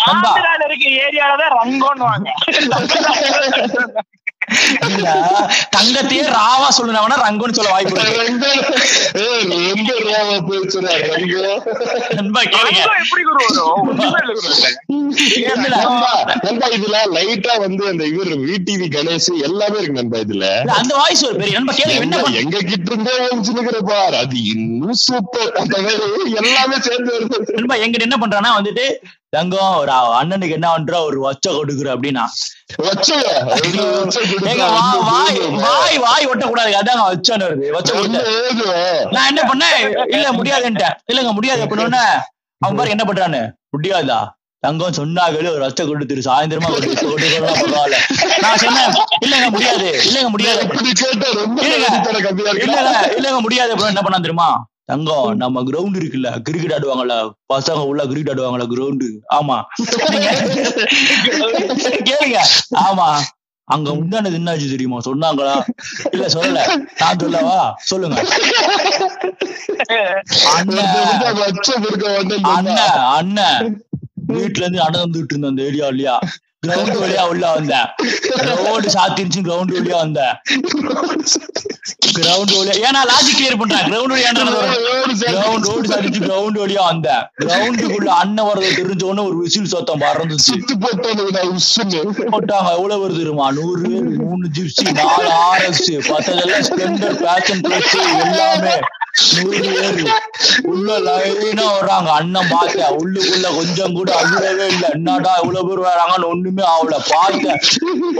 ஆந்திரால 0.05 0.61
இருக்க 0.65 0.87
ஏரியால 1.03 1.37
தான் 1.37 1.55
ரங்கம்னு 1.57 2.03
வாங்க 2.03 2.29
இல்ல, 4.87 5.07
தங்கத்தையே 5.69 6.25
ராவா 6.33 6.67
சொல்லுனவனா 6.69 7.15
ரங்கம்னு 7.23 7.51
சொல்ல 7.51 7.71
வாய்ப்பு 7.71 8.03
ரொம்ப 12.19 12.41
ராவா. 15.75 16.11
நண்பா 16.43 16.67
இதுல 16.69 16.97
லைட்டா 17.13 17.53
வந்து 17.57 17.83
அந்த 17.87 18.05
இவர் 18.05 18.31
விடிவி 18.43 18.87
கணேஷ் 18.89 19.29
எல்லாமே 19.41 19.77
இருக்கு 19.77 19.93
நண்பா 19.93 20.17
இதுல. 20.17 20.45
அந்த 20.77 20.95
வாய்ஸ் 20.95 21.25
ஒரு 21.25 21.37
பெரிய 21.37 21.57
நண்பா 21.59 21.73
கேளுங்க 21.73 22.01
என்ன 22.01 22.21
எங்க- 22.21 22.39
எங்க 22.39 22.57
கிட்ட 22.63 22.91
இருந்தே 22.91 23.81
பார். 23.89 24.15
அது 24.15 24.37
இன்னும் 24.45 24.99
சூப்பர் 25.01 25.51
எல்லாமே 26.41 26.79
சேர்ந்து 26.79 27.11
வருது. 27.13 27.39
நண்பா 27.53 27.75
எங்கிட்ட 27.77 28.09
என்ன 28.09 28.19
பண்றானா 28.19 28.51
வந்துட்டு 28.55 28.87
தங்கம் 29.36 29.75
ஒரு 29.78 29.91
அண்ணனுக்கு 30.19 30.55
என்ன 30.57 30.67
பண்ற? 30.73 30.93
ஒரு 31.03 31.17
வச்ச 31.21 31.45
கொடுக்குற 31.51 31.88
அப்படின்னா. 31.95 32.23
வாய்? 35.07 35.39
வாய் 35.65 35.97
வாய் 36.05 36.30
ஒட்டக்கூடாது. 36.32 36.71
அதாங்க 36.82 37.03
வச்சான்னு 37.09 37.47
வருது. 37.47 37.67
வச்ச? 37.75 37.91
நான் 39.15 39.30
என்ன 39.32 39.41
பண்ணேன்? 39.51 39.78
இல்ல 40.15 40.32
முடியாதுன்ட்டேன். 40.39 40.95
இல்லங்க 41.11 41.34
முடியாது. 41.39 41.61
அப்படின்னு 41.65 42.01
அவன் 42.61 42.78
பாரு 42.78 42.95
என்ன 42.95 43.05
பண்றான்னு. 43.07 43.41
முடியாதா? 43.75 44.19
தங்கம் 44.63 44.95
சொன்னாங்களே 44.99 45.49
ஒரு 45.55 45.61
ரத்த 45.63 45.82
கொடுத்துரு 45.84 46.21
சாயந்தரமா 46.28 46.69
கொண்டு 46.69 46.88
வந்து 46.88 47.09
கொடுக்கலாம் 47.09 47.59
பரவாயில்ல 47.59 47.97
நான் 48.43 48.57
சொன்னேன் 48.63 48.95
இல்லங்க 49.25 49.49
முடியாது. 49.55 49.89
இல்லங்க 50.07 50.30
முடியாது. 50.36 50.61
இல்லங்க. 51.65 51.91
இல்லங்க 53.19 53.39
முடியாது. 53.47 53.71
என்ன 53.91 54.01
பண்ணா 54.01 54.23
தெரியுமா? 54.25 54.49
தங்கம் 54.89 55.29
நம்ம 55.38 55.63
கிரவுண்ட் 55.63 55.97
இருக்குல்ல 55.97 56.29
கிரிக்கெட் 56.41 56.75
ஆடுவாங்கல்ல 56.75 57.15
பசங்க 57.53 57.81
உள்ள 57.85 58.03
கிரிக்கெட் 58.05 58.31
ஆடுவாங்கல்ல 58.33 58.67
கிரவுண்டு 58.67 59.07
ஆமா. 59.35 59.57
கேளுங்க. 62.07 62.38
ஆமா. 62.83 63.09
அங்க 63.67 63.89
முந்தானது 63.91 64.38
என்னாச்சு 64.38 64.67
தெரியுமா? 64.69 64.99
சொன்னாங்களா? 65.05 65.55
இல்ல 66.11 66.25
சொல்லல. 66.27 66.59
நான் 66.99 67.19
சொல்லவா? 67.19 67.57
சொல்லுங்க. 67.85 68.17
அண்ணன் 72.53 72.85
அண்ணன் 73.17 73.67
வீட்டுல 74.31 74.63
இருந்து 74.63 74.83
நடந்துட்டு 74.83 75.33
இருந்தேன் 75.33 75.51
அந்த 75.51 75.63
ஏரியா 75.63 75.88
இல்லையா 75.88 76.15
கிரவுண்ட் 76.68 76.99
வழியா 77.01 77.24
உள்ள 77.32 77.45
வந்தேன் 77.53 77.88
ரோடு 78.61 78.88
சாத்திருச்சு 78.95 79.41
கிரவுண்ட் 79.47 79.74
வழியா 79.78 79.97
வந்தேன் 79.97 80.36
கிரவுண்ட் 82.18 82.53
வழியா 82.57 82.76
ஏன்னா 82.84 83.01
லாஜிக் 83.11 83.38
கிளியர் 83.38 83.59
பண்றேன் 83.61 83.86
கிரவுண்ட் 83.89 84.13
வழியா 84.13 84.32
கிரவுண்ட் 85.34 85.68
ரோடு 85.70 85.91
சாத்திச்சு 85.91 86.22
கிரவுண்ட் 86.28 86.59
வழியா 86.63 86.84
வந்தேன் 86.89 87.24
கிரவுண்டுக்குள்ள 87.41 88.11
அண்ணன் 88.20 88.47
வரதை 88.49 88.72
தெரிஞ்ச 88.80 89.03
உடனே 89.09 89.26
ஒரு 89.30 89.38
விசில் 89.43 89.72
சத்தம் 89.74 90.03
பறந்துச்சு 90.05 90.55
போட்டாங்க 92.34 92.70
எவ்வளவு 92.78 93.01
வருது 93.03 93.22
தெரியுமா 93.22 93.47
நூறு 93.57 93.91
மூணு 94.22 94.45
ஜிப்சி 94.57 94.86
நாலு 94.99 95.32
ஆர்எக்ஸ் 95.43 95.91
பத்ததெல்லாம் 96.09 96.65
ஸ்பிளெண்டர் 96.70 97.18
பேஷன் 97.24 97.63
எல்லாமே 98.24 98.76
நூறு 99.18 99.59
பேர் 99.76 100.09
உள்ள 100.72 100.89
லைனா 101.05 101.65
வர்றாங்க 101.72 102.09
அண்ணன் 102.18 102.49
பார்த்தேன் 102.51 102.95
உள்ளுக்குள்ள 102.97 103.47
கொஞ்சம் 103.57 103.93
கூட 103.93 104.09
அழுறவே 104.20 104.65
இல்ல. 104.74 104.86
என்னடா 104.95 105.32
இவ்வளவு 105.41 105.68
பேர் 105.70 105.82
வராங்கன்னு 105.86 106.28
ஒண்ணுமே 106.28 106.63
ஆகல. 106.74 106.97
பார்த்தேன் 107.07 107.59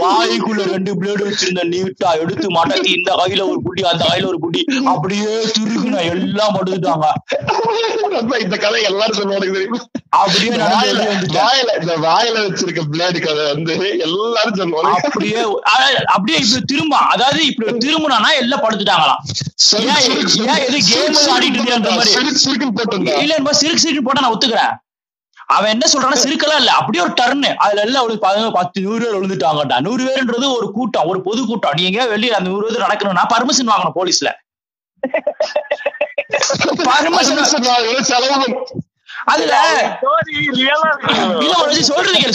வாய்க்குள்ள 0.00 0.64
ரெண்டு 0.72 0.92
பிளேடு 0.98 1.22
வச்சிருந்த 1.28 1.64
நீட்டா 1.72 2.10
எடுத்து 2.22 2.48
மடக்கி 2.56 2.90
இந்த 2.98 3.12
கையில 3.20 3.44
ஒரு 3.50 3.60
குட்டி 3.66 3.84
அந்த 3.92 4.04
கையில 4.10 4.28
ஒரு 4.32 4.40
குட்டி. 4.44 4.62
அப்படியே 4.92 5.28
திருகுன 5.56 6.02
எல்லாம் 6.12 6.56
படுத்துட்டாங்க. 6.56 7.06
இந்த 8.44 8.56
கதை 8.58 8.82
எல்லாரும் 8.90 9.18
சொல்லுவாங்க 9.18 9.46
தெரியுமா? 9.48 9.80
அப்படியே 10.16 10.50
வாயில 11.38 11.70
இந்த 11.80 11.94
வாயில 12.04 12.36
வச்சிருக்க 12.44 12.82
பிளேடு 12.92 13.18
கதை 13.20 13.44
வந்து 13.52 13.74
எல்லாரும் 14.06 14.58
சொல்லுவாங்க 14.60 14.92
அப்படியே 15.02 15.40
அப்படியே 16.14 16.38
இப்படி 16.40 16.62
திரும்ப 16.72 16.94
அதாவது 17.12 17.40
இப்படி 17.50 17.72
திரும்பினா 17.84 18.18
எல்லாம் 18.42 18.64
படுத்துட்டாங்களாம். 18.64 19.22
ஏன் 19.78 20.04
ஏன் 20.46 20.62
எது 20.66 20.78
கேம் 20.88 21.16
ஆடிட்டு 21.34 21.60
இல்ல 23.22 23.54
சிறுக்கு 23.54 23.84
சிறுக்கு 23.84 24.06
போட்டா 24.06 24.20
நான் 24.20 24.34
ஒத்துக்கிறேன். 24.34 24.74
அவன் 25.48 25.72
என்ன 25.74 25.84
சொல்றான்னா 25.92 26.18
சிறுக்கெல்லாம் 26.24 26.60
இல்ல. 26.62 26.72
அப்படியே 26.80 27.02
ஒரு 27.04 27.12
டர்னு 27.20 27.50
அதுல 27.64 27.82
எல்லாம் 27.86 28.02
அவளுக்கு 28.02 28.26
பதினொரு 28.26 28.52
பத்து 28.58 28.82
நூறு 28.86 29.04
பேர் 29.04 29.16
விழுந்துட்டாங்கடா. 29.16 29.78
நூறு 29.86 30.02
பேருன்றது 30.08 30.46
ஒரு 30.56 30.72
கூட்டம் 30.72 31.08
ஒரு 31.12 31.22
பொது 31.22 31.46
கூட்டம். 31.46 31.78
நீங்க 31.80 32.06
வெளியே 32.12 32.34
அந்த 32.38 32.50
நூறு 32.50 32.68
பேர் 32.68 32.86
நடக்கணும்னா 32.86 33.24
பர்மிஷன் 33.34 33.72
வாங்கணும் 33.72 33.98
போலீஸ்ல. 33.98 34.30
அதுல 39.32 39.54
கேளு. 40.56 40.90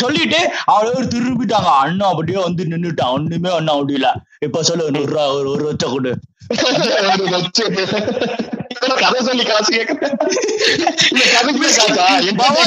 சொல்லிட்டு 0.03 0.39
அவள 0.71 0.87
ஒரு 0.97 1.07
திரும்பிட்டாங்க 1.13 1.69
அண்ணா 1.83 2.09
அப்படியே 2.09 2.39
வந்து 2.39 2.63
நின்னுட்டான். 2.71 3.13
ஒண்ணுமே 3.17 3.57
அண்ணா 3.57 3.73
முடியல. 3.79 4.09
இப்ப 4.39 4.63
சொல்லு 4.69 4.91
நூறு 4.91 5.11
ரூபா 5.11 5.33
ஒரு 5.37 5.49
ஒரு 5.49 5.63
வச்ச 5.63 5.87
கொடு. 5.87 6.13
கதை 9.01 9.19
சொல்லி 9.27 9.43
காசு 9.43 9.73
கதைக்கு 11.33 11.61
காசா 11.61 12.05
பவா 12.39 12.61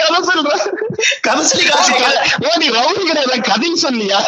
கதை 0.00 0.20
சொல்ற 0.28 0.50
கதை 1.20 1.42
சொல்லி 1.44 1.64
காசு. 1.66 1.92
ஓ 2.42 2.50
நீ 2.58 2.68
ரவுடி 2.70 3.02
கிடையாது 3.02 3.40
கதையும் 3.42 3.82
சொல்லியா 3.84 4.18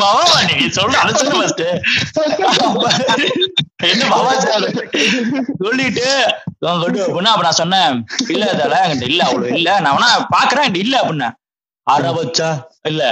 பவாவா 0.00 0.38
நீ 0.50 0.56
சொல்ற 0.78 0.94
அதை 1.02 1.12
சொல்லு. 1.22 1.68
என்ன 3.88 4.04
பவா 4.12 4.32
சொல்லு. 4.44 4.70
சொல்லிட்டு 5.62 6.06
அப்படின்னா 6.62 7.32
அப்ப 7.32 7.42
நான் 7.42 7.60
சொன்னேன் 7.62 7.98
இல்ல 8.28 8.44
என்கிட்ட 8.78 9.06
இல்ல 9.06 9.22
அவ்வளவு 9.24 9.54
இல்ல 9.54 9.68
நான் 9.80 9.94
வேணா 9.96 10.08
பாக்குறேன் 10.36 10.78
இல்ல 10.78 10.96
அப்படின்னேன் 11.00 11.36
அரை 11.88 12.10
வச்சா 12.16 12.48
இல்ல. 12.88 13.02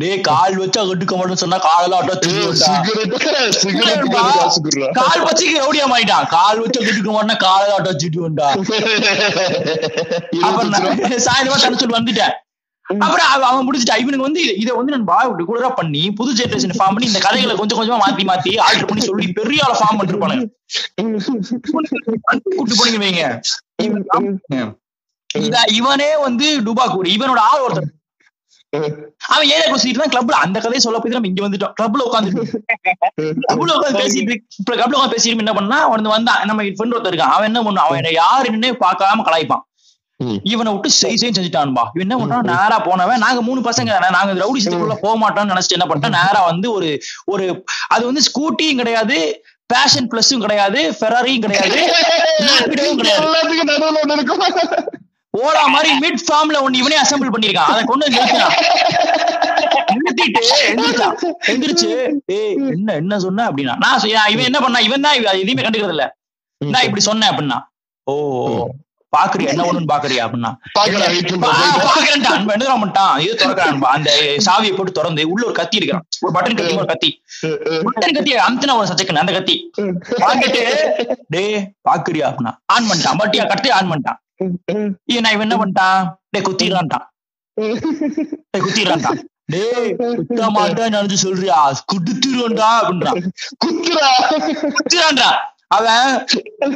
டேய் 0.00 0.20
கால் 0.26 0.54
வச்சா 0.60 0.80
கட்டுக்க 0.82 1.14
மாட்டேன்னு 1.14 1.42
சொன்னா 1.42 1.58
காலெல்லாம் 1.64 2.08
கால் 4.98 5.24
வச்சுக்கு 5.26 5.56
எப்படியா 5.58 5.86
மாயிட்டான் 5.92 6.28
கால் 6.32 6.62
வச்சா 6.62 6.80
கட்டுக்க 6.80 7.10
மாட்டேன்னா 7.10 7.36
காலெல்லாம் 7.44 7.78
அட்டா 7.78 7.92
வச்சுட்டு 7.92 8.20
அப்புறம் 10.42 10.72
நான் 10.74 10.88
சாயந்தரமா 11.26 11.58
சொல்லி 11.62 11.98
வந்துட்டேன். 11.98 12.34
அப்புறம் 12.86 13.26
அவன் 13.46 13.66
முடிச்சுட்டா. 13.66 13.96
இவனுக்கு 14.00 14.26
வந்து 14.26 14.40
இதை- 14.60 14.76
வந்து 14.76 14.94
நான் 14.94 15.06
பா 15.06 15.18
ரெகுலரா 15.38 15.70
பண்ணி 15.76 16.02
புது 16.18 16.30
ஜெனரேஷன் 16.38 16.76
ஃபார்ம் 16.76 16.94
பண்ணி 16.94 17.10
இந்த 17.10 17.20
கதைகளை 17.24 17.54
கொஞ்சம் 17.56 17.78
கொஞ்சமா 17.78 17.98
மாத்தி 18.02 18.24
மாத்தி 18.28 18.52
ஆல்டர் 18.64 18.88
பண்ணி 18.88 19.02
சொல்லி 19.06 19.26
பெரிய 19.38 19.64
ஆள 19.64 19.74
ஃபார்ம் 19.80 19.98
பண்ணிருப்பானுங்க. 20.00 20.46
கூட்டு 22.56 22.74
போனீங்க 22.74 23.00
வைங்க. 23.02 23.24
இவனே 25.78 26.10
வந்து 26.26 26.46
டுபா 26.66 26.86
கூடி 26.92 27.10
இவனோட 27.16 27.40
ஆள் 27.50 27.64
ஒருத்தர் 27.66 27.90
அவன் 29.32 29.48
ஏரியா 29.54 29.66
தான் 29.96 30.12
கிளப்ல 30.12 30.36
அந்த 30.44 30.58
கதையை 30.60 30.82
சொல்ல 30.84 30.98
போய் 31.00 31.16
நம்ம 31.16 31.28
இங்க 31.30 31.42
வந்துட்டோம். 31.46 31.74
கிளப்ல 31.78 32.06
உட்காந்து 32.08 32.30
கிளப்ல 33.42 33.74
உட்காந்து 33.76 34.00
பேசிட்டு 34.02 34.34
இப்ப 34.60 34.70
கிளப்ல 34.78 34.96
உட்காந்து 34.98 35.14
பேசிட்டு 35.16 35.44
என்ன 35.44 35.54
பண்ணா 35.58 35.78
அவன் 35.88 36.14
வந்தான். 36.14 36.40
நம்ம 36.50 36.64
ஃப்ரெண்ட் 36.76 36.94
ஒருத்தர் 36.96 37.12
இருக்கான். 37.12 37.34
அவன் 37.36 37.48
என்ன 37.50 37.62
பண்ணுவான்? 37.66 37.88
அவன் 37.88 38.18
யாருன்னே 38.22 38.70
பார்க்காம 38.84 39.24
கலாய்ப்பான். 39.28 39.64
இவனை 40.52 40.72
விட்டு 40.72 40.90
செய் 41.00 41.20
செய் 41.20 41.34
செஞ்சுட்டான்பா 41.36 41.84
இவன் 41.94 42.06
என்ன 42.06 42.16
பண்றான் 42.18 42.48
நேரா 42.52 42.76
போனவன். 42.88 43.22
நாங்க 43.24 43.40
மூணு 43.48 43.60
பசங்க 43.68 43.98
நாங்க 44.16 44.32
ரவுடி 44.42 44.60
சித்துக்குள்ள 44.62 44.96
போக 45.04 45.14
மாட்டோம்னு 45.22 45.52
நினைச்சிட்டு 45.52 45.78
என்ன 45.78 45.88
பண்ணிட்டோம்? 45.88 46.16
நேரா 46.20 46.40
வந்து 46.50 46.68
ஒரு 46.76 46.88
ஒரு 47.32 47.46
அது 47.88 48.02
வந்து 48.10 48.24
ஸ்கூட்டியும் 48.28 48.80
கிடையாது. 48.82 49.18
பேஷன் 49.70 50.10
பிளஸும் 50.12 50.44
கிடையாது. 50.46 50.80
ஃபெராரியும் 50.98 51.44
கிடையாது. 51.46 51.78
ஒண்ணு 55.34 55.44
ஓலா 55.48 55.62
மாதிரி 55.74 55.90
மிட் 56.04 56.22
ஃபார்ம்ல 56.26 56.56
ஒண்ணு 56.64 56.80
இவனே 56.82 56.96
அசெம்பிள் 57.02 57.32
பண்ணிருக்கான் 57.34 57.70
அதை 57.72 57.82
கொண்டு 57.90 58.06
நிறுத்திட்டு 59.94 60.42
எந்திரிச்சு. 61.52 61.88
ஏய் 62.36 62.54
என்ன 62.74 62.94
என்ன 63.00 63.18
சொன்ன? 63.24 63.46
அப்படின்னா 63.50 63.74
நான் 63.84 64.30
இவன் 64.34 64.48
என்ன 64.50 64.60
பண்ணா? 64.64 64.80
இவன் 64.88 65.04
தான் 65.06 65.18
எதையுமே 65.42 65.64
கண்டுக்கிறது 65.64 65.96
இல்ல. 65.96 66.06
நான் 66.60 66.86
இப்படி 66.86 67.02
சொன்னேன் 67.08 67.30
அப்படின்னா. 67.32 67.58
ஓ 68.06 68.14
பாக்குறியா? 69.12 69.50
என்ன 69.52 69.64
ஒண்ணுன்னு 69.68 69.90
பாக்குறியா? 69.92 70.22
அப்படின்னா 70.26 70.50
பாக்குறேன்டா. 70.76 72.30
பண்ணிட்டான்? 72.82 73.16
இது 73.24 73.34
திறக்கிறான்பா 73.40 73.90
அந்த 73.96 74.10
சாவியை 74.46 74.72
போட்டு 74.76 74.96
திறந்து 74.98 75.28
உள்ள 75.32 75.42
ஒரு 75.48 75.56
கத்தி 75.60 75.78
இருக்கிறான் 75.80 76.06
ஒரு 76.24 76.32
பட்டன் 76.36 76.56
கத்தி 76.60 76.76
ஒரு 76.82 76.88
கத்தி. 76.92 77.10
பட்டன் 77.88 78.16
கத்தி 78.18 78.34
அமுத்தின 78.46 78.76
ஒரு 78.80 78.88
சச்சக்கன் 78.92 79.22
அந்த 79.24 79.34
கத்தி. 79.38 79.56
வாங்கிட்டு 80.24 80.62
டேய் 81.36 81.60
பாக்குறியா? 81.88 82.28
அப்படின்னா 82.30 82.54
ஆன் 82.74 82.88
பண்ணிட்டான். 82.90 83.20
பட்டியா 83.22 83.46
கத்தி 83.52 83.70
ஆன் 83.78 83.90
பண்ணிட்டான். 83.92 84.20
இவன் 85.10 85.28
என்ன 85.38 85.56
பண்ணிட்டான் 85.56 86.00
டேய் 86.32 86.46
குத்திடுறான்ட்டான் 86.46 87.06
டேய் 87.56 87.78
குத்திடுறான்ட்டான் 88.60 89.20
டேய் 89.52 89.88
குத்த 90.20 90.42
மாட்டேன்னு 90.54 90.96
நினைச்சு 90.96 91.18
சொல்றியா 91.24 91.56
குடுத்துருவோம்டா 91.92 92.68
அப்படின்றான் 92.78 93.18
குத்துறா. 93.64 94.10
குத்துறான்டா 94.74 95.30
அவன் 95.68 96.08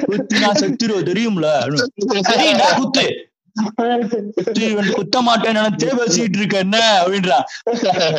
குத்தினா 0.04 0.50
செத்துருவோம் 0.60 1.08
தெரியும்ல? 1.08 1.46
சரிடா 2.28 2.68
குத்து. 2.78 3.06
குத்து 4.36 4.62
இவன் 4.66 4.90
குத்த 4.96 5.16
மாட்டேன்னு 5.26 5.60
நினைச்சே 5.60 5.90
பேசிட்டு 5.98 6.38
இருக்க 6.40 6.56
என்ன? 6.58 6.78
அப்படின்றான் 7.00 7.44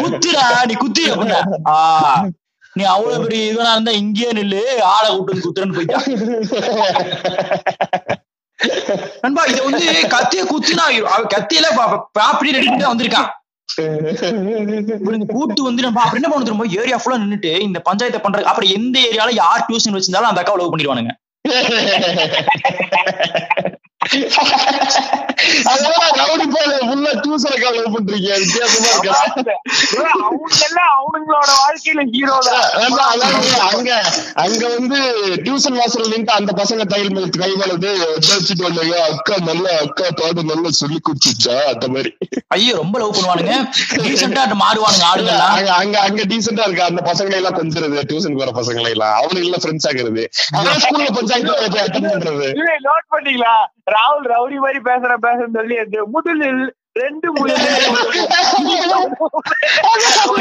குத்துடா 0.02 0.46
நீ 0.70 0.76
குத்து 0.84 1.04
அப்படின்னா 1.12 1.40
ஆ 1.70 1.76
நீ 2.76 2.84
அவ்வளவு 2.94 3.22
பெரிய 3.24 3.52
இவனா 3.52 3.74
இருந்தா 3.74 3.94
இங்கேயே 4.02 4.32
நில்லு 4.38 4.62
ஆளை 4.92 5.10
கூட்டு 5.12 5.46
குத்துறன்னு 5.46 5.78
போயிட்டான் 5.78 6.06
நண்பா 9.24 9.42
இது 9.46 9.60
வந்து 9.64 9.86
கத்திய 10.10 10.44
குத்தினா 10.44 10.86
கத்தியில 11.34 11.68
ப்ராப்பர்ட்டி 12.18 12.56
ரெடி 12.58 12.70
வந்திருக்கான் 12.86 13.30
கூட்டு 15.34 15.62
வந்து 15.64 15.84
நம்ம 15.86 16.02
அப்புறம் 16.04 16.20
என்ன 16.20 16.30
பண்ண 16.32 16.46
திரும்ப 16.46 16.68
ஏரியா 16.82 16.98
ஃபுல்லா 17.00 17.20
நின்னுட்டு 17.24 17.52
இந்த 17.68 17.80
பஞ்சாயத்தை 17.90 18.22
பண்றது 18.24 18.50
அப்புறம் 18.52 18.74
எந்த 18.78 18.98
ஏரியால 19.10 19.34
யார் 19.36 19.66
டியூஷன் 19.68 19.96
வச்சிருந்தாலும் 19.98 20.30
அந்த 20.30 20.42
அக்கா 20.42 20.56
உழவு 20.58 20.72
பண்ணிடுவானுங்க. 20.72 21.14
அதெல்லாம் 25.72 26.14
ரவுடி 26.20 26.46
போல 26.54 26.72
உள்ள 26.94 27.08
டியூசனை 27.24 27.58
கவலை 27.64 27.88
பண்றீங்க 27.96 28.30
வித்தியாசமா 28.44 28.90
இருக்கா? 28.94 29.16
அவங்க 30.26 30.56
எல்லாம் 30.68 30.92
அவனுங்களோட 31.00 31.50
வாழ்க்கையில 31.62 32.04
ஹீரோ 32.14 32.38
தான். 32.48 32.66
அதான், 32.86 33.10
அதாவது 33.14 33.52
அங்க 33.70 33.92
அங்க 34.46 34.64
வந்து 34.76 35.00
டியூஷன் 35.46 35.78
வாசல் 35.82 36.12
நின்று 36.14 36.34
அந்த 36.40 36.54
பசங்க 36.62 36.86
தையல் 36.94 37.14
மேல 37.18 37.30
கை 37.38 37.52
வளர்ந்து 37.62 37.92
வச்சுட்டு 38.30 38.68
வந்தாங்க 38.68 38.96
அக்கா 39.12 39.38
நல்லா 39.50 39.74
அக்கா 39.86 40.08
பாடு 40.22 40.48
நல்லா 40.52 40.72
சொல்லி 40.82 41.00
அந்த 41.74 41.88
மாதிரி. 41.96 42.12
ஐயோ 42.56 42.74
ரொம்ப 42.82 42.96
லவ் 43.02 43.16
பண்ணுவானுங்க. 43.18 43.56
ரீசெண்டா 44.06 44.44
மாறுவானுங்க 44.64 45.06
ஆளுங்கெல்லாம் 45.12 45.54
அங்க 45.58 45.72
அங்க 45.82 45.98
அங்க 46.08 46.22
டீசெண்டா 46.34 46.66
இருக்கு 46.68 46.88
அந்த 46.90 47.02
பசங்களை 47.10 47.38
எல்லாம் 47.42 47.58
கொஞ்சிருது 47.60 48.06
டியூஷனுக்கு 48.12 48.44
வர 48.46 48.54
பசங்களை 48.60 48.92
எல்லாம். 48.96 49.16
அவனுக்கு 49.20 49.48
எல்லாம் 49.50 49.64
ஃப்ரெண்ட்ஸ் 49.66 49.88
ஆகுறது. 49.92 50.24
ஸ்கூல்ல 50.84 51.10
பஞ்சாயத்து 51.20 51.72
போய் 51.72 51.86
அட்டன் 51.86 52.12
பண்றது. 52.14 52.48
நோட் 52.88 53.08
பண்ணீங்களா 53.16 53.56
ராகுல் 53.98 54.28
ரவுடி 54.28 54.58
மாதிரி 54.58 54.80
பேசுற 54.82 55.14
பேசுறன்னு 55.22 55.60
சொல்லி 55.60 55.78
முதலில் 56.08 56.64
ரெண்டு 56.98 57.28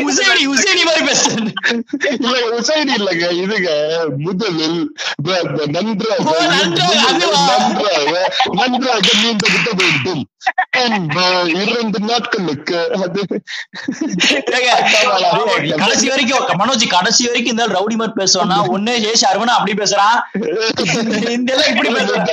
உசேனி 0.02 0.44
உசேனி 0.46 0.82
மாதிரி 0.84 1.04
பேசுறேன் 1.08 1.50
இல்ல 2.16 2.34
உசைன் 2.58 2.92
இல்லங்க 2.96 3.26
இதுங்க 3.40 3.70
முதலில் 4.18 4.80
நன்றாக 5.74 6.24
நன்றாக, 8.60 9.08
நீந்த 9.16 9.44
விட 9.54 9.68
வேண்டும். 9.80 10.22
என்ப 10.82 11.16
இரண்டு 11.62 11.98
நாட்களுக்கு 12.02 12.78
அது. 12.98 13.22
கடைசி 15.76 16.06
வரைக்கும் 16.08 16.60
மனோஜ் 16.60 16.86
கடைசி 16.88 17.22
வரைக்கும் 17.26 17.54
இந்த 17.54 17.66
ரவுடி 17.76 17.96
மாதிரி 17.96 18.18
பேசுவானா 18.20 18.58
ஒன்னே 18.74 18.94
ஜெய் 19.04 19.22
சரவணா 19.22 19.56
அப்படி 19.56 19.74
பேசுறான். 19.76 20.18
இந்த 21.36 21.50
எல்லாம் 21.54 21.72
இப்படி 21.72 21.90
பேசுறான். 21.90 22.30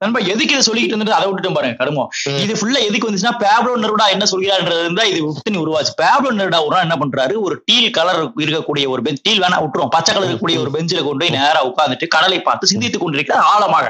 நண்பா 0.00 0.20
எதுக்கு 0.28 0.54
இதை 0.54 0.62
சொல்லிட்டு 0.66 0.92
இருந்துட்டு 0.92 1.16
அதை 1.16 1.26
விட்டுட்டு 1.26 1.56
பாருங்க 1.56 1.76
கருமம் 1.80 2.08
இது 2.42 2.54
ஃபுல்லா 2.58 2.80
எதுக்கு 2.86 3.08
வந்துச்சுன்னா 3.08 3.34
பேப்லோ 3.42 3.74
நெருடா 3.82 4.06
என்ன 4.14 4.26
சொல்கிறான்றது 4.30 4.72
தான் 4.98 5.10
இது 5.10 5.20
விட்டு 5.28 5.62
உருவாச்சு. 5.62 5.92
பேப்லோ 6.00 6.32
நெருடா 6.38 6.60
ஒரு 6.66 6.80
என்ன 6.84 6.96
பண்றாரு? 7.02 7.34
ஒரு 7.44 7.56
டீல் 7.66 7.88
கலர் 7.92 8.18
இருக்கக்கூடிய 8.42 8.62
ஒரு 8.92 9.02
பெஞ்ச் 9.06 9.24
டீல் 9.24 9.42
வேணா 9.44 9.58
விட்டுரும் 9.62 9.92
பச்சை 9.94 10.10
கலர் 10.10 10.26
இருக்கக்கூடிய 10.26 10.58
ஒரு 10.62 10.72
பெஞ்சில 10.74 11.02
கொண்டு 11.02 11.22
போய் 11.22 11.36
நேரா 11.38 11.62
உட்கார்ந்துட்டு 11.68 12.08
கடலை 12.14 12.40
பார்த்து 12.42 12.72
சிந்தித்துக் 12.72 13.04
கொண்டிருக்கிறார் 13.04 13.46
ஆழமாக. 13.52 13.86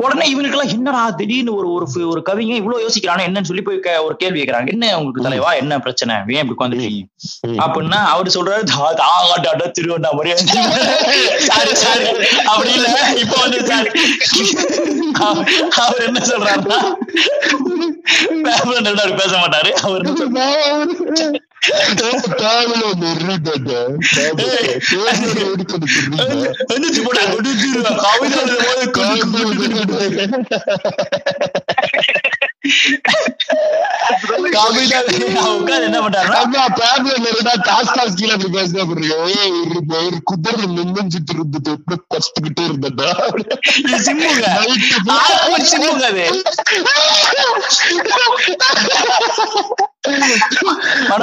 உடனே 0.00 0.24
இவனுக்கெல்லாம் 0.30 0.72
என்னடா 0.74 1.02
திடீர்னு 1.18 1.52
ஒரு 1.58 1.68
ஒரு 1.74 1.84
ஒரு 2.10 2.20
கவிங்க 2.26 2.54
இவ்வளவு 2.58 2.82
யோசிக்கிறானே 2.82 3.22
என்னன்னு 3.26 3.48
சொல்லி 3.50 3.62
போய் 3.62 3.78
ஒரு 4.04 4.14
கேள்வி 4.18 4.38
கேட்கறாங்க 4.40 4.72
என்ன 4.74 4.90
உங்களுக்கு 4.98 5.26
தலைவா? 5.26 5.50
என்ன 5.60 5.78
பிரச்சனை? 5.84 6.14
ஏன் 6.28 6.42
இப்படி 6.42 6.56
உட்காந்துருக்கீங்க. 6.56 7.06
அப்படின்னா 7.62 8.00
அவரு 8.10 8.34
சொல்றாரு 8.34 8.64
"தா- 8.70 8.96
தாகாட்டாட்டா 9.00 9.66
திருவண்ணா 9.76 10.10
மாதிரியே 10.12 10.36
சாரி 11.48 11.72
சாரி. 11.82 12.04
அப்படி 12.50 12.69
இல்ல 12.72 13.12
இப்ப 13.16 13.40
வந்து 13.40 13.58
அவர் 15.76 16.04
என்ன 16.04 16.20
சொல்றாருன்னா 16.20 16.94
பேப்பர் 18.42 19.14
பேச 19.14 19.36
மாட்டாரு. 19.36 19.70
அவர். 19.70 20.02
கவிதை 22.36 22.80
என்ன 35.80 36.00
ஒரு 36.00 36.18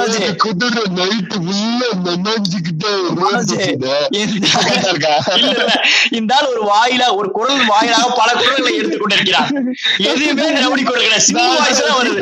ஒரு 0.08 0.34
குதிரை 0.36 0.82
நைட்டு 0.96 1.36
இந்த- 6.10 6.34
ஆள் 6.34 6.46
ஒரு 6.46 6.62
வாயிலா 6.68 7.14
ஒரு 7.14 7.30
குரல் 7.30 7.66
வாயிலாக 7.66 8.08
பல 8.16 8.32
குரல்களை 8.32 8.72
எடுத்துக்கொண்டிருக்கிறார் 8.78 9.50
எதுவுமே 10.02 10.46
ரவுடி 10.58 10.84
குரல் 10.84 11.02
கிடையாது 11.02 11.20
சின்ன 11.20 11.42
வருது. 11.98 12.17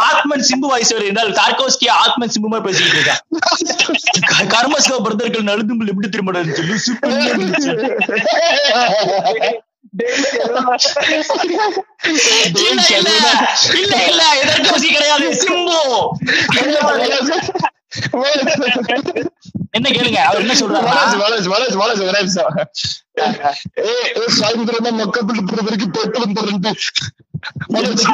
ஆத்மன் 0.00 0.44
சிம்பு 0.48 0.68
வாய்ஸ் 0.68 0.92
என்றால் 1.02 1.32
தார்கோஸ்கி 1.32 1.88
ஆத்மன் 1.96 2.32
சிம்பு 2.34 2.50
மாதிரி 2.52 2.66
பேசிக்கிட்டு 2.68 3.00
இருக்கான் 3.00 4.50
கர்மஸ்கோ 4.54 4.96
பிரதர்கள் 5.04 5.48
நழுதும்பல் 5.50 5.92
எப்படி 5.92 6.08
திரும்ப 6.08 6.32
சொல்லி 6.52 6.76
சூப்பரா. 6.84 7.18
இல்ல 13.74 13.94
இல்ல 14.08 14.22
எதற்கோசி 14.42 14.88
கிடையாது 14.88 15.28
சிம்பு. 15.40 15.78
என்ன 19.76 19.88
கேளுங்க 19.88 20.20
அவர் 20.26 20.42
என்ன 20.42 20.54
சொல்றாரு? 20.60 20.88
சாயந்தரமா 24.36 24.90
மக்கள் 25.00 25.26
பிரதருக்கு 25.50 25.88
போயிட்டு 25.90 26.24
வந்துடுறேன் 26.24 26.78
வளர்ச்சி. 27.72 28.10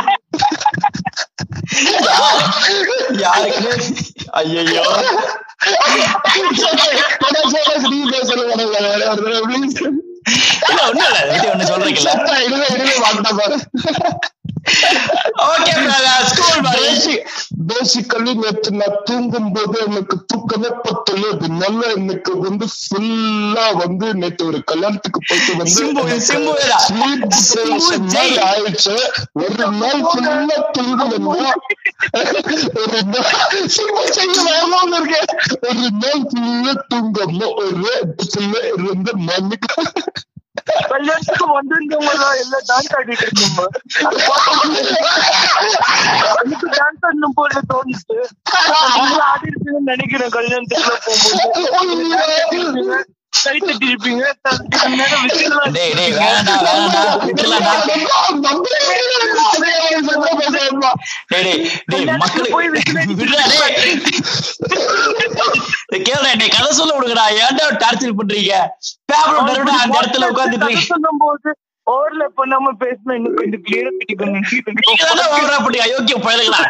யாருக்குமே 3.19 3.73
ஐயோ 4.35 4.83
வளர்ச்சி, 7.23 7.59
வளர்ச்சி, 7.59 8.27
ஓகே 15.47 15.73
basically 17.71 18.33
நேத்து 18.43 18.71
நான் 18.73 18.97
தூங்கும் 19.05 19.53
போது 19.53 19.79
எனக்கு 19.87 20.17
தூக்கமே 20.27 20.71
பத்தல. 20.83 21.23
அதனால 21.35 21.81
எனக்கு 21.95 22.33
வந்து 22.41 22.67
ஃபுல்லா 22.75 23.77
வந்து 23.77 24.07
நேத்து 24.15 24.47
ஒரு 24.47 24.59
கல்யாணத்துக்கு 24.65 25.21
போயிட்டு 25.29 25.53
வந்து. 25.57 25.83
ஆயிடுச்சு. 28.49 28.95
ஒரு 29.43 29.67
நாள் 29.81 30.03
ஃபுல்லா 30.09 30.57
தூங்கணும்னா 30.77 31.53
ஒரு 32.83 33.01
நாள் 33.13 33.33
இருக்கேன்? 34.99 35.31
ஒரு 35.69 35.89
நாள் 36.03 36.25
ஃபுல்லா 36.31 36.75
தூங்கணும் 36.95 37.55
ஒரு 37.63 37.93
ஃபுல்லா 38.25 38.63
இருந்து 38.75 39.13
மன்னிக்க 39.29 39.69
கல்யாணத்துக்கு 40.93 41.47
வந்திருந்தவங்க 41.59 42.13
எல்லாம் 42.43 42.65
டான்ஸ் 42.71 42.95
ஆடிட்டு 42.99 43.27
இருந்தோம்? 43.27 43.75
எனக்கு 46.43 46.69
டான்ஸ் 46.79 47.05
ஆடணும் 47.09 47.37
போல 47.39 47.61
தோணுச்சு. 47.73 48.17
ஆடி 49.31 49.47
இருப்பீங்கன்னு 49.51 49.93
நினைக்கிறேன் 49.93 50.35
கல்யாணத்துக்குள்ள 50.39 50.97
போகும்போது. 51.07 52.99
கை 53.39 53.57
தட்டி 53.61 53.87
இருப்பீங்க 53.87 54.23
டேய் 55.75 55.95
டேய் 55.95 56.13
வேணாம் 56.17 56.63
வேணாம் 56.67 57.21
விட்டுலாம்டா 57.27 57.73
டேய் 57.87 58.05
டேய் 61.45 61.61
டேய் 61.91 62.07
மக்கள் 62.17 62.51
போய் 62.53 62.69
விட்டுல 62.71 62.99
விடுடா 63.13 63.45
டேய். 63.53 63.99
டேய், 65.91 66.05
கேளுடா 66.07 66.33
கதை 66.49 66.71
சொல்ல 66.73 66.93
விடுங்கடா. 66.97 67.27
ஏன்டா 67.43 67.65
டார்ச்சர் 67.83 68.19
பண்றீங்க? 68.19 68.55
அந்த 69.79 69.99
இடத்துல 69.99 70.29
உட்கார்ந்துட்டு 70.33 70.67
இருக்கீங்க 70.67 70.87
சொல்லும் 70.91 71.23
போது 71.25 71.49
ஓவர்ல 71.87 72.25
பண்ணாம 72.39 72.73
பேசினா 72.81 73.17
இன்னும் 73.19 73.37
கொஞ்சம் 73.37 73.63
கிளியரா 73.67 73.91
பிடிக்கணும் 73.99 75.65
பண்ணி 75.67 75.81
அயோக்கிய 75.85 76.17
பயலுங்களா 76.27 76.63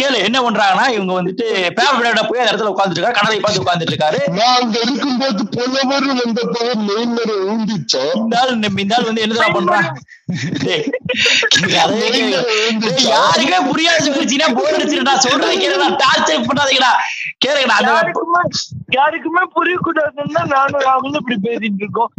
கேளு 0.00 0.18
என்ன 0.28 0.38
பண்றாங்கன்னா 0.46 0.86
இவங்க 0.96 1.12
வந்துட்டு 1.18 1.46
பேப்பர் 1.78 2.28
போய் 2.30 2.42
அந்த 2.42 2.50
இடத்துல 2.52 2.72
உட்கார்ந்துட்டு 2.72 3.00
இருக்காரு 3.00 3.18
கனலை 3.18 3.38
பார்த்து 3.40 3.62
உட்கார்ந்துட்டு 3.62 3.94
இருக்காரு. 3.94 4.20
நாங்க 4.40 4.76
இருக்கும்போது 4.84 5.42
புலவர் 5.56 6.08
வந்தப்போ 6.20 6.62
மெயினர் 6.88 7.34
ஊண்டிச்சோம் 7.50 8.14
இந்த 8.20 8.38
ஆள் 8.40 8.54
இந்த 8.54 8.94
ஆள் 8.96 9.08
வந்து 9.10 9.24
என்னதான் 9.26 9.56
பண்றான் 9.58 9.88
யாருக்குமே 13.10 13.58
புரியாது 13.70 14.04
சொல்லிச்சுன்னா 14.08 14.48
போர் 14.58 14.76
அடிச்சிருடா 14.76 15.14
சொல்றது 15.26 15.54
கேளுடா 15.62 15.88
டார்ச்சர் 16.02 16.46
பண்ணாதீங்கடா 16.48 16.92
கேளுங்கடா 17.44 17.78
யாருக்குமே 17.88 18.42
யாருக்குமே 18.98 19.42
புரியக்கூடாதுன்னா 19.56 20.42
நானும் 20.54 20.84
ராகுலும் 20.86 21.20
இப்படி 21.20 21.36
பேசிட்டு 21.46 21.82
இருக்கோம். 21.84 22.10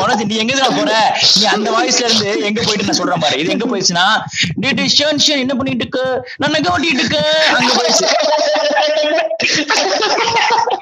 மனோஜ் 0.00 0.24
நீ 0.30 0.36
எங்க 0.42 0.68
போற? 0.78 0.92
நீ 1.38 1.44
அந்த 1.54 1.68
வாய்ஸ்ல 1.74 2.06
இருந்து 2.08 2.30
எங்க 2.48 2.60
போயிட்டு 2.66 2.88
நான் 2.88 2.98
சொல்றேன் 3.00 3.22
பாரு. 3.24 3.38
இது 3.42 3.54
எங்க 3.56 3.66
போயிடுச்சுன்னா 3.78 4.06
டே 4.56 4.70
டே 4.72 4.86
ஷேன் 4.90 5.22
ஷேன் 5.24 5.42
என்ன 5.44 5.54
பண்ணிட்டு 5.54 5.84
இருக்கு? 5.84 6.04
நான் 6.38 6.54
எங்க 6.54 6.70
ஓட்டிட்டு 6.70 7.02
இருக்கு 7.02 7.22
அங்க 7.52 7.72
போயிடுச்சு. 7.74 8.06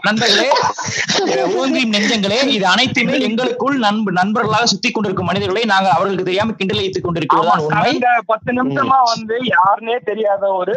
நண்பர்களே 0.06 0.48
ஓங்கியும் 1.55 1.93
நெஞ்சங்களே 1.94 2.39
இது 2.55 2.64
அனைத்துமே 2.66 3.14
எங்களுக்குள் 3.27 3.77
நண்ப 3.78 4.12
நண்பர்களாக 4.18 4.66
சுத்தி 4.66 4.89
கொண்டிருக்கும் 4.90 5.28
மனிதர்களை 5.31 5.62
நாங்க 5.70 5.89
அவர்களுக்கு 5.93 6.28
தெரியாம 6.28 6.55
கிண்டல் 6.59 6.81
வைத்துக் 6.81 7.06
உண்மை? 7.06 7.90
கடந்த 7.90 8.10
பத்து 8.27 8.51
நிமிஷமா 8.59 8.98
வந்து 9.10 9.36
யாருனே 9.51 9.97
தெரியாத 10.09 10.43
ஒரு 10.52 10.74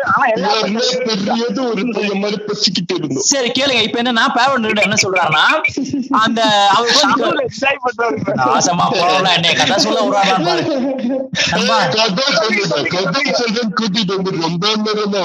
சரி 3.29 3.49
கேளுங்க 3.51 3.81
இப்ப 3.81 4.01
என்னன்னா 4.01 4.25
நிருட 4.59 4.81
என்ன 4.87 4.97
சொல்றாருன்னா 5.03 5.45
அந்த 6.19 6.41
அவர் 6.69 6.91
நாசமா 8.41 8.87
போறோம்ல 8.93 9.31
என்னை 9.37 9.53
கதை 9.53 9.77
சொல்ல 9.79 9.99
விடுறாங்க 10.05 10.35
கதை 12.09 12.25
சொல்லுங்க 12.37 12.87
கதை 12.95 13.21
சொல்றேன் 13.31 13.73
கூட்டிட்டு 13.79 14.15
வந்து 14.15 14.31
ரொம்ப 14.43 14.71
நேரம் 14.77 15.15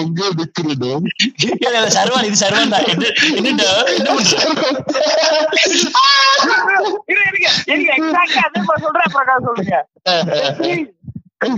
இல்ல, 1.44 1.70
இல்ல, 1.72 1.88
சர்வன் 1.88 2.28
இது 2.28 2.36
சர்வன் 2.36 2.72
தான். 2.74 2.86
சொல்றேன் 8.84 9.12
பிரகாஷ் 9.14 9.46
சொல்லுங்க. 9.48 9.74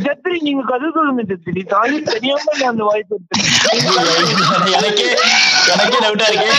ஜத்ரி 0.05 0.37
நீங்க 0.47 0.63
கதை 0.71 0.89
சொல்லுங்க 0.97 1.23
ஜத்ரி 1.31 1.63
தாலி 1.73 1.97
தெரியாம 2.09 2.55
நான் 2.59 2.71
அந்த 2.73 2.85
வாய்ப்பு 2.89 3.17
எனக்கே 4.77 5.07
எனக்கே 5.75 5.99
டவுட்டா 6.05 6.27
இருக்கு. 6.31 6.51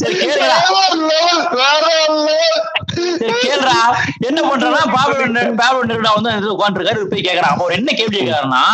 சரி 0.00 0.14
கேளுடா. 0.20 0.56
சரி 3.20 3.34
கேளுடா. 3.44 3.78
என்ன 4.28 4.40
பண்றா 4.48 4.82
பாபு 4.94 5.16
வந்து 6.18 6.52
உட்காந்துருக்காரு 6.54 7.10
போய் 7.12 7.26
கேக்குறான் 7.28 7.52
அப்போ 7.52 7.66
அவர் 7.66 7.78
என்ன 7.80 7.90
கேள்வி 8.00 8.16
கேக்குறாருன்னா 8.16 8.64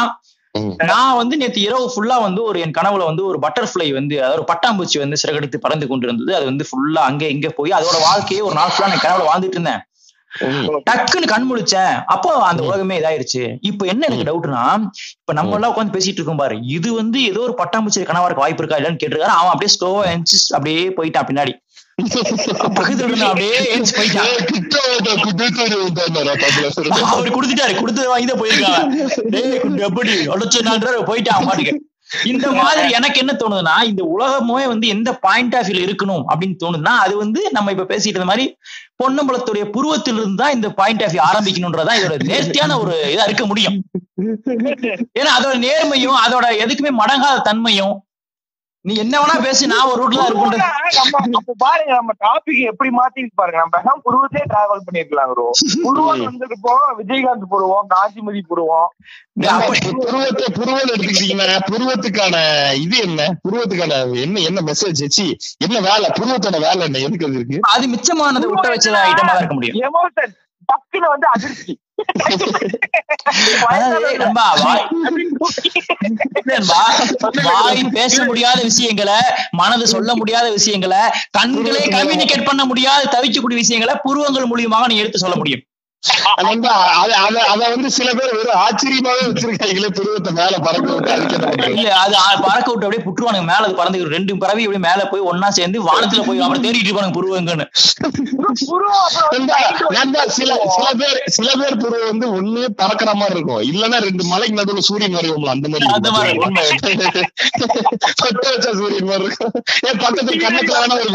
நான் 0.90 1.16
வந்து 1.20 1.34
நேத்து 1.38 1.60
இரவு 1.66 1.86
ஃபுல்லா 1.92 2.16
வந்து 2.24 2.40
ஒரு 2.48 2.58
என் 2.64 2.74
கனவுல 2.76 3.06
வந்து 3.08 3.22
ஒரு 3.30 3.38
பட்டர்ஃப்ளை 3.44 3.86
வந்து 3.96 4.14
அதாவது 4.20 4.38
ஒரு 4.38 4.46
பட்டாம்பூச்சி 4.50 4.98
வந்து 5.02 5.16
சிறகடித்து 5.22 5.58
பறந்து 5.64 5.86
கொண்டிருந்தது. 5.90 6.32
அது 6.38 6.46
வந்து 6.50 6.64
ஃபுல்லா 6.68 7.02
அங்க 7.10 7.24
இங்க 7.34 7.48
போய் 7.58 7.76
அதோட 7.78 7.96
வாழ்க்கையை 8.08 8.42
ஒரு 8.48 8.56
நாள் 8.60 8.72
ஃபுல்லா 8.72 8.90
நான் 8.92 9.04
கனவுல 9.06 9.26
வாழ்ந்துட்டு 9.30 9.58
இருந்தேன். 9.58 9.82
டக்குன்னு 10.88 11.32
கண் 11.32 11.48
முழிச்சேன் 11.50 11.94
அப்போ 12.14 12.30
அந்த 12.50 12.60
உலகமே 12.68 12.94
இதாயிருச்சு. 13.00 13.42
இப்ப 13.70 13.86
என்ன 13.92 14.06
எனக்கு 14.08 14.28
டவுட்னா 14.30 14.62
இப்ப 15.20 15.34
நம்ம 15.38 15.54
எல்லாம் 15.58 15.72
உட்காந்து 15.72 15.96
பேசிட்டு 15.96 16.20
இருக்கோம் 16.20 16.42
பாரு. 16.42 16.56
இது 16.76 16.88
வந்து 17.00 17.18
ஏதோ 17.30 17.42
ஒரு 17.48 17.54
பட்டாம்பூச்சி 17.60 18.08
கனவா 18.10 18.28
இருக்க 18.28 18.44
வாய்ப்பு 18.44 18.62
இருக்கா 18.62 18.80
இல்லன்னு 18.80 19.00
கேட்டிருக்காரு. 19.02 19.38
அவன் 19.40 19.52
அப்படியே 19.54 19.74
ஸ்லோவா 19.76 20.02
எந்திச்சு 20.14 20.54
அப்படியே 20.58 20.82
போயிட்டான் 20.98 21.28
பின்னாடி. 21.30 21.54
அவர் 27.04 27.34
குடுத்துட்டாரு. 27.36 27.74
குடுத்து 27.80 28.08
வாங்கி 28.12 28.26
தான் 28.30 28.40
போயிருக்காங்க 28.40 28.80
டேய் 29.34 29.60
குண்டு 29.64 29.84
எப்படி? 29.88 30.14
அடைச்சு 30.34 30.68
நான்றாரு 30.68 31.04
போயிட்டான் 31.10 31.46
பாட்டுக்கு. 31.48 31.74
இந்த 32.30 32.46
மாதிரி 32.58 32.86
எனக்கு 32.96 33.20
என்ன 33.20 33.32
தோணுதுன்னா 33.34 33.76
இந்த 33.90 34.02
உலகமே 34.14 34.64
வந்து 34.72 34.86
எந்த 34.88 35.10
பாயிண்ட் 35.24 35.54
ஆஃப் 35.54 35.68
வியூல 35.68 35.84
இருக்கணும் 35.86 36.24
அப்படின்னு 36.30 36.56
தோணுதுன்னா 36.62 36.94
அது 37.04 37.14
வந்து 37.16 37.40
நம்ம 37.52 37.72
இப்ப 37.74 37.86
பேசிட்டு 37.90 38.14
இருந்த 38.14 38.30
மாதிரி 38.30 38.46
பொன்னம்பலத்துடைய 39.00 39.64
புருவத்திலிருந்து 39.74 40.40
தான் 40.42 40.54
இந்த 40.56 40.68
பாயிண்ட் 40.78 41.04
ஆஃப் 41.04 41.14
வியூ 41.14 41.24
ஆரம்பிக்கணும்ன்றதா 41.28 41.94
இதோட 41.98 42.16
நேர்த்தியான 42.32 42.78
ஒரு 42.82 42.94
இதா 43.14 43.26
இருக்க 43.28 43.46
முடியும். 43.46 43.78
ஏன்னா 45.18 45.30
அதோட 45.38 45.54
நேர்மையும் 45.64 46.18
அதோட 46.24 46.46
எதுக்குமே 46.64 46.92
மடங்காத 47.00 47.44
தன்மையும் 47.48 47.94
நீ 48.84 48.94
என்ன 49.02 49.14
வேணா 49.18 49.34
பேசி 49.44 49.64
நான் 49.66 49.90
ஒரு 49.90 50.00
ரூட்ல 50.00 50.24
அப்ப 51.34 51.52
பாருங்க 51.62 51.92
நம்ம 51.92 52.12
டாபிக் 52.24 52.58
எப்படி 52.70 52.90
மாத்திருக்கு 52.96 53.38
பாருங்க. 53.40 53.78
நம்ம 53.86 54.00
புருவத்தே 54.06 54.42
டிராவல் 54.50 54.82
பண்ணிருக்கலாம் 54.86 55.30
ப்ரோ 55.30 55.46
புருவம் 55.84 56.24
வந்துருப்போம் 56.26 56.84
விஜயகாந்த் 56.98 57.46
புருவோம் 57.52 57.86
காந்திமதி 57.94 58.42
புருவோம் 58.50 58.90
புருவத்தை 60.02 60.48
புருவம் 60.58 60.82
எடுத்துக்கிட்டீங்கன்னா 60.84 61.56
புருவத்துக்கான 61.70 62.34
இது 62.84 62.96
என்ன? 63.06 63.20
புருவத்துக்கான 63.44 63.94
என்ன 64.24 64.44
என்ன 64.48 64.66
மெசேஜ் 64.68 65.04
வச்சு 65.04 65.26
என்ன 65.60 65.76
வேலை? 65.88 66.08
புருவத்தோட 66.18 66.56
வேலை 66.66 66.82
என்ன? 66.88 67.02
எதுக்கு 67.06 67.28
அது 67.28 67.38
இருக்கு? 67.40 67.60
அது 67.74 67.84
மிச்சமானது 67.94 68.46
விட்ட 68.52 68.66
வச்ச 68.68 68.96
ஐட்டமா 69.04 69.34
இருக்க 69.38 69.54
முடியும். 69.54 69.80
எமோஷன் 69.88 70.34
டக்குன்னு 70.64 71.08
வந்து 71.08 71.26
அதிர்ச்சி. 71.32 71.72
வாய்- 77.44 77.90
பேச 77.92 78.24
முடியாத 78.24 78.62
விஷயங்களை 78.62 79.14
மனது 79.50 79.86
சொல்ல 79.86 80.16
முடியாத 80.16 80.50
விஷயங்களை 80.50 80.98
கண்களே 81.38 81.82
கம்யூனிகேட் 81.96 82.44
பண்ண 82.44 82.64
முடியாத 82.64 83.02
தவிக்கக்கூடிய 83.12 83.60
விஷயங்களை 83.62 83.94
புருவங்கள் 84.02 84.48
மூலியமாக 84.48 84.86
நீ 84.86 84.96
எடுத்து 84.96 85.18
சொல்ல 85.18 85.36
முடியும். 85.36 85.62
அத- 86.04 87.68
வந்து 87.68 87.90
சில 87.90 88.12
பேர் 88.12 88.34
வெறும் 88.34 88.60
ஆச்சரியமாவே 88.60 89.22
வச்சிருக்காங்களே 89.24 89.88
புருவத்தை 89.90 90.32
மேல 90.32 90.58
பறக்க 90.58 90.88
விட்டு? 90.92 91.12
இல்ல 91.72 91.88
அது 91.96 92.14
பறக்க 92.42 92.68
விட்டு 92.68 92.86
அப்படியே 92.86 93.02
புட்டுருவானுங்க 93.04 93.44
மேல 93.44 93.62
அது 93.62 93.74
பறந்து 93.74 94.08
ரெண்டு 94.08 94.38
பறவை 94.38 94.64
அப்படியே 94.64 94.84
மேல 94.86 95.06
போய் 95.06 95.28
ஒன்னா 95.30 95.48
சேர்ந்து 95.50 95.82
வானத்துல 95.82 96.22
போய் 96.24 96.40
அப்புறம் 96.40 96.64
தேடிட்டு 96.64 97.12
புருவங்கன்னு 97.14 97.66
சில 100.30 100.50
சில 100.68 100.86
பேர் 100.94 101.22
சில 101.28 101.50
பேர் 101.54 101.76
புருவம் 101.76 102.08
வந்து 102.08 102.26
ஒண்ணு 102.32 102.64
பறக்கிற 102.76 103.14
மாதிரி 103.14 103.34
இருக்கும். 103.34 103.62
இல்லன்னா 103.64 103.98
ரெண்டு 104.00 104.24
மலைக்கு 104.24 104.58
நடுவுல 104.60 104.78
சூரியன் 104.80 105.14
வரையும்ல 105.14 105.48
அந்த 105.48 105.68
மாதிரி 105.68 105.90
அந்த 105.92 106.10
மாதிரி 106.10 106.38
வச்ச 108.48 108.72
சூரியன் 108.72 109.04
மாதிரி 109.04 109.24
இருக்கும். 109.24 109.52
ஏன் 109.86 109.98
பக்கத்துல 109.98 110.36
கண்ணத்துல 110.44 110.78
ஒரு 110.94 111.08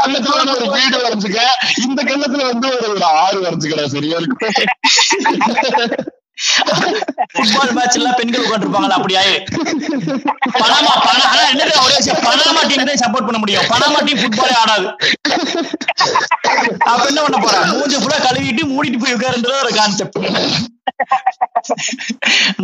கண்ணத்துல 0.00 0.36
ஒரு 0.54 0.70
வீடு 0.70 0.96
வரைஞ்சுக்க. 0.98 1.40
இந்த 1.82 2.02
கண்ணத்துல 2.04 2.44
வந்து 2.44 2.68
ஒரு 2.70 2.90
ஒரு 2.90 3.04
ஆறு 3.18 3.40
வரைஞ்சுக்கடா 3.42 3.86
சரியா? 3.86 4.18
ஃபுட்பால் 7.32 7.72
மேட்ச் 7.76 7.96
எல்லாம் 7.98 8.16
பெண்கள் 8.18 8.44
உட்காந்துருப்பாங்களா 8.44 8.96
அப்படியா 8.98 9.22
பனாமா 10.60 10.92
பனா 10.98 11.24
ஆனா 11.26 11.42
என்னது? 11.52 11.72
ஒரே 11.84 11.96
பனாமா 12.26 12.60
டீம் 12.68 12.86
தான் 12.86 13.02
சப்போர்ட் 13.02 13.26
பண்ண 13.28 13.38
முடியும். 13.38 13.66
பனாமா 13.72 13.98
டீம் 14.06 14.20
ஃபுட்பாலே 14.22 14.54
ஆடாது. 14.62 14.86
அப்ப 16.86 17.04
என்ன 17.06 17.20
பண்ண 17.22 17.38
போறா? 17.38 17.60
மூஞ்சி 17.72 17.96
ஃபுல்லா 17.96 18.18
கழுவிட்டு 18.26 18.64
மூடிட்டு 18.72 19.02
போய் 19.02 19.16
உட்காருன்றது 19.16 19.62
ஒரு 19.62 19.72
கான்செப்ட் 19.74 20.18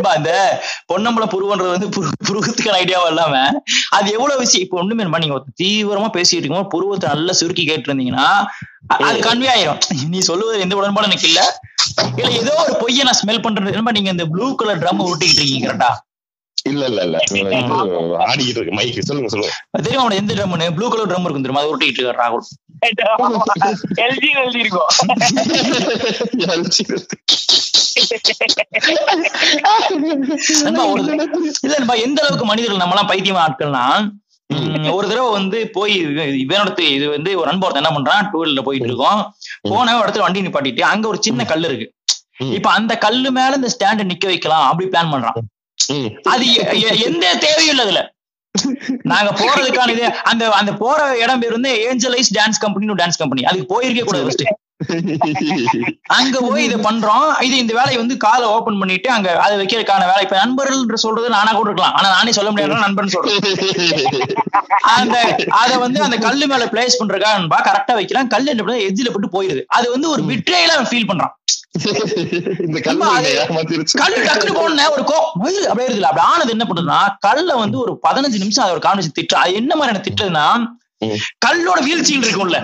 அந்த 0.03 0.61
பொன்னம்பலம் 0.85 1.29
புருவன்றது 1.29 1.69
வந்து 1.69 1.87
புரு- 1.87 2.13
புருவத்துக்கான 2.27 2.79
ஐடியாவா 2.79 3.07
இல்லாம 3.07 3.61
அது 3.89 4.11
எவ்வளவு 4.11 4.39
விஷயம்? 4.39 4.65
இப்ப 4.65 4.77
ஒண்ணுமே 4.77 5.03
நீங்க 5.17 5.43
தீவிரமா 5.63 6.09
பேசிட்டு 6.09 6.35
இருக்கோம் 6.35 6.67
புருவத்தை 6.67 7.09
நல்லா 7.09 7.33
சுருக்கி 7.33 7.65
கேட்டு 7.65 7.93
இருந்தீங்கன்னா 7.93 8.45
அது 8.87 9.19
கன்வே 9.19 9.49
ஆயிரும். 9.55 9.79
நீ 10.09 10.19
சொல்லுவது 10.19 10.59
எந்த 10.59 10.75
உடன்பாடும் 10.75 11.03
எனக்கு 11.03 11.27
இல்ல. 11.27 11.59
இல்ல 12.15 12.31
ஏதோ 12.31 12.63
ஒரு 12.67 12.75
பொய்யை 12.79 13.03
நான் 13.03 13.19
ஸ்மெல் 13.25 13.41
பண்றது. 13.41 13.91
நீங்க 13.91 14.09
இந்த 14.09 14.25
ப்ளூ 14.25 14.55
கலர் 14.55 14.79
ட்ரம் 14.79 14.99
உருட்டிக்கிட்டு 14.99 15.41
இருக்கீங்க 15.41 15.73
கரெக்டா 15.73 15.89
இல்ல 16.65 16.83
இல்ல 16.89 17.01
இல்ல. 17.07 17.17
ஆடிக்கிட்டு 18.27 18.59
இருக்கு. 18.59 18.77
மைக்கு 18.77 19.07
சொல்லுங்க 19.09 19.29
சொல்லுங்க. 19.33 19.53
தெரியுமா 19.85 20.05
உனக்கு 20.05 20.21
எந்த 20.23 20.33
ட்ரம்னு 20.37 20.67
ப்ளூ 20.77 20.87
கலர் 20.93 21.09
ட்ரம் 21.11 21.25
இருக்கும் 21.25 21.45
தெரியுமா? 21.45 21.63
அது 21.63 21.71
உருட்டிக்கிட்டு 21.71 22.01
இருக்காரு 22.01 22.21
ராகுல். 22.23 22.45
எல்ஜி 24.05 24.29
எழுதி 24.41 24.59
இருக்கும். 24.63 24.89
ஒரு 30.93 31.01
இல்ல 31.65 31.75
நண்பா 31.75 31.95
எந்த 32.05 32.19
அளவுக்கு 32.23 32.47
மனிதர்கள் 32.51 32.81
நம்ம 32.81 32.95
எல்லாம் 32.95 33.11
பைத்தியம் 33.11 33.43
ஆட்கள்னா 33.45 33.85
உம், 34.49 34.85
ஒரு 34.97 35.05
தடவை 35.07 35.29
வந்து 35.37 35.57
போய் 35.75 35.93
இவனோட 36.43 36.69
இது 36.97 37.05
வந்து 37.15 37.31
ஒரு 37.39 37.47
நண்பர் 37.49 37.67
ஒருத்தன் 37.67 37.83
என்ன 37.83 37.91
பண்றான்? 37.95 38.27
டூ 38.31 38.37
வீலர்ல 38.41 38.61
போயிட்டு 38.67 38.87
இருக்கோம். 38.89 39.19
போன 39.71 39.95
ஒரு 39.97 40.05
இடத்துல 40.05 40.25
வண்டி 40.25 40.43
நிப்பாட்டிட்டு 40.45 40.83
அங்க 40.91 41.05
ஒரு 41.07 41.19
சின்ன 41.27 41.45
கல் 41.51 41.67
இருக்கு. 41.69 41.87
இப்ப 42.57 42.69
அந்த 42.77 42.93
கல்லு 43.05 43.29
மேல 43.37 43.57
இந்த 43.59 43.69
ஸ்டாண்ட 43.73 44.05
நிக்க 44.11 44.25
வைக்கலாம் 44.31 44.65
அப்படி 44.69 44.87
பிளான் 44.93 45.13
பண்றான். 45.13 45.37
அது 46.33 46.45
எந்த 47.07 47.25
தேவையும் 47.45 47.73
இல்ல 47.73 47.87
அதுல. 47.87 48.03
நாங்க 49.11 49.31
போறதுக்கான 49.39 49.93
இது 49.95 50.05
அந்த 50.29 50.43
அந்த 50.59 50.71
போற 50.83 51.01
இடம் 51.23 51.41
பேர் 51.41 51.57
வந்து 51.57 51.73
Angelize 51.89 52.31
dance 52.37 52.63
company 52.63 52.95
dance 53.01 53.21
company 53.23 53.43
அதுக்கு 53.49 53.71
போயிருக்கே 53.73 54.05
கூடாது 54.07 54.55
அங்க 56.15 56.37
போய் 56.47 56.65
இதை 56.65 56.77
பண்றோம். 56.87 57.27
இது 57.45 57.55
இந்த 57.61 57.73
வேலையை 57.77 57.97
வந்து 58.01 58.15
காலை 58.25 58.45
ஓபன் 58.55 58.77
பண்ணிட்டு 58.81 59.09
அங்க 59.15 59.29
அதை 59.43 59.53
வைக்கிறதுக்கான 59.59 60.07
வேலை. 60.09 60.23
இப்ப 60.25 60.37
நண்பர்கள் 60.41 61.03
சொல்றது 61.05 61.29
நானா 61.35 61.51
கூட 61.53 61.69
இருக்கலாம். 61.69 61.95
ஆனா 61.99 62.07
நானே 62.15 62.31
சொல்ல 62.37 62.51
முடியாது 62.51 62.85
நண்பன் 62.85 63.13
சொல்றேன். 63.15 63.39
அந்த 64.97 65.17
அத 65.61 65.71
வந்து 65.85 66.01
அந்த 66.07 66.19
கல்லு 66.27 66.47
மேல 66.51 66.67
பிளேஸ் 66.73 66.99
பண்றதுக்காக 66.99 67.63
கரெக்டா 67.69 67.95
வைக்கிறான். 67.99 68.31
கல்லு 68.35 68.51
என்ன 68.53 68.77
எஜ்ஜில 68.89 69.11
போட்டு 69.15 69.35
போயிருது. 69.37 69.63
அது 69.77 69.87
வந்து 69.95 70.09
ஒரு 70.15 70.23
விட்ரேல 70.31 70.81
ஃபீல் 70.91 71.09
பண்றான். 71.11 71.33
இந்த 71.77 72.79
டக்குனு 74.27 74.55
போன 74.57 74.87
ஒரு 74.89 75.03
கோ 75.03 75.17
மயில் 75.35 75.67
அப்படியே 75.67 75.87
இருக்குல்ல 75.87 76.09
அப்படி 76.09 76.25
ஆனது 76.27 76.51
என்ன 76.51 76.65
பண்ணுதுன்னா 76.65 76.99
கல்ல 77.19 77.55
வந்து 77.55 77.79
ஒரு 77.79 77.93
பதினஞ்சு 78.03 78.39
நிமிஷம் 78.39 78.71
ஒரு 78.71 78.83
கான்வெர்சேஷன் 78.83 79.17
திட்டு 79.19 79.35
அது 79.35 79.53
என்ன 79.53 79.75
மாதிரியான 79.75 80.03
திட்டுதுன்னா 80.05 80.45
ம். 80.57 80.67
கல்லோட 81.45 81.79
வீழ்ச்சியில் 81.87 82.23
இருக்கும்ல. 82.23 82.59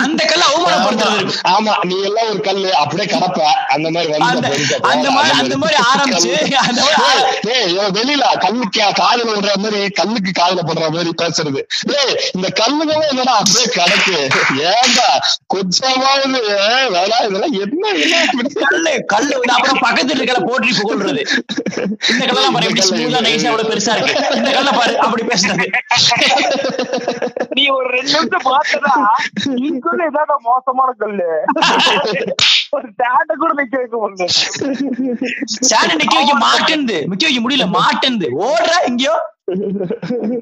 அந்த 0.00 0.20
கல்ல 0.30 0.42
அவமானப்படுத்துறது 0.50 1.32
ஆமா. 1.54 1.72
நீ 1.88 1.96
எல்லாம் 2.08 2.28
ஒரு 2.32 2.40
கல்லு 2.48 2.68
அப்படியே 2.82 3.06
கடப்ப 3.12 3.40
அந்த 3.74 3.88
மாதிரி 3.94 4.10
வந்து 4.12 4.50
அந்த 4.90 5.08
மாதிரி 5.16 5.32
அந்த 5.40 5.56
மாதிரி 5.62 5.78
ஆரம்பிச்சு 5.90 6.30
அந்த 6.62 6.80
மாதிரி 6.84 7.56
வெளியில 7.98 8.24
கல்லுக்கு 8.44 8.82
காதுல 9.00 9.28
விடுற 9.30 9.54
மாதிரி 9.64 9.80
கல்லுக்கு 10.00 10.32
காதுல 10.40 10.62
படுற 10.68 10.86
மாதிரி 10.96 11.12
பேசுறது. 11.22 11.60
ஏய் 11.96 12.14
இந்த 12.36 12.48
கல்லுகளும் 12.60 13.08
என்னடா 13.10 13.34
அப்படியே 13.40 13.66
கிடக்கு? 13.78 14.16
ஏன்டா? 14.72 15.08
கொஞ்சமாவது 15.54 16.40
வேணாம் 16.48 17.26
இதெல்லாம் 17.26 17.56
என்ன? 17.64 17.84
கல்லு 18.64 18.94
கல்லு 19.14 19.34
அப்புறம் 19.56 19.82
பக்கத்துல 19.86 20.18
இருக்கல 20.18 20.40
போற்றி 20.48 20.72
புகழ்றது. 20.80 21.24
இந்த 22.12 22.24
கல்லாம் 22.28 22.54
பாரு 22.54 22.68
எப்படி 22.68 22.82
பெருசா 23.70 23.92
இருக்கு. 23.96 24.14
இந்த 24.38 24.50
கல்ல 24.58 24.70
பாரு 24.80 24.94
அப்படி 25.06 25.24
பேசுறது. 25.32 25.66
நீ 27.50 27.64
ஒரு 27.68 27.88
ரெண்டு 27.88 28.12
நிமிஷம் 28.12 28.46
பார்த்தனா 28.46 28.94
இதுக்குள்ள 29.62 30.02
ஏதாவது 30.10 30.34
மோசமான 30.40 30.90
கல்லு? 30.98 31.28
ஒரு 32.70 32.86
ஸ்டாண்ட 32.92 33.32
கூட 33.38 33.52
நிக்க 33.58 33.74
வைக்க 33.76 33.96
முடியல. 34.02 34.26
ஸ்டாண்ட் 35.60 35.96
நிக்க 36.00 36.14
வைக்க 36.14 36.34
மாட்டேன்து 36.38 36.98
நிக்க 37.12 37.24
வைக்க 37.28 37.40
முடியல 37.44 37.66
மாட்டேன்து 37.78 38.28
ஓடுற 38.48 38.72
எங்கேயோ? 38.84 39.16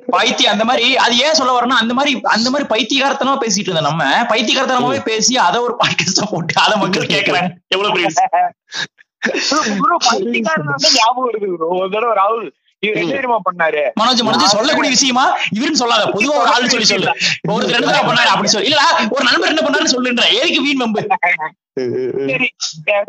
பைத்தியம். 0.06 0.52
அந்த 0.52 0.64
மாதிரி 0.64 0.96
அது 0.96 1.18
ஏன் 1.18 1.34
சொல்ல 1.34 1.52
வரேன்னா 1.56 1.80
அந்த 1.82 1.94
மாதிரி 1.94 2.20
அந்த 2.34 2.50
மாதிரி 2.50 2.68
பைத்தியகாரத்தனமா 2.74 3.34
பேசிட்டு 3.40 3.68
இருந்த 3.68 3.80
நம்ம. 3.80 4.04
பைத்தியகாரத்தனமாவே 4.22 5.02
பேசி 5.04 5.38
அதை 5.38 5.60
ஒரு 5.60 5.74
பாட்காஸ்டா 5.80 6.24
போட்டு 6.30 6.60
அதை 6.60 6.76
மக்கள் 6.78 7.06
கேக்குறாங்க. 7.06 7.48
எவ்வளவு 7.68 7.94
பெரிய. 7.96 8.08
ப்ரோ 9.80 9.96
ஞாபகம் 10.94 11.26
வருது 11.28 11.48
bro. 11.60 11.68
ஒரு 11.78 11.88
தடவை 11.90 12.14
ராகுல் 12.20 12.48
என்ன 12.86 13.38
பண்ணாரு? 13.48 13.82
மனோஜ் 14.00 14.22
மனோஜ் 14.28 14.54
சொல்லக்கூடிய 14.56 14.90
விஷயமா? 14.96 15.24
இவருன்னு 15.56 15.82
சொல்லாத 15.82 16.04
பொதுவா 16.14 16.34
ஒரு 16.42 16.50
ஆள் 16.54 16.72
சொல்லி 16.74 16.88
சொல்லு 16.92 17.10
ஒருத்தர் 17.52 17.86
தடவை 17.86 18.02
பண்ணாரு? 18.08 18.30
அப்படி 18.34 18.48
சொல்லு. 18.54 18.68
இல்ல 18.70 18.80
ஒரு 19.10 19.22
நண்பர் 19.30 19.52
என்ன 19.52 19.62
பண்ணாருன்னு 19.66 19.94
சொல்லுன்ற. 19.96 20.22
வீண் 20.66 20.76
வம்பு? 20.76 21.00
சரி 22.28 22.46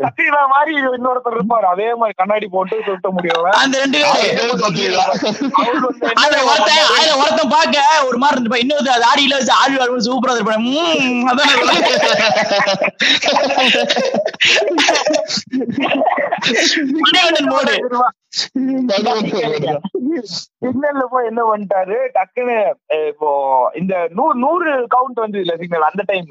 சத்யனா 0.02 0.40
மாதிரி 0.52 0.70
இன்னொருத்தர் 0.96 1.34
இருப்பாரு. 1.36 1.66
அதே 1.72 1.86
மாதிரி 1.98 2.14
கண்ணாடி 2.20 2.46
போட்டு 2.54 2.76
சுத்த 2.86 3.10
முடியும் 3.16 3.44
அந்த 3.60 3.74
ரெண்டு 3.82 3.98
பேரு. 3.98 4.08
அவரு 4.40 4.56
பாத்தீங்களா? 4.62 5.04
அவர் 6.22 6.42
வந்து 6.48 6.72
என்ன 6.72 6.88
அதுல 6.96 7.14
ஒருத்தன் 7.22 7.52
பாக்க 7.54 7.76
ஒரு 8.08 8.18
மாதிரி 8.22 8.36
இருந்துப்பா. 8.36 8.60
இன்னொரு 8.64 8.90
அது 8.96 9.06
ஆடியில 9.12 9.36
வச்சு 9.38 9.54
ஆடி 9.60 9.78
ஆடும்போது 9.82 10.08
சூப்பரா 10.08 10.34
இருப்பான் 10.36 10.66
அதான். 11.30 11.54
மணிகண்டன் 17.04 17.50
மோடு 17.52 17.74
சிக்னல்ல 18.36 19.12
போய் 21.12 21.28
என்ன 21.30 21.42
பண்ணிட்டாரு? 21.48 21.96
டக்குன்னு 22.16 22.56
இப்போ 23.08 23.30
இந்த 23.80 23.94
நூறு 24.12 24.36
நூறு 24.44 24.70
கவுண்ட் 24.94 25.24
வந்து 25.24 25.40
இல்ல 25.40 25.54
சிக்னல் 25.56 25.88
அந்த 25.88 26.02
டைம். 26.06 26.30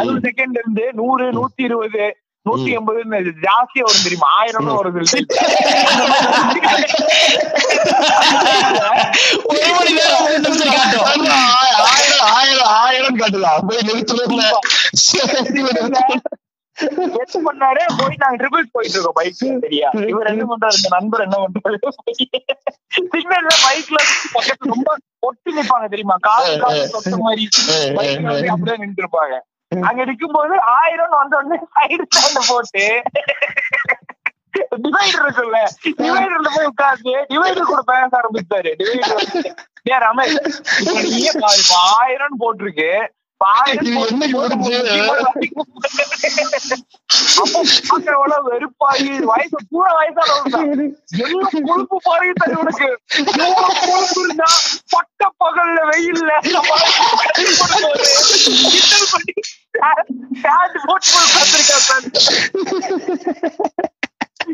அறுபது 0.00 0.20
செகண்ட் 0.28 0.58
இருந்து 0.60 0.84
நூறு 1.00 1.26
நூத்தி 1.38 1.62
இருபது 1.68 2.04
நூத்தி 2.46 2.70
எண்பதுன்னு 2.76 3.18
ஜாஸ்தியா 3.44 3.84
வரும் 3.86 4.06
தெரியுமா? 4.06 4.28
ஆயிரம் 4.38 4.70
வருது 4.70 5.02
ஒரு 9.48 9.60
மணி 9.72 9.92
நேரம் 9.98 10.24
ஆயிரம் 11.58 11.90
ஆயிரம் 12.32 12.72
ஆயிரம் 12.80 13.18
காட்டுதா? 13.20 13.52
போய் 13.68 13.84
நிறுத்தணும்ல 16.76 17.16
என்ன 17.16 17.42
பண்ணாரு 17.48 17.82
போய் 17.98 18.20
நாங்க 18.22 18.36
ட்ரிபிள் 18.40 18.64
போயிட்டு 18.74 18.96
இருக்கோம் 18.96 19.16
பைக் 19.18 19.36
சரியா? 19.64 19.88
இவர் 20.12 20.30
என்ன 20.32 20.44
பண்றாரு? 20.50 20.76
இந்த 20.78 20.90
நண்பர் 20.94 21.24
என்ன 21.26 21.38
பண்றாரு? 21.44 21.78
சிக்னல்ல 23.12 23.52
பைக்ல 23.64 23.98
பக்கத்துல 24.34 24.72
ரொம்ப 24.74 24.90
ஒட்டி 25.22 25.50
நிப்பாங்க 25.58 25.88
தெரியுமா? 25.94 26.16
காசு 26.28 26.52
காசு 26.64 26.82
சொத்த 26.94 27.16
மாதிரி 27.24 27.44
அப்படியே 28.52 28.76
நின்று 28.82 29.02
இருப்பாங்க 29.04 29.34
அங்க 29.72 30.00
நிக்கும் 30.04 30.34
போது 30.36 30.54
ஆயிரம் 30.76 31.14
வந்த 31.14 31.36
உடனே 31.38 31.58
சைடு 31.76 32.02
ஸ்டாண்ட 32.08 32.40
போட்டு 32.50 32.84
டிவைடர் 34.84 35.22
இருக்குல்ல 35.22 35.58
டிவைடர்ல 36.00 36.48
போய் 36.56 36.70
உட்கார்ந்து 36.72 37.14
டிவைடர் 37.30 37.70
கூட 37.70 37.82
பேச 37.90 38.10
ஆரம்பிச்சாரு 38.20 38.72
டிவைடர் 38.80 40.04
ரமேஷ் 40.04 40.36
ஆயிரம் 41.94 42.38
போட்டிருக்கு. 42.42 42.90
வெறுப்பாகி 48.46 49.12
வயசு 49.22 49.58
கூட 49.70 49.86
வயசானவங்க 49.96 50.58
கொழுப்பு 51.62 51.96
பாருங்க 52.04 52.34
தரு 52.40 52.56
உனக்கு? 52.58 52.88
கொழுப்பு 53.84 54.20
இருந்தா 54.20 54.48
பட்ட 54.90 55.30
பகல்ல 55.40 55.78
வெயில்ல 55.90 56.30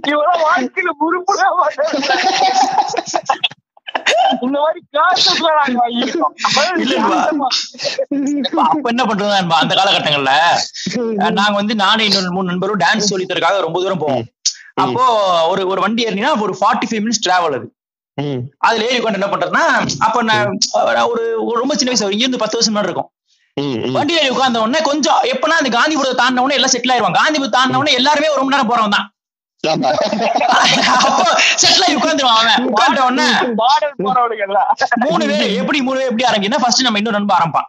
இவெல்லாம் 0.04 0.42
வாழ்க்கையில 0.42 0.90
முறுமுறா 1.00 1.46
இந்த 4.42 4.58
மாதிரி. 4.58 4.80
அப்ப 8.66 8.86
என்ன 8.92 9.04
பண்றது 9.08 9.32
அந்த 9.60 9.72
காலகட்டங்கள்ல 9.78 10.32
நாங்க 11.38 11.56
வந்து 11.60 11.76
நானும் 11.82 12.06
இன்னொரு 12.08 12.34
மூணு 12.36 12.50
நண்பரும் 12.50 12.82
டான்ஸ் 12.84 13.10
சொல்லி 13.12 13.26
தரக்காக 13.26 13.60
ரொம்ப 13.66 13.80
தூரம் 13.84 14.02
போவோம். 14.04 14.24
அப்போ 14.84 15.04
ஒரு 15.50 15.62
ஒரு 15.72 15.80
வண்டி 15.84 16.06
ஏறினா 16.08 16.30
ஒரு 16.46 16.54
ஃபார்ட்டி 16.60 16.88
ஃபைவ் 16.88 17.02
மினிட்ஸ் 17.04 17.24
டிராவல் 17.26 17.56
அது 17.58 17.68
அதுல 18.66 18.86
ஏறி 18.88 19.00
கொண்டு 19.00 19.18
என்ன 19.18 19.28
பண்றதுன்னா 19.32 19.64
அப்ப 20.06 20.22
நான் 20.30 20.48
நான் 20.96 21.08
ஒரு 21.10 21.22
ரொம்ப 21.60 21.74
சின்ன 21.74 21.90
வயசு 21.92 22.14
இங்க 22.14 22.24
இருந்து 22.24 22.42
பத்து 22.42 22.58
வருஷம் 22.58 22.74
முன்னாடி 22.74 22.90
இருக்கும். 22.90 23.10
வண்டி 23.96 24.16
ஏறி 24.18 24.30
உட்கார்ந்த 24.32 24.62
உடனே 24.64 24.80
கொஞ்சம் 24.88 25.20
எப்பனா 25.32 25.60
அந்த 25.60 25.70
காந்திபுரத்தை 25.76 26.16
தாண்டின 26.18 26.42
உடனே 26.44 26.58
எல்லாம் 26.58 26.74
செட்டில் 26.74 26.92
ஆயிருவாங்க 26.94 27.20
காந்திபுரம் 27.20 27.56
தாண்டின 27.56 27.80
உடனே 27.80 27.96
எல்லாருமே 28.00 28.32
ஒரு 28.34 28.42
மணி 28.42 28.54
நேரம் 28.54 28.70
போறவன் 28.72 28.96
தான் 28.96 29.06
ஆகி 31.84 31.94
உட்காந்துருவான் 31.98 32.40
அவன். 32.40 32.66
உட்கார்ந்த 32.70 33.04
உடனே 33.06 33.26
மூணு 35.06 35.24
பேர் 35.30 35.54
எப்படி 35.60 35.78
மூணு 35.86 35.98
பேர் 35.98 36.10
எப்படி 36.10 36.26
ஆரம்பிக்குன்னா 36.28 36.60
ஃபர்ஸ்ட் 36.64 36.86
நம்ம 36.86 37.00
இன்னொரு 37.00 37.18
நண்பன் 37.18 37.38
ஆரம்பிப்பான். 37.38 37.68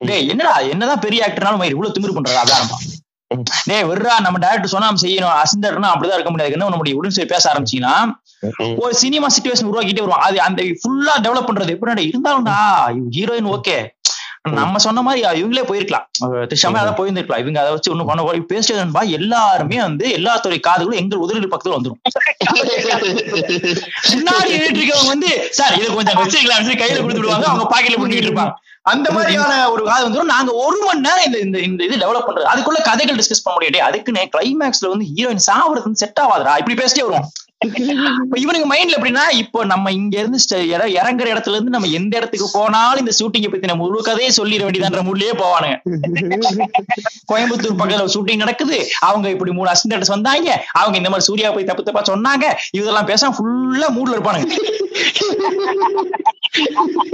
டேய் 0.00 0.28
என்னடா 0.32 0.54
என்னதான் 0.72 1.02
பெரிய 1.06 1.20
ஆக்டர்னாலும் 1.26 1.60
மயிர் 1.62 1.74
இவ்வளவு 1.74 1.94
திமிரு 1.96 2.16
பண்றா 2.16 2.40
அப்படி 2.42 2.56
ஆரம்பிப்பான். 2.58 2.84
டேய் 3.68 3.86
விடுறா 3.90 4.14
நம்ம 4.24 4.40
டேரக்டர் 4.44 4.72
சொன்னா 4.74 4.88
செய்யணும் 5.04 5.36
அசந்தர்னா 5.42 5.88
அப்படிதான் 5.92 6.18
இருக்க 6.18 6.32
முடியாது. 6.32 6.54
என்ன 6.56 6.76
முடியும் 6.80 6.98
உடனே 7.00 7.14
சொல்லி 7.16 7.32
பேச 7.34 7.44
ஆரம்பிச்சீங்கன்னா 7.52 7.94
ஒரு 8.84 8.94
சினிமா 9.02 9.26
சுச்சுவேஷன் 9.36 9.70
உருவாக்கிட்டே 9.70 10.04
வருவோம் 10.04 10.24
அது 10.28 10.36
அந்த 10.48 10.60
ஃபுல்லா 10.80 11.14
டெவலப் 11.26 11.48
பண்றது. 11.48 11.74
எப்படி 11.76 12.10
இருந்தாலும்டா 12.12 12.58
ஹீரோயின் 13.16 13.50
ஓகே 13.56 13.76
நம்ம 14.52 14.78
சொன்ன 14.78 15.02
மாதிரி 15.02 15.42
இவங்களே 15.42 15.62
போயிருக்கலாம். 15.62 16.06
அஹ் 16.20 16.46
திரிஷாமே 16.46 16.80
அதான் 16.80 16.98
போயிருந்திருக்கலாம். 16.98 17.38
இவங்க 17.38 17.60
அதை 17.60 17.72
வச்சு 17.72 17.90
ஒண்ணும் 17.90 18.06
பண்ண 18.06 18.22
போய் 18.22 18.46
பேசிட்டதுன்பா 18.48 19.10
எல்லாருமே 19.10 19.80
வந்து 19.80 20.10
எல்லா 20.10 20.36
துறை 20.36 20.60
காதுகளும் 20.66 20.94
எங்கள் 20.94 21.18
உதவி 21.18 21.38
பக்கத்துல 21.38 21.76
வந்துரும். 21.76 22.00
முன்னாடி 24.10 24.52
இருக்கவங்க 24.52 25.06
வந்து 25.06 25.48
சார் 25.50 25.74
இதை 25.74 25.94
கொஞ்சம் 25.94 26.22
வச்சுக்கலாம் 26.22 26.64
சொல்லி 26.64 26.74
கையில 26.74 27.02
கொடுத்துடுவாங்க 27.02 27.42
அவங்க 27.42 27.64
பாக்கெட்ல 27.64 27.98
பண்ணிட்டு 27.98 28.26
இருப்பாங்க. 28.26 28.52
அந்த 28.82 29.10
மாதிரியான 29.10 29.70
ஒரு 29.70 29.84
காது 29.84 30.08
வந்துடும் 30.08 30.24
நாங்க 30.24 30.52
ஒரு 30.52 30.82
மணி 30.86 31.00
நேரம் 31.00 31.24
இந்த 31.24 31.38
இந்த 31.38 31.58
இந்த 31.58 31.84
இது 31.84 31.96
டெவலப் 31.96 32.22
பண்றது. 32.26 32.44
அதுக்குள்ள 32.54 32.82
கதைகள் 32.82 33.16
டிஸ்கஸ் 33.16 33.44
பண்ண 33.44 33.58
முடியாது. 33.60 33.82
அதுக்குன்னு 33.82 34.28
கிளைமேக்ஸ்ல 34.36 34.88
வந்து 34.88 35.06
ஹீரோயின் 35.16 35.48
சாவறது 35.50 35.82
வந்து 35.82 35.94
செட் 35.94 36.18
ஆகாதுடா 36.20 36.58
இப்படி 36.58 36.74
பேசிட்டே 36.74 37.00
வருவோம். 37.00 37.30
இவனுக்கு 38.42 38.68
மைண்ட்ல 38.72 38.96
எப்படின்னா 38.98 39.24
இப்போ 39.42 39.60
நம்ம 39.72 39.92
இங்க 39.98 40.14
இருந்து 40.22 40.38
இறங்குற 41.00 41.26
இடத்துல 41.34 41.56
இருந்து 41.56 41.74
நம்ம 41.76 41.90
எந்த 41.98 42.12
இடத்துக்கு 42.20 42.48
போனாலும் 42.56 43.02
இந்த 43.02 43.12
ஷூட்டிங்கை 43.18 43.70
நம்ம 43.72 43.82
முழு 43.84 44.02
கதையை 44.08 44.30
சொல்லிட 44.38 44.62
வேண்டியதான்ற 44.66 45.02
முள்ளியே 45.08 45.32
போவானுங்க. 45.42 45.76
கோயம்புத்தூர் 47.32 47.80
பக்கத்துல 47.82 48.14
ஷூட்டிங் 48.14 48.42
நடக்குது. 48.44 48.78
அவங்க 49.08 49.26
இப்படி 49.34 49.52
மூணு 49.58 49.70
அசிஸ்டன்ட்ஸ் 49.74 50.14
வந்தாங்க. 50.14 50.50
அவங்க 50.80 50.96
இந்த 51.00 51.10
மாதிரி 51.12 51.28
சூர்யா 51.28 51.50
போய் 51.56 51.70
தப்பு 51.70 51.86
தப்பா 51.88 52.02
சொன்னாங்க. 52.12 52.46
இதெல்லாம் 52.78 53.10
பேச 53.12 53.30
ஃபுல்லா 53.36 53.88
மூட்ல 53.96 54.16
இருப்பானுங்க. 54.16 54.48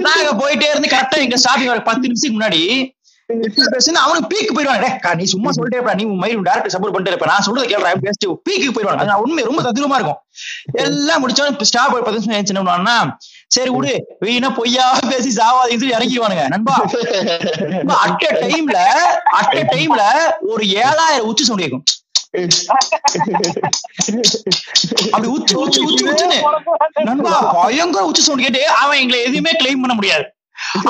நாங்க 0.09 0.31
போயிட்டே 0.41 0.69
இருந்து 0.73 0.93
கரெக்டா 0.97 1.19
எங்க 1.27 1.39
ஸ்டாப்பிங் 1.45 1.87
பத்து 1.91 2.05
நிமிஷத்துக்கு 2.07 2.39
முன்னாடி 2.39 2.63
அவனுக்கு 4.05 4.31
பீக்கு 4.33 4.53
போயிடுவாங்க 4.57 5.15
நீ 5.21 5.25
சும்மா 5.35 5.51
சொல்லிட்டே 5.57 5.95
நீ 6.01 6.05
உன் 6.39 6.49
டேரக்டர் 6.49 6.75
சப்போர்ட் 6.75 6.95
பண்ணிட்டு 6.95 7.15
இருப்ப 7.15 7.29
நான் 7.33 7.45
சொல்றதை 7.47 7.67
கேள்றா 7.73 7.93
பேசிட்டு 8.07 8.29
பீக்கு 8.49 8.75
போயிடுவாங்க 8.77 9.19
உண்மை 9.25 9.45
ரொம்ப 9.51 9.61
தத்ரூபமா 9.67 9.99
இருக்கும். 9.99 10.21
எல்லாம் 10.85 11.21
முடிச்சோம் 11.23 11.65
ஸ்டாப் 11.71 11.95
ஒரு 11.97 12.05
பத்து 12.07 12.21
நிமிஷம் 12.21 12.57
என்ன 12.57 13.17
சரி 13.55 13.71
விடு 13.77 13.95
வீணா 14.25 14.49
பொய்யா 14.59 14.85
பேசி 15.09 15.31
சாவாதீங்கன்னு 15.39 15.83
சொல்லி 15.83 15.97
இறங்கிடுவானுங்க. 15.97 16.45
நண்பா 16.53 16.75
அட் 18.05 18.29
டைம்ல 18.45 18.79
அட் 19.39 19.59
டைம்ல 19.73 20.05
ஒரு 20.53 20.65
ஏழாயிரம் 20.85 21.29
உச்சி 21.33 21.45
சவுண்ட் 21.49 21.65
கேட்கும் 21.65 21.85
அப்படி 25.15 25.29
உச்சி 25.37 25.55
உச்சி 25.63 25.81
உச்சி 25.89 26.05
உச்சுன்னு. 26.11 26.39
நண்பா 27.09 27.35
பயங்கர 27.57 28.05
உச்சி 28.11 28.23
சவுண்ட் 28.27 28.45
கேட்டு 28.47 28.63
அவன் 28.83 29.01
எங்களை 29.03 29.21
எதுவுமே 29.29 29.53
கிளைம் 29.63 29.83
பண்ண 29.85 29.97
முடியாது. 30.01 30.25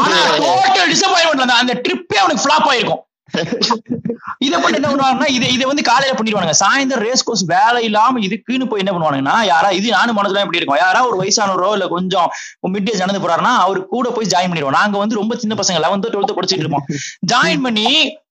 ஆனா 0.02 0.18
டோட்டல் 0.44 0.90
டிசப்பாயின்மெண்ட் 0.92 1.54
அந்த 1.54 1.74
ட்ரிப்பே 1.88 2.16
அவனுக்கு 2.16 2.44
ஃபிளாப் 2.44 2.68
ஆயிருக்கும். 2.72 3.02
இதை 4.46 4.56
பண்ணி 4.62 4.78
என்ன 4.78 4.88
பண்ணுவாங்கன்னா 4.90 5.28
இதை 5.34 5.46
இதை 5.54 5.64
வந்து 5.70 5.82
காலையில 5.88 6.14
பண்ணிடுவானுங்க. 6.16 6.54
சாயந்தரம் 6.62 7.04
ரேஸ் 7.06 7.24
கோர்ஸ் 7.28 7.44
வேலை 7.52 7.80
இல்லாம 7.88 8.20
இதுக்குன்னு 8.26 8.68
போய் 8.70 8.82
என்ன 8.82 8.92
பண்ணுவானுங்கன்னா 8.94 9.36
யாரா 9.50 9.68
இது 9.78 9.94
நானும் 9.96 10.18
மனதுல 10.18 10.42
எப்படி 10.44 10.60
இருக்கும். 10.60 10.80
யாரா 10.82 11.00
ஒரு 11.10 11.16
வயசானவரோ 11.20 11.70
இல்ல 11.76 11.86
கொஞ்சம் 11.94 12.28
மிட் 12.74 12.90
ஏஜ் 12.92 13.02
நடந்து 13.04 13.22
போறாருன்னா 13.24 13.52
அவரு 13.64 13.80
கூட 13.94 14.08
போய் 14.16 14.32
ஜாயின் 14.34 14.50
பண்ணிடுவோம் 14.52 14.78
நாங்க 14.80 14.98
வந்து 15.02 15.20
ரொம்ப 15.20 15.36
சின்ன 15.42 15.56
பசங்க 15.60 15.84
லெவன்த் 15.84 16.12
டுவெல்த் 16.14 16.36
படிச்சுட்டு 16.38 16.66
இருப்போம். 16.66 16.86
ஜாயின் 17.32 17.64
பண்ணி 17.66 17.86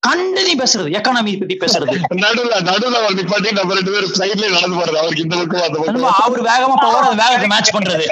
கண்டதி 0.06 0.52
பேசுறது 0.60 0.88
எக்கானமி 0.98 1.32
பத்தி 1.40 1.56
பேசுறது. 1.64 1.96
நடுவுல 2.22 2.54
நடுவுல 2.68 2.96
அவர் 3.02 3.18
நிப்பாட்டி 3.18 3.50
நம்ம 3.58 3.74
ரெண்டு 3.78 3.92
பேரும் 3.94 4.14
சைட்ல 4.20 4.46
நடந்து 4.56 4.78
போறது. 4.78 4.98
அவருக்கு 5.02 5.24
இந்த 5.26 5.36
பக்கம் 5.42 6.06
அவர் 6.24 6.42
வேகமா 6.50 6.76
போவார் 6.84 7.06
அந்த 7.08 7.18
வேகத்தை 7.22 7.48
மேட்ச் 7.54 7.74
பண்றது. 7.76 8.06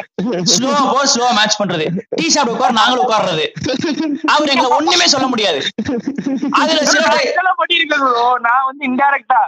ஸ்லோவா 0.54 0.82
போ 0.92 1.00
ஸ்லோவா 1.14 1.32
மேட்ச் 1.40 1.58
பண்றது. 1.62 1.86
டீ 2.18 2.26
சாப்பிட 2.34 2.54
உட்கார் 2.56 2.78
நாங்களும் 2.80 3.04
உட்கார்றது. 3.06 3.46
அவர் 4.34 4.52
எங்களை 4.54 4.70
ஒண்ணுமே 4.78 5.08
சொல்ல 5.14 5.26
முடியாது. 5.32 5.58
நான் 8.46 8.66
வந்து 8.68 8.82
இன்டைரக்டா 8.88 9.40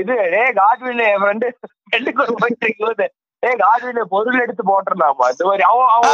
இது 0.00 0.14
டே 0.32 0.44
காட்வின் 0.54 1.02
என் 1.06 1.20
ஃப்ரெண்டு 1.22 1.48
ஃப்ரெண்டுக்கு 1.82 2.22
ஒரு 2.24 2.34
போயிட்டு 2.40 2.64
இருக்கும்போது 2.64 3.06
டே 3.42 3.50
காட்வின் 3.60 4.00
பொருள் 4.12 4.40
எடுத்து 4.42 4.62
போட்டுருந்தாமா 4.66 5.28
இந்த 5.32 5.44
மாதிரி 5.46 5.64
அவன் 5.68 5.88
அவன் 5.94 6.10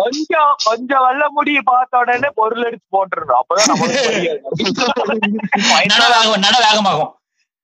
கொஞ்சம் 0.00 0.52
கொஞ்சம் 0.64 1.04
வெள்ள 1.06 1.24
முடி 1.36 1.52
பார்த்த 1.68 2.00
உடனே 2.02 2.30
பொருள் 2.40 2.66
எடுத்து 2.68 2.86
போட்டுருந்தோம் 2.96 3.40
அப்பதான். 3.40 3.68
நட 5.92 6.02
வேகம் 6.14 6.42
நட 6.44 6.56
வேகமாகும். 6.64 7.12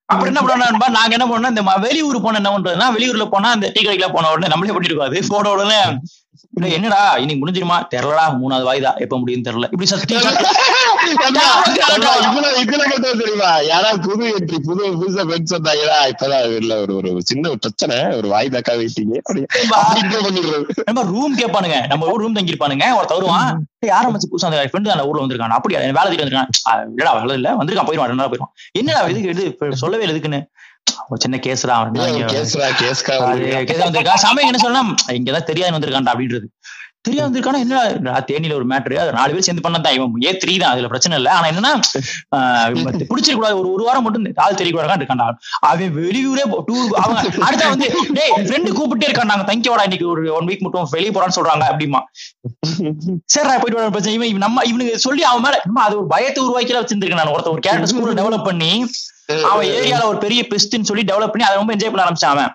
அப்புறம் 0.08 0.30
என்ன 0.30 0.40
பண்ணா 0.42 0.86
நாங்க 0.94 1.12
என்ன 1.16 1.26
பண்ணோம் 1.26 1.52
இந்த 1.54 1.62
வெளியூர் 1.84 2.24
போன 2.24 2.38
என்ன 2.40 2.50
பண்றதுன்னா 2.52 2.88
வெளியூர்ல 2.94 3.26
போனா 3.28 3.50
அந்த 3.56 3.66
டீ 3.74 3.80
கடைக்குலாம் 3.80 4.16
போன 4.16 4.30
உடனே 4.32 4.50
நம்மளே 4.52 4.74
பண்ணிருக்கோம் 4.76 5.08
அது 5.08 5.20
போன 5.28 5.50
உடனே 5.54 5.80
"டேய், 6.55 6.73
என்னடா 6.73 6.98
இன்னைக்கு 7.16 7.43
முடிஞ்சிருமா? 7.43 7.77
தெரியலடா 7.90 8.24
மூணாவது 8.35 8.66
வாய்தா. 8.66 8.90
எப்ப 8.97 9.19
முடியும் 9.19 9.44
தெரியல. 9.44 9.66
இப்படி 9.66 9.86
சத்தி 9.86 10.15
ஏன்னா, 10.15 11.44
ஏன்னா, 11.89 12.11
இதுல 12.24 12.48
இதுல 12.57 12.82
கேட்டது 12.85 13.19
தெரியுமா? 13.19 13.51
யாராவது 13.65 13.98
புது 14.02 14.24
என்ட்ரி 14.31 14.59
புது 14.61 14.82
புதுசா 14.93 15.23
ஃப்ரெண்ட்ஸ் 15.24 15.55
வந்தாங்களா 15.57 15.97
இப்பதான் 16.11 16.57
இல்ல 16.57 16.81
ஒரு 16.81 16.94
ஒரு 16.97 17.20
சின்ன 17.24 17.48
ஒரு 17.48 17.59
பிரச்சனை 17.59 17.97
ஒரு 18.16 18.28
வாய் 18.28 18.48
தாக்கா 18.48 18.74
வெயிட்டிங்க 18.74 19.16
அப்படி 19.20 19.43
அப்படி 19.81 20.20
பண்ணிடுறது 20.27 20.85
நம்ம 20.85 21.05
ரூம் 21.11 21.39
கேட்பானுங்க 21.39 21.78
நம்ம 21.86 22.09
ஊர் 22.09 22.20
ரூம் 22.20 22.32
தங்கி 22.32 22.52
இருப்பானுங்க 22.52 22.89
ஒருத்த 22.98 23.15
வருவான் 23.15 23.51
"ஏய், 23.81 23.90
யாரை 23.90 24.09
மச்சி 24.12 24.31
புதுசா 24.31 24.48
அந்த 24.48 24.62
ஃப்ரெண்டு 24.65 24.89
அந்த 24.89 25.07
ஊர்ல 25.07 25.23
வந்திருக்கான். 25.23 25.57
அப்படியா? 25.59 25.81
வேலை 25.90 26.09
தேடி 26.09 26.23
வந்திருக்கான். 26.23 26.51
"ஆ, 26.66 26.73
இல்லடா 26.90 27.12
வேலை 27.19 27.35
இல்ல 27.35 27.51
வந்திருக்கான் 27.55 27.89
போயிருவான் 27.89 28.11
ரெண்டு 28.11 28.23
நாள் 28.23 28.32
போயிருவான். 28.32 28.55
என்னடா 28.73 29.02
இதுக்கு 29.07 29.32
இது 29.36 29.44
சொல்லவே 29.77 30.05
இல்லை 30.05 30.16
எதுக்குன்னு 30.16 30.40
ஒரு 31.08 31.20
சின்ன 31.20 31.40
கேஸ்ரா 31.46 31.76
கேஸ் 32.82 33.04
வந்திருக்கான் 33.82 34.24
சமயம் 34.26 34.50
என்ன 34.50 34.62
சொல்லலாம் 34.66 34.92
இங்கதான் 35.18 35.48
தெரியாது 35.50 35.76
வந்திருக்கான்டா 35.76 36.14
அப்படின்றது. 36.14 36.48
தெரியாது 37.06 37.26
வந்திருக்கானா? 37.26 37.60
என்ன 37.64 38.22
தேனியில 38.28 38.56
ஒரு 38.56 38.66
மேட்ரு 38.70 38.96
அது 39.02 39.12
நாலு 39.12 39.34
பேர் 39.34 39.44
சேர்ந்து 39.46 39.62
பண்ணதான் 39.66 39.94
இவன். 39.96 40.16
ஏ 40.24 40.30
த்ரீ 40.40 40.54
தான் 40.60 40.72
அதுல 40.72 40.88
பிரச்சனை 40.92 41.14
இல்லை. 41.18 41.30
ஆனா 41.36 41.46
என்னன்னா 41.50 41.70
பிடிச்சிருக்க 43.10 43.38
கூடாது 43.38 43.56
ஒரு 43.60 43.68
ஒரு 43.74 43.84
வாரம் 43.86 44.04
மட்டும் 44.06 44.26
ஆள் 44.44 44.58
தெரியக்கூடாது 44.60 45.00
இருக்கான்டா 45.00 45.28
அவன் 45.68 45.94
வெளியூரே 45.98 46.44
டூர் 46.68 46.92
அவங்க 47.02 47.20
அடுத்த 47.46 47.70
வந்து 47.72 47.86
டேய் 48.18 48.34
ஃப்ரெண்டு 48.40 48.74
கூப்பிட்டே 48.78 49.08
இருக்கான் 49.08 49.32
நாங்க 49.32 49.46
தங்கியோட 49.50 49.86
இன்னைக்கு 49.88 50.08
ஒரு 50.08 50.24
ஒன் 50.38 50.48
வீக் 50.50 50.64
மட்டும் 50.66 50.92
வெளியே 50.92 51.12
போறான்னு 51.12 51.38
சொல்றாங்க 51.38 51.66
அப்படிமா 51.70 52.02
சரி 53.26 53.48
போயிட்டு 53.54 53.78
வர 53.78 53.88
பிரச்சனை 53.88 54.14
இவன் 54.18 54.44
நம்ம 54.46 54.64
இவனுக்கு 54.64 55.04
சொல்லி 55.06 55.24
அவன் 55.30 55.44
மேல 55.46 55.56
அது 55.86 55.96
ஒரு 56.00 56.08
பயத்தை 56.08 56.42
உருவாக்கில 56.44 56.82
வச்சிருந்திருக்கேன் 56.82 57.22
நான். 57.22 57.34
ஒருத்த 57.36 57.54
ஒரு 57.56 57.64
கேரக்டர் 57.66 57.92
ஸ்கூல்ல 57.92 58.18
டெவலப் 58.20 58.48
பண்ணி 58.50 58.72
அவன் 59.44 59.66
ஏரியால 59.77 60.05
ஒரு 60.05 60.19
பெரிய 60.19 60.43
பெஸ்ட்னு 60.51 60.82
சொல்லி 60.82 61.05
டெவலப் 61.05 61.32
பண்ணி 61.32 61.44
அதை 61.44 61.57
ரொம்ப 61.57 61.74
என்ஜாய் 61.74 61.93
பண்ண 61.93 62.05
ஆரம்பிச்சான் 62.05 62.35
அவன். 62.35 62.52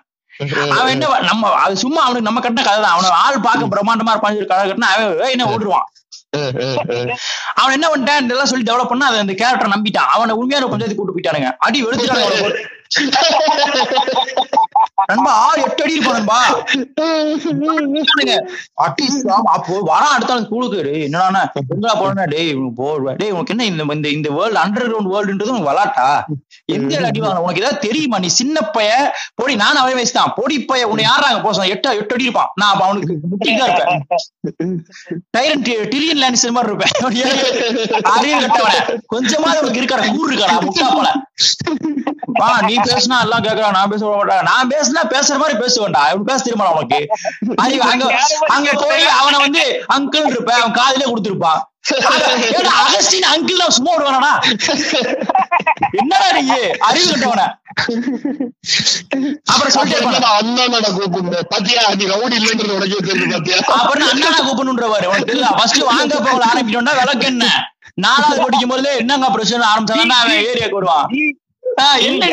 அவன் 0.72 0.92
என்ன 0.92 1.20
நம்ம 1.22 1.52
அது 1.58 1.76
சும்மா 1.76 2.02
அவனுக்கு 2.02 2.22
நம்ம 2.22 2.40
கட்டின 2.40 2.64
கதை 2.64 2.82
தான் 2.82 2.96
அவன 2.96 3.10
ஆள் 3.18 3.40
பார்க்க 3.40 3.66
பிரம்மாண்டமா 3.66 4.10
இருப்பான் 4.10 4.36
ஒரு 4.36 4.46
கதை 4.46 4.70
கட்டினா 4.70 4.88
அவன் 4.94 5.20
"ஏய், 5.20 5.30
என்ன 5.30 5.44
ஓடுவான். 5.48 5.86
அவன் 7.54 7.72
என்ன 7.72 7.86
பண்ணிட்டான்? 7.88 8.24
இதெல்லாம் 8.24 8.46
சொல்லி 8.46 8.70
டெவலப் 8.70 8.88
பண்ணா 8.88 9.06
அதை 9.06 9.18
அந்த 9.18 9.32
கேரக்டர் 9.32 9.68
நம்பிட்டான். 9.68 10.10
அவனை 10.10 10.34
உண்மையான 10.34 10.66
பஞ்சாயத்து 10.66 10.98
கூட்டு 10.98 11.14
போயிட்டானுங்க. 11.14 11.50
அடி 11.58 11.80
போட்டு. 11.84 12.64
நண்பா 15.02 15.32
ஆள் 15.40 15.62
எட்டு 15.62 15.82
அடி 15.84 15.94
இருப்பான் 15.94 16.16
நண்பா. 16.18 16.36
இருக்கானுங்க. 17.46 18.34
அடி 18.84 19.06
சாம- 19.16 19.50
அப்போ 19.54 19.74
வரான் 19.88 20.14
அடுத்த 20.14 20.36
ஸ்கூலுக்கு 20.44 20.78
டேய் 20.86 21.04
என்னடா 21.06 21.42
எங்கடா 21.62 21.92
போனா 21.98 22.24
டேய் 22.26 22.48
இவனுக்கு 22.48 22.86
டேய் 23.18 23.32
உனக்கு 23.32 23.52
என்ன 23.54 23.66
இந்த 23.66 23.84
இந்த 23.94 24.08
இந்த 24.10 24.28
வேர்ல்டு 24.36 24.60
அண்டர் 24.62 24.86
கிரவுண்ட் 24.86 25.12
வேர்ல்டுன்றது 25.12 25.52
உனக்கு 25.52 25.70
விளாட்டா? 25.70 26.06
எந்த 26.74 26.90
இடம் 26.92 27.08
அடி 27.08 27.20
வாங்கணும் 27.20 27.44
உனக்கு 27.44 27.62
ஏதாவது 27.62 27.84
தெரியுமா? 27.86 28.18
நீ 28.18 28.30
சின்ன 28.36 28.60
பைய 28.70 28.90
போடி 29.34 29.54
நான் 29.56 29.76
அவன் 29.76 29.96
வயசு 29.96 30.12
தான் 30.12 30.34
பொடி 30.36 30.58
பைய 30.64 30.88
உன்னை 30.88 31.04
யாராங்க 31.06 31.40
போசம் 31.42 31.70
எட்டு 31.70 31.96
எட்டு 31.96 32.16
அடி 32.16 32.26
இருப்பான். 32.26 32.50
நான் 32.54 32.72
அப்ப 32.72 32.84
அவனுக்கு 32.86 33.16
முட்டிதான் 33.26 33.70
இருப்பேன். 33.70 34.02
டைரன் 35.36 35.64
டிலியன் 35.90 36.22
லேண்டிஸ் 36.22 36.46
மாதிரி 36.50 36.72
இருப்பேன். 36.72 36.94
அறிவு 38.12 38.34
கட்டவன 38.38 38.74
கொஞ்சமாவது 39.08 39.62
உனக்கு 39.62 39.80
இருக்கிற 39.82 40.00
கூறு 40.10 40.32
இருக்கா 40.32 40.58
முட்டா 40.64 40.88
போல 40.94 41.08
வா 42.38 42.48
நீ 42.64 42.74
பேசுனா 42.86 43.16
எல்லாம் 43.24 43.44
கேக்குறா. 43.44 43.68
நான் 43.74 43.90
பேச 43.90 44.02
மாட்டேன். 44.08 44.46
நான் 44.48 44.70
பேசுனா 44.86 45.02
பேசுற 45.12 45.36
மாதிரி 45.38 45.56
பேசுவேன்டா. 45.62 46.00
அவன் 46.08 46.28
பேச 46.28 46.38
தெரியுமா 46.42 46.66
உனக்கு? 46.72 46.98
அங்க 47.86 48.04
அங்க 48.56 48.70
போய் 48.82 49.04
அவனை 49.20 49.38
வந்து 49.44 49.62
அங்கிள் 49.96 50.28
இருப்ப 50.32 50.52
அவன் 50.58 50.76
காதுல 50.80 51.06
கொடுத்துருப்பான். 51.08 51.62
அகஸ்டின் 52.82 53.26
அங்கிள் 53.32 53.60
தான் 53.62 53.74
சும்மா 53.76 53.92
விடுவானா 53.94 54.30
என்னடா 56.00 56.28
நீ? 56.36 56.42
அறிவு 56.88 57.06
கட்டவன. 57.10 57.42
அப்புறம் 59.50 59.72
சொல்லிட்டே 59.74 59.98
இருப்பானா. 59.98 60.30
அண்ணனோட 60.40 60.88
கூப்பிடுங்க 60.96 61.40
பாத்தியா 61.52 61.82
நீ 62.00 62.06
ரவுடி 62.12 62.38
இல்லைன்றது 62.40 62.76
உனக்கே 62.78 63.00
தெரியுது 63.08 63.32
பாத்தியா? 63.34 63.58
அப்புறம் 63.78 64.10
அண்ணா 64.12 64.30
கூப்பிடணுன்றவாரு. 64.40 65.08
உனக்கு 65.12 65.30
தெரியல 65.30 65.50
ஃபர்ஸ்ட் 65.58 65.82
வாங்க 65.90 66.20
போக 66.26 66.44
ஆரம்பிக்கணும்னா 66.50 66.96
விளக்கு 67.00 67.26
என்ன? 67.26 67.46
நாலாவது 68.04 68.42
படிக்கும் 68.42 68.72
போது 68.74 68.90
என்னங்க 69.02 69.28
பிரச்சனை? 69.36 69.66
ஆரம்பிச்சாங்கன்னா 69.72 70.18
அவன் 70.22 70.42
ஏரியாக்கு 70.50 70.78
வருவான். 70.80 71.06
ஆஹ் 71.82 72.00
என்ன 72.08 72.24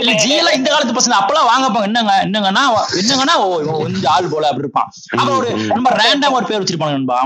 இல்ல 0.00 0.12
ஜி 0.22 0.30
எல்லாம் 0.40 0.56
இந்த 0.58 0.68
காலத்து 0.70 0.96
பசங்க 0.98 1.16
அப்பெல்லாம் 1.20 1.50
வாங்கப்பாங்க 1.52 1.88
என்னங்க 1.90 2.14
என்னங்கன்னா 2.26 2.64
என்னங்கன்னா 3.02 3.36
ஓ 3.44 3.46
கொஞ்சம் 3.84 4.10
ஆள் 4.14 4.32
போல 4.34 4.48
அப்படி 4.50 4.64
இருப்பான். 4.66 4.90
அப்புறம் 5.20 5.38
ஒரு 5.38 5.50
நம்ம 5.76 5.94
ரேண்டம் 6.02 6.36
ஒரு 6.38 6.48
பேர் 6.50 6.62
வச்சிருப்பாங்க 6.62 6.96
நண்பா 6.98 7.20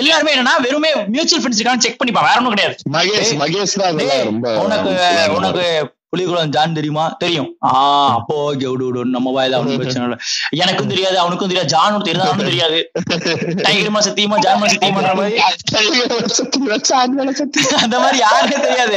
எல்லாருமே 0.00 0.32
என்னன்னா 0.34 0.54
வெறுமே 0.66 0.90
மியூச்சுவல் 1.14 1.42
ஃபண்ட்ஸ் 1.44 1.84
செக் 1.86 1.98
பண்ணிப்பான். 2.00 2.28
வேற 2.28 2.38
ஒண்ணும் 2.40 2.54
கிடையாது. 2.54 2.76
உனக்கு 4.64 4.92
உனக்கு 5.36 5.64
புலிகுளம் 6.12 6.52
ஜான் 6.52 6.74
தெரியுமா? 6.76 7.02
தெரியும். 7.18 7.48
ஆஹ் 7.68 8.12
அப்போ 8.14 8.34
ஓகே 8.44 8.68
விடு 8.70 8.84
விடு. 8.88 9.00
நம்ம 9.14 9.32
வாயில 9.34 9.56
அவனுக்கு 9.58 9.78
பிரச்சனை 9.82 10.04
இல்ல. 10.06 10.16
எனக்கும் 10.60 10.88
தெரியாது 10.92 11.16
அவனுக்கும் 11.22 11.50
தெரியாது. 11.50 11.70
ஜானும் 11.74 12.02
தெரியாது 12.02 12.24
அவனும் 12.28 12.48
தெரியாது. 12.50 12.78
டைகர்மா 13.62 14.00
சத்தியமா 14.06 14.36
ஜான்மா 14.46 14.66
சத்தியமான்ற 14.72 15.12
மாதிரி 15.14 15.36
அந்த 17.82 17.98
மாதிரி 17.98 18.18
யாருக்கும் 18.20 18.64
தெரியாது. 18.66 18.96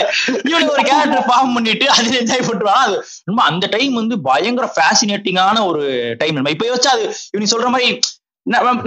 இவனுக்கு 0.50 0.74
ஒரு 0.76 0.84
கேரக்டர் 0.84 1.26
ஃபார்ம் 1.28 1.54
பண்ணிட்டு 1.56 1.86
அதுல 1.96 2.18
என்ஜாய் 2.22 2.48
பண்ணுவான் 2.48 2.84
அது 2.86 2.96
ரொம்ப 3.28 3.42
அந்த 3.50 3.66
டைம் 3.76 3.94
வந்து 4.02 4.16
பயங்கர 4.30 4.66
ஃபேசினேட்டிங்கான 4.76 5.64
ஒரு 5.70 5.82
டைம் 6.22 6.36
நம்ம 6.36 6.54
இப்ப 6.56 6.66
யோசிச்சா 6.70 6.94
அது 6.96 7.04
இவனுக்கு 7.32 7.54
சொல்ற 7.54 7.70
மாதிரி 7.76 7.90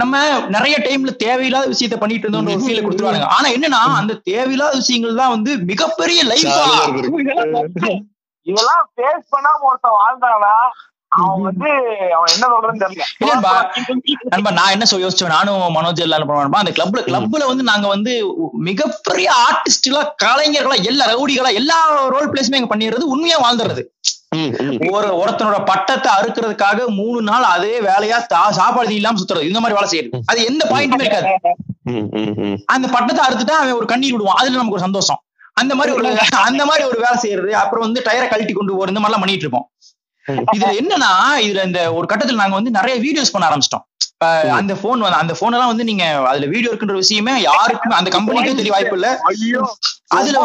நம்ம 0.03 0.15
நிறைய 0.53 0.75
டைம்ல 0.85 1.11
தேவையில்லாத 1.21 1.65
விஷயத்த 1.73 1.95
பண்ணிட்டு 1.99 2.25
இருந்தோம் 2.25 2.47
ஒரு 2.49 2.63
ஃபீல 2.63 2.81
கொடுத்துருவாங்க 2.81 3.27
ஆனா 3.35 3.47
என்னன்னா 3.55 3.79
அந்த 3.99 4.13
தேவையில்லாத 4.29 4.73
விஷயங்கள் 4.81 5.19
தான் 5.21 5.33
வந்து 5.35 5.51
மிகப்பெரிய 5.71 6.19
லைஃபா 6.31 6.57
இதெல்லாம் 8.51 8.83
ஃபேஸ் 8.95 9.31
பண்ணாம 9.35 9.65
ஒருத்தன் 9.69 9.97
வாழ்ந்தானா? 10.01 10.55
அவன் 11.17 11.43
வந்து 11.47 11.69
அவன் 12.15 12.31
என்ன 12.35 12.45
சொல்றதுன்னு. 12.53 13.05
தெரியல. 13.19 14.51
நான் 14.57 14.73
என்ன 14.75 14.85
சொல் 14.89 15.03
யோசிச்சேன் 15.03 15.35
நானும் 15.35 15.75
மனோஜ் 15.77 16.01
பண்ணுவோம் 16.01 16.57
அந்த 16.61 16.73
கிளப்ல 16.77 17.03
கிளப்ல 17.07 17.49
வந்து 17.51 17.65
நாங்க 17.71 17.87
வந்து 17.93 18.13
மிகப்பெரிய 18.69 19.27
ஆர்டிஸ்ட்களா 19.45 20.01
கலைஞர்களா 20.23 20.77
எல்லா 20.91 21.05
ரவுடிகளா 21.13 21.51
எல்லா 21.61 21.77
ரோல் 22.15 22.31
பிளேஸுமே 22.33 22.59
எங்க 22.61 22.71
பண்ணிடுறது 22.73 23.11
உண்மையா 23.15 23.39
வாழ்ந்துறது 23.45 23.83
ஒரு 24.95 25.09
ஒருத்தனோட 25.19 25.57
பட்டத்தை 25.69 26.09
அறுக்கிறதுக்காக 26.17 26.87
மூணு 26.99 27.19
நாள் 27.29 27.45
அதே 27.55 27.75
வேலையா 27.89 28.17
சாப்பாடு 28.59 28.95
இல்லாம 28.99 29.19
சுத்துறது. 29.19 29.49
இந்த 29.49 29.59
மாதிரி 29.61 29.77
வேலை 29.77 29.89
செய்யுது 29.91 30.21
அது 30.31 30.39
எந்த 30.49 30.63
பாயிண்ட்டுமே 30.71 31.05
இருக்காது. 31.05 31.29
அந்த 32.75 32.85
பட்டத்தை 32.95 33.21
அறுத்துட்டா 33.27 33.57
அவன் 33.59 33.79
ஒரு 33.81 33.87
கண்ணீர் 33.93 34.15
விடுவான். 34.15 34.39
அதுல 34.41 34.59
நமக்கு 34.59 34.77
ஒரு 34.79 34.87
சந்தோஷம். 34.87 35.21
அந்த 35.57 35.73
மாதிரி 35.75 35.91
ஒரு 35.97 36.07
அந்த 36.49 36.63
மாதிரி 36.65 36.83
ஒரு 36.87 36.99
வேலை 36.99 37.17
செய்யறது 37.17 37.51
அப்புறம் 37.55 37.85
வந்து 37.85 38.01
டயரை 38.05 38.27
கழட்டி 38.29 38.53
கொண்டு 38.53 38.73
போறது 38.77 39.01
மாதிரிலாம் 39.01 39.23
பண்ணிட்டு 39.23 39.45
இருப்போம். 39.45 39.67
இதுல 40.55 40.71
என்னன்னா 40.81 41.11
இதுல 41.45 41.63
இந்த 41.65 41.81
ஒரு 41.93 42.05
கட்டத்துல 42.11 42.41
நாங்க 42.43 42.55
வந்து 42.55 42.71
நிறைய 42.71 42.95
வீடியோஸ் 43.01 43.33
பண்ண 43.33 43.47
ஆரம்பிச்சிட்டோம். 43.49 43.85
அந்த 44.51 44.73
போன் 44.75 45.01
அந்த 45.13 45.33
போன் 45.33 45.51
எல்லாம் 45.51 45.67
வந்து 45.67 45.83
நீங்க 45.83 46.03
அதுல 46.25 46.45
வீடியோ 46.45 46.71
இருக்குன்ற 46.71 46.95
விஷயமே 46.95 47.41
யாருக்குமே 47.41 47.95
அந்த 47.95 48.09
கம்பெனிக்கே 48.09 48.55
தெரிய 48.55 48.71
வாய்ப்பு 48.71 48.95
இல்ல. 48.95 49.07
அதுல 50.11 50.37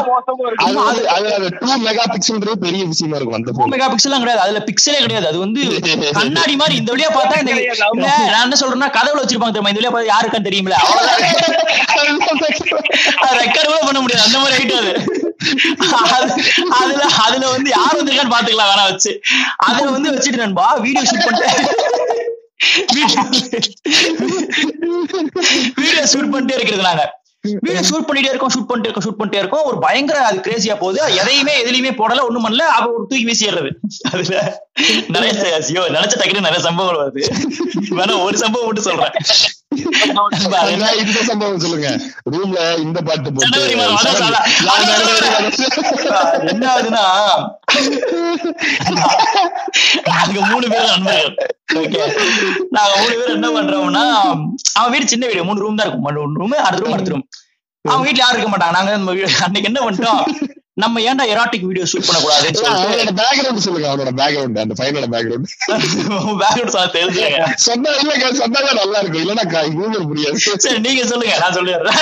டூ 1.60 1.68
மெகா 1.84 2.04
பிக்சல்ன்றது 2.10 2.56
பெரிய 2.58 2.84
விஷயமா 2.84 3.16
இருக்கும் 3.16 3.38
அந்த. 3.38 3.52
மெகா 3.72 3.88
பிக்சலாம் 3.88 4.18
கிடையாது. 4.18 4.40
அதுல 4.40 4.60
பிக்சலே 4.60 5.00
கிடையாது. 5.00 5.26
அது 5.26 5.38
வந்து 5.38 5.60
கண்ணாடி 6.12 6.56
மாதிரி 6.56 6.76
இந்த 6.76 6.92
வழியா 6.92 7.10
பார்த்தா 7.12 7.38
இந்த 7.40 7.54
நான் 8.26 8.42
என்ன 8.42 8.58
சொல்றேன்னா 8.60 8.90
கதவுல 8.90 9.22
வச்சிருப்பாங்க 9.22 9.54
தெரியுமா? 9.54 9.72
இந்த 9.72 9.90
வழியா 9.90 10.18
பார்த்தா 10.18 10.46
தெரியுமில்ல 10.48 10.78
அவ்வளவுதான். 10.80 11.22
ரெக்கார்ட் 13.40 13.66
கூட 13.66 13.78
பண்ண 13.82 14.00
முடியாது. 14.00 14.26
அந்த 14.26 14.38
மாதிரி 14.38 14.56
ஆயிட்டு 14.56 14.78
அது 14.78 14.92
அது- 16.16 16.34
அதுல 16.80 17.02
அதுல 17.22 17.48
வந்து 17.48 17.70
யார் 17.70 17.98
வந்திருக்கான்னு 17.98 18.34
பாத்துக்கலாம் 18.34 18.72
வேணா 18.72 18.86
வச்சு. 18.90 19.12
அதுல 19.66 19.90
வந்து 19.90 20.10
வச்சுட்டு 20.10 20.36
நண்பா 20.36 20.74
வீடியோ 20.76 21.04
ஷூட் 21.04 21.24
பண்ணிட்டு. 21.24 22.19
வீடியோ 25.80 26.04
ஷூட் 26.12 26.32
பண்ணிட்டே 26.32 26.56
இருக்கிறது 26.58 26.88
நாங்க 26.88 27.04
வீடியோ 27.64 27.82
ஷூட் 27.88 28.06
பண்ணிட்டே 28.08 28.30
இருக்கோம் 28.32 28.52
ஷூட் 28.54 28.68
பண்ணிட்டே 28.70 28.88
இருக்கோம் 28.88 29.04
ஷூட் 29.06 29.18
பண்ணிட்டே 29.20 29.40
இருக்கோம். 29.42 29.62
ஒரு 29.68 29.76
பயங்கர 29.84 30.18
அது 30.30 30.38
கிரேசியா 30.46 30.74
போகுது. 30.78 30.98
எதையுமே 31.20 31.54
எதுலயுமே 31.62 31.92
போடல 32.00 32.24
ஒண்ணும் 32.28 32.44
பண்ணல. 32.46 32.64
அவ 32.78 32.84
ஒரு 32.96 33.04
தூக்கி 33.10 33.24
வீசிடுறது. 33.28 33.70
அதுல 34.10 34.42
நிறைய 35.14 35.30
ஐயோ 35.60 35.84
நினைச்ச 35.96 36.14
டக்குனு 36.20 36.46
நிறைய 36.48 36.62
சம்பவங்கள் 36.68 37.02
வருது. 37.02 37.22
வேணா 37.98 38.14
ஒரு 38.26 38.36
சம்பவம் 38.44 38.68
மட்டும் 38.68 38.88
சொல்றேன். 38.90 39.14
இந்த 41.00 41.18
சம்பவம் 41.28 41.60
சொல்லுங்க. 41.64 41.88
ரூம்ல 42.32 42.60
இந்த 42.84 42.98
பாட்டு 43.08 43.30
போட்டு 43.34 43.60
என்ன 46.50 46.64
ஆகுதுன்னா 46.72 47.04
நாங்க 50.10 50.38
மூணு 50.50 50.66
பேர் 50.72 50.90
நண்பர்கள் 50.90 51.30
ஓகே 51.82 52.00
நாங்க 52.76 52.94
மூணு 53.02 53.14
பேர் 53.20 53.36
என்ன 53.36 53.50
பண்றோம்னா 53.56 54.04
அவன் 54.78 54.92
வீடு 54.94 55.12
சின்ன 55.12 55.26
வீடு 55.30 55.48
மூணு 55.50 55.62
ரூம் 55.64 55.78
தான் 55.80 55.88
இருக்கும். 55.88 56.08
ரூம் 56.40 56.56
அடுத்த 56.66 56.82
ரூம் 56.84 56.96
அடுத்த 56.96 57.14
ரூம் 57.14 57.26
அவன் 57.84 58.04
வீட்டுல 58.06 58.24
யாரும் 58.24 58.36
இருக்க 58.36 58.50
மாட்டாங்க. 58.52 58.76
நாங்க 58.78 58.92
அன்னைக்கு 59.46 59.70
என்ன 59.70 59.80
பண்ணிட்டோம்? 59.84 60.22
நம்ம 60.80 61.00
ஏன்டா 61.02 61.24
எராட்டிக் 61.32 61.66
வீடியோ 61.66 61.86
ஷூட் 61.90 62.06
பண்ணக்கூடாதுன்னு 62.06 62.60
சொல்லிட்டு 62.60 62.88
அவனோட 62.90 63.14
பேக்ரவுண்ட் 63.20 63.64
சொல்லுங்க 63.64 63.88
அவனோட 63.90 64.12
பேக்ரவுண்ட் 64.20 64.62
அந்த 64.62 64.74
பையனோட 64.80 65.08
பேக்ரவுண்ட் 65.14 65.48
பேக்ரவுண்ட் 66.42 66.74
சார் 66.74 66.94
தெரிஞ்சுங்க 66.94 67.38
சொன்னா 67.66 67.90
இல்லங்க 67.98 68.26
சொன்னாதான் 68.40 68.78
நல்லா 68.80 68.98
இருக்கும். 69.00 69.22
இல்லன்னா 69.22 69.44
ஹியூமர் 69.66 70.06
புரியாது. 70.10 70.38
சரி 70.64 70.78
நீங்க 70.80 71.02
சொல்லுங்க 71.06 71.34
நான் 71.40 71.56
சொல்லிடுறேன். 71.56 71.98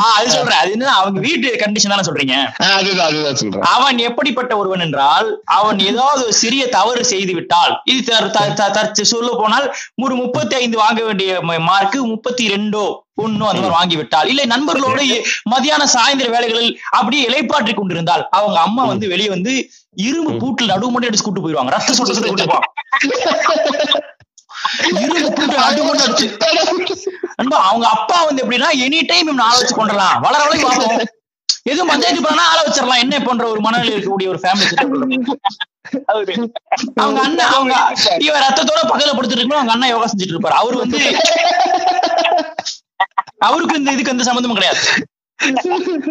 அது 0.10 0.28
சொல்றேன். 0.30 0.60
அது 0.60 0.70
என்ன 0.72 0.92
அவங்க 0.96 1.20
வீட்டு 1.26 1.48
கண்டிஷன் 1.62 1.92
தானே 1.94 2.06
சொல்றீங்க? 2.08 2.34
அதுதான் 2.72 3.08
அதுதான் 3.08 3.38
சொல்றேன். 3.42 3.66
அவன் 3.74 3.98
எப்படிப்பட்ட 4.08 4.52
ஒருவன் 4.56 4.84
என்றால் 4.86 5.28
அவன் 5.56 5.78
ஏதாவது 5.86 6.22
ஒரு 6.24 6.34
சிறிய 6.40 6.62
தவறு 6.70 7.04
செய்து 7.04 7.34
விட்டால் 7.34 7.74
இது 7.86 8.00
தற்ச- 8.70 9.08
சொல்ல 9.10 9.30
போனால் 9.34 9.66
ஒரு 10.02 10.14
முப்பத்தி 10.16 10.54
ஐந்து 10.56 10.76
வாங்க 10.78 11.00
வேண்டிய 11.04 11.30
மார்க்கு 11.68 12.00
முப்பத்தி 12.06 12.44
ரெண்டோ 12.48 12.84
ஒண்ணோ 13.18 13.44
அந்த 13.48 13.60
மாதிரி 13.60 13.76
வாங்கி 13.76 13.96
விட்டால் 13.98 14.28
இல்லை 14.32 14.44
நண்பர்களோடு 14.52 15.04
மதியான 15.52 15.82
சாயந்தர 15.94 16.28
வேலைகளில் 16.34 16.70
அப்படியே 16.98 17.22
இலைப்பாற்றிக் 17.28 17.78
கொண்டிருந்தால் 17.78 18.24
அவங்க 18.38 18.58
அம்மா 18.66 18.82
வந்து 18.92 19.06
வெளியே 19.12 19.30
வந்து 19.34 19.52
இரும்பு 20.06 20.32
பூட்டில் 20.42 20.72
நடுவு 20.72 20.90
மட்டும் 20.92 21.10
அடிச்சு 21.10 21.26
கூட்டு 21.26 21.44
போயிருவாங்க 21.44 21.72
ரத்த 21.74 21.96
சொட்டு 21.98 22.16
சொட்டு 22.16 22.32
கூட்டு 22.32 22.50
போவாங்க 22.50 22.68
இரும்பு 25.02 25.30
பூட்டு 25.36 25.56
நடுவு 25.64 25.86
மட்டும் 25.88 26.06
அடிச்சு. 26.06 26.26
நண்பா 27.38 27.58
அவங்க 27.68 27.86
அப்பா 27.96 28.18
வந்து 28.28 28.42
எப்படின்னா 28.44 28.70
எனி 28.86 29.00
டைம் 29.10 29.28
இவன் 29.28 29.46
ஆள 29.46 29.56
வச்சு 29.60 29.74
கொண்டலாம் 29.74 30.16
வளர 30.26 30.42
வரைக்கும் 30.44 30.70
பார்ப்போம் 30.70 31.08
எதுவும் 31.70 31.90
பஞ்சாயத்து 31.90 32.22
பண்ணா 32.24 32.44
ஆள 32.50 32.58
வச்சிடலாம். 32.66 33.02
என்ன 33.04 33.14
பண்ற 33.24 33.44
ஒரு 33.52 33.60
மனநிலை 33.64 33.92
இருக்கக்கூடிய 33.94 34.28
ஒரு 34.32 34.40
ஃபேமிலி 34.42 34.66
அவங்க 37.00 37.18
அண்ணன் 37.26 37.52
அவங்க 37.54 37.74
இவன் 38.26 38.44
ரத்தத்தோட 38.46 38.80
பக்கத்துல 38.84 39.14
படுத்துட்டு 39.16 39.40
இருக்கணும் 39.40 39.62
அவங்க 39.62 39.74
அண்ணன் 39.76 39.92
யோகா 39.94 40.08
செஞ்சுட்டு 40.12 40.34
இருப்பாரு. 40.34 40.60
அவரு 40.62 40.76
வந்து 40.82 40.98
அவருக்கு 43.38 43.76
இந்த 43.76 43.92
இதுக்கு 43.92 44.10
எந்த 44.10 44.24
சம்மந்தமும் 44.24 44.54
கிடையாது. 44.54 44.82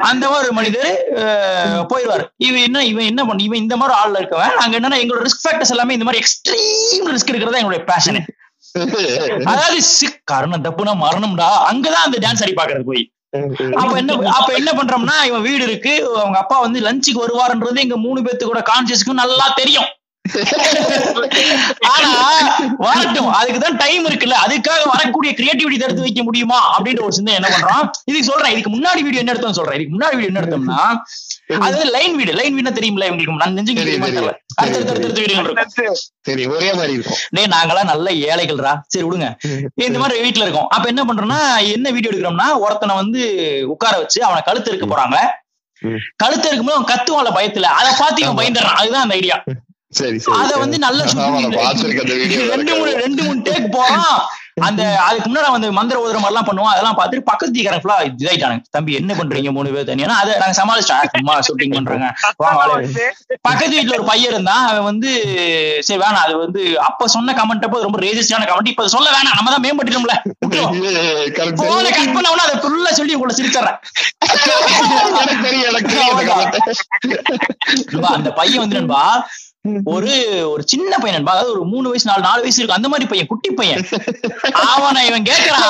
அந்த 0.02 0.26
மாதிரி 0.30 0.54
மனிதர் 0.54 0.88
அஹ், 1.20 1.82
போயிடுவாரு. 1.90 2.24
இவன் 2.40 2.64
என்ன 2.64 2.84
இவன் 2.86 3.06
என்ன 3.06 3.26
பண்ண 3.26 3.44
இவன் 3.44 3.58
இந்த 3.58 3.78
மாதிரி 3.78 3.98
ஆள்ல 4.00 4.20
இருக்கவன். 4.22 4.56
நாங்க 4.56 4.80
என்னன்னா 4.80 5.00
எங்களோட 5.02 5.22
ரிஸ்க் 5.26 5.44
ஃபேக்டர்ஸ் 5.44 5.70
எல்லாமே 5.70 5.94
இந்த 5.94 6.06
மாதிரி 6.06 6.22
எக்ஸ்ட்ரீம் 6.24 7.10
ரிஸ்க் 7.12 7.30
இருக்கிறதா 7.30 7.58
எங்களுடைய 7.58 7.84
பேஷன் 7.86 8.20
அதாவது 9.46 9.82
சிக் 9.92 10.18
தப்புனா 10.64 10.94
மரணம்டா. 11.04 11.48
அங்கதான் 11.70 12.06
அந்த 12.06 12.18
டான்ஸ் 12.18 12.44
அடி 12.44 12.54
பாக்குறது 12.54 12.84
போய். 12.84 13.04
அப்ப 13.78 13.94
என்ன 13.98 14.12
அப்ப 14.32 14.50
என்ன 14.54 14.72
பண்றோம்னா 14.72 15.16
இவன் 15.26 15.42
வீடு 15.42 15.64
இருக்கு. 15.64 15.94
அவங்க 16.16 16.38
அப்பா 16.38 16.60
வந்து 16.60 16.80
லஞ்சுக்கு 16.80 17.24
வருவாருன்றது 17.24 17.80
எங்க 17.80 17.98
மூணு 17.98 18.22
பேத்துக்கூட 18.22 18.62
கான்சியஸ்க்கும் 18.70 19.22
நல்லா 19.22 19.48
தெரியும். 19.56 19.90
ஆனா 21.94 22.12
வரட்டும். 22.78 23.30
அதுக்குதான் 23.34 23.78
டைம் 23.78 24.08
இருக்குல்ல. 24.08 24.36
அதுக்காக 24.46 24.82
வரக்கூடிய 24.94 25.34
கிரியேட்டிவிட்டி 25.40 25.82
எடுத்து 25.82 26.06
வைக்க 26.08 26.24
முடியுமா? 26.24 26.60
அப்படின்ற 26.78 27.02
ஒரு 27.02 27.14
சிந்தனை 27.14 27.40
என்ன 27.42 27.52
பண்றோம் 27.56 27.90
இதுக்கு 28.06 28.30
சொல்றேன். 28.32 28.52
இதுக்கு 28.52 28.74
முன்னாடி 28.78 29.02
வீடியோ 29.08 29.24
என்ன 29.24 29.32
எடுத்தோம் 29.32 29.54
சொல்றேன். 29.54 29.80
இதுக்கு 29.80 29.96
முன்னாடி 29.98 30.16
வீடியோ 30.20 30.32
என்ன 30.32 30.42
எடுத்தோம்னா 30.42 30.82
அது 31.68 31.86
லைன் 31.86 32.16
வீடு. 32.16 32.34
லைன் 32.34 32.56
வீடுனா 32.58 32.74
தெரியுமில்ல 32.80 33.08
இவங்களுக்கு. 33.10 33.38
நான் 33.44 33.56
தெரியல 33.56 34.34
அடுத்தடுத்து 34.56 35.22
வீடுகள் 35.22 35.44
இருக்கும். 35.44 35.96
சரி 36.28 36.46
ஒரே 36.46 36.74
மாதிரி 36.74 36.94
இருக்கும். 36.94 37.18
டேய் 37.30 37.52
நாங்கெல்லாம் 37.54 37.92
நல்ல 37.92 38.12
ஏழைகள்ரா. 38.32 38.74
சரி 38.88 39.06
விடுங்க. 39.06 39.28
இந்த 39.86 40.00
மாதிரி 40.00 40.18
வீட்டுல 40.26 40.46
இருக்கோம். 40.48 40.68
அப்ப 40.68 40.88
என்ன 40.88 41.04
பண்றோம்னா 41.04 41.40
என்ன 41.74 41.90
வீடியோ 41.90 42.12
எடுக்கிறோம்னா 42.12 42.48
ஒருத்தனை 42.58 42.96
வந்து 42.96 43.22
உட்கார 43.68 43.98
வச்சு 43.98 44.24
அவனை 44.24 44.42
கழுத்து 44.46 44.72
இருக்க 44.72 44.88
போறாங்க. 44.96 45.18
கழுத்து 46.16 46.48
இருக்கும்போது 46.48 46.78
அவன் 46.78 46.92
கத்துவான்ல 46.92 47.30
பயத்துல. 47.40 47.68
அதை 47.80 47.92
பார்த்து 48.00 48.22
இவன். 48.22 48.40
பயந்துடுறான். 48.40 48.80
அதுதான் 48.82 49.02
அந்த 49.02 49.14
ஐடியா 49.14 49.38
சரி 49.94 50.18
சரி. 50.24 50.36
அத 50.40 50.52
வந்து 50.64 50.78
நல்ல. 50.84 51.00
ரெண்டு 52.54 52.74
மூணு 52.80 52.92
ரெண்டு 53.04 53.22
மூணு 53.24 53.40
டேக் 53.48 53.74
போறான் 53.76 54.20
அந்த 54.68 54.84
அதுக்கு 55.06 55.28
முன்னாடி 55.28 55.50
வந்து 55.56 55.68
மந்திர 55.78 55.98
ஓதுற 56.04 56.20
மாதிரிலாம் 56.22 56.48
பண்ணுவோம் 56.48 56.72
அதெல்லாம் 56.72 56.98
பார்த்துட்டு 56.98 57.28
பக்கத்து 57.30 57.54
தீக்காரன் 57.56 57.82
ஃபுல்லா 57.84 57.98
இதாயிட்டானுங்க. 58.08 58.64
தம்பி 58.76 58.98
என்ன 59.00 59.12
பண்றீங்க 59.20 59.52
மூணு 59.58 59.70
பேர்? 59.74 59.88
தனியா? 59.90 60.16
அதை 60.22 60.32
நாங்க 60.42 60.56
சமாளிச்சோம் 60.60 61.12
சும்மா 61.14 61.36
ஷூட்டிங் 61.48 61.76
பண்றாங்க. 61.78 62.08
பக்கத்து 63.48 63.74
வீட்டுல 63.76 63.98
ஒரு 64.00 64.06
பையன் 64.10 64.32
இருந்தான். 64.32 64.64
அவன் 64.70 64.88
வந்து 64.90 65.10
சரி 65.88 66.00
வேணாம். 66.04 66.24
அது 66.26 66.36
வந்து 66.44 66.62
அப்ப 66.88 67.08
சொன்ன 67.16 67.36
கமெண்ட் 67.40 67.66
அப்போ 67.68 67.82
ரொம்ப 67.88 68.00
ரேஜிஸ்டான 68.06 68.48
கமெண்ட் 68.52 68.72
இப்ப 68.74 68.88
சொல்ல 68.96 69.08
வேணாம். 69.16 69.38
நம்ம 69.40 69.52
தான் 69.56 69.66
மேம்பட்டுட்டோம்ல. 69.68 70.16
போன 71.62 71.86
கட் 71.92 72.14
பண்ண 72.16 72.28
உடனே 72.34 72.46
அதை 72.48 72.58
ஃபுல்லா 72.64 72.94
சொல்லி 73.00 73.18
உங்களை 73.18 73.36
சிரிச்சறேன் 73.40 73.78
அந்த 78.16 78.32
பையன் 78.40 78.64
வந்து 78.64 78.80
நண்பா 78.80 79.04
ஒரு 79.94 80.12
ஒரு 80.52 80.64
சின்ன 80.72 80.92
பையன் 80.98 81.26
அதாவது 81.28 81.52
ஒரு 81.56 81.64
மூணு 81.72 81.90
வயசு 81.90 82.10
நாலு 82.10 82.24
நாலு 82.28 82.42
வயசு 82.44 82.60
இருக்கும் 82.60 82.78
அந்த 82.78 82.90
மாதிரி 82.92 83.08
பையன் 83.10 83.30
குட்டி 83.32 83.50
பையன். 83.60 83.82
அவனை 84.76 85.02
இவன் 85.10 85.26
கேக்குறான். 85.30 85.66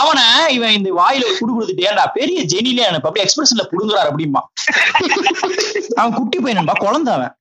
அவனை 0.00 0.26
இவன் 0.56 0.76
இந்த 0.78 0.90
வாயில 1.00 1.26
ஒரு 1.28 1.36
குடு 1.40 1.54
கொடுத்துட்டு 1.56 1.86
ஏன்டா 1.88 2.04
பெரிய 2.18 2.40
ஜெனிலே 2.52 2.86
எனக்கு 2.90 3.08
அப்படியே 3.08 3.26
எக்ஸ்பிரஷன்ல 3.26 3.66
புடுங்குறாரு 3.72 4.10
அப்படிமா 4.12 4.42
அவன் 6.00 6.16
குட்டி 6.20 6.38
பையன்பா 6.46 6.76
குழந்தை 6.86 7.12
அவன். 7.18 7.34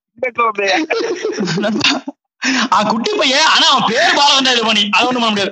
அவன் 2.76 2.92
குட்டி 2.92 3.12
பையன் 3.22 3.48
ஆனா 3.54 3.66
அவன் 3.72 3.88
பேர் 3.92 4.18
பாலகண்டா 4.20 4.52
இது 4.56 4.66
பண்ணி. 4.68 4.84
அது 4.98 5.08
ஒண்ணு 5.10 5.22
பண்ண 5.24 5.32
முடியாது. 5.34 5.52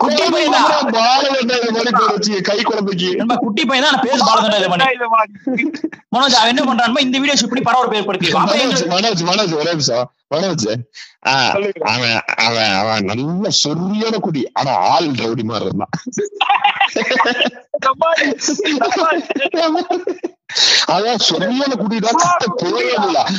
குட்டி 0.00 0.24
பையன் 0.26 0.54
தான் 0.56 0.66
பாலகண்டா 0.96 1.56
இந்த 1.60 1.72
மாதிரி 1.76 2.40
கை 2.48 2.58
குழந்தைக்கு 2.62 3.08
குட்டி 3.44 3.62
பையன் 3.64 3.86
தான் 3.88 4.00
பேர் 4.04 4.24
மனோஜ் 6.14 6.36
அவன் 6.38 6.52
என்ன 6.52 6.64
பண்றான் 6.68 7.04
இந்த 7.04 7.18
வீடியோ 7.20 7.36
ஷூட் 7.40 7.52
பண்ணி 7.52 7.66
பரவாயில்ல 7.68 7.92
பேர் 7.94 8.02
அப்ப 8.02 8.12
மனோஜ் 8.94 9.24
மனோஜ் 9.30 9.54
ஒரே 9.58 9.72
நிமிஷம். 9.72 10.06
மனோஜ் 10.32 10.66
ஆ, 11.26 11.34
அவன் 11.88 12.14
அவன் 12.44 12.72
அவன் 12.80 13.06
நல்ல 13.10 13.50
சொரியான 13.60 14.18
குடி 14.20 14.42
ஆனா 14.54 14.72
ஆள் 14.90 15.10
ரவுடி 15.20 15.44
மாதிரி 15.44 15.68
இருந்தான். 15.68 15.94
அதான் 20.94 21.20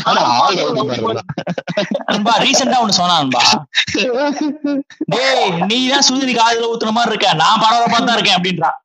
ஆனா 0.05 0.21
ஆள் 0.37 0.57
இருந்தான் 0.57 1.19
நண்பா 2.09 2.33
ரீசெண்டா 2.43 2.79
ஒண்ணு 2.83 2.97
நண்பா 3.13 3.43
டேய் 5.13 5.51
நீ 5.69 5.77
தான் 5.89 6.05
சுடுதண்ணி 6.07 6.35
காதுல 6.35 6.71
ஊத்துன 6.71 6.95
மாதிரி 6.97 7.13
இருக்க. 7.13 7.29
நான் 7.43 7.61
பரவாயில்ல 7.63 8.01
தான் 8.01 8.17
இருக்கேன் 8.17 8.37
அப்படின்றான் 8.37 8.77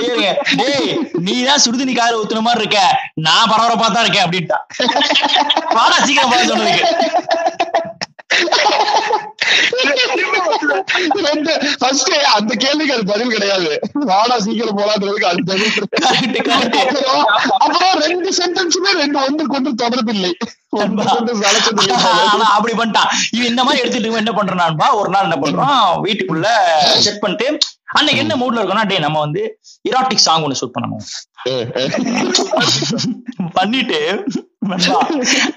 இருங்க. 0.00 0.26
டேய் 0.58 0.90
நீ 1.26 1.34
காதுல 1.94 2.20
ஊத்துன 2.20 2.44
மாதிரி 2.46 2.62
இருக்க. 2.62 2.80
நான் 3.26 3.50
பரவாயில்ல 3.52 3.88
தான் 3.88 4.04
இருக்கேன் 4.06 4.26
அப்படின்ட்டான் 4.26 4.64
வாடா 5.76 5.98
சீக்கிரம் 6.06 6.32
சொன்னதுக்கு 6.52 6.92
அந்த 12.36 12.54
கேள்விக்கு 12.54 12.94
அது 12.94 13.04
பதில் 13.04 13.32
கிடையாது. 13.34 13.70
வாடா 13.92 14.36
சீக்கிரம் 14.40 14.78
போலான்றதுக்கு 14.78 15.30
அது 15.32 15.42
பதில். 15.50 15.72
அப்புறம் 17.58 17.94
ரெண்டு 18.06 18.30
சென்டென்ஸுமே 18.38 18.90
ரெண்டு 19.02 19.18
ஒன்று 19.20 19.72
தொடர்பில்லை. 19.82 20.32
இல்லை. 20.74 21.96
ஆனா 22.32 22.46
அப்படி 22.56 22.74
பண்ணிட்டான். 22.76 23.10
இவன் 23.30 23.50
இந்த 23.52 23.64
மாதிரி 23.64 23.82
எடுத்துட்டு 23.82 24.22
என்ன 24.22 24.32
பண்றான்பா 24.40 24.86
ஒரு 25.00 25.08
நாள் 25.08 25.26
என்ன 25.28 25.36
பண்றான்? 25.44 26.00
வீட்டுக்குள்ள 26.04 26.46
செட் 26.98 27.22
பண்ணிட்டு 27.24 27.58
அன்னைக்கு 27.98 28.22
என்ன 28.24 28.34
மூட்ல 28.36 28.60
இருக்கோம்னா 28.60 28.86
டே 28.86 28.98
நம்ம 28.98 29.20
வந்து 29.20 29.42
இராட்டிக் 29.90 30.24
சாங் 30.26 30.44
ஒண்ணு 30.44 30.60
ஷூட் 30.60 30.76
பண்ணணும். 30.76 31.04
பண்ணிட்டு 33.52 34.00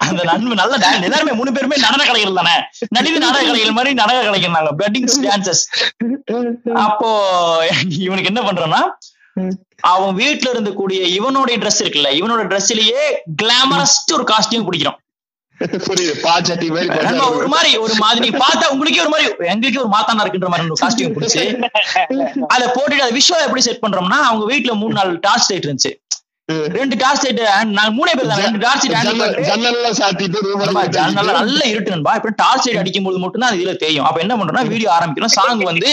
அந்த 0.06 0.22
நண்பன் 0.24 0.62
நல்ல 0.62 0.76
எல்லாருமே 1.02 1.32
மூணு 1.32 1.52
பேருமே 1.52 1.78
நடன 1.78 2.06
கலைகள் 2.06 2.40
தானே? 2.40 2.56
நடிகை 2.90 3.20
நாடக 3.20 3.44
கலைகள் 3.44 3.78
மாதிரி 3.78 3.94
நடன 3.94 4.22
கலைகள் 4.24 4.54
பெட்டிங்ஸ் 4.82 5.18
டான்சஸ் 5.26 5.64
அப்போ 6.86 7.10
இவனுக்கு 8.00 8.32
என்ன 8.34 8.42
பண்றான்னா 8.42 8.82
அவன் 9.88 10.16
வீட்டுல 10.18 10.52
இருந்தக்கூடிய 10.54 11.00
இவனுடைய 11.16 11.58
ட்ரெஸ் 11.60 11.82
இருக்குல்ல 11.82 12.12
இவனோட 12.20 12.44
ட்ரெஸ்லயே 12.48 13.04
கிளாமரஸ் 13.42 13.98
ஒரு 14.14 14.24
காஸ்டியூம் 14.32 14.68
பிடிக்கிறோம். 14.68 14.98
ஒரு 17.36 17.48
மாதிரி 17.48 17.70
ஒரு 17.78 17.94
மாதிரி 18.00 18.28
பார்த்தா 18.38 18.66
உங்களுக்கே 18.74 19.02
ஒரு 19.02 19.12
மாதிரி 19.14 19.28
எங்களுக்கே 19.48 19.80
ஒரு 19.80 19.92
மாத்தானா 19.94 20.24
இருக்குன்ற 20.24 20.50
மாதிரி 20.50 20.68
ஒரு 20.68 20.82
காஸ்டியூம் 20.82 21.16
பிடிச்சு 21.16 21.44
அதை 22.54 22.66
போட்டுட்டு 22.68 23.06
அதை 23.06 23.14
விஷுவல் 23.18 23.46
எப்படி 23.46 23.64
செட் 23.68 23.84
பண்றோம்னா 23.86 24.20
அவங்க 24.28 24.46
வீட்டுல 24.54 24.76
மூணு 24.82 24.94
நாலு 24.94 25.18
டார்ச் 25.22 25.50
லைட் 25.52 25.68
இருந்துச்சு. 25.68 25.94
ரெண்டு 26.76 26.96
டார்ச் 27.02 27.24
லைட் 27.26 27.40
நாங்க 27.78 27.92
மூணே 27.98 28.12
பேர் 28.18 28.30
தான். 28.32 28.42
ரெண்டு 28.44 28.60
டார்ச் 28.64 28.86
லைட் 28.92 29.08
ஜன்னல் 29.08 29.34
ஜன்னல்ல 29.48 29.88
சாத்திட்டு 30.00 30.40
ஜன்னல்ல 30.98 31.34
நல்ல 31.40 31.62
இருட்டு 31.72 31.94
நண்பா. 31.94 32.12
இப்ப 32.20 32.32
டார்ச் 32.42 32.68
லைட் 32.68 32.80
அடிக்கும் 32.82 33.08
போது 33.08 33.18
மட்டும் 33.24 33.44
தான் 33.44 33.52
அது 33.52 33.60
இதுல 33.62 33.74
தெரியும். 33.84 34.06
அப்ப 34.10 34.22
என்ன 34.26 34.36
பண்றோம்னா 34.40 34.64
வீடியோ 34.74 34.90
ஆரம்பிக்கிறோம். 34.98 35.34
சாங் 35.38 35.64
வந்து 35.72 35.90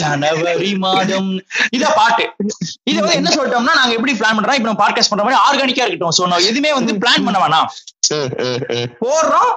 ஜனவரி 0.00 0.70
மாதம். 0.84 1.30
இத 1.78 1.90
பாட்டு. 1.98 2.24
இது 2.90 2.98
வந்து 3.00 3.18
என்ன 3.20 3.32
சொல்லிட்டோம்னா 3.36 3.74
நாங்க 3.80 3.92
எப்படி 3.98 4.14
பிளான் 4.22 4.38
பண்றோம் 4.38 4.58
இப்ப 4.60 4.68
நம்ம 4.70 4.82
பாட்காஸ்ட் 4.84 5.12
பண்ற 5.14 5.26
மாதிரி 5.26 5.42
ஆர்கானிக்கா 5.48 5.84
இருக்கட்டும். 5.86 6.16
சோ 6.20 6.30
நான் 6.32 6.48
எதுவுமே 6.50 6.72
வந்து 6.78 6.94
பிளான் 7.04 7.26
பண்ண 7.28 7.38
வேணாம். 7.44 7.68
போடுறோம். 9.02 9.52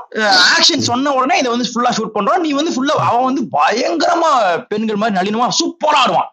ஆக்ஷன் 0.56 0.88
சொன்ன 0.92 1.14
உடனே 1.18 1.36
இதை 1.42 1.50
வந்து 1.56 1.70
ஃபுல்லா 1.72 1.94
ஷூட் 2.00 2.16
பண்றோம். 2.18 2.44
நீ 2.46 2.52
வந்து 2.60 2.76
ஃபுல்லா 2.76 2.98
அவன் 3.10 3.28
வந்து 3.30 3.44
பயங்கரமா 3.58 4.34
பெண்கள் 4.74 5.02
மாதிரி 5.04 5.18
நளினமா 5.20 5.50
சூப்பரா 5.62 6.02
ஆடுவான். 6.04 6.30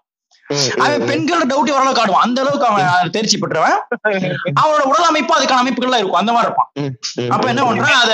அவன் 0.82 1.02
பெண்களோட 1.08 1.44
டவுட் 1.50 1.72
ஓரளவுக்கு 1.74 2.02
ஆடுவான் 2.02 2.24
அந்த 2.26 2.38
அளவுக்கு 2.42 2.66
அவன் 2.68 3.10
தேர்ச்சி 3.14 3.38
பெற்றவன். 3.38 3.76
அவனோட 4.60 4.82
உடல் 4.90 5.08
அமைப்பு 5.10 5.36
அதுக்கான 5.38 5.62
அமைப்புகள்லாம் 5.64 6.02
இருக்கும். 6.02 6.20
அந்த 6.22 6.32
மாதிரி 6.36 6.48
இருப்பான். 6.48 6.70
அப்ப 7.34 7.48
என்ன 7.52 7.64
பண்றான்? 7.68 7.98
அத 8.02 8.12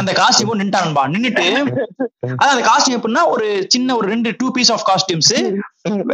அந்த 0.00 0.12
காஸ்டியூம் 0.20 0.60
நின்ட்டான்பா 0.62 1.04
நின்னுட்டு 1.14 1.46
அது 2.40 2.50
அந்த 2.54 2.64
காஸ்டியூம் 2.70 2.98
எப்படின்னா 2.98 3.24
ஒரு 3.34 3.46
சின்ன 3.74 3.96
ஒரு 3.96 4.08
ரெண்டு 4.14 4.32
டூ 4.38 4.50
பீஸ் 4.58 4.72
ஆஃப் 4.76 4.86
காஸ்டியூம்ஸ் 4.90 5.34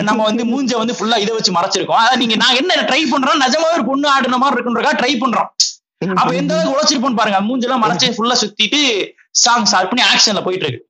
நம்ம 0.08 0.20
வந்து 0.28 0.44
மூஞ்ச 0.52 0.76
வந்து 0.82 0.96
ஃபுல்லா 0.98 1.18
இதை 1.24 1.32
வச்சு 1.38 1.56
மறைச்சிருக்கோம். 1.58 2.00
அதான் 2.02 2.22
நீங்க 2.24 2.36
நாங்க 2.44 2.58
என்ன 2.62 2.82
ட்ரை 2.90 3.02
பண்றோம் 3.14 3.42
நிஜமாவே 3.46 3.76
ஒரு 3.78 3.86
பொண்ணு 3.90 4.08
ஆடுன 4.16 4.38
மாதிரி 4.44 4.56
இருக்குன்றக்கா 4.56 4.94
ட்ரை 5.02 5.12
பண்றோம். 5.24 5.50
அப்ப 6.20 6.30
எந்த 6.42 6.54
அளவுக்கு 6.54 6.74
உழைச்சிருப்போம் 6.74 7.18
பாருங்க. 7.20 7.40
மூஞ்செல்லாம் 7.48 7.82
மறைச்சு 7.86 8.14
ஃபுல்லா 8.16 8.36
சுத்திட்டு 8.42 8.80
சாங் 9.44 9.66
ஸ்டார்ட் 9.70 9.90
பண்ணி 9.90 10.04
ஆக்ஷன்ல 10.12 10.42
போயிட்டு 10.46 10.66
இருக்கு. 10.66 10.86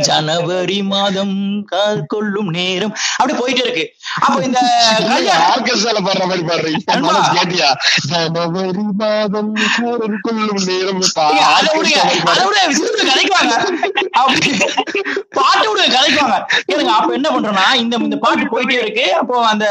ஜனவரி 0.00 0.82
மாதம் 0.82 1.64
கால் 1.64 2.02
கொள்ளும் 2.06 2.48
நேரம். 2.48 2.92
அப்படி 3.16 3.38
போயிட்டு 3.38 3.62
இருக்கு. 3.62 3.84
அப்ப 4.20 4.42
இந்த 4.42 4.60
ஆர்கெஸ்ட்ரால 5.54 6.00
பாடுற 6.06 6.24
மாதிரி 6.26 6.44
பாடுறீங்க. 6.50 6.82
கேட்டியா? 7.36 7.70
ஜனவரி 8.10 8.84
மாதம் 9.02 9.52
காதல் 9.78 10.22
கொள்ளும் 10.22 10.62
நேரம். 10.66 11.02
விட 12.46 12.58
கலைக்குவாங்க. 13.10 13.54
பாட்டு 15.38 15.66
விடுங்க 15.70 15.90
கலைக்குவாங்க. 15.96 16.38
கேளுங்க 16.68 16.94
அப்ப 16.98 17.12
என்ன 17.12 17.28
பண்றோம்னா 17.30 17.66
இந்த 17.74 17.96
இந்த 18.00 18.16
பாட்டு 18.16 18.46
போயிட்டே 18.54 18.78
இருக்கு. 18.82 19.14
அப்போ 19.14 19.46
அந்த 19.46 19.66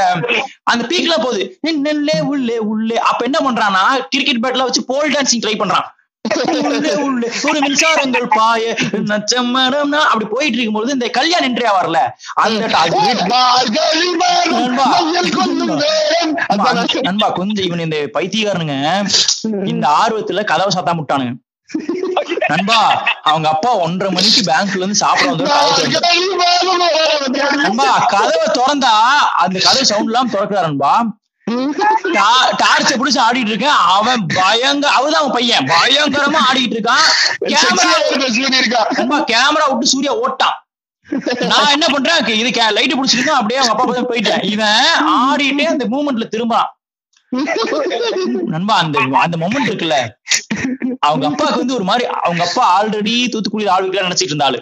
அந்த 0.64 0.86
பீக்ல 0.88 1.16
போகுது. 1.18 1.60
நெல்லே 1.88 2.20
உள்ளே 2.22 2.58
உள்ளே. 2.58 2.98
அப்ப 2.98 3.26
என்ன 3.26 3.52
பண்றான்னா 3.52 3.84
கிரிக்கெட் 4.10 4.44
பேட்ல 4.46 4.68
வச்சு 4.68 4.84
போல் 4.86 5.12
டான்சிங் 5.12 5.44
ட்ரை 5.46 5.58
பண்றான். 5.64 5.88
உள்ளே 6.44 6.94
உள்ளே. 7.06 7.28
ஒரு 7.48 7.58
மின்சாரங்கள் 7.66 8.28
பாய 8.38 8.76
நச்சம் 9.12 9.52
மரம்னா 9.56 10.02
அப்படி 10.10 10.28
போயிட்டு 10.34 10.58
இருக்கும்போது 10.58 10.96
இந்த 10.98 11.08
கல்யாண் 11.18 11.48
இன்றையா 11.50 11.72
வரல 11.80 12.00
அந்த 12.44 12.68
நண்பா. 17.08 17.30
கொஞ்சம் 17.40 17.66
இவன் 17.66 17.86
இந்த 17.88 17.98
பைத்தியக்காரனுங்க 18.18 18.78
இந்த 19.74 19.86
ஆர்வத்துல 20.02 20.44
கதவை 20.52 20.72
சாத்தா 20.76 20.94
முட்டானுங்க. 21.00 21.34
நண்பா 22.52 22.80
அவங்க 23.30 23.48
அப்பா 23.50 23.72
ஒன்றரை 23.84 24.10
மணிக்கு 24.16 24.42
பேங்க்ல 24.50 24.82
இருந்து 24.82 25.02
சாப்பிட 25.04 25.30
வந்து 25.30 25.46
நண்பா 27.64 27.90
கதவை 28.14 28.48
திறந்தா 28.58 28.94
அந்த 29.44 29.58
கதவு 29.68 29.90
சவுண்ட் 29.92 30.12
எல்லாம் 30.12 30.32
திறக்கிறாரு 30.34 30.68
நண்பா. 30.70 30.94
டார்ச்ச 32.62 32.92
பிடிச்சு 33.00 33.20
ஆடிட்டு 33.26 33.52
இருக்கேன். 33.54 33.80
அவன் 33.96 34.22
பயங்கர 34.36 34.92
அவதான் 34.98 35.22
அவன் 35.22 35.36
பையன். 35.38 35.68
பயங்கரமா 35.74 36.40
ஆடிட்டு 36.50 36.76
இருக்கான். 36.78 37.08
கேமரா 37.52 39.20
கேமரா 39.32 39.66
விட்டு 39.72 39.92
சூர்யா 39.94 40.14
ஓட்டான். 40.26 40.56
நான் 41.52 41.74
என்ன 41.76 41.88
பண்றேன்? 41.94 42.40
இது 42.42 42.52
லைட் 42.78 42.96
பிடிச்சிருக்கோம் 43.00 43.40
அப்படியே 43.40 43.60
அவங்க 43.60 43.74
அப்பா 43.74 43.86
பக்கம் 43.90 44.10
போயிட்டேன். 44.12 44.44
இவன் 44.54 44.88
ஆடிட்டே 45.18 45.68
அந்த 45.74 45.86
மூமெண்ட்ல 45.94 46.28
திரும்புறான் 46.36 46.72
நண்பா 48.54 48.76
அந்த 48.82 49.00
அந்த 49.24 49.36
மொமெண்ட் 49.42 49.70
இருக்குல்ல. 49.70 49.96
அவங்க 51.08 51.26
அப்பாவுக்கு 51.30 51.62
வந்து 51.62 51.78
ஒரு 51.78 51.86
மாதிரி 51.90 52.06
அவங்க 52.28 52.44
அப்பா 52.48 52.64
ஆல்ரெடி 52.76 53.16
தூத்துக்குடி 53.32 53.66
ஆள் 53.74 53.90
நினைச்சிட்டு 53.90 54.34
இருந்தாரு 54.34 54.60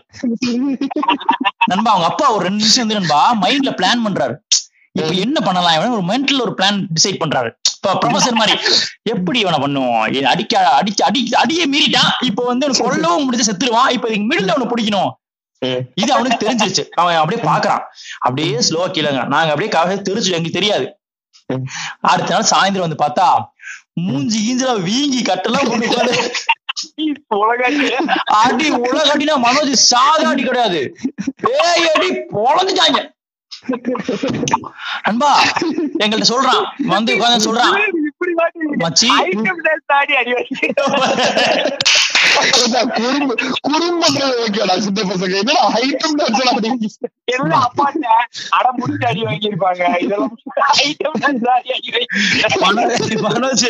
நண்பா 1.72 1.91
அவங்க 1.91 2.07
அப்பா 2.11 2.26
ஒரு 2.35 2.43
ரெண்டு 2.47 2.61
நிமிஷம் 2.64 2.84
வந்து 2.84 2.99
நண்பா 2.99 3.19
மைண்ட்ல 3.43 3.73
பிளான் 3.80 4.05
பண்றாரு. 4.07 4.35
இப்ப 4.97 5.13
என்ன 5.25 5.37
பண்ணலாம் 5.45 5.75
இவன்? 5.77 5.93
ஒரு 5.97 6.03
மென்டல் 6.09 6.41
ஒரு 6.45 6.51
பிளான் 6.57 6.79
டிசைட் 6.95 7.19
பண்றாரு. 7.21 7.49
இப்ப 7.75 7.93
ப்ரொஃபசர் 8.01 8.39
மாதிரி 8.39 8.55
எப்படி 9.13 9.37
இவனை 9.43 9.59
பண்ணுவோம் 9.63 10.25
அடிக்க 10.31 10.53
அடிச்சு 10.79 11.03
அடி 11.07 11.21
அடியை 11.41 11.65
மீறிட்டான். 11.73 12.11
இப்ப 12.29 12.45
வந்து 12.49 12.65
இவனை 12.67 12.81
கொல்லவும் 12.87 13.25
முடிஞ்சு 13.27 13.47
செத்துருவான் 13.49 13.93
இப்ப 13.95 14.07
இதுக்கு 14.09 14.27
மிடில் 14.31 14.53
அவனை 14.55 14.67
பிடிக்கணும். 14.73 15.11
இது 16.01 16.11
அவனுக்கு 16.15 16.37
தெரிஞ்சிருச்சு. 16.43 16.83
அவன் 17.01 17.19
அப்படியே 17.21 17.41
பாக்குறான் 17.49 17.83
அப்படியே 18.25 18.55
ஸ்லோவா 18.67 18.87
கீழங்க 18.95 19.21
நாங்க 19.33 19.51
அப்படியே 19.53 19.71
கவலை 19.75 19.97
தெரிஞ்சு 20.09 20.35
எங்களுக்கு 20.37 20.59
தெரியாது. 20.59 20.85
அடுத்த 22.11 22.33
நாள் 22.33 22.51
சாயந்தரம் 22.51 22.87
வந்து 22.87 23.03
பார்த்தா 23.03 23.27
மூஞ்சி 24.05 24.39
கீஞ்சில 24.45 24.71
வீங்கி 24.89 25.21
கட்டெல்லாம் 25.29 25.67
உலகாச்சு 27.39 27.89
அடி 28.41 28.67
உலக 28.89 29.07
அடினா 29.15 29.35
மனோஜ் 29.47 29.73
சாதா 29.89 30.29
அடி 30.33 30.43
கிடையாது. 30.43 30.81
பேய் 31.45 31.89
அடி 31.95 32.09
பொழந்துட்டாங்க. 32.35 33.01
அன்பா 35.07 35.30
எங்கள்ட்ட 36.03 36.26
சொல்றான். 36.34 36.64
வந்து 36.94 37.15
உட்கார்ந்து 37.15 37.45
சொல்றான். 37.48 37.76
மச்சி. 38.84 39.07
ஐட்டம் 39.23 39.61
டான்ஸ் 39.68 39.94
ஆடி 39.98 40.14
அடி 40.22 40.31
வச்சு 40.38 40.68
அதான் 42.64 42.90
குறும்பு 42.98 43.34
குறும்புன்றது 43.65 44.35
ஓகேடா 44.44 44.76
சின்ன 44.85 45.02
பசங்க. 45.10 45.34
என்னடா 45.41 45.64
ஐட்டம் 45.81 46.15
டான்ஸ் 46.19 46.49
அப்படி? 46.52 46.69
எல்லாம் 47.35 47.64
அப்பாட்ட 47.68 48.06
அடம் 48.57 48.77
முடிச்சு 48.80 49.07
அடி 49.11 49.22
வாங்கியிருப்பாங்க. 49.30 49.84
இதெல்லாம் 50.06 50.35
ஐட்டம் 50.85 51.18
டான்ஸ் 51.23 51.49
அடி 51.56 51.69
வாங்கி 51.73 51.91
மனோஜ் 52.65 53.15
மனோஜ் 53.27 53.68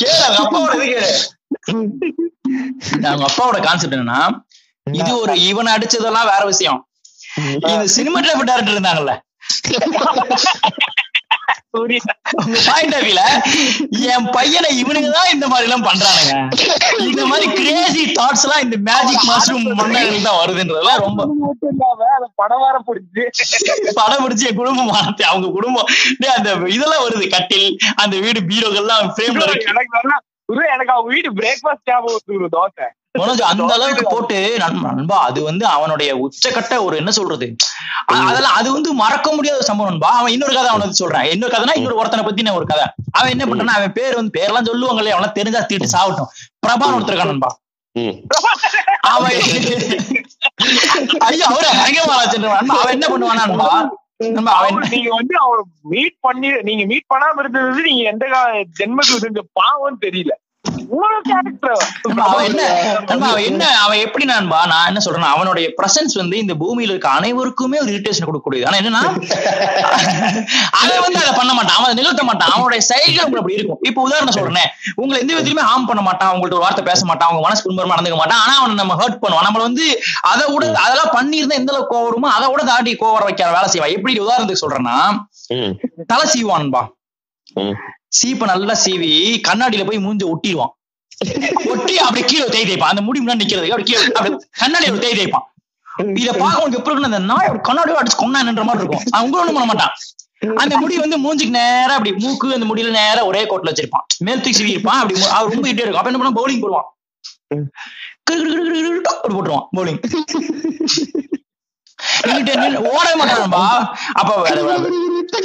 கேளு 0.00 0.22
அவங்க 0.26 0.40
அப்பாவோட 0.44 0.74
இது 0.76 0.86
கேளு. 0.94 1.10
அவங்க 3.10 3.26
அப்பாவோட 3.30 3.60
கான்செப்ட் 3.68 3.96
என்னன்னா 3.98 4.22
இது 5.00 5.10
ஒரு 5.20 5.34
இவன் 5.50 5.74
அடிச்சதெல்லாம் 5.74 6.30
வேற 6.32 6.42
விஷயம். 6.44 6.80
இந்த 7.72 7.84
சினிமாட்டோகிராஃபர் 7.96 8.50
டேரக்டர் 8.50 8.76
இருந்தாங்கல்ல. 8.76 9.12
என் 14.14 14.26
பையனை 14.36 14.70
இவனுங்க 14.80 15.10
தான் 15.16 15.30
இந்த 15.34 15.46
மாதிரி 15.50 15.66
எல்லாம் 15.68 15.84
பண்றானுங்க. 15.86 16.32
இந்த 17.10 17.22
மாதிரி 17.30 17.46
கிரேசி 17.58 18.02
தாட்ஸ் 18.18 18.44
எல்லாம் 18.46 18.64
இந்த 18.66 18.76
மேஜிக் 18.88 19.24
மாஸ்டர் 19.28 19.58
மன்னர்கள் 19.80 20.26
தான் 20.26 20.38
வருதுன்றதெல்லாம் 20.40 21.02
ரொம்ப 21.04 21.20
படம் 22.42 22.64
வர 22.66 22.76
பிடிச்சி. 22.88 23.24
படம் 24.00 24.22
பிடிச்சி 24.24 24.48
என் 24.50 24.60
குடும்பம் 24.60 24.92
மானத்தை 24.94 25.26
அவங்க 25.30 25.50
குடும்பம். 25.58 25.88
அந்த 26.36 26.50
இதெல்லாம் 26.76 27.04
வருது 27.06 27.26
கட்டில் 27.36 27.68
அந்த 28.04 28.14
வீடு 28.26 28.42
பீரோகள்லாம் 28.50 29.12
ஃப்ரேம்ல 29.16 29.46
எனக்கு 30.74 30.92
அவங்க 30.94 31.08
வீட்டு 31.14 31.30
பிரேக்ஃபாஸ்ட் 31.40 31.88
ஞாபகம் 31.90 32.54
தோசை. 32.56 32.88
மனோஜ் 33.14 33.40
அந்த 33.50 33.72
அளவுக்கு 33.76 34.04
போட்டு 34.12 34.36
நண்பா 34.62 35.16
அது 35.28 35.40
வந்து 35.48 35.64
அவனுடைய 35.76 36.10
உச்சக்கட்ட 36.24 36.74
ஒரு 36.84 36.94
என்ன 37.00 37.10
சொல்றது? 37.16 37.46
அதெல்லாம் 38.28 38.56
அது 38.60 38.68
வந்து 38.76 38.90
மறக்க 39.00 39.28
முடியாத 39.36 39.64
சம்பவம் 39.68 39.90
நண்பா. 39.90 40.10
அவன் 40.20 40.32
இன்னொரு 40.34 40.54
கதை 40.56 40.70
அவனுக்கு 40.72 41.00
சொல்றேன். 41.00 41.26
இன்னொரு 41.34 41.52
கதைனா 41.54 41.74
இன்னொரு 41.78 41.98
ஒருத்தனை 42.00 42.24
பத்தி 42.26 42.46
நான் 42.46 42.58
ஒரு 42.60 42.68
கதை. 42.70 42.86
அவன் 43.18 43.32
என்ன 43.34 43.46
பண்றான்னா 43.48 43.76
அவன் 43.80 43.96
பேர் 43.98 44.18
வந்து 44.20 44.36
பேர்லாம் 44.38 44.68
சொல்லுவாங்க 44.70 45.02
இல்லையா 45.02 45.18
அவன் 45.18 45.36
தெரிஞ்சா 45.40 45.62
தீட்டு 45.72 45.94
சாவட்டும். 45.94 46.30
பிரபான் 46.64 46.94
ஒருத்தர் 46.96 47.14
இருக்கான் 47.14 47.34
நண்பா. 47.34 47.50
அவன் 49.10 49.34
ஐயோ 51.28 51.44
அவரு 51.50 51.68
அவன் 52.76 52.94
என்ன 52.96 53.08
பண்ணுவானா 53.12 53.44
அவன் 54.54 54.92
நீங்க 54.94 55.10
வந்து 55.18 55.34
அவரை 55.44 55.62
மீட் 55.92 56.18
பண்ணி 56.26 56.48
நீங்க 56.68 56.84
மீட் 56.92 57.10
பண்ணாம 57.12 57.40
இருந்தது 57.42 57.82
நீங்க 57.88 58.02
எந்த 58.12 58.24
ஜென்மத்துக்கு 58.80 59.24
செஞ்ச 59.26 59.42
பாவம்னு 59.60 60.00
தெரியல. 60.06 60.32
என்ன? 62.48 62.62
அவன் 63.28 63.44
என்ன? 63.50 63.64
அவன் 63.84 64.02
எப்படி 64.06 64.24
நண்பா? 64.24 64.60
நான் 64.66 64.86
என்ன 64.86 65.00
சொல்றேன் 65.00 65.34
அவனுடைய 65.34 65.66
பிரசன்ஸ் 65.78 66.14
வந்து 66.14 66.36
இந்த 66.38 66.54
பூமியில 66.54 66.94
இருக்க 66.94 67.08
அனைவருக்குமே 67.08 67.78
ஒரு 67.78 67.90
இரிட்டேஷன் 67.92 68.28
கொடுக்கக்கூடியது. 68.28 68.66
ஆனா 68.66 68.78
என்னன்னா 68.82 69.02
அவன் 70.80 71.02
வந்து 71.06 71.20
அதை 71.22 71.32
பண்ண 71.38 71.52
மாட்டான். 71.54 71.78
அவன் 71.78 71.98
நிறுத்த 72.00 72.22
மாட்டான். 72.22 72.52
அவனுடைய 72.56 72.80
செயல்கள் 72.90 73.24
உங்களுக்கு 73.24 73.42
அப்படி 73.44 73.58
இருக்கும். 73.60 73.80
இப்ப 73.82 74.02
உதாரணம் 74.02 74.36
சொல்றேன். 74.38 74.70
உங்களை 74.94 75.20
எந்த 75.20 75.32
விதத்திலுமே 75.34 75.66
ஹார்ம் 75.70 75.88
பண்ண 75.90 76.02
மாட்டான். 76.08 76.32
உங்கள்ட்ட 76.34 76.58
ஒரு 76.58 76.66
வார்த்தை 76.66 76.84
பேச 76.90 77.04
மாட்டான். 77.04 77.28
அவங்க 77.28 77.44
மனசு 77.46 77.64
குடும்பமா 77.64 77.94
நடந்துக்க 77.94 78.20
மாட்டான். 78.22 78.42
ஆனா 78.44 78.54
அவனை 78.60 78.74
நம்ம 78.74 78.96
ஹர்ட் 79.02 79.20
பண்ணுவான் 79.22 79.48
நம்மள 79.48 79.62
வந்து 79.68 79.86
அதை 80.32 80.44
விட 80.52 80.64
அதெல்லாம் 80.86 81.14
பண்ணியிருந்தா 81.18 81.60
எந்த 81.62 81.72
அளவுக்கு 81.72 81.94
கோவம் 81.94 82.08
வருமோ 82.08 82.30
அதை 82.36 82.48
விட 82.50 82.62
தாண்டி 82.64 82.94
கோவம் 82.94 83.16
வர 83.18 83.24
வைக்கிற 83.30 83.50
வேலை 83.58 83.68
செய்வான். 83.68 83.96
எப்படி 83.98 84.20
உதாரணத்துக்கு 84.26 84.64
சொல்றேன்னா. 84.64 84.96
தலை 86.06 86.26
சீவான்பா 86.34 86.82
ம். 87.62 87.74
சீப்பை 88.18 88.46
நல்லா 88.52 88.74
சீவி 88.84 89.10
கண்ணாடியில 89.48 89.84
போய் 89.88 90.04
மூஞ்ச 90.06 90.22
ஒட்டிடுவான். 90.32 90.72
ஒட்டி 91.72 91.94
அப்படியே 92.06 92.24
கீழே 92.30 92.46
தேய் 92.54 92.68
தேய்ப்பான். 92.68 92.92
அந்த 92.92 93.02
முடி 93.06 93.18
முன்னாடி 93.22 93.42
நிக்கிறது 93.42 93.72
அப்படி 93.74 93.86
கீழே 93.90 94.00
அப்படி 94.18 94.30
கண்ணாடியில 94.62 95.02
தேய் 95.04 95.18
தேய்ப்பான். 95.20 95.46
இத 96.22 96.30
பார்க்க 96.42 96.62
உனக்கு 96.62 96.78
எப்படி 96.80 97.08
அந்த 97.10 97.22
நாய் 97.30 97.48
அப்படி 97.48 97.62
கண்ணாடியோட 97.68 98.00
அடிச்சு 98.02 98.18
கொண்டான்ற 98.20 98.64
மாதிரி 98.68 98.82
இருக்கும். 98.82 99.04
அவன் 99.14 99.24
உங்களை 99.26 99.40
ஒண்ணும் 99.42 99.58
பண்ண 99.58 99.68
மாட்டான். 99.70 99.94
அந்த 100.62 100.74
முடி 100.82 100.94
வந்து 101.02 101.16
மூஞ்சிக்கு 101.24 101.54
நேரா 101.58 101.92
அப்படி 101.98 102.12
மூக்கு 102.22 102.46
அந்த 102.56 102.66
முடியில 102.68 102.92
நேரா 103.00 103.20
ஒரே 103.30 103.42
கோட்ல 103.50 103.70
வச்சிருப்பான். 103.70 104.06
மேல் 104.26 104.42
தூக்கி 104.44 104.56
சீவி 104.58 104.74
இருப்பான் 104.76 105.00
அப்படி 105.02 105.20
அவர் 105.36 105.52
ரொம்ப 105.54 105.68
இட்டே 105.72 105.84
இருக்கும். 105.84 106.00
அப்ப 106.00 106.10
என்ன 106.12 106.20
பண்ணா 106.22 106.38
பவுலிங் 106.38 106.62
போடுவான். 106.64 106.88
அப்படி 109.20 109.34
போட்டுருவான் 109.36 109.66
பவுலிங் 109.76 110.00
ஓடவே 112.88 113.14
மாட்டான்பா 113.20 113.62
அப்ப 114.12 114.42
வேற- 114.42 114.62
வேற- 114.62 114.90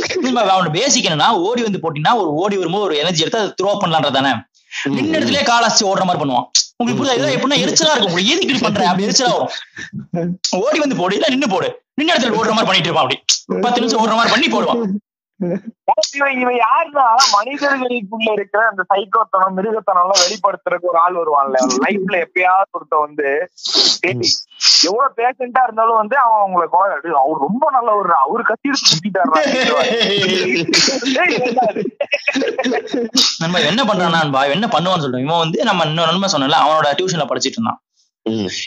திரும்ப 0.08 0.42
அவனோட 0.44 0.72
பேசிக் 0.72 1.06
என்னன்னா 1.06 1.28
ஓடி 1.28 1.64
வந்து 1.64 1.80
போட்டினா 1.84 2.16
ஒரு 2.16 2.34
ஓடி 2.34 2.58
வரும்போது 2.58 2.84
ஒரு 2.84 2.98
எனர்ஜி 2.98 3.22
எடுத்து 3.22 3.40
அதை 3.40 3.54
த்ரோ 3.64 3.78
பண்ணலான்றது 3.82 4.12
தானே. 4.12 4.30
நின்ன 4.90 5.18
இடத்துலயே 5.18 5.44
காலாச்சு 5.44 5.84
ஓடுற 5.84 6.04
மாதிரி 6.04 6.24
பண்ணுவான் 6.24 6.48
உங்களுக்கு 6.76 7.04
புரியுதா? 7.04 7.30
எப்படின்னா 7.36 7.62
எரிச்சலா 7.64 7.92
இருக்கும். 7.92 8.06
உங்களுக்கு 8.06 8.32
எதுக்கு 8.32 8.48
இப்படி 8.48 8.60
பண்ற? 8.60 8.88
அப்படி 8.88 9.08
எரிச்சலா 9.08 9.32
வரும். 9.32 10.40
ஓடி 10.52 10.80
வந்து 10.80 10.96
போடு 10.96 11.16
இல்ல 11.16 11.28
நின்னு 11.30 11.50
போடு. 11.50 11.82
நின்ன 12.02 12.06
இடத்துல 12.06 12.38
ஓடுற 12.40 12.52
மாதிரி 12.52 12.66
பண்ணிட்டு 12.66 12.90
இருப்பான் 12.90 13.04
அப்படி. 13.04 13.22
பத்து 13.62 13.80
நிமிஷம் 13.80 14.08
ஓடுற 14.08 14.16
மாதிரி 14.16 14.30
பண்ணி 14.30 14.48
போடுவான். 14.48 15.00
இவன் 16.18 16.38
இவன் 16.42 16.58
யாருன்னா 16.66 17.04
மனிதர்களுக்குள்ள 17.36 18.30
இருக்கிற 18.38 18.62
அந்த 18.70 18.84
சைக்கோத்தனம் 18.92 19.56
மிருகத்தனம் 19.58 20.04
எல்லாம் 20.06 20.22
வெளிப்படுத்துறதுக்கு 20.24 20.90
ஒரு 20.92 21.00
ஆள் 21.04 21.20
வருவான்ல. 21.20 21.58
லைஃப்ல 21.84 22.16
எப்பயாவது 22.26 22.76
ஒருத்த 22.78 22.96
வந்து 23.06 23.28
எவ்வளவு 24.90 25.14
பேஷண்டா 25.20 25.62
இருந்தாலும் 25.68 26.00
வந்து 26.02 26.16
அவன் 26.24 26.42
அவங்களை 26.44 26.66
அவர் 27.22 27.44
ரொம்ப 27.46 27.66
நல்ல 27.76 27.90
ஒரு 28.00 28.14
அவரு 28.24 28.44
கத்தி 28.50 28.72
எடுத்து 28.72 28.92
குத்திட்டாரு 28.92 29.32
நம்ம 33.44 33.62
என்ன 33.72 33.84
பண்றானா 33.92 34.22
என்ன 34.58 34.70
பண்ணுவான்னு 34.76 35.06
சொல்றேன் 35.06 35.26
இவன் 35.28 35.44
வந்து 35.46 35.60
நம்ம 35.72 35.86
இன்னொரு 35.92 36.12
நண்பன் 36.12 36.36
சொன்னல 36.36 36.62
அவனோட 36.66 36.96
டியூஷன்ல 37.00 37.28
படிச்சிட்டு 37.32 37.60
இருந்தான். 37.60 37.82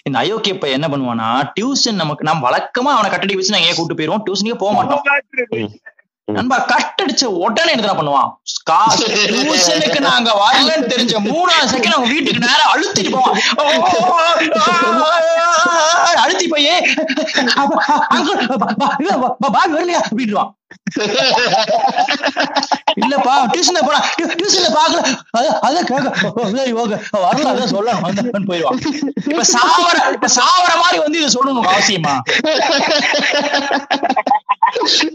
இந்த 0.08 0.16
அயோக்கிய 0.22 0.54
இப்ப 0.56 0.68
என்ன 0.76 0.86
பண்ணுவானா 0.92 1.28
டியூஷன் 1.56 2.00
நமக்கு 2.02 2.28
நம்ம 2.28 2.44
வழக்கமா 2.48 2.90
அவனை 2.96 3.08
கட்டடி 3.10 3.34
வச்சு 3.38 3.54
நாங்க 3.54 3.70
ஏன் 3.70 3.78
கூட்டு 3.78 3.98
போயிருவோம் 3.98 4.24
டியூஷனுக்கே 4.26 4.60
போக 4.62 4.72
மாட்டோம். 4.78 5.02
நண்பா 6.36 6.56
கட்டடிச்ச 6.72 7.24
உடனே 7.44 7.72
என்ன 7.76 7.92
பண்ணுவான்? 7.98 8.28
டியூஷனுக்கு 9.32 10.00
நாங்க 10.00 10.30
வரலன்னு 10.42 10.90
தெரிஞ்ச 10.92 11.14
மூணாவது 11.30 11.70
செகண்ட் 11.74 11.96
அவங்க 11.96 12.12
வீட்டுக்கு 12.14 12.46
நேரம் 12.48 12.72
அழுத்திட்டு 12.74 13.12
போவான். 13.16 13.36
அழுத்தி 16.24 16.46
போய் 16.48 16.72
பாபி 19.56 19.74
வரலையா? 19.76 20.00
அப்படின்வான் 20.08 20.50
இல்லப்பா 23.00 23.34
டியூஷன்ல 23.50 23.80
போனா 23.82 24.00
டியூஷன்ல 24.32 24.68
பாக்கல. 24.74 25.00
அத- 25.30 25.58
அத 25.60 25.76
கேட்க 25.82 26.08
சரி 26.54 26.72
ஓகே. 26.74 26.96
வரல 27.24 27.46
அதான் 27.52 27.72
சொல்ல 27.72 27.94
வந்தேன் 28.00 28.48
போயிடுவான். 28.48 28.80
இப்ப 29.26 29.44
சாவர 29.52 29.96
இப்ப 30.12 30.30
சாவர 30.36 30.72
மாதிரி 30.76 30.98
வந்து 30.98 31.20
இதை 31.20 31.30
சொல்லணும் 31.36 31.70
அவசியமா? 31.70 32.14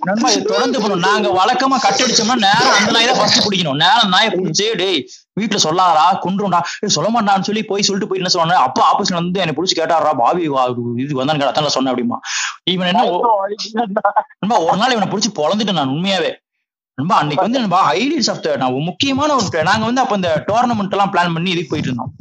நம்ம 0.05 0.23
தொடர்ந்து 0.45 0.79
பண்ணும் 0.79 1.05
நாங்க 1.05 1.27
வழக்கமா 1.35 1.77
கட்டடிச்சோம்னா 1.83 2.37
நேரம் 2.45 2.75
அந்த 2.77 2.91
நாய் 2.91 3.07
தான் 3.07 3.19
ஃபர்ஸ்ட் 3.19 3.45
பிடிக்கணும் 3.45 3.81
நேரம் 3.81 4.09
நாயை 4.09 4.29
பிடிச்சி 4.33 4.67
டேய் 4.75 4.99
வீட்டுல 5.39 5.57
சொல்லாதடா 5.63 6.05
கொன்றும்டா. 6.21 6.59
ஏய், 6.79 6.89
சொல்ல 6.89 7.09
மாட்டான்னு 7.13 7.41
சொல்லி 7.41 7.63
போய் 7.63 7.81
சொல்லிட்டு 7.81 8.09
போய் 8.09 8.21
என்ன 8.23 8.29
சொன்னேன்? 8.29 8.57
அப்பா 8.57 8.83
ஆபீஸ்ல 8.91 9.13
வந்து 9.13 9.39
என்னை 9.39 9.55
பிடிச்சி 9.57 9.79
கேட்டாரா 9.79 10.17
பாபி 10.17 10.49
வா- 10.49 10.99
இது 10.99 11.23
வந்தான்னு 11.23 11.49
அதான் 11.51 11.65
சொன்னேன் 11.65 11.93
அப்படிமா 11.93 12.17
இவன் 12.63 12.87
என்ன 12.87 13.03
ஒரு 14.59 14.77
நாள் 14.77 14.91
இவனை 14.91 15.07
பிடிச்சி 15.07 15.31
பொழந்துட்டேன் 15.35 15.73
நான் 15.73 15.89
உண்மையாவே. 15.89 16.31
நண்பா 16.97 17.15
அன்னைக்கு 17.17 17.43
வந்து 17.43 17.59
நண்பா 17.59 17.91
ஹைலைட்ஸ் 17.91 18.29
ஆஃப் 18.29 18.43
த 18.43 18.55
நான் 18.55 18.73
முக்கியமான 18.73 19.35
ஒரு 19.35 19.63
நாங்க 19.63 19.85
வந்து 19.85 20.01
அப்ப 20.01 20.15
இந்த 20.15 20.43
டோர்னமெண்ட் 20.47 20.89
எல்லாம் 20.89 21.13
பிளான் 21.13 21.33
பண்ணி 21.33 21.49
இதுக்கு 21.49 21.69
போயிட்டு 21.69 21.91
இருந்தோம். 21.91 22.13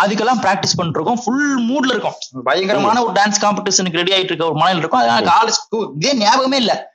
அதுக்கெல்லாம் 0.00 0.40
பிராக்டிஸ் 0.44 0.76
பண்ணிட்டு 0.76 1.00
இருக்கோம். 1.00 1.20
ஃபுல் 1.24 1.70
மூட்ல 1.70 1.88
இருக்கும். 1.88 2.14
பயங்கரமான 2.44 3.02
ஒரு 3.04 3.12
டான்ஸ் 3.12 3.42
காம்படிஷனுக்கு 3.42 3.96
ரெடி 3.96 4.12
ஆயிட்டு 4.12 4.24
இருக்க 4.24 4.50
ஒரு 4.50 4.60
மனையில 4.60 4.76
இருக்கும். 4.76 5.00
அதனால 5.00 5.32
காலேஜ் 5.32 5.94
இதே 5.94 6.14
ஞாபகமே 6.14 6.56
இல்ல. 6.56 6.94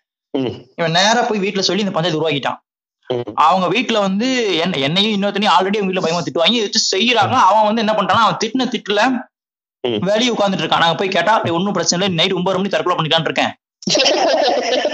இவன் 0.78 0.92
நேரா 0.92 1.22
போய் 1.22 1.40
வீட்டுல 1.40 1.60
சொல்லி 1.60 1.84
இந்த 1.84 1.94
பஞ்சாயத்து 1.94 2.30
உருவாக்கிட்டான். 2.30 2.58
அவங்க 3.36 3.80
வீட்டுல 3.80 4.00
வந்து 4.00 4.56
என்ன 4.56 4.78
என்னையும் 4.78 5.16
இன்னொருத்தனையும் 5.16 5.56
ஆல்ரெடி 5.58 5.78
அவங்க 5.78 5.88
வீட்டுல 5.88 6.02
பயமா 6.02 6.20
திட்டுவாங்க. 6.20 6.62
வச்சு 6.62 6.98
செய்யறாங்க. 6.98 7.36
அவன் 7.50 7.66
வந்து 7.66 7.82
என்ன 7.82 7.94
பண்றான் 7.94 8.24
அவன் 8.26 8.38
திட்டின 8.44 8.68
திட்டுல. 8.70 9.02
வெளியே 10.00 10.32
உட்காந்துட்டு 10.32 10.64
இருக்கான். 10.64 10.80
நாங்க 10.80 10.96
போய் 10.96 11.08
கேட்டா 11.08 11.42
ஒன்னும் 11.50 11.74
பிரச்சனை 11.74 12.08
இல்லை. 12.08 12.24
நைட் 12.24 12.38
ஒன்பது 12.38 12.58
மணி 12.58 12.70
தற்கொலை 12.70 12.98
பண்ணிக்கான்னு 12.98 13.22
இருக்கேன். 13.22 13.54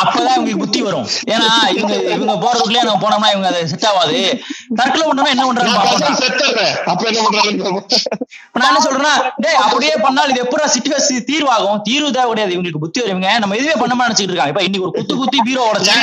அப்பதான் 0.00 0.34
இவங்களுக்கு 0.34 0.62
புத்தி 0.62 0.80
வரும். 0.86 1.06
ஏன்னா 1.34 1.48
இவங்க 1.76 1.94
இவங்க 2.14 2.34
போற 2.42 2.54
ரூட்லயே 2.60 2.84
நம்ம 2.86 3.00
போனோம்னா 3.04 3.30
இவங்க 3.34 3.48
அதை 3.50 3.60
செட் 3.72 3.86
ஆகாது 3.90 4.18
தற்கொலை 4.78 5.04
பண்ணா 5.08 5.30
என்ன 5.34 5.44
பண்றான்னு 5.48 5.72
நான் 8.54 8.68
என்ன 8.70 8.80
சொல்றேன்னா 8.84 9.12
டேய் 9.44 9.60
அப்படியே 9.64 9.94
பண்ணால் 10.04 10.30
இது 10.32 10.42
எப்படா 10.44 10.66
சிச்சுவேஷன் 10.74 10.92
தீர்வாகும்? 11.30 11.78
தீர்வு 11.86 12.10
தேவை 12.16 12.28
கிடையாது. 12.30 12.52
இவங்களுக்கு 12.54 12.82
புத்தி 12.84 12.98
வருவீங்க 13.02 13.30
நம்ம 13.42 13.56
இதுவே 13.58 13.76
பண்ண 13.80 13.92
நினைச்சிட்டு 14.02 14.32
இருக்காங்க. 14.32 14.52
இப்ப 14.54 14.64
இன்னைக்கு 14.66 14.86
ஒரு 14.86 14.94
குத்து 14.98 15.14
குத்தி 15.20 15.38
பீரோ 15.46 15.62
உடைச்சேன் 15.70 16.02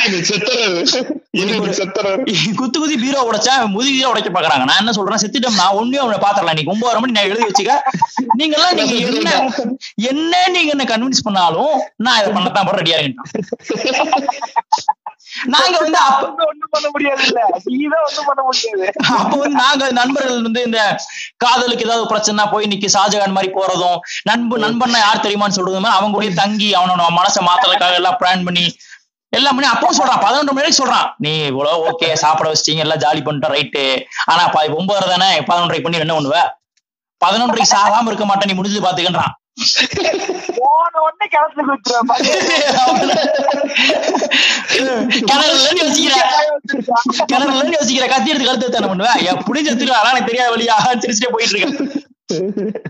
குத்து 2.59 2.77
குத்தி 2.79 2.97
பீரோ 3.03 3.19
உடைச்சா 3.29 3.53
முதுகியே 3.75 4.07
உடைக்க 4.11 4.29
பாக்குறாங்க 4.31 4.65
நான் 4.69 4.81
என்ன 4.81 4.93
சொல்றேன் 4.97 5.21
செத்துட்டோம் 5.23 5.59
நான் 5.61 5.77
ஒண்ணே 5.79 5.99
அவனை 6.03 6.19
பாத்திரலாம். 6.25 6.57
நீங்க 6.59 6.73
ஒன்பது 6.73 7.01
மணி 7.01 7.15
நான் 7.17 7.29
எழுதி 7.29 7.47
வச்சுக்க 7.49 7.75
நீங்க 8.39 8.55
எல்லாம் 8.57 8.75
நீங்க 8.81 8.93
என்ன 9.11 9.31
என்ன 10.11 10.33
நீங்க 10.55 10.69
என்ன 10.75 10.85
கன்வின்ஸ் 10.91 11.25
பண்ணாலும் 11.25 11.73
நான் 12.05 12.20
இதை 12.21 12.31
பண்ணத்தான் 12.37 12.79
ரெடியா 12.81 12.97
இருக்கேன் 12.99 13.29
நாங்க 15.53 15.75
வந்து 15.83 15.99
ஒண்ணும் 16.49 16.71
பண்ண 16.75 16.87
முடியாது 16.93 17.21
இல்ல 17.27 17.41
நீதான் 17.75 18.05
ஒண்ணும் 18.07 18.27
பண்ண 18.29 18.41
முடியாது. 18.47 18.85
அப்ப 19.19 19.33
வந்து 19.43 19.61
நாங்க 19.63 19.83
நண்பர்கள் 19.99 20.45
வந்து 20.47 20.61
இந்த 20.67 20.79
காதலுக்கு 21.43 21.85
ஏதாவது 21.87 22.05
பிரச்சனை 22.11 22.45
போய் 22.53 22.65
இன்னைக்கு 22.67 22.87
ஷாஜகான் 22.95 23.35
மாதிரி 23.37 23.51
போறதும் 23.57 23.99
நண்பு 24.29 24.57
நண்பன்னா 24.65 25.01
யார் 25.03 25.25
தெரியுமான்னு 25.25 25.57
சொல்றது 25.57 25.81
அவங்க 25.97 26.13
கூட 26.17 26.29
தங்கி 26.43 26.69
அவனோட 26.79 27.09
மனசை 27.19 27.43
மாத்துறதுக்காக 27.49 27.99
எல்லாம் 28.01 28.19
பிளான் 28.21 28.47
பண்ணி 28.49 28.65
எல்லாம் 29.33 29.55
பண்ணி 29.55 29.69
அப்பவும் 29.71 29.97
சொல்றான். 29.97 30.23
பதினொன்று 30.23 30.55
மணிக்கு 30.55 30.79
சொல்றான். 30.79 31.07
நீ 31.25 31.31
இவ்வளவு 31.51 31.83
ஓகே 31.89 32.07
சாப்பிட 32.23 32.47
வச்சிட்டீங்க 32.51 32.83
எல்லாம் 32.85 33.01
ஜாலி 33.03 33.21
பண்ணிட்டோம் 33.27 33.53
ரைட்டு 33.57 33.83
ஆனா 34.31 34.43
ஒன்பதரை 34.79 35.07
தானே 35.13 35.29
பதினொன்றரை 35.49 35.81
பண்ணி 35.83 36.03
என்ன 36.05 36.15
பண்ணுவ? 36.17 36.39
பதினொன்றரைக்கு 37.21 37.73
சாகாம 37.75 38.09
இருக்க 38.09 38.25
மாட்டேன் 38.29 38.49
நீ 38.51 38.55
முடிஞ்சது 38.59 38.85
பாத்துக்கன்றான். 38.85 39.33
கிணறுலன்னு 47.23 47.75
யோசிக்கிற. 47.75 48.05
கத்தி 48.11 48.31
எடுத்து 48.31 48.47
கழுத்து 48.47 48.69
தானே 48.69 48.87
பண்ணுவேன் 48.87 49.19
செத்துட்டு 49.67 49.97
அதான் 49.97 50.13
எனக்கு 50.13 50.31
தெரியாத 50.31 50.51
வழியா 50.55 50.75
சிரிச்சுட்டே 51.03 51.31
போயிட்டு 51.33 51.53
இருக்கேன் 51.55 51.77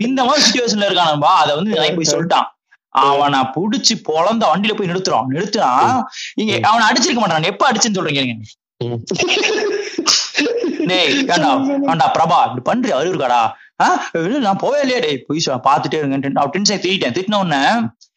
இந்த 0.06 0.20
மாதிரி 0.24 0.44
சுச்சுவேஷன்ல 0.46 0.88
அதை 1.36 1.52
வந்து 1.58 1.70
நான் 1.72 1.96
போய் 1.98 2.12
சொல்லிட்டான். 2.12 2.48
அவனை 3.04 3.38
புடிச்சு 3.54 3.94
பொழந்த 4.08 4.44
வண்டியில 4.50 4.74
போய் 4.78 4.90
நிறுத்துறான் 4.90 5.30
நிறுத்துறான் 5.34 6.00
இங்க 6.40 6.52
அவனை 6.70 6.84
அடிச்சிருக்க 6.88 7.20
மாட்டான். 7.22 7.50
எப்ப 7.52 7.68
அடிச்சுன்னு 7.68 7.98
சொல்றீங்க 7.98 8.22
நீங்க? 8.24 8.36
டேய் 10.90 11.12
ஏண்டா 11.26 11.50
ஏண்டா 11.90 12.06
பிரபா 12.16 12.38
இப்படி 12.46 12.64
பண்றியா? 12.68 12.96
அறிவு 13.00 13.12
இருக்காடா 13.12 13.40
ஆ? 13.42 13.42
இல்ல, 13.42 13.71
நான் 14.40 14.60
போவே 14.60 14.80
இல்லையா 14.80 15.00
டேய் 15.00 15.24
போய் 15.26 15.40
பாத்துட்டே 15.64 16.00
இருங்க 16.00 16.18
அவன் 16.36 16.54
டென்ஷன் 16.54 16.82
திட்டேன் 16.82 17.16
திட்டின 17.16 17.40
உடனே 17.40 17.62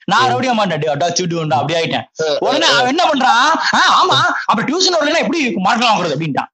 நான் 0.07 0.27
ரவுடியா 0.31 0.53
மாட்டேன் 0.53 0.81
டேய் 0.81 0.91
அடா 0.91 1.07
சுடுவேன்டா 1.11 1.59
அப்படி 1.59 1.77
ஆயிட்டேன். 1.77 2.05
உடனே 2.39 2.67
அவன் 2.71 2.91
என்ன 2.91 3.03
பண்றான்? 3.05 3.47
ஆமா 3.93 4.17
அப்ப 4.45 4.59
டியூஷன் 4.63 4.97
வரலன்னா 4.97 5.23
எப்படி 5.23 5.39
மாட்டலாம் 5.65 5.91
வாங்குறது 5.91 6.15
அப்படின்ட்டான். 6.15 6.51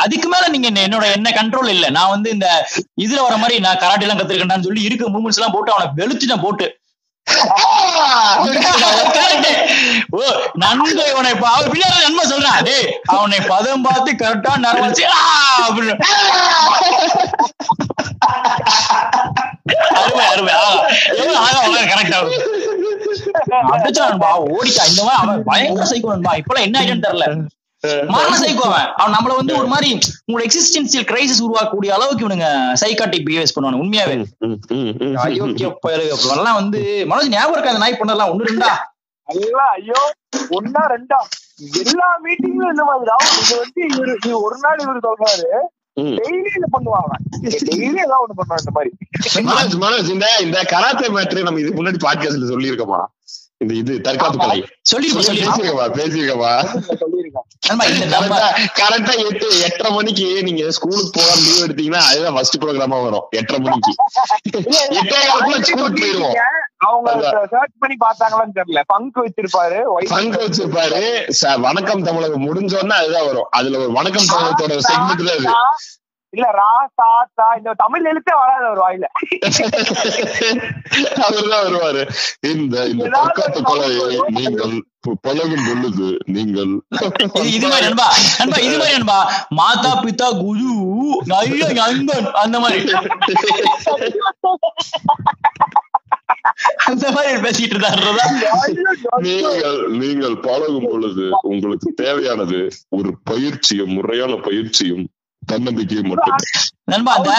அதுக்கு 0.00 0.28
மேல 0.28 0.48
நீங்க 0.48 0.66
என்ன- 0.66 0.84
என்னோட 0.86 1.04
என்ன 1.12 1.28
கண்ட்ரோல் 1.30 1.68
இல்ல. 1.68 1.90
நான் 1.90 2.08
வந்து 2.08 2.28
இந்த 2.30 2.46
இதுல 3.00 3.22
வர 3.22 3.36
மாதிரி 3.36 3.58
நான் 3.60 3.76
கராட்டே 3.76 4.02
எல்லாம் 4.02 4.20
கத்துருக்கேன்டான்னு 4.20 4.62
சொல்லி 4.62 4.82
இருக்க 4.82 5.10
மூமெண்ட்ஸ் 5.10 5.40
எல்லாம் 5.40 5.54
போட்டு 5.54 5.72
அவனை 5.72 5.88
வெளுத்துட்டேன் 6.00 6.42
போட்டு. 6.42 6.66
இவனை 11.10 11.30
இப்ப 11.30 11.46
அவன் 11.48 11.70
பின்னாடி 11.70 11.98
நன்மை 12.04 12.24
சொல்றான் 12.30 12.62
டேய் 12.62 12.86
அவனை 13.06 13.38
பதம் 13.48 13.82
பார்த்து 13.82 14.10
கரெக்டா 14.14 14.52
"ஆ!" 15.12 15.20
அப்படின்னு. 15.66 15.94
அருமை 19.98 20.24
அருமை. 20.26 20.52
ஆகா 20.58 20.72
எவ்வளவு 21.12 21.36
ஆகா 21.38 21.60
வளர 21.64 21.84
கரெக்டா 21.84 22.18
அடிச்சான்பா 23.74 24.30
ஓடிட்டா. 24.48 24.84
இந்த 24.90 25.02
மாதிரி 25.02 25.20
அவன் 25.22 25.42
பயங்கர 25.44 25.86
சைக்கோன்பா 25.90 26.34
இப்பெல்லாம் 26.40 26.66
என்ன 26.66 26.78
ஆயிடுன்னு 26.80 27.06
தெரியல. 27.06 27.26
மரண 27.84 28.32
சைக்கோ 28.40 28.64
அவன். 28.68 28.88
அவன் 28.96 29.14
நம்மள 29.16 29.36
வந்து 29.36 29.52
ஒரு 29.56 29.66
மாதிரி 29.66 29.90
உங்களோட 30.24 30.42
எக்ஸிஸ்டன்சியல் 30.48 31.06
கிரைசிஸ் 31.10 31.42
உருவாக்கக்கூடிய 31.46 31.90
அளவுக்கு 31.96 32.24
இவனுங்க 32.26 32.48
சைக்காட்டிக் 32.82 33.24
பிஹேவியர்ஸ் 33.26 33.54
பண்ணுவானு 33.56 33.80
உண்மையாவே. 33.82 34.16
அயோக்கிய 35.24 35.68
பயலுக 35.86 36.16
அப்படிலாம் 36.16 36.58
வந்து 36.60 36.80
மனோஜ் 37.10 37.32
ஞாபகம் 37.34 37.54
இருக்கா? 37.54 37.72
அந்த 37.74 37.84
நாய் 37.84 38.00
பண்ணலாம் 38.00 38.32
ஒண்ணு 38.32 38.48
ரெண்டா? 38.50 38.70
எல்லாம் 39.28 39.72
ஐயோ 39.78 40.00
ஒன்னா 40.58 40.82
ரெண்டா? 40.94 41.18
எல்லா 41.82 42.08
மீட்டிங்லயும் 42.24 42.72
இந்த 42.74 42.84
மாதிரி 42.84 43.08
தான் 43.10 43.24
இது 43.42 43.54
வந்து 43.62 43.80
இவரு 43.90 44.12
இது 44.20 44.30
ஒரு 44.46 44.56
நாள் 44.64 44.82
இவரு 44.84 45.00
சொல்றாரு. 45.08 45.48
இதை 46.00 46.28
இந்த 46.58 46.68
மாதிரி. 48.76 48.90
மனோஜ் 49.48 49.76
மனோஜ் 49.84 50.10
இந்த 50.10 50.26
இந்த 50.46 50.58
கராத்தே 50.74 51.08
மேட்ரு 51.16 51.46
நம்ம 51.48 51.60
இதுக்கு 51.60 51.80
முன்னாடி 51.80 52.00
பாட்காஸ்ட்ல 52.06 52.50
சொல்லியிருக்கோமா? 52.52 53.00
இந்த 53.60 53.74
இது 53.80 53.94
தற்காப்பு 54.04 54.38
கலை 54.42 54.58
இந்த 57.90 58.04
நம்ம 58.14 58.36
கரெக்டா 58.78 59.14
எட்டு 59.24 59.46
எட்டரை 59.66 59.90
மணிக்கு 59.96 60.28
நீங்க 60.46 60.62
ஸ்கூலுக்கு 60.76 61.10
போக 61.16 61.34
லீவ் 61.42 61.64
எடுத்தீங்கன்னா 61.64 62.00
அதுதான் 62.10 62.36
ஃபர்ஸ்ட் 62.36 62.58
ப்ரோக்ராமா 62.62 62.98
வரும் 63.06 63.26
எட்டரை 63.40 63.58
மணிக்கு. 63.66 63.92
எட்டே 65.00 65.18
காலத்துல 65.26 65.60
ஸ்கூலுக்கு 65.68 66.00
போயிருவோம் 66.02 66.36
அவங்க. 66.88 67.10
சர்ச் 67.54 67.76
பண்ணி 67.82 67.96
பார்த்தாங்களான்னு 68.06 68.56
தெரியல. 68.58 68.82
பங்கு 68.94 69.18
வச்சிருப்பாரு 69.26 69.78
பங்கு 70.14 70.40
வச்சிருப்பாரு. 70.44 71.02
வணக்கம் 71.68 72.06
தமிழகம் 72.08 72.46
முடிஞ்சோடனே 72.48 72.96
அதுதான் 73.02 73.28
வரும். 73.30 73.48
அதுல 73.58 73.78
ஒரு 73.84 73.92
வணக்கம் 74.00 74.30
தமிழகத்தோட 74.32 74.80
செக்மெண்ட் 74.90 75.26
தான் 75.28 75.38
அது. 75.38 75.48
இல்ல 76.32 76.48
ரா 76.56 76.66
சா 76.98 77.06
தா 77.38 77.46
இந்த 77.58 77.70
தமிழ் 77.80 78.04
எழுத்தே 78.10 78.34
வராது 78.40 78.66
ஒரு 78.68 78.80
வாயில. 78.82 79.06
அவர்தான் 81.24 81.64
வருவாரு. 81.64 82.02
இந்த 82.50 82.84
இந்த 82.92 83.08
தற்காப்பு 83.16 83.60
கலையை 83.68 84.06
நீங்கள் 84.36 84.76
பழகும் 85.20 85.66
பொழுது 85.66 86.08
நீங்கள் 86.36 86.72
இது 87.50 87.66
மாதிரி 87.68 87.86
நண்பா 87.86 88.06
நண்பா 88.40 88.58
இது 88.66 88.76
மாதிரி 88.78 88.96
நண்பா 88.96 89.18
மாதா 89.58 89.92
பிதா 90.02 90.28
குரு 90.40 90.72
ஐயோ 91.38 91.68
நண்பன் 91.80 92.28
அந்த 92.42 92.56
மாதிரி. 92.60 92.80
அந்த 96.88 97.06
மாதிரி 97.14 97.38
பேசிட்டு 97.44 97.74
இருந்தாருதா 97.74 98.24
நீங்கள் 99.26 99.78
நீங்கள் 100.00 100.36
பழகும் 100.46 100.86
பொழுது 100.88 101.24
உங்களுக்கு 101.50 101.88
தேவையானது 102.02 102.58
ஒரு 102.98 103.10
பயிற்சியும் 103.30 103.94
முறையான 103.96 104.36
பயிற்சியும் 104.46 105.04
தன்னம்பிக்கையும் 105.52 106.10
மட்டும். 106.12 106.38
நண்பா 106.92 107.12
அந்த 107.18 107.30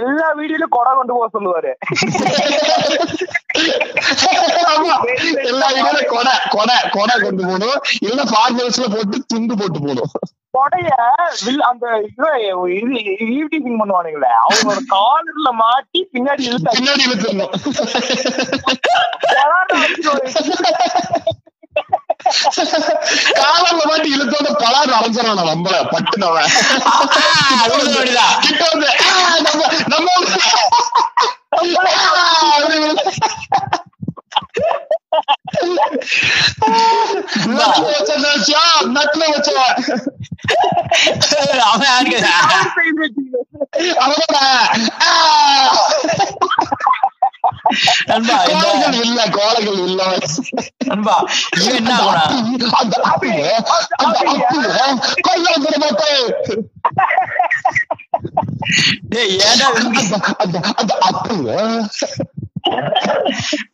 எல்லா 0.00 0.26
வீடியோலயும் 0.38 0.74
கொடை 0.76 0.90
கொண்டு 0.98 1.12
போக 1.16 1.28
சொல்லுவாரு. 1.36 1.72
எல்லா 5.50 5.66
வீடுகளும் 5.74 6.10
கொடை 6.14 6.34
கொடை 6.54 6.76
கொடை 6.96 7.14
கொண்டு 7.24 7.42
போகணும். 7.48 7.76
இல்ல 8.08 8.20
ஃபார்மல்ஸ்ல 8.30 8.86
போட்டு 8.94 9.16
துண்டு 9.32 9.54
போட்டு 9.60 9.78
போகணும். 9.84 10.12
கொடைய 10.56 10.88
வில் 11.44 11.62
அந்த 11.68 11.84
ஈவ்டீசிங் 13.36 13.78
பண்ணுவானுங்களே 13.80 14.30
அவங்களோட 14.42 14.80
காலர்ல 14.94 15.50
மாட்டி 15.62 16.00
பின்னாடி 16.14 16.42
இழுத்து 16.48 16.76
பின்னாடி 16.78 17.04
வச்சுருவாரு. 17.12 17.56
காலர்ல 23.38 23.82
மாட்டி 23.84 24.08
இழுத்தோட 24.14 24.48
பலாறு 24.60 24.92
அரைஞ்சிடணும் 24.92 25.50
நம்மள 25.50 25.76
பட்டுனவன். 25.92 26.50
கிட்ட 28.40 28.62
வந்து 28.72 28.88
"ஆ, 29.04 29.12
நம்ம 29.38 29.60
நம்ம 29.88 30.08
நட்டுல 37.52 37.88
வச்ச 37.88 38.12
நினைச்சா, 38.16 38.62
நட்டுல 38.94 39.24
வச்சவன் 39.28 39.74
அவன். 41.66 42.12
அவனோட 44.00 44.36
நண்பா 48.08 48.36
இந்த 48.44 48.64
கோலங்கள் 48.64 48.98
இல்ல 49.04 49.20
கோலங்கள் 49.36 49.80
இல்ல. 49.84 50.02
நண்பா 50.86 51.16
இவன் 51.56 51.76
என்ன 51.76 51.92
அந்த 52.78 52.96
அந்த 52.96 52.96
அந்த 54.02 54.18
அந்த 60.42 60.58
அந்த 60.74 60.92
அப்புல 61.08 61.48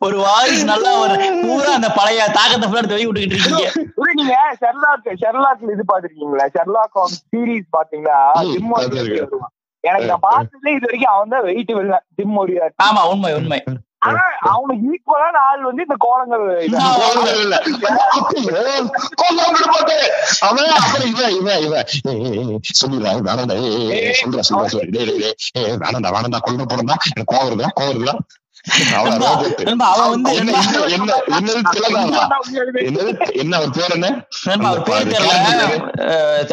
ஒரு 0.01 0.17
வாரிசு 0.19 0.63
நல்லா 0.65 0.91
ஒரு 1.01 1.15
பூரா 1.41 1.71
அந்த 1.73 1.89
பழைய 1.97 2.21
தாக்கத்தை 2.37 2.67
ஃபுல்லா 2.67 2.81
எடுத்து 2.81 2.95
வெளிய 2.95 3.07
விட்டுக்கிட்டு 3.09 3.37
இருக்கீங்க 3.37 3.67
நீங்க 4.11 4.33
ஷெர்லாக் 4.61 5.09
ஷெர்லாக்ல 5.21 5.73
இது 5.75 5.85
பாத்திருக்கீங்களா 5.91 6.47
ஷெர்லாக் 6.55 6.97
சீரிஸ் 7.25 7.69
பாத்தீங்களா 7.71 8.19
எனக்கு 9.83 10.07
நான் 10.07 10.25
பார்த்ததுல 10.25 10.71
இது 10.71 10.87
வரைக்கும் 10.87 11.13
அவன் 11.13 11.33
தான் 11.33 11.45
வெயிட் 11.45 11.75
வில்ல 11.77 11.97
ஜிம் 12.17 12.39
ஒரியா 12.41 12.65
ஆமா 12.85 13.03
உண்மை 13.11 13.31
உண்மை. 13.35 13.59
ஆனா 14.01 14.21
அவனுக்கு 14.49 14.83
ஈக்குவலான 14.91 15.39
ஆள் 15.47 15.63
வந்து 15.65 15.85
இந்த 15.85 15.95
கோலங்கள் 15.99 16.43
அவன் 20.41 20.69
அப்புறம் 20.77 21.07
இவன் 21.09 21.33
இவன் 21.37 21.61
இவன். 21.65 21.87
சொல்லுடா 22.79 23.11
வேணாண்டா 23.27 23.55
சொல்றா 24.19 24.43
சொல்றா 24.43 24.65
ஏய், 25.55 25.77
வேணாண்டா 25.81 26.11
வேணாண்டா 26.15 26.41
கொல்ல 26.41 26.65
போறா 26.65 26.83
எனக்கு 27.07 27.31
கோவம் 27.31 27.49
வருதா 27.49 28.15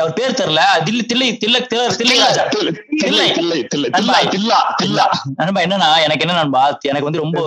அவர் 0.01 0.17
பேர் 0.19 0.39
தெரியல. 0.41 0.63
தில்லி 0.87 1.03
தில்லை 1.07 1.29
நண்பா, 5.39 5.61
என்னன்னா 5.65 5.89
எனக்கு 6.07 6.25
என்ன 6.27 6.37
நண்பா 6.41 6.63
எனக்கு 6.83 7.09
வந்து 7.09 7.23
ரொம்ப 7.25 7.41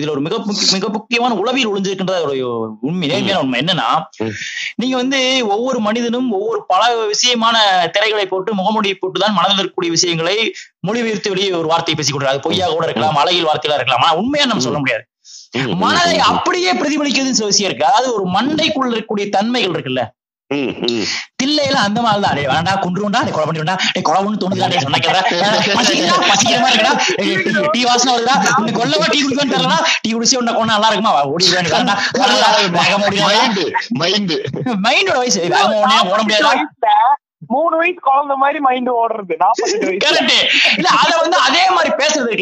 இதுல 0.00 0.10
ஒரு 0.10 0.20
மிக 0.20 0.34
மிக 0.72 0.88
முக்கியமான 0.88 1.34
உளவியல் 1.34 1.72
ஒளிஞ்சிருக்கின்ற 1.72 2.16
ஒரு 2.24 2.36
உண்மை 2.80 3.08
நேர்மையான 3.08 3.42
உண்மை 3.42 3.60
என்னன்னா. 3.60 3.88
நீங்க 4.76 4.96
வந்து 4.96 5.20
ஒவ்வொரு 5.46 5.80
மனிதனும் 5.80 6.30
ஒவ்வொரு 6.32 6.60
பல 6.66 6.82
விஷயமான 7.06 7.56
திரைகளை 7.92 8.26
போட்டு 8.26 8.54
முகமூடி 8.54 8.94
போட்டு 8.94 9.20
தான் 9.20 9.32
மனதில் 9.32 9.60
இருக்கக்கூடிய 9.60 9.90
விஷயங்களை 9.90 10.36
மொழிபெயர்த்து 10.84 11.32
வெளியே 11.32 11.50
ஒரு 11.58 11.70
வார்த்தையை 11.70 11.96
பேசிக் 11.96 12.14
கொள்றாரு 12.14 12.32
அது 12.32 12.44
பொய்யா 12.44 12.66
கூட 12.70 12.84
இருக்கலாம் 12.88 13.20
அழகில் 13.22 13.48
வார்த்தையில 13.48 13.78
இருக்கலாம். 13.78 14.02
ஆனா 14.02 14.18
உண்மையா 14.20 14.46
நம்ம 14.46 14.64
சொல்ல 14.64 14.80
முடியாது. 14.80 15.04
மனதை 15.82 16.18
அப்படியே 16.28 16.70
பிரதிபலிக்கிறது 16.78 17.36
சில 17.36 17.48
விஷயம் 17.48 17.70
இருக்கு. 17.70 17.88
அதாவது 17.88 18.08
ஒரு 18.14 18.24
மண்டைக்குள்ள 18.32 18.90
இருக்கக்கூடிய 18.90 19.26
தன்மைகள் 19.34 19.74
இருக்குல்ல. 19.74 20.02
ம், 20.50 20.72
ம். 20.86 21.04
தில்லையில 21.40 21.76
அந்த 21.84 21.98
மாதிரி 22.00 22.22
தான் 22.24 22.50
வேண்டாம் 22.50 22.82
கொண்டுருண்டா 22.82 23.20
டேய் 23.22 23.34
கொலை 23.34 23.46
பண்ணிருண்டா 23.46 23.74
டேய் 23.94 24.04
கொலை 24.04 24.18
ஒண்ணு 24.20 24.40
தோணுதா 24.42 24.66
டேய் 24.72 24.82
சொன்னா 24.84 24.98
கேக்குறா 24.98 25.22
பசிக்கிறா 25.78 26.18
பசிக்கிற 26.24 26.58
மாதிரி 26.58 26.74
இருக்கடா. 26.74 26.92
டீ- 27.20 27.70
டீ 27.74 27.80
வாசனை 27.84 28.12
வருதா 28.16 28.34
உன்னை 28.58 28.72
கொல்லவா 28.74 29.06
டீ 29.06 29.18
குடிக்கணும் 29.20 29.54
தெரியலடா. 29.54 29.78
டீ 30.02 30.10
குடிச்சு 30.12 30.38
உன்னை 30.40 30.54
கொண்டா 30.54 30.74
நல்லா 30.74 30.90
இருக்குமா? 30.90 31.12
ஓடி 31.32 31.48
வேண்டாம் 31.50 31.90
மைண்டு 33.24 33.64
மைண்டு 34.00 34.36
மைண்டோட 34.86 35.18
வயசு. 35.18 35.42
ஓட 36.06 36.20
முடியாதா 36.22 36.52
மூணு 37.50 37.74
வயசு 37.76 38.00
குழந்தை 38.02 38.34
மாதிரி 38.38 38.58
மைண்ட் 38.62 38.90
ஓடுறது 38.94 39.34
நாற்பத்தெட்டு 39.40 40.36
இல்ல 40.76 40.88
அத 40.98 41.10
வந்து 41.20 41.36
அதே 41.46 41.64
மாதிரி 41.74 41.90
பேசுறது 41.98 42.32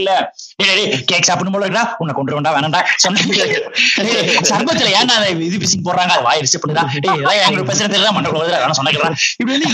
டேய், 0.60 0.82
கேக் 1.08 1.26
சாப்பிடணும் 1.26 1.54
போல 1.54 1.66
இருக்கா 1.66 1.84
உன்னை 1.98 2.12
கொண்டு 2.14 2.34
வேண்டாம் 2.34 2.54
வேணாம்டா. 2.56 2.80
சொன்ன 2.98 3.20
சர்பத்துல 4.50 4.88
ஏன்டா 4.96 5.14
இது 5.42 5.58
பிசிங் 5.62 5.84
போடுறாங்க? 5.86 6.12
அது 6.12 6.24
வாய் 6.26 6.42
ரிசீவ் 6.42 6.66
இதெல்லாம் 6.66 6.90
எங்களுக்கு 7.38 7.70
பேசுறது 7.70 7.94
தெரியல 7.94 8.12
மண்டல 8.16 8.36
வருது 8.36 8.54
வேணா 8.56 8.76
சொன்னேன் 8.78 8.94
இப்படி 9.34 9.52
வந்து 9.54 9.68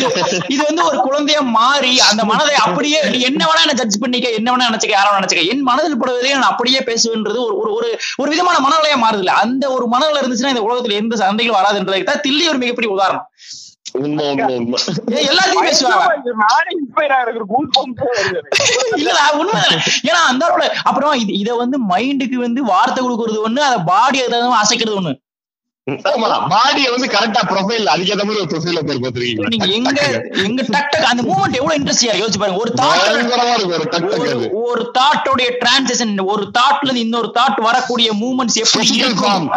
இது- 0.49 0.67
வந்து 0.69 0.83
ஒரு 0.89 0.99
குழந்தைய 1.07 1.41
மாறி 1.55 1.93
அந்த 2.09 2.23
மனதை 2.31 2.55
அப்படியே 2.65 3.01
நீ 3.09 3.19
என்ன 3.29 3.43
வேணா 3.49 3.63
என்ன 3.65 3.77
ஜட்ஜ் 3.81 4.01
பண்ணிக்க 4.03 4.29
என்ன 4.39 4.49
வேணா 4.53 4.69
நினைச்சுக்க 4.71 4.97
யாரோ 4.97 5.13
நினைச்சுக்க 5.19 5.45
என் 5.53 5.65
மனதில் 5.69 6.01
படுவதே 6.01 6.33
நான் 6.35 6.51
அப்படியே 6.53 6.81
பேசுவேன்றது 6.89 7.39
ஒரு 7.47 7.73
ஒரு 7.73 7.89
ஒரு 8.19 8.29
விதமான 8.33 8.57
மனநிலையா 8.65 8.99
மாறுது 9.03 9.23
இல்ல. 9.25 9.35
அந்த 9.43 9.65
ஒரு 9.75 9.87
மனநிலை 9.89 10.21
இருந்துச்சுன்னா 10.23 10.55
இந்த 10.55 10.65
உலகத்துல 10.67 11.01
எந்த 11.01 11.17
சண்டைகள் 11.23 11.59
வராதுன்றதுக்கு 11.59 12.11
தான் 12.11 12.25
தில்லி 12.25 12.45
ஒரு 12.49 12.61
மிகப்பெரிய 12.63 12.91
உதாரணம். 12.95 13.27
உண்மை 13.93 14.25
உண்மை 14.31 14.57
உண்மை. 14.57 14.79
எல்லாத்தையும் 15.31 15.65
ஏன்னா 20.09 20.21
அந்த 20.31 20.45
அப்புறம் 20.83 21.15
இது 21.23 21.33
இத 21.39 21.55
வந்து 21.55 21.79
மைண்டுக்கு 21.93 22.39
வந்து 22.47 22.65
வார்த்தை 22.65 23.01
கொடுக்கறது 23.05 23.47
ஒண்ணு 23.49 23.63
அதை 23.71 23.79
பாடி 23.87 24.21
அசைக்கிறது 24.63 25.01
ஒண்ணு. 25.01 25.15
பாடிய 26.53 26.87
வந்து 26.93 27.07
கரெக்டா 27.13 27.43
ப்ரொஃபைல் 27.51 27.87
அதுக்கேத்த 27.93 28.25
மாதிரி 28.25 28.41
ஒரு 28.41 28.51
ப்ரொஃபைல 28.53 28.81
பேர் 28.89 28.99
நீங்க 29.53 29.69
எங்க 29.77 30.01
எங்க 30.47 30.63
டக் 30.75 30.91
டக் 30.95 31.07
அந்த 31.11 31.23
மூமெண்ட் 31.29 31.57
எவ்வளவு 31.61 31.79
இன்ட்ரெஸ்டியா 31.79 32.11
இருக்கு 32.11 32.25
யோசிச்சு 32.25 32.41
பாருங்க. 32.43 32.61
ஒரு 32.65 32.73
தாட் 32.81 34.59
ஒரு 34.65 34.83
தாட்டோடைய 34.99 35.49
டிரான்சேஷன் 35.63 36.13
ஒரு 36.35 36.45
தாட்ல 36.59 36.87
இருந்து 36.87 37.05
இன்னொரு 37.07 37.31
தாட் 37.39 37.61
வரக்கூடிய 37.61 38.11
மூமெண்ட்ஸ் 38.23 38.61
எப்படி 38.65 38.87
இருக்கும்? 39.05 39.49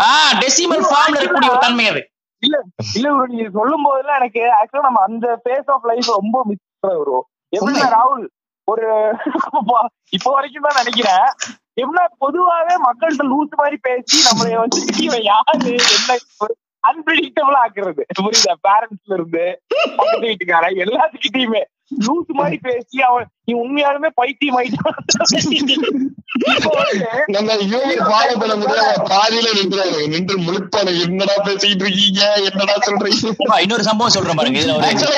டெசிமல் 0.44 0.86
ஃபார்ம்ல 0.90 1.20
இருக்கக்கூடிய 1.20 1.52
ஒரு 1.56 1.64
தன்மை 1.68 1.88
அது. 1.88 2.02
இல்ல 2.44 2.56
இல்ல 2.96 3.08
bro, 3.10 3.26
நீங்க 3.28 3.50
சொல்லும் 3.50 3.84
போதெல்லாம் 3.84 4.20
எனக்கு 4.22 4.42
ஆக்சுவலா 4.60 4.88
நம்ம 4.88 5.02
அந்த 5.02 5.28
பேஸ் 5.46 5.70
ஆஃப் 5.70 5.88
லைஃப் 5.90 6.10
ரொம்ப 6.20 6.38
மிஸ் 6.46 6.64
bro. 7.02 7.20
எப்படின்னா 7.54 7.90
ராகுல் 7.98 8.26
ஒரு 8.68 8.88
இப்போ 10.16 10.30
வரைக்கும் 10.32 10.66
தான் 10.68 10.80
நினைக்கிறேன். 10.82 11.26
எப்படின்னா 11.82 12.04
பொதுவாவே 12.20 12.76
மக்கள்கிட்ட 12.88 13.26
லூஸ் 13.32 13.60
மாதிரி 13.62 13.78
பேசி 13.82 14.18
நம்மளை 14.28 14.56
வந்து 14.56 14.80
இவன் 15.06 15.24
யாரு 15.24 15.72
என்ன 15.90 16.18
அன்பிரிடிக்டபிள் 16.84 17.58
ஆக்குறது. 17.64 18.04
புரியுதா? 18.20 18.54
பேரண்ட்ஸ்ல 18.68 19.14
இருந்து 19.14 19.44
பக்கத்து 19.98 20.28
வீட்டுக்காரன் 20.28 20.82
எல்லாத்துக்கிட்டையுமே. 20.86 21.62
லூஸ் 22.06 22.32
மாதிரி 22.40 22.58
பேசி 22.68 22.98
அவன் 23.10 23.30
நீ 23.48 23.54
உண்மையாலுமே 23.62 24.10
பைத்தியம் 24.20 24.58
பாதியில 29.12 29.48
நின்றுவாங்க 29.58 29.98
நின்று 30.14 30.36
முழுப்பான 30.46 30.92
என்னடா 31.06 31.36
பேசிட்டு 31.48 31.84
இருக்கீங்க? 31.86 32.22
என்னடா 32.50 32.76
சொல்றீங்க? 32.88 33.58
இன்னொரு 33.64 33.84
சம்பவம் 33.88 34.14
சொல்றேன் 34.16 34.40
பாருங்க. 34.40 34.60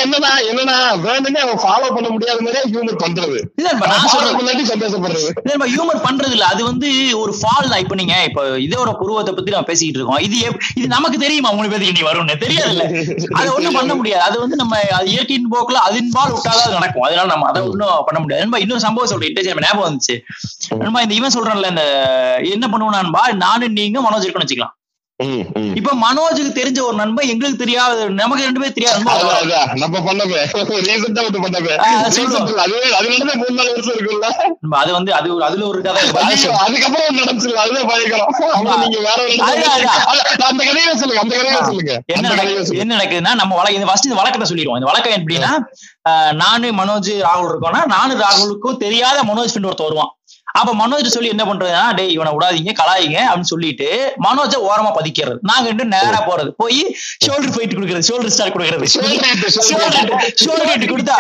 என்னன்னா 0.06 0.32
என்னன்னா 0.52 0.78
வேணும்னே 1.06 1.42
அவன் 1.46 1.62
ஃபாலோ 1.66 1.90
பண்ண 1.96 2.08
முடியாத 2.14 2.38
மாதிரியே 2.46 2.64
ஹியூமர் 2.72 3.02
பண்றது. 3.04 3.38
சந்தோஷப்படுறது. 4.72 5.30
ஹியூமர் 5.74 6.02
பண்றது 6.08 6.34
இல்ல. 6.38 6.48
அது 6.54 6.64
வந்து 6.70 6.90
ஒரு 7.24 7.36
ஃபால் 7.42 7.70
தான். 7.72 7.84
இப்ப 7.86 7.96
நீங்க 8.02 8.16
இப்ப 8.30 8.48
இதோட 8.68 8.94
புருவத்தை 9.02 9.34
பத்தி 9.34 9.56
நம்ம 9.56 9.70
பேசிக்கிட்டு 9.72 10.00
இருக்கோம். 10.00 10.24
இது 10.78 10.88
நமக்கு 10.96 11.20
தெரியுமா? 11.26 11.52
மூணு 11.60 11.72
பேருக்கு 11.74 11.98
நீ 12.00 12.06
வரும்னு. 12.10 12.38
தெரியாது 12.46 12.74
இல்ல 12.76 12.86
அது 13.40 13.48
ஒண்ணும் 13.58 13.80
பண்ண 13.80 13.92
முடியாது. 14.02 14.24
அது 14.30 14.40
வந்து 14.46 14.60
நம்ம 14.64 14.82
அது 15.00 15.08
இயற்கையின் 15.16 15.52
போக்குல 15.56 15.84
அதின்பால் 15.90 16.34
விட்டாதான் 16.36 16.63
அது 16.64 16.74
நடக்கும். 16.74 17.04
அதனால 17.04 17.28
நம்ம 17.28 17.48
அதை 17.48 17.62
ஒண்ணும் 17.62 17.88
பண்ண 17.88 18.20
முடியாது. 18.20 18.42
நண்பா, 18.42 18.58
இன்னொரு 18.58 18.80
சம்பவம் 18.80 19.10
சொல்றேன். 19.10 19.34
இன்டர்ஜென்ட் 19.34 19.62
ஞாபகம் 19.62 19.98
வந்துச்சு. 19.98 20.16
நண்பா, 20.76 21.02
இந்த 21.02 21.14
இவன் 21.14 21.34
சொல்றான்ல 21.34 21.70
இந்த 21.70 21.84
என்ன 22.44 22.68
பண்ணுவோம் 22.68 23.02
நண்பா? 23.02 23.32
நானும் 23.32 23.72
நீங்க 23.72 24.02
மனோஜ் 24.02 24.24
இருக்கணும் 24.24 24.46
வச்சுக்கலாம். 24.46 24.76
இப்ப 25.76 25.92
மனோஜுக்கு 25.96 26.58
தெரிஞ்ச 26.58 26.82
ஒரு 26.82 26.96
நண்பன் 26.96 27.28
எங்களுக்கு 27.28 27.58
தெரியாத 27.58 28.10
நமக்கு 28.10 28.44
ரெண்டு 28.44 28.60
பேரும் 28.60 28.74
தெரியாத. 28.74 29.02
நம்ம 29.74 30.14
பண்ணவே. 30.14 30.46
ரீசெண்டா 30.54 31.24
ஒன்று 31.24 31.42
பண்ணவே. 31.42 31.80
ஆ, 31.80 31.84
அதை 31.84 32.12
சொல்லுவோம். 32.12 32.48
Recent 32.48 32.50
இல்ல, 32.50 32.62
அது 32.62 32.96
அது 32.96 33.08
நடந்த 33.10 33.36
மூணு 33.36 33.52
நாலு 33.52 33.70
வருஷம் 33.70 33.96
இருக்குல்ல. 33.96 34.26
நண்பா, 34.62 34.80
அது 34.80 34.92
வந்து 34.92 35.14
அது 35.14 35.40
ஒரு- 35.40 35.44
அதுல 35.44 35.68
ஒரு 35.68 35.82
கதை. 35.82 36.02
அதுக்கப்புறம் 36.58 37.18
நடந்துச்சு 37.18 37.52
அதுதான் 37.52 37.88
பயங்கரம். 37.88 38.34
ஆமா, 38.54 38.78
நீங்க 38.78 38.98
வேற 38.98 39.28
அந்த 40.40 40.66
கதையை 40.66 40.96
சொல்லுங்க. 40.96 41.20
அந்த 41.20 41.36
கதையை 41.36 41.64
சொல்லுங்க. 41.64 42.02
என்ன 42.06 42.30
என்ன 42.78 42.98
நடக்குதுன்னா 42.98 43.36
நம்ம 43.36 43.56
வழக்கு 43.56 43.74
இந்த 43.74 43.86
ஃபர்ஸ்ட் 43.86 44.04
இந்த 44.04 44.16
வழக்கத்தை 44.16 44.50
சொல்லிடுவோம். 44.50 44.80
இந்த 44.80 44.92
வழக்கம் 44.92 45.28
எப்படின்னா 45.28 46.34
நானு 46.34 46.72
மனோஜ் 46.72 47.24
ராகுல் 47.24 47.54
இருக்கோம்னா 47.54 47.86
நானு 47.86 48.16
ராகுலுக்கும் 48.16 48.78
தெரியாத 48.78 49.24
மனோஜ் 49.24 49.48
ஃப்ரெண்ட் 49.54 49.70
ஒருத்தர் 49.70 49.82
வருவான். 49.82 50.18
அப்ப 50.60 50.72
மனோஜ் 50.82 51.14
சொல்லி 51.14 51.30
என்ன 51.34 51.44
பண்றதுன்னா 51.50 51.84
டேய் 51.98 52.12
இவனை 52.16 52.32
விடாதீங்க 52.36 52.74
கலாயிங்க 52.80 53.20
அப்படின்னு 53.30 53.52
சொல்லிட்டு 53.54 53.88
மனோஜை 54.26 54.58
ஓரமா 54.70 54.92
பதிக்கிறது. 54.98 55.38
நாங்க 55.50 55.66
ரெண்டு 55.72 55.86
நேரா 55.94 56.20
போறது. 56.30 56.52
போய் 56.62 56.82
ஷோல்டர் 57.26 57.54
ஃபைட் 57.56 57.76
கொடுக்கறது 57.78 58.08
ஷோல்டர் 58.10 58.34
ஸ்டார் 58.36 58.54
கொடுக்கறது. 58.56 58.88
ஷோல்டர் 60.44 60.92
கொடுத்தா 60.94 61.18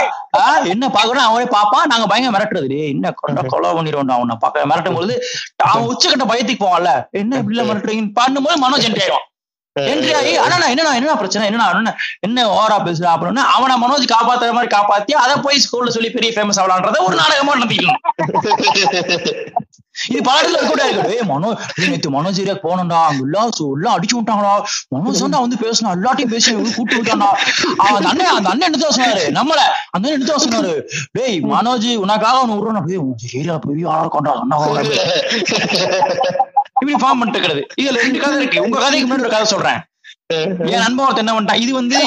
என்ன 0.73 0.85
பாக்குறோம் 0.97 1.27
அவனே 1.29 1.47
பாப்பான் 1.57 1.89
நாங்க 1.93 2.07
பயங்கர 2.13 2.33
மிரட்டுறது. 2.37 2.69
டேய் 2.73 2.91
என்ன 2.95 3.13
கொண்டா 3.23 3.43
கொலை 3.53 3.73
பண்ணிடுவோம் 3.79 4.15
அவனை 4.19 4.37
பார்க்க 4.45 4.71
மிரட்டும் 4.73 4.97
பொழுது 4.99 5.15
அவன் 5.71 5.89
உச்சக்கட்ட 5.91 6.27
பயத்துக்கு 6.31 6.65
போவான்ல. 6.65 6.93
என்ன 7.21 7.37
இப்படி 7.41 7.55
எல்லாம் 7.55 7.69
மிரட்டுறீங்கன்னு? 7.71 8.17
பண்ணும்போது 8.21 8.57
மனோஜ் 8.65 8.87
என்ட்ரி 8.89 9.05
ஆயிடுவான் 9.05 9.27
என்ட்ரி 9.75 10.09
பிரச்சனை? 11.19 11.43
என்னண்ணா 11.49 11.67
என்ன 11.73 11.91
என்ன 12.21 12.45
ஓவரா 12.51 12.77
பேசுற 12.87 13.05
அப்படின்னு 13.13 13.43
அவனை 13.55 13.75
மனோஜ் 13.83 14.11
காப்பாத்துற 14.11 14.53
மாதிரி 14.53 14.71
காப்பாத்தி 14.75 15.13
அதை 15.23 15.35
போய் 15.45 15.63
ஸ்கூல்ல 15.65 15.93
சொல்லி 15.95 16.09
பெரிய 16.09 16.31
ஃபேமஸ் 16.35 16.59
ஆகலான்றத 16.61 17.05
ஒரு 17.07 17.15
நாடகமா 17.21 17.55
நடத்திக்கலாம் 17.55 18.01
இது 20.05 20.19
பல 20.27 20.37
கூட 20.69 20.83
இருக்கு 20.91 21.17
மனோ 21.31 21.49
நேத்து 21.81 22.09
மனோஜ் 22.15 22.39
ஏரியா 22.43 22.55
போனோம்டா 22.63 22.99
அங்க 23.09 23.23
எல்லாம் 23.25 23.49
உள்ள 23.63 23.75
எல்லாம் 23.75 23.95
அடிச்சு 23.97 24.15
விட்டாங்களா 24.17 24.53
மனோஜ் 24.93 25.21
தான் 25.25 25.43
வந்து 25.45 25.57
பேசணும் 25.63 25.93
எல்லாத்தையும் 25.95 26.31
பேசி 26.33 26.47
கூட்டு 26.77 26.95
விட்டான்டா. 26.97 27.29
அவன் 27.77 27.97
அந்த 27.99 28.09
அண்ணன் 28.13 28.31
அந்த 28.37 28.49
அண்ணன் 28.53 28.69
எடுத்து 28.69 28.89
சொன்னாரு. 28.89 29.23
நம்மள. 29.37 29.59
அந்த 29.91 30.03
அண்ணன் 30.03 30.15
எடுத்து 30.15 30.43
சொன்னாரு. 30.45 30.73
டேய் 31.17 31.37
மனோஜ் 31.53 31.89
உனக்காக 32.05 32.41
ஒண்ணு 32.43 32.57
விடுறோம் 32.57 32.89
டேய் 32.89 33.39
ஏரியா 33.41 33.57
பெரிய 33.67 33.91
ஆளா 33.91 34.03
இருக்கான்டா. 34.05 34.33
அண்ணா 34.43 34.57
இப்படி 36.83 36.99
ஃபார்ம் 37.03 37.19
பண்ணிட்டு 37.21 37.65
இதுல 37.81 37.97
ரெண்டு 38.05 38.21
கதை 38.23 38.37
இருக்கு. 38.41 38.63
உங்க 38.67 38.77
கதைக்கு 38.85 39.09
முன்னாடி 39.09 39.25
ஒரு 39.27 39.35
கதை 39.35 39.49
சொல்றேன். 39.55 39.81
என் 40.73 40.99
ஒருத்தன் 41.03 41.23
என்ன 41.23 41.33
பண்ணிட்டான் 41.35 41.61
இது 41.63 41.71
வந்து 41.79 41.97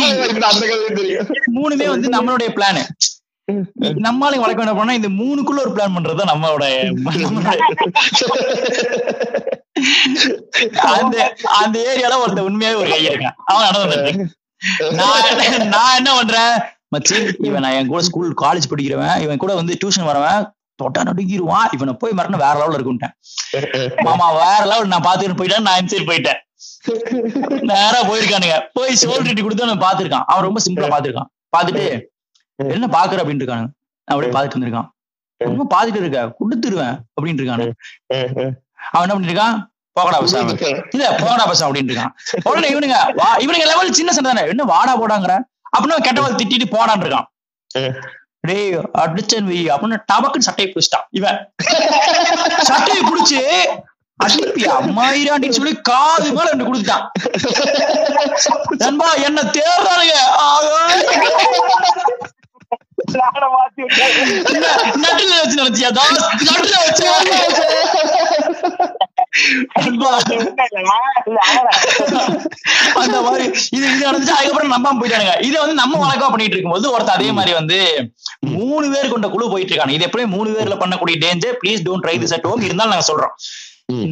மூணுமே 1.56 1.86
வந்து 1.92 2.08
நம்மளுடைய 2.16 2.50
பிளான் 2.56 2.82
நம்மளால 4.04 4.38
வழக்கம் 4.42 4.64
என்ன 4.64 4.74
பண்ணா 4.76 4.96
இந்த 4.98 5.10
மூணுக்குள்ள 5.18 5.60
ஒரு 5.64 5.72
பிளான் 5.74 5.94
பண்றது 5.96 6.30
நம்மளோட 6.30 6.64
அந்த 10.94 11.16
அந்த 11.60 11.76
ஏரியால 11.90 12.18
ஒருத்தன் 12.22 12.48
உண்மையாவே 12.48 12.80
ஒரு 12.80 12.88
கை 12.94 13.00
இருக்கான். 13.08 13.36
அவன் 13.50 13.66
நடந்து 13.68 14.28
நான் 14.98 15.68
நான் 15.74 15.96
என்ன 16.00 16.10
பண்றேன்? 16.18 16.54
மச்சி 16.94 17.16
இவன் 17.46 17.64
நான் 17.64 17.76
என் 17.78 17.90
கூட 17.92 18.02
ஸ்கூல் 18.08 18.30
காலேஜ் 18.44 18.70
படிக்கிறவன். 18.70 19.16
இவன் 19.24 19.42
கூட 19.44 19.54
வந்து 19.60 19.78
டியூஷன் 19.80 20.08
வரவன். 20.10 20.44
தொட்டா 20.80 21.00
நடுங்கிடுவான் 21.08 21.68
இவனை 21.74 21.92
போய் 22.00 22.16
மறந்து 22.18 22.42
வேற 22.44 22.54
லெவல்ல 22.60 22.78
இருக்குன்ட்டேன் 22.78 23.14
மாமா 24.06 24.26
வேற 24.40 24.62
லெவல் 24.70 24.90
நான் 24.94 25.06
பாத்துட்டு 25.06 25.38
போயிட்டேன். 25.38 25.66
நான் 25.68 25.90
சைடு 25.92 26.08
போயிட்டேன். 26.10 26.40
நேரா 27.70 28.00
போயிருக்கானுங்க. 28.08 28.56
போய் 28.76 28.98
சோல்ரிட்டி 29.02 29.42
கொடுத்து 29.42 29.66
அவன் 29.66 29.84
பாத்துருக்கான் 29.86 30.26
அவன் 30.32 30.46
ரொம்ப 30.48 30.60
சிம்பிளா 30.66 30.90
பாத்துருக்கான் 30.94 31.30
பாத்துட்டு 31.56 31.84
என்ன 32.74 32.86
பாக்குற 32.96 33.22
அப்படின்னு 33.22 33.42
இருக்கானுங்க. 33.42 33.70
அப்படியே 34.08 34.32
பாத்துட்டு 34.34 34.58
வந்திருக்கான். 34.58 34.90
ரொம்ப 35.40 35.64
பாத்துட்டு 35.72 36.02
இருக்க? 36.02 36.20
கொடுத்துருவேன். 36.40 36.96
அப்படின்னு 37.16 37.40
இருக்கானு 37.42 37.66
அவன் 38.92 39.04
என்ன 39.06 39.16
பண்ணிருக்கான் 39.16 39.56
போகடா 39.96 40.18
பேசாம 40.22 40.54
இல்ல 40.94 41.04
போகடா 41.22 41.44
பேசாம 41.50 41.68
அப்படின்னு 41.68 41.92
இருக்கான். 41.92 42.12
உடனே 42.48 42.68
இவனுங்க 42.74 42.98
வா 43.20 43.28
இவனுங்க 43.44 43.66
லெவல் 43.72 43.96
சின்ன 43.98 44.12
சண்டை 44.16 44.30
தானே? 44.30 44.44
என்ன 44.52 44.64
வாடா 44.72 44.94
போடாங்கிற? 45.02 45.34
அப்படின்னு 45.74 46.06
கெட்டவள் 46.08 46.38
திட்டிட்டு 46.40 46.66
போடான்னு 46.76 47.04
இருக்கான். 47.04 47.28
டேய் 48.48 48.76
அடிச்சன் 49.02 49.48
வை 49.50 49.60
அப்படின்னு 49.74 49.98
டபக்குன்னு 50.12 50.48
சட்டையை 50.48 50.68
பிடிச்சிட்டான். 50.72 51.06
இவன். 51.18 51.38
சட்டையை 52.70 53.02
பிடிச்சு 53.10 53.40
அம்மாயிராண்டின்னு 54.80 55.58
சொல்லி 55.58 55.74
காது 55.88 56.28
மேல 56.36 56.48
ரெண்டு 56.50 56.66
கொடுத்துட்டான். 56.66 57.06
நண்பா 58.84 59.08
என்ன. 59.26 59.40
என்ன, 64.52 64.66
நடுல 65.02 65.32
வச்சு 65.40 65.58
நினைச்சியா 65.60 65.90
நடுல 66.48 66.74
வச்சு 66.84 67.04
நண்பா 67.06 67.24
இல்ல, 69.74 69.74
நான் 69.74 69.92
இல்ல, 69.92 69.92
அவனா. 69.92 69.95
அந்த 73.02 73.16
மாதிரி 73.26 73.44
இது 73.76 73.84
இது 73.92 74.06
நடந்துச்சு 74.08 74.36
அதுக்கப்புறம் 74.36 74.72
நம்பாம 74.74 74.98
போயிட்டானுங்க. 75.00 75.34
இதை 75.48 75.56
வந்து 75.62 75.76
நம்ம 75.82 76.00
வழக்கமா 76.04 76.30
பண்ணிட்டு 76.34 76.56
இருக்கும்போது 76.56 76.86
ஒருத்தர் 76.94 77.18
அதே 77.18 77.28
மாதிரி 77.38 77.54
வந்து 77.60 77.78
மூணு 78.56 78.86
பேர் 78.94 79.12
கொண்ட 79.14 79.28
குழு 79.34 79.52
போயிட்டு 79.52 79.72
இருக்காங்க. 79.72 79.96
இது 79.96 80.06
எப்படியும் 80.08 80.34
மூணு 80.36 80.50
பேர்ல 80.56 80.76
பண்ணக்கூடிய 80.82 81.16
danger 81.24 81.56
please 81.62 81.84
don't 81.88 82.04
try 82.06 82.16
this 82.24 82.34
at 82.38 82.48
home 82.50 82.66
இருந்தாலும் 82.68 82.94
நாங்க 82.94 83.08
சொல்றோம். 83.12 83.34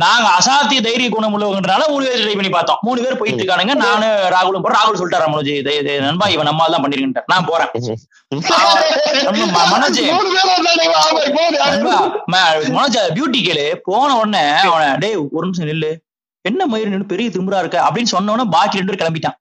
நாங்க 0.03 0.27
அசாத்திய 0.39 0.81
தைரிய 0.83 1.09
குணம் 1.11 1.33
உள்ளவங்கன்றனால 1.35 1.85
மூணு 1.93 2.05
பேர் 2.07 2.21
ட்ரை 2.25 2.35
பண்ணி 2.39 2.51
பார்த்தோம். 2.51 2.79
மூணு 2.87 2.99
பேர் 3.05 3.17
போயிட்டு 3.21 3.41
இருக்கானுங்க. 3.43 3.75
நானு 3.83 4.07
ராகுலும் 4.35 4.63
போறோம். 4.65 4.77
ராகுல் 4.79 4.99
சொல்லிட்டாரு 5.01 5.27
மனோஜ் 5.33 5.51
நண்பா 6.05 6.27
இவன் 6.35 6.49
நம்மால் 6.51 6.75
தான் 6.75 6.83
பண்ணிருக்கேன் 6.85 7.27
நான் 7.33 7.49
போறேன். 7.51 7.71
மனோஜ். 9.73 10.01
மனோஜ் 12.77 13.01
பியூட்டி 13.17 13.41
கேளு. 13.49 13.67
போன 13.89 14.11
உடனே 14.21 14.45
அவன 14.69 14.85
டேய் 15.05 15.19
ஒரு 15.37 15.45
நிமிஷம் 15.49 15.71
நில்லு. 15.73 15.93
என்ன 16.49 16.67
மயிர் 16.67 16.93
நின்னு 16.95 17.13
பெரிய 17.13 17.29
திமிரா 17.35 17.59
இருக்க? 17.59 17.79
அப்படின்னு 17.89 18.13
சொன்ன 18.15 18.33
உடனே 18.33 18.49
பாக்கி 18.57 18.81
ரெண்டு 18.81 18.93
பேர் 18.93 19.03
கிளம்பிட்டான். 19.03 19.37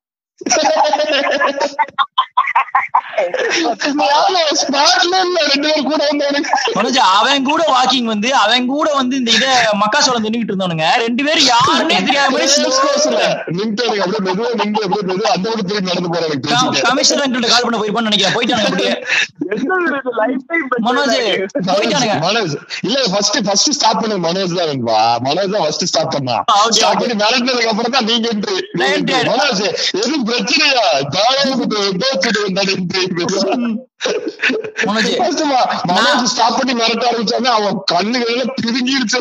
அவன் 7.18 7.44
கூட 7.50 7.62
வாக்கிங் 7.74 8.08
வந்து 8.12 8.30
அவன் 8.44 8.66
கூட 8.74 8.88
வந்து 9.00 9.16
இந்த 9.20 9.32
இத 9.38 9.46
மக்காசோளம் 9.82 10.24
தின்னுட்டு 10.26 10.52
இருந்தவனுங்க. 10.52 10.88
ரெண்டு 11.04 11.22
பேரும் 11.28 11.48
யாருன்னே 11.54 11.98
தெரியாம. 12.08 12.38
கமிஷனர் 16.88 17.24
அங்கிட்ட 17.26 17.50
கால் 17.54 17.66
பண்ண 17.66 17.78
போயிருப்பான்னு 17.80 18.10
நினைக்கிறேன். 18.10 18.36
போயிட்டானுங்க 18.38 18.72
மனோஜ் 20.88 21.16
போயிட்டானுங்க. 21.72 22.16
மனோஜ் 22.26 22.56
இல்ல 22.88 22.98
ஃபர்ஸ்ட் 23.14 23.38
ஃபர்ஸ்ட் 23.48 23.72
ஸ்டாப் 23.78 24.02
பண்ணது 24.04 24.22
மனோஜ் 24.28 24.56
தான் 24.60 24.72
மனோஜ் 25.28 25.54
தான் 25.56 25.64
ஃபர்ஸ்ட் 25.66 25.86
ஸ்டாப் 25.92 26.14
பண்ணா. 26.16 26.38
பண்ணி 27.02 27.16
அப்புறம் 27.72 27.94
தான் 27.98 28.08
நீங்க. 28.12 28.28
மனோஜ் 29.32 29.64
எதுவும் 30.02 30.23
பிரச்சனையா? 30.28 30.84
ஸ்டாப் 36.26 36.58
பண்ணி 36.58 36.74
மிரட்ட 36.74 37.06
ஆரம்பிச்சாங்க 37.10 37.50
அவன் 37.50 37.78
கண்ணுகள் 37.86 38.34
எல்லாம் 38.34 38.54
பிதுங்கிருச்சு. 38.62 39.20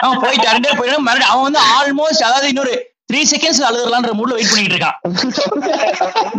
அவன் 0.00 0.20
போயிட்டு 0.20 0.48
ரெண்டே 0.50 0.72
போயிட்டு 0.76 1.00
மறுபடியும் 1.00 1.32
அவன் 1.32 1.46
வந்து 1.48 1.62
ஆல்மோஸ்ட் 1.76 2.26
அதாவது 2.28 2.48
இன்னொரு 2.48 2.76
த்ரீ 3.08 3.20
செகண்ட்ஸ் 3.28 3.60
அழுகலான்ற 3.66 4.10
மூட்ல 4.16 4.34
வெயிட் 4.36 4.50
பண்ணிட்டு 4.50 4.74
இருக்கான் 4.74 4.96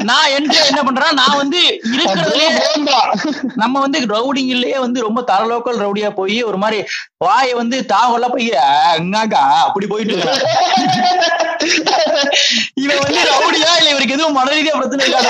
நான் 0.10 0.34
என்ட்ரி 0.36 0.60
என்ன 0.64 0.82
பண்றேன் 0.84 1.18
நான் 1.20 1.40
வந்து 1.40 1.62
இருக்கிறதுலயே 1.92 2.50
போந்தா 2.60 3.00
நம்ம 3.56 3.76
வந்து 3.86 4.00
ரவுடிங்லயே 4.14 4.78
வந்து 4.80 5.06
ரொம்ப 5.08 5.24
தர 5.30 5.42
லோக்கல் 5.52 5.82
ரவுடியா 5.84 6.10
போய் 6.20 6.40
ஒரு 6.44 6.60
மாதிரி 6.64 6.80
வாயை 7.26 7.54
வந்து 7.62 7.80
தாவெல்லாம் 7.92 8.36
போய் 8.36 8.50
அங்காக்கா 8.94 9.44
அப்படி 9.66 9.88
போயிட்டு 9.88 10.16
இருக்கான் 10.16 10.44
இவன் 12.84 13.04
வந்து 13.06 13.22
ரவுடியா 13.32 13.72
இல்ல 13.80 13.90
இவருக்கு 13.94 14.18
எதுவும் 14.18 14.38
மன 14.40 14.52
ரீதியா 14.52 14.76
பிரச்சனை 14.76 15.06
இல்லாத. 15.08 15.28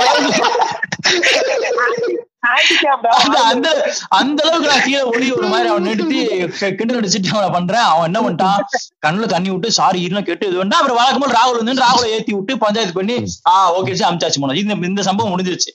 அந்த 3.45 3.69
அந்த 4.11 4.43
அளவுக்கு 4.43 4.67
நான் 4.67 4.81
கீழே 4.81 5.01
ஒளி 5.03 5.31
ஒரு 5.31 5.47
மாதிரி 5.47 5.69
அவன் 5.69 5.81
நிறுத்தி 5.81 6.19
கி- 6.27 6.75
கிண்டல் 6.75 6.99
அடிச்சுட்டு 6.99 7.29
அவனை 7.29 7.49
பண்றேன். 7.49 7.85
அவன் 7.85 8.07
என்ன 8.09 8.19
பண்ணிட்டான்? 8.21 8.61
கண்ணுல 9.05 9.25
தண்ணி 9.25 9.49
விட்டு 9.49 9.71
சாரி 9.71 10.05
இருன்னு 10.05 10.21
கேட்டு 10.21 10.47
இது 10.47 10.57
வேண்டாம் 10.57 10.79
அப்புறம் 10.79 10.99
வழக்கம் 10.99 11.21
போல 11.21 11.35
ராகுல் 11.37 11.59
வந்து 11.61 11.75
ராகுல 11.81 12.09
ஏத்தி 12.09 12.33
விட்டு 12.33 12.57
பஞ்சாயத்து 12.57 12.93
பண்ணி 12.93 13.15
ஆ 13.47 13.55
ஓகே 13.75 13.93
சார் 13.93 14.11
அமிச்சாச்சு 14.11 14.41
போனோம் 14.41 14.61
இந்த 14.63 14.87
இந்த 14.87 15.03
சம்பவம் 15.03 15.33
முடிஞ்சிருச்சு. 15.33 15.71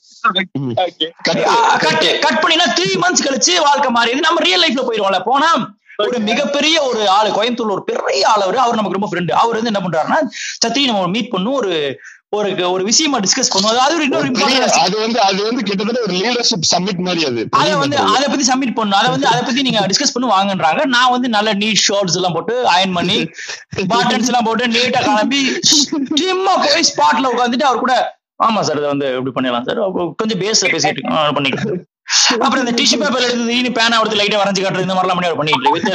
கட் 1.23 1.43
கட் 2.20 2.43
பண்ணினா 2.43 2.66
த்ரீ 2.77 2.91
மந்த்ஸ் 2.97 3.27
கழிச்சு 3.27 3.61
வாழ்க்கை 3.61 3.91
மாறியது 3.91 4.20
நம்ம 4.20 4.41
ரியல் 4.41 4.65
லைஃப்ல 4.65 4.85
போயிருவோம்ல. 4.86 5.20
போனா 5.24 5.51
ஒரு 6.03 6.19
மிகப்பெரிய 6.20 6.77
ஒரு 6.82 7.09
ஆளு 7.09 7.31
கோயம்புத்தூர்ல 7.31 7.70
ஒரு 7.70 7.85
பெரிய 7.85 8.28
ஆள் 8.28 8.41
அவரு. 8.41 8.59
அவர் 8.59 8.74
நமக்கு 8.74 8.99
ரொம்ப 8.99 9.11
ஃப்ரெண்டு 9.11 9.32
அவர் 9.36 9.59
வந்து 9.59 9.70
என்ன 9.73 9.82
பண்றாருன்னா 9.85 10.19
சத்திரி 10.59 10.85
நம்ம 10.85 11.07
மீட் 11.09 11.31
பண்ணும். 11.31 11.53
ஒரு 11.55 11.73
ஒரு 12.39 12.48
ஒரு 12.74 12.82
விஷயமா 12.89 13.19
டிஸ்கஸ் 13.24 13.52
பண்ணுவோம். 13.55 13.82
அது 13.86 13.94
ஒரு 13.97 14.05
இன்னொரு 14.06 14.31
அது 14.85 14.97
வந்து 15.05 15.19
அது 15.28 15.40
வந்து 15.48 15.62
கிட்டத்தட்ட 15.69 16.01
ஒரு 16.06 16.15
லீடர்ஷிப் 16.23 16.66
சம்மிட் 16.73 17.05
மாதிரி 17.06 17.23
அது. 17.31 17.44
அத 17.61 17.77
வந்து 17.82 17.98
அத 18.15 18.24
பத்தி 18.32 18.47
சப்மிட் 18.51 18.77
பண்ணணும். 18.78 18.98
அத 19.01 19.09
வந்து 19.15 19.28
அத 19.32 19.40
பத்தி 19.48 19.65
நீங்க 19.69 19.86
டிஸ்கஸ் 19.93 20.15
பண்ணி 20.16 20.32
வாங்கன்றாங்க. 20.35 20.82
நான் 20.97 21.15
வந்து 21.15 21.31
நல்ல 21.36 21.55
நீட் 21.62 21.85
ஷார்ட்ஸ் 21.86 22.19
எல்லாம் 22.20 22.36
போட்டு 22.39 22.56
அயன் 22.74 22.97
பண்ணி 22.98 23.19
பாட்டன்ஸ் 23.94 24.31
எல்லாம் 24.32 24.48
போட்டு 24.51 24.73
நீட்டா 24.74 25.02
கிளம்பி 25.09 25.40
சும்மா 25.70 26.55
போய் 26.66 26.90
ஸ்பாட்ல 26.93 27.32
உட்காந்துட்டு 27.35 27.70
அவர் 27.70 27.85
கூட 27.86 27.97
ஆமா 28.44 28.61
சார் 28.69 28.78
இதை 28.81 28.89
வந்து 28.93 29.09
இப்படி 29.16 29.35
பண்ணிடலாம் 29.35 29.66
சார் 29.70 29.81
கொஞ்சம் 30.20 30.40
பேஸ்ல 30.44 30.70
பேசிட்டு 30.73 31.02
பண்ணிக்கலாம். 31.36 31.82
அப்புறம் 32.44 32.62
இந்த 32.62 32.73
டிஷ்யூ 32.78 32.97
பேப்பர் 33.02 33.24
எடுத்து 33.27 33.55
ஈனி 33.59 33.70
பேனா 33.77 33.98
எடுத்து 34.01 34.19
லைட்டா 34.20 34.40
வரைஞ்சு 34.40 34.62
காட்டுறது 34.65 34.86
இந்த 34.86 34.97
மாதிரிலாம் 34.97 35.19
பண்ணி 35.19 35.28
அவர் 35.28 35.39
பண்ணிட்டு. 35.40 35.93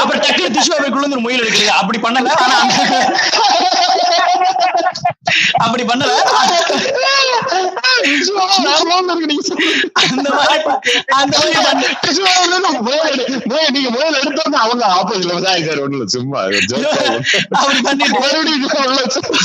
அப்புறம் 0.00 0.20
டக்கு 0.24 0.50
டிஷ்யூ 0.56 0.72
பேப்பருக்குள்ள 0.72 1.04
இருந்து 1.04 1.24
முயல் 1.26 1.44
எடுக்கிறது 1.44 1.72
அப்படி 1.80 1.98
பண்ணல 2.06 2.34
ஆனா 2.44 2.58
அப்படி 5.58 5.82
பண்ணல 5.82 6.12
அந்த 10.14 10.28
மாதிரி 10.30 10.58
அந்த 11.14 11.34
மாதிரி 13.48 13.70
நீங்க 13.72 13.90
முதல்ல 13.90 14.20
எடுத்தோம்னா 14.20 14.60
அவங்க 14.64 14.84
ஆப்போசிட்ல 14.94 15.40
தான் 15.40 15.58
இல்ல 15.92 16.06
சும்மா. 16.08 16.40
அப்படி 17.54 17.80
பண்ணிட்டு 17.80 18.14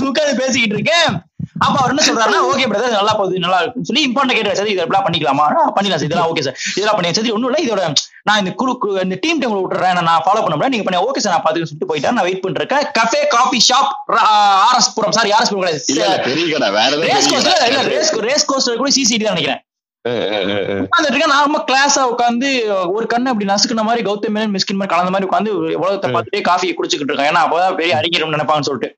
உட்கார்ந்து 0.02 0.40
பேசிக்கிட்டு 0.41 0.76
இருக்கேன் 0.76 1.12
அப்ப 1.60 1.76
அவர் 1.80 1.91
என்ன 1.94 2.03
சொல்றாருன்னா 2.06 2.41
ஓகே 2.49 2.65
பிரதர் 2.69 2.95
நல்லா 2.95 3.14
போகுது 3.18 3.41
நல்லா 3.44 3.60
இருக்குன்னு 3.61 3.88
சொல்லி 3.90 4.03
இம்பார்ட்டன் 4.07 4.38
கேட்டு 4.38 4.57
சார் 4.60 4.72
இதெல்லாம் 4.73 5.06
பண்ணிக்கலாமா? 5.06 5.45
ஆ, 5.53 5.64
பண்ணிடலாம் 5.76 6.02
சார் 6.02 6.10
இதெல்லாம் 6.10 6.30
ஓகே 6.31 6.44
சார் 6.48 6.57
இதெல்லாம் 6.72 6.98
பண்ணி 6.98 7.14
சரி 7.18 7.34
ஒண்ணும் 7.36 7.49
இல்ல 7.52 7.60
இதோட 7.65 7.81
நான் 8.27 8.40
இந்த 8.41 8.52
குழு 8.60 8.73
இந்த 9.03 9.18
டீம் 9.23 9.40
டைம் 9.41 9.56
விட்டுறேன் 9.56 9.98
நான் 10.02 10.23
ஃபாலோ 10.26 10.41
பண்ண 10.44 10.56
முடியாது 10.56 10.73
நீங்க 10.76 10.88
பண்ணி 10.88 11.02
ஓகே 11.07 11.23
சார் 11.23 11.34
நான் 11.36 11.45
பாத்துக்க 11.45 11.69
சொல்லிட்டு 11.69 11.90
போயிட்டேன் 11.91 12.15
நான் 12.18 12.27
வெயிட் 12.27 12.41
பண்ணிட்டு 12.41 12.64
இருக்கேன். 12.64 12.86
Cafe 12.98 13.22
coffee 13.36 13.60
shop 13.68 13.91
R S 14.65 14.91
Puram. 14.95 15.15
Sorry 15.18 15.31
R S 15.38 15.52
Puram 15.52 15.64
கிடையாது. 15.64 15.81
ரேஸ் 17.07 17.30
கோஸ்டர் 17.31 17.57
இல்ல. 17.69 17.81
ரேஸ் 17.94 18.11
ரேஸ் 18.27 18.48
கோஸ்டர் 18.52 18.80
கூட 18.81 18.91
சிசிடி 18.98 19.23
தான் 19.23 19.36
நினைக்கிறேன். 19.36 19.61
நான் 21.31 21.45
ரொம்ப 21.45 21.61
கிளாஸா 21.69 22.03
உட்காந்து 22.11 22.49
ஒரு 22.95 23.06
கண்ணு 23.14 23.31
அப்படி 23.31 23.48
நசுக்குன 23.49 23.84
மாதிரி 23.84 24.03
கௌதம் 24.06 24.36
மேனன் 24.36 24.53
மிஸ்கின் 24.56 24.80
மாதிரி 24.80 24.94
கலந்த 24.94 25.14
மாதிரி 25.14 25.27
உட்காந்து 25.30 25.52
உலகத்தை 25.81 26.10
பார்த்துட்டே 26.11 26.41
காஃபியை 26.49 26.73
குடிச்சுக்கிட்டு 26.73 27.11
இருக்கேன். 27.11 27.31
ஏன்னா 27.31 27.44
அப்பதான் 27.45 27.77
பெரிய 27.80 27.95
அறிஞர் 27.99 28.36
நினைப்பாங்கன்னு 28.36 28.69
சொல்லிட்டு. 28.69 28.91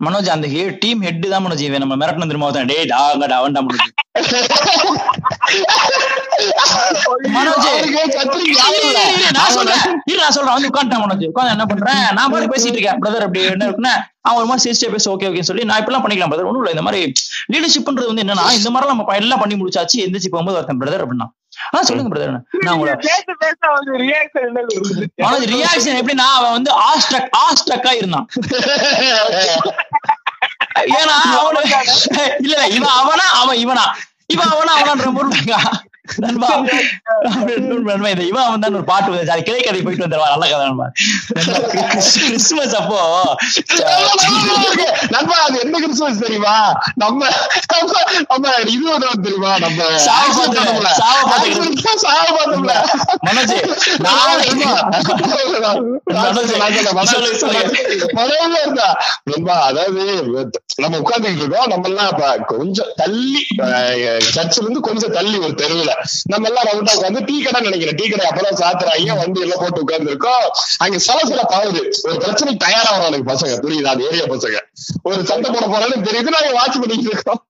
மனோஜ் 0.00 0.28
அந்த 0.28 0.48
டீம் 0.78 1.00
ஹெட் 1.02 1.24
தான் 1.28 1.44
மனோஜ் 1.44 1.62
இவன் 1.62 1.82
நம்ம 1.82 1.96
மிரட்டணும் 1.96 2.30
திரும்ப 2.30 2.50
தான் 2.52 2.66
டேய் 2.66 2.90
டாங்கடா 2.90 3.36
அவன்டா 3.38 3.62
மனோஜ். 3.64 3.86
நான் 9.36 9.54
சொல்றேன். 9.56 9.82
நான் 10.18 10.34
சொல்றேன். 10.36 10.54
வந்து 10.54 10.70
உட்காந்துட்டேன் 10.70 11.02
மனோஜ். 11.04 11.24
உட்காந்து 11.30 11.54
என்ன 11.54 11.66
பண்றேன் 11.66 12.02
நான் 12.12 12.30
பாட்டு 12.30 12.52
பேசிட்டு 12.52 12.76
இருக்கேன். 12.76 13.00
பிரதர் 13.02 13.26
அப்படி 13.26 13.42
என்ன 13.48 13.66
இருக்குன்னா 13.68 13.94
அவன் 14.22 14.40
ஒரு 14.40 14.46
மாதிரி 14.46 14.64
சிரிச்சே 14.64 14.88
பேச 14.92 15.04
ஓகே 15.12 15.42
சொல்லி 15.42 15.64
நான் 15.64 15.80
இப்பெல்லாம் 15.80 16.04
பண்ணிக்கலாம் 16.04 16.32
பிரதர் 16.32 16.48
ஒண்ணும் 16.48 16.62
இல்ல 16.62 16.70
இந்த 16.70 16.82
மாதிரி 16.82 17.00
லீடர்ஷிப்ன்றது 17.52 18.10
வந்து 18.10 18.24
என்னன்னா 18.24 18.46
இந்த 18.58 18.70
மாதிரி 18.70 18.90
நம்ம 18.90 19.04
ப- 19.04 19.16
எல்லாம் 19.16 19.40
பண்ணி 19.40 19.56
முடிச்சாச்சு 19.56 20.02
எந்திரிச்சு 20.04 20.30
போகும்போது 20.30 20.58
ஒருத்தன் 20.58 20.80
பிரதர் 20.80 21.04
அப்படின்னா. 21.04 21.28
ஆ 21.70 21.82
சொல்லுங்க 21.82 22.10
பிரதர் 22.10 22.34
நான் 22.58 22.74
உங்களை 22.74 22.92
ரியாக்ஷன் 25.52 25.98
எப்படின்னா 26.00 26.26
அவன் 26.34 26.52
வந்து 26.52 26.70
ஆஸ்ட்ரக் 26.86 27.30
ஆஸ்ட்ரக்கா 27.42 27.92
இருந்தான். 27.94 28.26
ஏன்னா 30.90 31.16
அவனு 31.34 31.60
இல்ல 32.38 32.54
இல்ல, 32.54 32.66
இவன் 32.68 32.94
அவனா? 32.94 33.26
அவன் 33.32 33.58
இவனா? 33.58 33.84
இவன் 34.26 34.48
அவனா 34.48 34.72
அவனான்ற 34.76 35.08
பொருள் 35.14 35.36
நண்பா 36.16 36.64
நண்பா 37.36 38.08
இவன் 38.08 38.42
அவன் 38.42 38.60
தான் 38.60 38.74
ஒரு 38.74 38.84
பாட்டு 38.84 39.10
வந்து 39.10 39.30
அது 39.30 39.42
கிளை 39.42 39.60
கதை 39.60 39.82
போயிட்டு 39.82 40.06
வந்துருவா 40.06 40.36
நல்ல 40.36 40.50
கதை 40.50 40.66
நண்பா. 40.66 40.90
நண்பா, 41.34 41.68
கிறிஸ்- 41.68 42.20
கிறிஸ்துமஸ் 42.26 42.74
அப்போ. 42.74 43.36
நண்பா 45.08 45.36
அது 45.36 45.60
என்ன 45.60 45.78
கிறிஸ்துமஸ் 45.78 46.18
தெரியுமா? 46.18 46.72
நம்ம 46.94 47.26
நம்ம 48.28 48.48
இது 48.48 48.98
தெரியுமா? 49.22 49.58
நம்ம 49.58 49.98
சாவு 49.98 50.44
பார்த்தோம்ல, 50.44 50.86
சாவு. 50.86 51.30
Accident 51.30 51.94
சாவு 51.94 52.38
பார்த்தோம்ல. 52.38 52.72
மனோஜ் 53.26 53.66
அதாவது 59.44 60.50
நம்ம 60.76 60.98
உட்கார்ந்துட்டு 60.98 61.36
இருக்கோம். 61.36 61.66
நம்ம 61.66 61.88
எல்லாம் 61.88 62.44
கொஞ்சம் 62.46 62.86
தள்ளி 62.96 63.46
சர்ச்சில் 64.18 64.62
இருந்து 64.62 64.80
கொஞ்சம் 64.80 65.12
தள்ளி 65.12 65.38
ஒரு 65.38 65.54
தெருவுல. 65.56 65.97
நம்ம 66.22 66.48
எல்லாம் 66.48 66.64
ரவுண்டா 66.64 66.90
உட்காந்து 66.98 67.24
டீ 67.24 67.42
கடை 67.42 67.60
நினைக்கிறேன். 67.60 67.94
டீ 67.94 68.08
கடை 68.08 68.26
அப்பதான் 68.26 68.58
சாத்துறாங்க. 68.58 69.16
வண்டி 69.16 69.40
எல்லாம் 69.40 69.58
போட்டு 69.58 69.80
உட்கார்ந்து 69.80 70.08
இருக்கோம் 70.08 70.50
அங்க 70.78 70.98
சில 70.98 71.18
சில 71.24 71.42
பாவுது 71.48 71.92
ஒரு 72.02 72.14
பிரச்சனைக்கு 72.14 72.56
தயாரா 72.56 72.98
வரும் 72.98 73.12
எனக்கு 73.12 73.32
பசங்க. 73.32 73.50
புரியுது? 73.50 73.84
அது 73.84 74.04
ஏரியா 74.04 74.24
பசங்க. 74.24 74.58
ஒரு 75.02 75.24
சண்டை 75.24 75.50
போட 75.50 75.66
போறேன்னு 75.66 76.06
தெரியுது. 76.08 76.22
நாங்க 76.22 76.50
வாட்ச் 76.52 76.72
பண்ணிட்டு 76.72 77.02
இருக்கோம். 77.02 77.47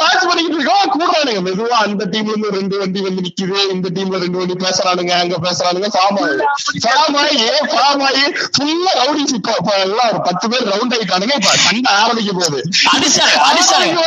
வாட்ச் 0.00 0.24
பண்ணிட்டு 0.28 0.56
இருக்கோம். 0.56 0.84
கூடுறானுங்க 0.94 1.40
மெதுவா 1.46 1.76
அந்த 1.86 2.02
டீம்ல 2.12 2.32
இருந்து 2.32 2.50
ரெண்டு 2.58 2.76
வண்டி 2.80 3.00
வந்து 3.06 3.22
நிக்குது. 3.26 3.58
இந்த 3.74 3.86
டீம்ல 3.96 4.16
ரெண்டு 4.24 4.38
வண்டி 4.40 4.54
பேசுறானுங்க 4.64 5.12
அங்க 5.22 5.36
பேசுறானுங்க 5.46 5.88
ஃபார்ம் 5.96 6.18
ஆகுது 6.22 6.44
ஃபார்ம் 6.84 7.16
ஆகி 7.22 7.38
ஃபார்ம் 7.72 8.04
ஆகி 8.08 8.24
ஃபுல்லா 8.54 8.92
ரவுடிஸ் 9.00 9.34
இப்போ 9.38 9.74
எல்லாம் 9.84 10.08
ஒரு 10.12 10.20
பத்து 10.28 10.48
பேர் 10.52 10.70
ரவுண்ட் 10.72 10.94
ஆயிட்டானுங்க. 10.96 11.34
இப்ப 11.40 11.52
சண்டை 11.66 11.92
ஆரம்பிக்க 12.02 12.32
போகுது. 12.40 12.60
அடிச்சோன்னு 12.94 14.02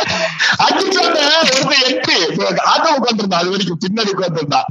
ஒருத்தன் 1.52 1.84
எட்டு. 1.90 2.16
ஆட்டோ 2.72 2.88
உட்காந்துருந்தான் 2.98 3.42
அது 3.42 3.52
வரைக்கும் 3.54 3.82
பின்னாடி 3.86 4.10
உட்காந்துருந்தான் 4.16 4.68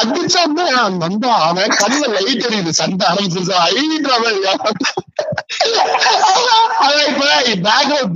அடிச்சோன்னு 0.00 0.64
வந்தா 1.04 1.32
அவன் 1.48 1.76
கண்ணுல 1.82 2.06
லைட் 2.16 2.46
எரியுது. 2.48 2.72
சண்டை 2.80 3.04
ஆரம்பிச்சிருச்சு. 3.12 3.56
ஐன்ற 3.76 4.10
அவன் 4.18 4.36
இப்ப 7.10 7.24
பேக்ரவுண்ட் 7.66 8.14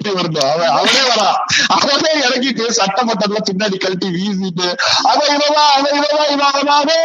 என்ட்ரி 0.00 0.12
வருது. 0.18 0.40
அவன் 0.52 0.70
அவனே 0.76 1.00
வரா. 1.08 1.26
அவனே 1.74 2.12
இறங்கிட்டு 2.26 2.64
சட்டை 2.78 3.02
மட்டம்லாம் 3.08 3.46
பின்னாடி 3.48 3.76
கழட்டி 3.82 4.08
வீசிட்டு 4.14 4.68
அவன் 5.10 5.30
இவனா 5.36 5.64
அவன் 5.76 5.96
இவனா 5.98 6.26
இவன் 6.34 6.48
அவனாவே 6.50 7.00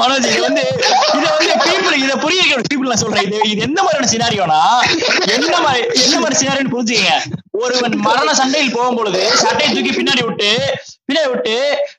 மனோஜ் 0.00 0.26
இது 0.30 0.40
வந்து 0.46 0.64
இது 1.16 1.26
வந்து 1.36 1.54
பீப்புள் 1.64 1.96
இதை 2.04 2.16
புரிய 2.24 2.40
பீப்புள் 2.68 2.90
நான் 2.92 3.02
சொல்றேன். 3.04 3.26
இது 3.28 3.38
இது 3.52 3.66
எந்த 3.68 3.80
மாதிரியான 3.84 4.10
சினாரியோனா 4.14 4.60
என்ன 5.36 5.54
மாதிரி 5.66 5.82
என்ன 6.04 6.16
மாதிரி 6.22 6.40
சினாரியோன்னு 6.42 6.74
புரிஞ்சுக்கங்க. 6.74 7.14
ஒருவன் 7.62 7.96
மரண 8.08 8.30
சண்டையில் 8.40 8.74
போகும் 8.76 8.98
பொழுது 9.00 9.22
சட்டையை 9.44 9.70
தூக்கி 9.74 9.92
பின்னாடி 9.98 10.22
விட்டு 10.28 10.50
பின்னாடி 11.08 11.30
விட்டு 11.30 11.54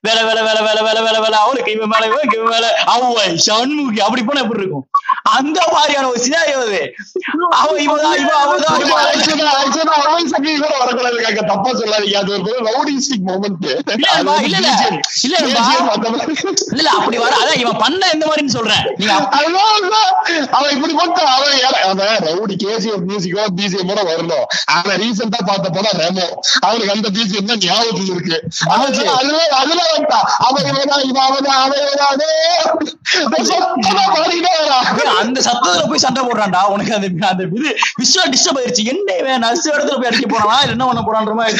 வேலை 0.05 0.21
வேலை 0.27 0.41
வேலை 0.47 0.61
வேலை 0.67 0.81
வேலை 0.87 1.01
வேலை 1.05 1.19
வேலை. 1.23 1.37
அவனுக்கு 1.39 1.71
இவன் 1.71 1.91
மேல 1.93 2.03
இவனுக்கு 2.09 2.37
இவன் 2.39 2.53
மேல. 2.53 2.67
அவன் 2.93 3.39
சண்முகி 3.47 3.99
அப்படி 4.05 4.21
போனா 4.23 4.41
எப்படி 4.41 4.61
இருக்கும்? 4.61 4.85
அந்த 5.37 5.59
மாதிரியான 5.73 6.07
ஒரு 6.09 6.19
சினாரியோ 6.25 6.59
அது. 6.65 6.79
அவன் 7.61 7.79
இவன் 7.85 7.99
இவன் 8.23 8.39
அவதான் 8.43 8.71
அவன் 8.73 8.89
தப்பா 11.51 11.69
சொல்லாதீங்க. 11.71 12.17
அது 12.21 12.31
ஒரு 12.31 12.55
ரவுடிஸ்டிக் 12.69 13.25
மொமெண்ட் 13.27 13.67
இல்ல, 13.95 14.09
இல்ல. 14.43 14.57
இல்ல. 15.25 15.37
இல்ல 16.77 16.89
அப்படி 16.89 17.17
வர 17.17 17.33
அதான் 17.41 17.59
இவன் 17.59 17.77
பண்ண 17.77 18.09
எந்த 18.13 18.25
மாதிரின்னு 18.25 18.55
சொல்றேன். 18.57 18.83
அவன் 20.51 20.73
இப்படி 20.75 20.93
மட்டும் 20.93 21.29
அவன் 21.35 21.53
அவன் 21.91 22.17
ரவுடி 22.27 22.55
கேசிஎஃப் 22.63 23.05
மியூசிக்கோ 23.09 23.45
பிஜிஎம் 23.57 23.93
வரணும். 24.11 24.45
அவன் 24.77 24.99
ரீசெண்டா 25.01 25.41
பார்த்த 25.45 25.69
போனா 25.69 25.91
ரெமோ. 26.03 26.27
அவனுக்கு 26.59 26.95
அந்த 26.95 27.09
பிஜிஎம் 27.15 27.49
தான் 27.51 27.63
ஞாபகத்துக்கு 27.67 28.13
இருக்கு. 28.15 28.39
அதுல 28.69 28.91
அதுல 29.17 29.39
அதுல 29.61 29.81
அவன் 30.47 30.67
அவனா 31.27 31.53
அந்த 35.21 35.39
சத்தத்துல 35.47 35.87
போய் 35.89 36.03
சண்டை 36.05 36.21
போடுறான்டா. 36.23 36.61
உனக்கு 36.73 36.95
அந்த 36.97 37.27
அந்த 37.31 37.43
இது 37.59 37.71
டிஸ்டர்ப் 37.99 38.59
ஆயிருச்சு 38.59 38.89
என்ன 38.93 39.15
இவன் 39.21 39.43
நர்ஸ் 39.45 39.67
இடத்துல 39.73 39.97
போய் 39.99 40.11
அடிக்க 40.11 40.27
போறானா? 40.27 40.57
இல்ல 40.63 40.75
என்ன 40.77 40.87
பண்ண 40.89 41.03
போறான்ற 41.07 41.33
மாதிரி 41.33 41.59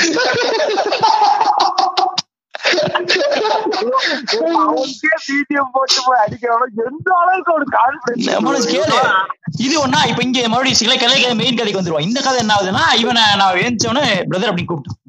இது 9.66 9.76
ஒண்ணா 9.82 10.00
இப்ப 10.10 10.22
இங்க 10.24 10.40
மறுபடியும் 10.48 10.82
சில 10.82 10.96
கலை 10.96 11.18
மெயின் 11.42 11.58
கதைக்கு 11.58 11.80
வந்துருவோம். 11.82 12.08
இந்த 12.08 12.20
கதை 12.22 12.40
என்ன 12.44 12.56
ஆகுதுன்னா 12.56 12.84
இவனை 13.04 13.24
நான் 13.42 13.60
ஏஞ்சவனே 13.66 14.06
பிரதர் 14.30 14.52
அப்படின்னு 14.52 14.72
கூப்பிட்டேன். 14.72 15.00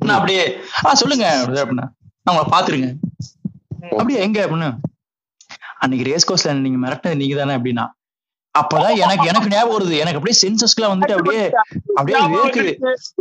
அப்படியே 0.00 0.42
ஆ 0.84 0.94
சொல்லுங்க 0.94 1.26
அப்படின்னா 1.44 1.86
உங்களை 2.30 2.46
பாத்துருங்க 2.54 2.88
அப்படியே 3.90 4.20
எங்க? 4.20 4.38
அப்படின்னு 4.46 4.68
அன்னைக்கு 5.78 6.04
ரேஸ் 6.10 6.28
கோர்ஸ்ல 6.30 6.52
நீங்க 6.66 6.78
மிரட்டினது 6.84 7.20
நீங்க 7.22 7.36
தானே 7.36 7.54
அப்படின்னா 7.58 7.84
அப்பதான் 8.54 8.96
எனக்கு 9.04 9.24
எனக்கு 9.30 9.48
ஞாபகம் 9.48 9.74
வருது. 9.76 9.96
எனக்கு 10.02 10.18
அப்படியே 10.18 10.36
சென்சஸ்க்குலாம் 10.42 10.92
வந்துட்டு 10.92 11.16
அப்படியே 11.16 11.42
அப்படியே 11.98 12.20
வேர்க்குது. 12.34 12.72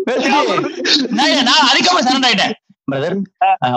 வேர்த்துட்டு 0.07 1.43
நான் 1.49 1.67
அதுக்கப்புறம் 1.69 2.07
சரண்ட் 2.07 2.27
ஆயிட்டேன். 2.29 2.53
பிரதர் 2.87 3.15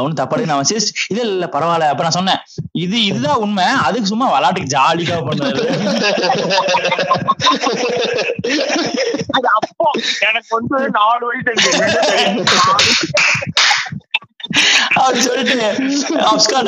ஒன்னும் 0.01 0.19
தப்பாடு 0.21 0.49
நான் 0.51 0.69
சிஸ் 0.71 0.89
இல்ல 1.11 1.21
இல்ல 1.29 1.47
பரவாயில்ல. 1.55 1.87
அப்ப 1.93 2.03
நான் 2.07 2.17
சொன்னேன் 2.19 2.41
இது 2.85 2.97
இதுதான் 3.11 3.41
உண்மை. 3.45 3.67
அதுக்கு 3.87 4.11
சும்மா 4.11 4.27
விளையாட்டுக்கு 4.33 4.73
ஜாலிக்காக 4.75 5.23
பண்ணது 5.29 5.63
அது 9.37 9.49
அப்போ 9.59 9.87
எனக்கு 10.29 10.51
வந்து 10.59 10.77
நாலு 10.99 11.25
வயசு 11.31 11.49
அப்படி 15.01 15.21
சொல்லிட்டு 15.25 15.57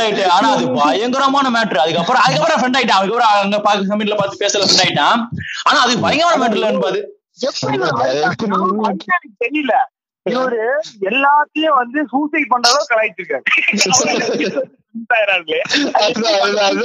ஆயிட்டு. 0.05 0.25
ஆனா 0.37 0.49
அது 0.57 0.65
பயங்கரமான 0.81 1.47
மேட்ரு 1.55 1.85
அதுக்கப்புறம் 1.85 2.25
அதுக்கப்புறம் 2.25 2.61
ஃப்ரெண்ட் 2.61 2.79
ஆயிட்டான். 2.79 3.01
அதுக்கப்புறம் 3.01 3.33
அங்க 3.45 3.59
பாக்க 3.69 3.93
சமீட்ல 3.93 4.19
பார்த்து 4.19 4.43
பேசல 4.45 4.67
ஃப்ரெண்ட் 4.67 4.85
ஆயிட்டான். 4.87 5.21
ஆனா 5.69 5.79
அது 5.85 6.03
பயங்கரமான 6.07 6.41
மேட்ரு 6.43 6.61
இல்லன்னு 6.61 6.85
பாது 6.89 7.01
தெரியல. 9.45 9.75
இவரு 10.31 10.65
எல்லாத்தையும் 11.03 11.77
வந்து 11.77 12.07
சூசைட் 12.11 12.49
பண்ற 12.49 12.69
அளவுக்கு 12.69 12.97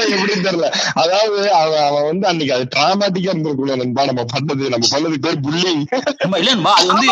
எப்படின்னு 0.09 0.45
தெரியல. 0.45 0.67
அதாவது 0.93 1.53
அவன் 1.53 2.03
வந்து 2.03 2.27
அன்னைக்கு 2.27 2.53
அது 2.53 2.65
டிராமாட்டிக்கா 2.75 3.31
இருந்திருக்குள்ள 3.31 3.75
நண்பா. 3.75 4.05
நம்ம 4.05 4.25
பண்ணது 4.33 4.69
நம்ம 4.69 4.87
பண்ணது 4.91 5.17
பேர் 5.17 5.39
புல்லிங் 5.39 5.83
இல்லன்பா 6.35 6.73
அது 6.73 6.87
வந்து 6.87 7.09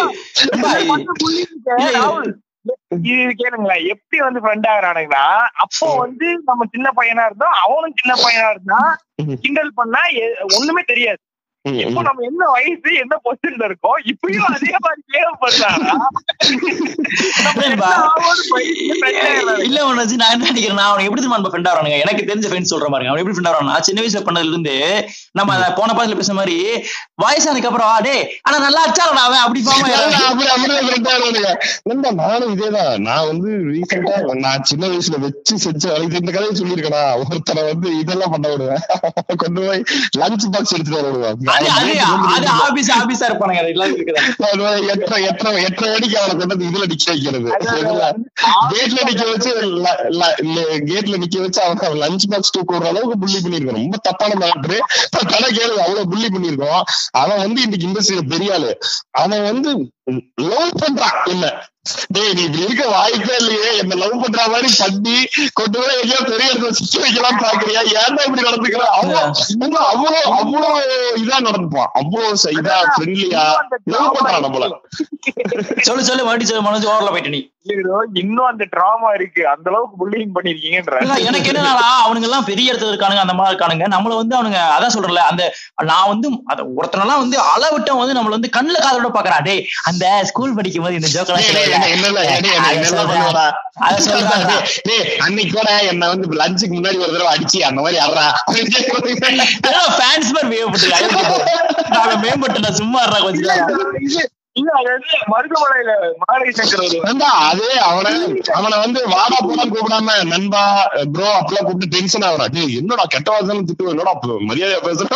இது- 3.02 3.36
கேளுங்களேன் 3.38 3.86
எப்படி 3.86 4.18
வந்து 4.20 4.40
ஃப்ரெண்ட் 4.40 4.68
ஆகுறானுங்கன்னா 4.68 5.26
அப்போ 5.58 5.96
வந்து 5.96 6.28
நம்ம 6.46 6.66
சின்ன 6.72 6.90
பையனா 6.96 7.26
இருந்தோம் 7.26 7.56
அவனும் 7.64 7.96
சின்ன 7.96 8.14
பையனா 8.22 8.50
இருந்தா 8.50 8.82
கிண்டல் 9.42 9.72
பண்ணா 9.76 10.00
ஒண்ணுமே 10.58 10.82
தெரியாது. 10.86 11.22
இப்போ 11.66 12.02
நம்ம 12.06 12.24
என்ன 12.28 12.46
வயசு 12.54 12.90
என்ன 13.02 13.16
பொசிஷன்ல 13.26 13.68
இருக்கோம் 13.68 14.00
இப்பயும் 14.12 14.48
அதே 14.50 14.72
மாதிரி 14.78 15.02
இல்லன்பா, 17.56 17.90
இல்ல 19.64 19.78
உனச்சு 19.86 20.16
நான் 20.22 20.34
என்ன 20.34 20.48
நினைக்கிறேன் 20.48 20.80
நான் 20.80 20.88
அவனுக்கு 20.88 21.10
எப்படி 21.10 21.24
நம்ம 21.28 21.52
ஃப்ரெண்ட் 21.52 21.70
ஆகிறானுங்க? 21.70 22.00
எனக்கு 22.04 22.24
தெரிஞ்ச 22.24 22.48
ஃப்ரெண்ட்ஸ் 22.50 22.74
சொல்ற 22.74 22.88
மாதிரி 22.90 23.08
அவன் 23.10 23.22
எப்படி 23.22 23.36
ஃப்ரெண்ட் 23.36 23.52
ஆகிறானா 23.52 23.78
சின்ன 23.88 24.02
வயசுல 24.02 24.24
பண்ணதுல 24.26 24.52
இருந்து 24.52 24.76
நம்ம 25.40 25.50
போன 25.78 25.94
பாத்துல 25.94 26.18
பேசுற 26.20 26.36
மாதிரி 26.36 26.58
வயசானதுக்கு 27.20 27.70
அப்புறம் 27.70 27.90
"ஆ, 27.90 28.02
டேய் 28.02 28.24
ஆனா 28.46 28.58
நல்லா 28.66 28.82
அடிச்சாலும் 28.84 29.22
அவன் 29.24 29.44
அப்படி 29.44 29.62
பாமா 29.64 29.88
நானும் 32.24 32.52
இதேதான். 32.54 32.94
நான் 33.04 33.28
வந்து 33.30 33.50
ரீசெண்டா 33.70 34.16
நான் 34.44 34.68
சின்ன 34.70 34.84
வயசுல 34.90 35.18
வச்சு 35.24 35.56
செஞ்ச 35.64 35.84
வேலைக்கு 35.92 36.22
இந்த 36.22 36.32
கதையை 36.32 36.54
சொல்லியிருக்கேனா? 36.56 37.04
ஒருத்தனை 37.22 37.64
வந்து 37.70 37.88
இதெல்லாம் 38.00 38.34
பண்ண 38.34 38.48
விடுவேன். 38.50 38.84
கொண்டு 39.42 39.60
போய் 39.64 39.84
லஞ்ச் 40.20 40.48
பாக்ஸ் 40.54 40.76
எடுத்துட்டு 40.76 41.00
வர 41.02 41.34
எட்டரை 45.64 45.92
மணிக்கு 45.92 46.18
அவனை 46.20 46.36
கொண்டு 46.36 46.66
இதுல 46.66 46.86
நிக்க 46.86 47.08
வைக்கிறது. 47.08 47.50
கேட்ல 48.72 49.00
நிக்க 49.04 49.24
வச்சு 49.32 49.52
கேட்ல 50.92 51.18
நிக்க 51.18 51.42
வச்சு 51.42 51.62
அவன் 51.62 52.00
லஞ்ச் 52.04 52.28
பாக்ஸ் 52.30 52.52
தூக்க 52.52 52.76
விடுற 52.76 52.88
அளவுக்கு 52.88 53.18
புள்ளி 53.18 53.40
பண்ணிருக்கோம் 53.40 53.80
ரொம்ப 53.80 53.98
தப்பான 54.02 54.34
மேட்ரு 54.36 54.78
கடை 55.26 55.50
கேளு 55.58 55.76
அவ்வளவு 55.78 56.10
புள்ளி 56.10 56.28
பண்ணிருக்கோம் 56.28 56.82
அவன் 57.16 57.38
வந்து 57.38 57.62
இன்னைக்கு 57.62 57.88
இண்டஸ்ட்ரியில 57.88 58.30
பெரிய 58.30 58.54
ஆளு. 58.54 58.72
அவன் 59.16 59.44
வந்து 59.44 59.72
லவ் 60.48 60.80
பண்றா. 60.82 61.10
என்ன? 61.26 61.46
டேய் 62.08 62.34
நீ 62.34 62.42
இப்படி 62.44 62.64
இருக்க 62.64 62.88
வாய்ப்பே 62.88 63.36
இல்லையே. 63.38 63.78
என்ன 63.78 63.96
லவ் 63.96 64.22
பண்ற 64.22 64.48
மாதிரி 64.48 64.70
பண்ணி 64.80 65.16
கொண்டு 65.54 65.80
போய் 65.80 66.00
எங்கேயோ 66.02 66.20
பெரிய 66.22 66.52
இடத்துல 66.52 66.70
சிக்க 66.70 67.02
வைக்கலாம் 67.02 67.42
பாக்குறியா? 67.44 67.82
ஏன்டா 67.94 68.22
இப்படி 68.28 68.48
நடந்துக்கிற? 68.50 68.84
அவ்வளவு 68.98 69.80
அவ்வளவு 69.94 70.22
அவ்வளவு 70.40 70.82
இதா 71.24 71.40
நடந்துப்பான். 71.48 71.92
அவ்வளவு 71.94 72.54
இதா 72.60 72.78
ஃப்ரெண்ட்லியா 72.94 73.44
லவ் 73.86 74.14
பண்றான் 74.16 74.46
நம்மள. 74.46 74.70
சொல்லு 75.82 76.04
சொல்லு 76.04 76.26
வாட்டி 76.26 76.46
சொல்லு 76.46 76.62
மனசு 76.62 76.90
ஓவர்ல 76.92 77.10
போயிட்டு 77.10 77.30
நீ. 77.30 77.42
இன்னும் 78.22 78.48
அந்த 78.50 78.64
டிராமா 78.72 79.10
இருக்கு. 79.18 79.42
அந்த 79.52 79.68
அளவுக்கு 79.72 79.96
புல்லிங் 80.00 80.34
பண்ணிருக்கீங்கன்ற. 80.36 80.96
எனக்கு 81.28 81.50
என்னன்னா 81.52 81.74
அவனுங்க 82.04 82.28
எல்லாம் 82.30 82.48
பெரிய 82.50 82.72
இடத்துல 82.72 82.92
இருக்கானுங்க 82.92 83.24
அந்த 83.26 83.36
மாதிரி 83.38 83.52
இருக்கானுங்க. 83.52 83.86
நம்மள 83.94 84.16
வந்து 84.20 84.36
அவனுங்க 84.38 84.60
அதான் 84.76 84.96
சொல்றல 84.96 85.24
அந்த 85.32 85.44
நான் 85.92 86.10
வந்து 86.12 86.28
அத 86.52 86.66
ஒருத்தனெல்லாம் 86.78 87.22
வந்து 87.24 87.38
அளவிட்டம் 87.54 88.02
வந்து 88.02 88.18
நம்மள 88.18 88.36
வந்து 88.38 88.54
கண்ணுல 88.58 88.82
காதோட 88.86 89.12
பாக்குறான் 89.16 89.46
டேய் 89.48 89.62
அந்த 89.90 90.04
ஸ்கூல் 90.32 90.58
படிக்கும் 90.60 90.86
போது 90.86 91.00
இந்த 91.00 91.12
ஜோக்கெல்லாம் 91.16 91.42
அன்னைக்கு 95.26 95.54
கூட 95.54 95.70
என்ன 95.92 96.08
வந்து 96.12 96.28
லஞ்சுக்கு 96.42 96.76
முன்னாடி 96.76 96.98
ஒரு 97.04 97.14
தடவை 97.14 97.32
அடிச்சு 97.34 97.60
அந்த 97.70 97.80
மாதிரி 97.82 97.98
அறா 98.04 98.26
ஃபேன்ஸ் 99.96 100.30
மாதிரி 100.36 100.50
மேம்பட்டு 100.54 100.90
நான் 101.96 102.22
மேம்பட்டு 102.26 102.66
நான் 102.66 102.80
சும்மா 102.82 103.02
இருறேன் 103.06 103.26
கொஞ்ச 103.26 103.42
நேரம். 103.50 103.74
இல்ல 104.04 104.22
அது 107.50 107.66
அவனை 107.90 108.12
அவனை 108.58 108.76
வந்து 108.84 109.00
வாடா 109.14 109.38
போடான்னு 109.46 109.74
கூப்பிடாம 109.74 110.18
நண்பா 110.34 110.62
ப்ரோ 111.14 111.28
அப்பெல்லாம் 111.38 111.66
கூப்பிட்டு 111.68 111.94
டென்ஷன் 111.96 112.26
ஆகுறா. 112.28 112.46
டேய் 112.56 112.76
என்னடா 112.80 113.06
கெட்ட 113.14 113.38
திட்டு 113.70 113.90
என்னடா 113.94 114.14
மரியாதையா 114.50 114.80
பேசுற 114.88 115.08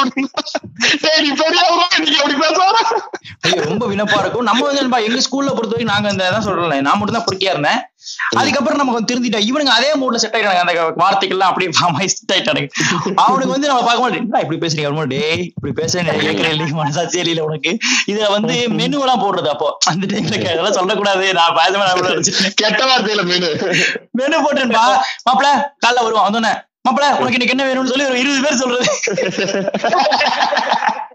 டேய் 1.03 1.21
நீ 1.25 1.29
பெரிய 1.41 1.61
ரொம்ப 3.67 3.83
வினப்பா 3.91 4.17
இருக்கும். 4.21 4.47
நம்ம 4.49 4.65
வந்து 4.67 4.81
எங்க 5.07 5.21
ஸ்கூல்ல 5.27 5.53
பொறுத்த 5.55 5.75
வரைக்கும் 5.75 5.93
நாங்க 5.93 6.09
இந்த 6.09 6.41
சொல்றேன் 6.47 6.85
நான் 6.87 6.97
மட்டும் 6.99 7.17
தான் 7.19 7.27
பொறுக்கியா 7.27 7.53
இருந்தேன். 7.53 7.79
அதுக்கப்புறம் 8.37 8.77
நம்ம 8.77 8.91
கொஞ்சம் 8.91 9.11
திருந்திட்டோம். 9.11 9.49
இவனுங்க 9.49 9.77
அதே 9.77 9.93
மூட்ல 9.93 10.15
செட் 10.15 10.35
ஆயிட்டாங்க 10.35 10.63
அந்த 10.63 10.93
வார்த்தைகள்லாம் 10.97 11.49
அப்படியே 11.49 11.71
செட் 12.07 12.33
ஆயிட்டானுங்க. 12.33 12.67
அவனுக்கு 13.23 13.47
வந்து 13.47 13.67
நம்ம 13.67 13.81
பார்க்கும்போது 13.81 14.17
என்ன 14.17 14.45
இப்படி 14.45 14.59
பேசுறீங்க? 14.63 14.89
அவனோட 14.89 15.07
டேய் 15.07 15.51
இப்படி 15.55 15.73
பேசுறேன் 15.79 16.75
மனசாட்சி 16.81 17.25
இல்ல 17.25 17.43
உனக்கு. 17.43 17.77
இதுல 18.11 18.29
வந்து 18.29 18.69
மெனு 18.79 18.99
எல்லாம் 18.99 19.23
போடுறது 19.23 19.47
அப்போ. 19.47 19.77
அந்த 19.85 20.05
டைம்ல 20.05 20.51
அதெல்லாம் 20.51 20.71
சொல்லக்கூடாது. 20.71 21.33
நான் 21.33 21.55
பேச 21.59 22.55
கெட்ட 22.55 22.85
வார்த்தையில 22.85 23.31
மீனு 23.31 23.49
மெனு 24.11 24.45
போட்டுருப்பா. 24.45 24.97
மாப்பிள 25.27 25.75
காலைல 25.85 26.03
வருவான் 26.03 26.27
வந்தோடனே 26.27 26.53
மாப்பிள 26.87 27.19
உனக்கு 27.19 27.37
இன்னைக்கு 27.37 27.55
என்ன 27.55 27.67
வேணும்னு 27.67 27.85
சொல்லி 27.85 28.05
ஒரு 28.05 28.19
இருபது 28.19 28.41
பேர் 28.41 28.55
சொல்றது. 28.55 28.87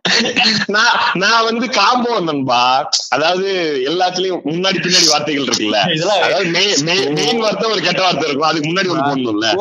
நான் 0.66 0.96
நான் 1.14 1.44
வந்து 1.44 1.70
காம்போ 1.70 2.20
நண்பா. 2.20 2.88
அதாவது 3.08 3.82
எல்லாத்துலயும் 3.86 4.40
முன்னாடி 4.44 4.78
பின்னாடி 4.78 5.08
வார்த்தைகள் 5.08 5.44
இருக்குல்ல. 5.44 5.76
அதாவது 6.22 6.44
மெயின் 7.12 7.38
வார்த்தை 7.38 7.70
ஒரு 7.70 7.80
கெட்ட 7.80 8.02
வார்த்தை 8.02 8.28
இருக்கும். 8.28 8.48
அதுக்கு 8.48 8.70
முன்னாடி 8.70 8.96
ஒண்ணு 8.96 9.08
போடணும்ல. 9.08 9.54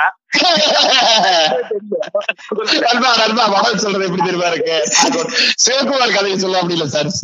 நண்பா 2.85 3.09
நண்பா 3.21 3.43
மகள் 3.53 3.81
சொல்றது 3.83 4.07
எப்படி 4.07 4.25
தெரியுமா 4.25 4.49
இருக்கு? 4.51 4.77
சிவகுமார் 5.63 6.15
கதையை 6.17 6.37
சொல்ல 6.43 6.63
இல்ல 6.75 6.87
சர்ஸ். 6.95 7.23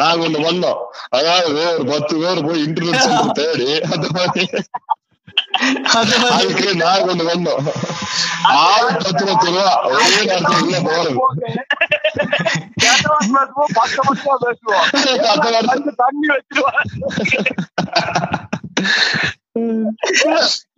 நாங்க 0.00 0.26
ஒண்ணு 0.28 0.44
பண்ணோம் 0.46 0.80
அதாவது 1.18 1.62
ஒரு 1.74 1.86
பத்து 1.92 2.14
பேர் 2.22 2.44
போய் 2.48 2.64
இன்டர்நெட் 2.66 3.38
தேடி 3.40 3.68
அந்த 3.92 4.06
மாதிரி. 4.18 4.46
அதுக்கு 6.34 6.68
நாங்க 6.82 7.10
ஒண்ணு 7.12 7.24
பண்ணோம் 7.30 7.64
பத்து 9.04 9.22
ரூபா. 9.48 9.64
ஒரே 9.90 10.06
நேரத்துல 10.28 10.60
உள்ள 10.62 10.78
போறது 10.86 11.12
பத்து 15.68 15.92
தண்ணி 16.02 16.26
வச்சிருவான் 16.32 16.88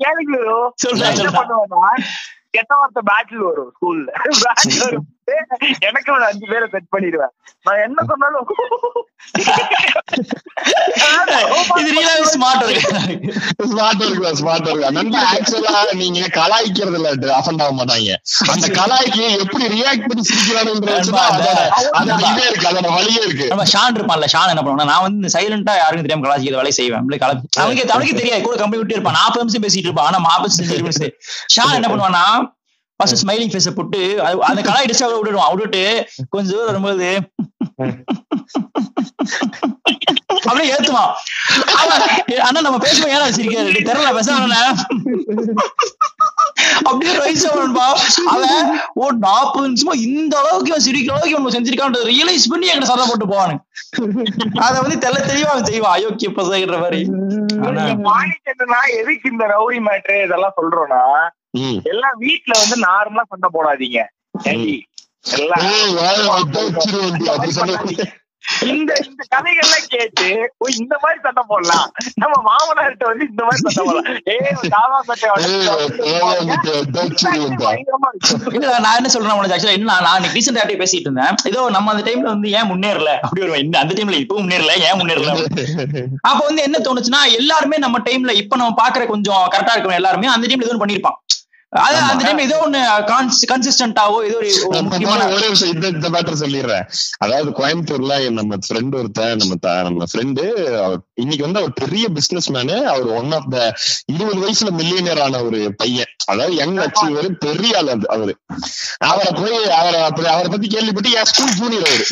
கேளுங்க 0.00 0.36
நான் 0.94 1.14
என்ன. 1.14 1.32
பண்ணுவேன்னா 1.38 1.92
கெட்ட 2.54 2.72
வார்த்தை 2.74 3.02
பேட்டில் 3.10 3.44
வரும் 3.44 3.70
ஸ்கூல்ல 3.74 4.08
பேட்டில் 4.44 4.82
வரும் 4.84 5.06
எனக்கு 5.88 6.10
ஒரு 6.12 6.24
அஞ்சு 6.30 6.46
பேரை 6.52 6.66
செட் 6.74 6.92
பண்ணிடுவேன். 6.94 7.32
நான் 7.66 7.82
என்ன 7.86 8.00
சொன்னாலும் 8.10 8.46
நீங்க 16.00 16.20
கலாய்க்கிறது 16.38 16.96
இல்ல 16.98 17.10
அஃபண்ட் 17.38 17.62
ஆக 17.64 17.72
மாட்டாங்க. 17.78 18.14
அந்த 18.52 18.66
கலாய்க்கு 18.78 19.24
எப்படி 19.42 19.64
ரியாக்ட் 19.74 20.06
பண்ணி 20.08 20.22
சிரிக்கிறானுன்றது 20.30 20.98
இருக்கு 22.48 22.68
அதோட 22.70 22.88
வழியே 22.98 23.22
இருக்கு. 23.26 23.46
நம்ம 23.48 23.66
ஷான் 23.74 23.96
இருப்பான்ல 23.98 24.28
ஷான் 24.34 24.52
என்ன 24.54 24.62
பண்ணுவான் 24.62 24.90
நான் 24.92 25.06
வந்து 25.06 25.32
சைலண்டா 25.36 25.74
யாருக்கும் 25.82 26.06
தெரியாம 26.06 26.26
கலாச்சிக்கிற 26.26 26.60
வேலையை 26.62 26.76
செய்வேன். 26.80 27.04
அவனுக்கு 27.62 27.92
அவனுக்கு 27.94 28.20
தெரியாது 28.20 28.42
கூட 28.42 28.56
கம்பெனி 28.56 28.80
விட்டு 28.82 28.96
இருப்பான். 28.96 29.18
நாற்பது 29.20 29.44
நிமிஷம் 29.44 29.64
பேசிட்டு 29.66 29.88
இருப்பான். 29.90 30.10
ஆனா 30.10 30.20
நிமிஷம் 30.82 31.14
ஷான் 31.56 31.78
என்ன 31.80 31.88
பண்ணுவான்னா 31.92 32.24
ஃபர்ஸ்ட் 33.00 33.20
ஸ்மைலிங் 33.22 33.52
ஃபேஸ 33.52 33.70
போட்டு 33.70 34.00
அந்த 34.42 34.60
கலாய் 34.62 34.88
டிஸ்டா 34.90 35.08
விட்டுடுவான் 35.10 35.52
விட்டுட்டு 35.52 35.84
கொஞ்சம் 36.30 36.52
தூரம் 36.52 36.70
வரும்போது 36.70 37.10
அப்படியே 40.36 40.72
ஏத்துவான். 40.74 41.12
அவன், 41.80 42.02
அண்ணா 42.46 42.60
நம்ம 42.66 42.78
பேசுவோம் 42.86 43.14
ஏன்னா 43.16 43.28
சிரிக்காது 43.38 43.88
தெரியல 43.90 44.12
பேச 44.18 44.28
அப்படியே 46.88 47.12
ரைஸ் 47.22 47.44
ஆகணும்பா 47.48 47.86
அவன் 48.32 48.68
ஒரு 49.02 49.14
நாற்பது 49.24 49.66
நிமிஷமா 49.68 49.94
இந்த 50.08 50.34
அளவுக்கு 50.40 50.70
இவன் 50.72 50.84
சிரிக்கிற 50.86 51.14
அளவுக்கு 51.14 51.34
இவன் 51.34 51.54
செஞ்சிருக்கான் 51.56 51.96
ரியலைஸ் 52.10 52.50
பண்ணி 52.52 52.70
என்கிட்ட 52.70 52.90
சண்டை 52.90 53.06
போட்டு 53.08 53.26
போவானு 53.32 53.54
அத 54.64 54.74
வந்து 54.84 54.96
தெல்ல 55.04 55.18
தெளிவா 55.30 55.50
அவன் 55.54 55.68
செய்வான். 55.70 55.94
அயோக்கிய 55.96 56.30
பசங்கிற 56.38 56.78
மாதிரி. 56.84 57.00
ஆனா 57.66 57.82
என்னன்னா 58.50 58.80
எதுக்கு 59.00 59.32
இந்த 59.32 59.44
ரவுடி 59.54 59.78
மேட்ரு 59.88 60.16
இதெல்லாம் 60.26 60.56
சொல்றோம்னா. 60.60 61.02
எல்லாம் 61.92 62.16
வீட்ல 62.24 62.52
வந்து 62.62 62.76
நார்மலா 62.86 63.24
சண்டை 63.32 63.50
போடாதீங்க. 63.56 64.00
ஏண்டி, 64.52 64.76
எல்லாம் 65.36 65.62
இந்த 68.72 68.92
இந்த 69.06 69.22
கதைகள்லாம் 69.34 69.86
கேட்டு 69.92 70.26
ஓ 70.62 70.66
இந்த 70.80 70.94
மாதிரி 71.02 71.18
சண்டை 71.26 71.42
போடலாம். 71.50 71.86
நம்ம 72.22 72.34
மாமனார்கிட்ட 72.48 73.04
வந்து 73.10 73.24
இந்த 73.30 73.42
மாதிரி 73.46 73.62
சண்டை 73.66 73.82
போடலாம். 73.88 74.18
ஏய் 74.32 74.70
தாவா 74.74 74.98
சட்டை 75.08 75.28
நான் 78.84 78.98
என்ன 79.00 79.10
சொல்றேன் 79.14 79.36
உனக்கு 79.38 79.54
ஆக்சுவலா 79.56 79.76
என்ன 79.78 79.98
நான் 80.06 80.28
ரீசெண்ட் 80.36 80.60
யார்ட்டே 80.60 80.78
பேசிட்டு 80.82 81.08
இருந்தேன். 81.08 81.36
ஏதோ 81.50 81.60
நம்ம 81.76 81.92
அந்த 81.94 82.04
டைம்ல 82.08 82.28
வந்து 82.34 82.50
ஏன் 82.58 82.68
முன்னேறல? 82.72 83.10
அப்படி 83.24 83.42
ஒரு 83.46 83.60
இந்த 83.64 83.76
அந்த 83.82 83.92
டைம்ல 83.98 84.18
இப்போ 84.24 84.36
முன்னேறல 84.42 84.74
ஏன் 84.88 84.98
முன்னேறல? 85.00 85.32
அப்ப 86.30 86.40
வந்து 86.48 86.62
என்ன 86.68 86.80
தோணுச்சுன்னா 86.88 87.22
எல்லாருமே 87.40 87.78
நம்ம 87.86 88.00
டைம்ல 88.08 88.34
இப்ப 88.42 88.60
நம்ம 88.62 88.76
பாக்குற 88.82 89.02
கொஞ்சம் 89.14 89.42
கரெக்டா 89.54 89.74
இருக்கணும் 89.76 90.00
எல்லாருமே 90.00 90.32
அந்த 90.34 90.46
டைம்ல 90.50 90.70
ஒண்ணு 90.70 90.84
பண்ணிருப்பான் 90.84 91.18
அந்த 91.72 92.14
டைம்ல 92.20 92.40
ஏதோ 92.40 92.56
ஒண்ணு 92.64 92.80
கன்சிஸ்டன்டாவோ 93.48 94.16
ஏதோ 94.24 94.36
ஒரு 94.36 94.48
ஒரு 94.62 94.72
நான் 94.72 94.84
முக்கியமான 94.84 95.20
நான் 95.20 95.32
ஒரே 95.32 95.48
விஷயம் 95.48 95.74
இந்த 95.74 95.86
இந்த 95.88 96.08
மேட்டர் 96.08 96.40
சொல்லிடுறேன். 96.40 96.84
அதாவது 97.18 97.50
கோயம்புத்தூர்ல 97.50 98.16
நம்ம 98.30 98.58
ஃப்ரெண்ட் 98.64 98.94
ஒருத்தன் 98.94 99.36
நம்ம 99.36 99.54
நம்ம 99.82 100.04
ஃப்ரெண்டு 100.10 100.44
இன்னைக்கு 101.14 101.44
வந்து 101.44 101.60
அவர் 101.60 101.72
பெரிய 101.74 102.08
பிசினஸ் 102.08 102.52
மேனு 102.52 102.76
அவர் 102.86 103.06
ஒன் 103.12 103.32
ஆஃப் 103.32 103.48
த 103.50 103.58
இருபது 104.06 104.40
வயசுல 104.42 104.72
மில்லியனர் 104.76 105.22
ஆன 105.22 105.42
ஒரு 105.42 105.60
பையன். 105.76 106.12
அதாவது 106.26 106.56
யங் 106.56 106.76
அச்சீவர் 106.78 107.30
பெரிய 107.38 107.78
ஆள் 107.78 107.88
அது 107.88 108.08
அவரு. 108.08 108.34
அவரை 109.06 109.32
போய் 109.34 109.56
அவரை 109.72 110.00
அப்படி 110.00 110.28
அவரை 110.28 110.48
பத்தி 110.48 110.68
கேள்விப்பட்டு 110.68 111.12
என் 111.12 111.24
ஸ்கூல் 111.24 111.56
ஜூனியர் 111.56 111.88
அவரு 111.88 112.06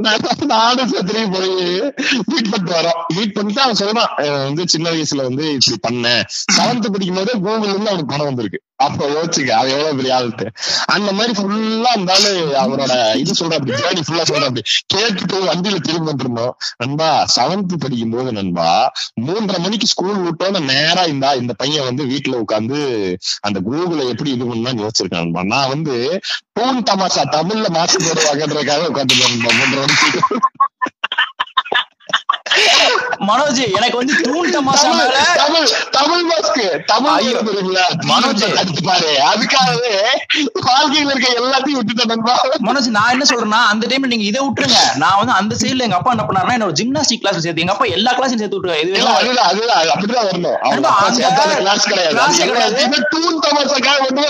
நான் 0.00 0.24
நானும் 0.48 0.92
சத்திரி 0.92 1.22
போய் 1.32 1.52
மீட் 2.26 2.50
பண்ணிட்டு 2.50 2.74
வரோம். 2.74 2.98
மீட் 3.14 3.32
பண்ணிட்டு 3.32 3.62
அவன் 3.62 3.80
சொல்றான் 3.80 4.10
"அஹ் 4.20 4.44
வந்து 4.44 4.68
சின்ன 4.68 4.90
வயசுல 4.90 5.22
வந்து 5.22 5.46
இப்படி 5.54 5.78
பண்ணேன். 5.88 6.22
செவன்த் 6.56 6.92
படிக்கும் 6.92 7.16
போதே 7.16 7.32
கூகுள்ல 7.38 7.72
இருந்து 7.72 7.90
அவனுக்கு 7.90 8.12
பணம் 8.14 8.26
வந்திருக்கு. 8.26 8.60
அப்ப 8.80 9.00
யோசிச்சுக்க 9.10 9.50
அது 9.58 9.70
எவ்வளவு 9.72 9.98
பெரிய 9.98 10.12
ஆளுட்டு 10.16 10.46
அந்த 10.94 11.10
மாதிரி 11.12 11.32
ஃபுல்லா 11.38 11.90
இருந்தாலும் 11.94 12.28
அவரோட 12.62 12.92
இது 13.22 13.32
சொல்ற 13.40 13.58
அப்படி 13.58 13.78
ஜேர்னி 13.80 14.02
ஃபுல்லா 14.06 14.24
சொல்ற 14.24 14.44
அப்படி. 14.44 14.62
கேட்டுட்டு 14.94 15.36
வண்டியில 15.48 15.80
திரும்ப 15.86 16.08
வந்துருந்தோம் 16.10 16.54
நண்பா 16.82 17.08
செவன்த் 17.34 17.74
படிக்கும் 17.82 18.14
போது 18.14 18.30
நண்பா 18.32 18.68
மூன்றரை 19.26 19.60
மணிக்கு 19.60 19.86
ஸ்கூல் 19.86 20.20
விட்டோன்னு 20.24 20.60
நேரா 20.72 21.04
இந்த 21.12 21.34
இந்த 21.42 21.54
பையன் 21.54 21.88
வந்து 21.88 22.04
வீட்டுல 22.12 22.42
உட்காந்து 22.44 22.78
அந்த 23.46 23.58
கூகுள 23.66 24.00
எப்படி 24.12 24.30
இது 24.30 24.44
பண்ணலாம்னு 24.44 24.84
யோசிச்சிருக்கேன் 24.84 25.24
நண்பா. 25.24 25.42
நான் 25.52 25.72
வந்து 25.74 25.96
டூன் 26.56 26.86
தமாஷா 26.88 27.24
தமிழ்ல 27.34 27.68
மாசு 27.70 27.96
போடுவாங்கன்றதுக்காக 28.00 28.90
உட்காந்து 28.90 29.16
மூன்றரை 29.46 29.84
மணிக்கு. 29.84 30.20
மனோஜ் 33.28 33.60
எனக்கு 33.78 33.96
வந்து 33.96 34.14
தூண் 34.22 34.52
தமாஷா 34.54 34.84
தமிழ் 34.84 35.00
மேல 35.00 35.24
தமிழ் 35.40 35.66
தமிழ் 35.90 36.24
மாஸ்க்கு 36.30 36.64
தமிழ் 36.86 37.12
ஐயோ. 37.16 37.32
தெரியுங்களா? 37.48 37.84
மனோஜ். 38.10 38.44
பாரு 38.88 39.10
அதுக்காகவே 39.30 39.92
வாழ்க்கையில 40.66 41.10
இருக்க 41.12 41.28
எல்லாத்தையும் 41.40 41.78
விட்டுட்டேன் 41.80 42.10
நண்பா. 42.12 42.34
மனோஜ் 42.66 42.88
நான் 42.90 43.10
என்ன 43.10 43.26
சொல்றேன்னா 43.30 43.60
அந்த 43.72 43.84
டைம்ல 43.90 44.10
நீங்க 44.12 44.26
இதை 44.30 44.40
விட்டுருங்க. 44.46 44.80
நான் 44.96 45.18
வந்து 45.20 45.34
அந்த 45.40 45.54
சைடுல 45.60 45.86
எங்க 45.88 45.98
அப்பா 45.98 46.10
என்ன 46.10 46.26
பண்ணாருன்னா 46.28 46.56
என்னோட 46.58 46.74
ஜிம்னாஸ்டிக் 46.80 47.22
கிளாஸ் 47.22 47.38
சேர்த்து 47.38 47.64
எங்க 47.64 47.72
அப்பா 47.72 47.88
எல்லா 47.96 48.12
கிளாஸும் 48.12 48.40
சேர்த்து 48.40 48.56
விட்டுருக்காரு 48.56 48.84
இது 48.86 48.96
அதுதான் 49.16 49.48
அதுதான் 49.50 49.78
அது 49.80 49.90
அப்படிதான் 49.94 50.26
வரணும். 50.26 50.56
அந்த 51.02 51.20
கிடையாது. 51.86 52.16
தமாஷாக்காக 53.46 53.98
வந்து. 54.00 54.24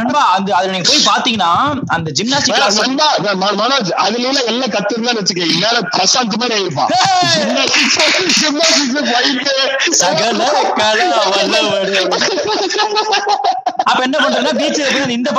நண்பா 0.00 0.22
அதுல 0.32 0.72
நீங்க 0.72 0.88
போய் 0.90 1.06
பாத்தீங்கன்னா 1.10 1.50
அந்த 1.88 2.08
ஜிம்னாஸ்டிக் 2.18 2.54
கிளாஸ் 2.54 2.80
மனோஜ் 3.62 3.90
அதுல 4.04 4.22
எல்லாம் 4.52 4.72
கத்துருந்தான்னு 4.76 5.20
வச்சுக்க 5.22 5.42
இந்நேர 5.54 5.78
பிரசாந்த் 5.96 6.38
மாதிரி 6.40 6.54
ஆயிருப்பான். 6.58 6.90
அப்ப 13.84 14.02
என்ன 14.02 14.18
பண்றேன்னா 14.18 14.48
அந்த 14.48 15.12
இந்த 15.12 15.32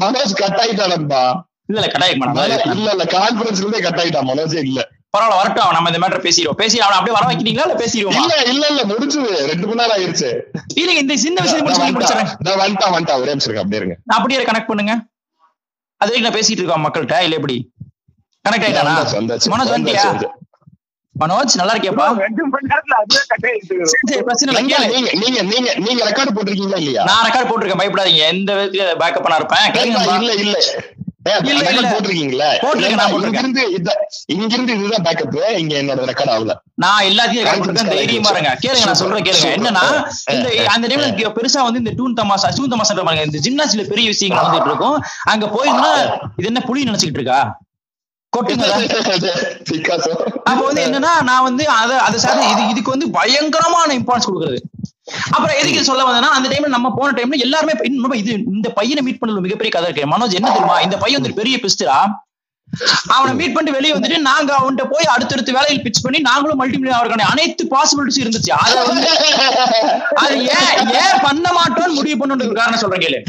மனோஜ் 0.00 0.32
கட் 0.34 0.60
ஆயிட்டான் 0.60 0.88
நண்பா. 0.88 1.46
இல்ல 1.66 1.80
இல்ல 1.80 2.08
மனோ- 2.10 2.16
மாட்டேன் 2.16 2.72
இல்ல 2.72 2.90
இல்ல 2.90 3.04
கான்பரன்ஸ்ல 3.04 3.56
இருந்தே 3.56 3.80
கட் 3.80 4.00
ஆயிட்டான் 4.00 4.28
மனோஜே? 4.28 4.58
இல்ல. 4.58 4.88
பரவாயில்ல 5.18 5.36
வரட்டும் 5.36 5.70
நம்ம 5.70 5.90
இந்த 5.90 6.06
மேட்டர் 6.06 6.20
பேசிடுவோம். 6.20 6.50
பேசி 6.50 6.80
அவனை 6.80 6.98
அப்படியே 6.98 7.16
வர 7.20 7.26
வைக்கிறீங்களா 7.26 7.68
இல்ல 7.68 7.74
பேசிடுவோமா? 7.74 8.20
இல்ல 8.20 8.42
இல்ல 8.42 8.66
இல்ல 8.66 8.82
முடிஞ்சது. 8.82 9.46
ரெண்டு 9.46 9.66
மணி 9.66 9.74
நேரம் 9.74 9.96
ஆயிருச்சு. 9.96 10.40
இல்லைங்க 10.74 11.00
இந்த 11.00 11.16
சின்ன 11.16 11.42
விஷயம் 11.42 11.64
முடிச்சு. 11.64 12.14
முடிச்சிடறேன். 12.14 12.34
நான் 12.38 13.20
ஒரே 13.20 13.28
நிமிஷம் 13.28 13.56
அப்படியே 13.56 13.76
இருங்க. 13.76 13.96
நான் 14.04 14.18
அப்படியே 14.18 14.42
கனெக்ட் 14.42 14.66
பண்ணுங்க. 14.66 15.04
அது 15.96 16.20
நான் 16.20 16.32
பேசிட்டு 16.32 16.50
இருக்கோம் 16.50 16.88
மக்கள்கிட்ட. 16.88 17.20
இல்ல 17.20 17.34
எப்படி? 17.34 17.72
கனெக்ட் 18.48 18.62
ஆயிட்டானா. 18.62 18.96
மனோஜ் 19.46 19.72
வந்தாச்சு. 19.76 20.26
மனோஜ் 21.20 21.54
நல்லா 21.54 21.74
இருக்கியாப்பா? 21.74 22.16
நீங்க 24.60 24.76
நீங்க 25.16 25.42
நீங்க 25.42 25.74
நீங்க 25.74 26.10
ரெக்கார்டு 26.10 26.36
போட்டிருக்கீங்களா 26.36 26.76
இல்லையா? 26.76 27.04
நான் 27.04 27.30
ரெக்கார்ட் 27.30 27.48
போட்டிருக்கேன் 27.48 27.80
பயப்படாதீங்க. 27.82 28.16
எந்த 28.16 28.54
விதத்துல 28.54 29.00
பேக்கப் 29.00 29.22
பண்ண 29.22 29.36
இருப்பேன். 29.36 29.58
இல்ல 29.74 30.04
இல்ல 30.34 30.58
நான். 32.96 33.12
இங்கிருந்து 33.22 33.72
இத- 33.72 34.08
இங்கிருந்து 34.26 34.78
இதுதான் 34.78 35.02
பேக்கப் 35.02 35.56
இங்க 35.56 35.76
என்னோட 35.76 35.98
ரெக்கார்ட் 35.98 36.30
ஆகல. 36.30 36.50
நான் 36.74 37.04
எல்லாத்தையும் 37.04 37.72
தைரியமா 37.88 38.28
இருங்க. 38.28 38.58
கேளுங்க 38.66 38.84
நான் 38.84 38.94
சொல்றேன் 38.94 39.22
கேளுங்க. 39.22 39.46
என்னன்னா 39.46 40.08
இந்த 40.32 40.66
அந்த 40.66 40.86
டைம்ல 40.86 41.16
பெருசா 41.32 41.70
வந்து 41.70 41.82
இந்த 41.84 41.90
டூன் 41.90 42.24
தமாசா 42.24 42.48
டூன் 42.50 42.72
தமாசா 42.72 43.04
பாருங்க. 43.04 43.38
இந்த 43.38 43.38
ஜிம்னாஸ்ல 43.38 43.88
பெரிய 43.88 44.08
விஷயங்கள் 44.08 44.44
நடந்துட்டு 44.44 44.66
இருக்கும். 44.66 45.02
அங்க 45.22 45.46
போயிருந்தா 45.46 46.14
இது 46.36 46.46
என்ன 46.46 46.60
புலி 46.60 46.82
நினைச்சுக்கிட்டு 46.82 47.20
இருக்கா? 47.20 47.62
கொட்டுங்க 48.34 48.64
அப்ப 50.50 50.60
வந்து 50.68 50.84
என்னன்னா 50.86 51.12
நான் 51.30 51.46
வந்து 51.48 51.64
அத 51.80 51.90
அதை 52.06 52.18
சார் 52.24 52.40
இது 52.52 52.62
இதுக்கு 52.72 52.94
வந்து 52.94 53.08
பயங்கரமான 53.18 53.88
இம்பார்ட்டன்ஸ் 54.00 54.28
கொடுக்குறது. 54.30 54.60
அப்புறம் 55.34 55.56
எதுக்கு 55.60 55.88
சொல்ல 55.88 56.04
வந்தேன்னா 56.08 56.30
அந்த 56.36 56.46
டைம்ல 56.52 56.74
நம்ம 56.74 56.90
போன 56.98 57.14
டைம்ல 57.16 57.38
எல்லாருமே 57.46 57.72
இது 58.22 58.32
இந்த 58.56 58.68
பையனை 58.78 59.02
மீட் 59.06 59.20
பண்ணல 59.22 59.42
மிகப்பெரிய 59.46 59.72
கதை 59.74 59.88
இருக்கு. 59.88 60.12
மனோஜ் 60.12 60.38
என்ன 60.40 60.52
தெரியுமா 60.56 60.76
இந்த 60.86 60.98
பையன் 61.02 61.20
வந்து 61.20 61.40
பெரிய 61.40 61.56
பிஸ்டரா 61.64 61.98
அவனை 63.14 63.32
மீட் 63.38 63.54
பண்ணிட்டு 63.54 63.76
வெளியே 63.76 63.94
வந்துட்டு 63.94 64.18
நாங்க 64.28 64.50
அவன்கிட்ட 64.58 64.84
போய் 64.92 65.10
அடுத்தடுத்த 65.14 65.50
வேலையில் 65.56 65.82
பிச் 65.84 66.02
பண்ணி 66.04 66.18
நாங்களும் 66.28 66.60
மல்டி 66.60 66.76
மில்லியன் 66.78 66.98
அவருக்கான 66.98 67.26
அனைத்து 67.32 67.64
பாசிபிலிட்டிஸ் 67.74 68.22
இருந்துச்சு. 68.22 68.52
அதை 68.64 68.80
வந்து 68.90 69.10
அது 70.22 70.36
ஏன் 70.56 70.72
ஏன் 71.02 71.20
பண்ண 71.26 71.46
மாட்டோம்னு 71.58 71.98
முடிவு 71.98 72.16
பண்ணுறது 72.20 72.60
காரணம் 72.60 72.82
சொல்றேன் 72.84 73.04
கேளு. 73.04 73.20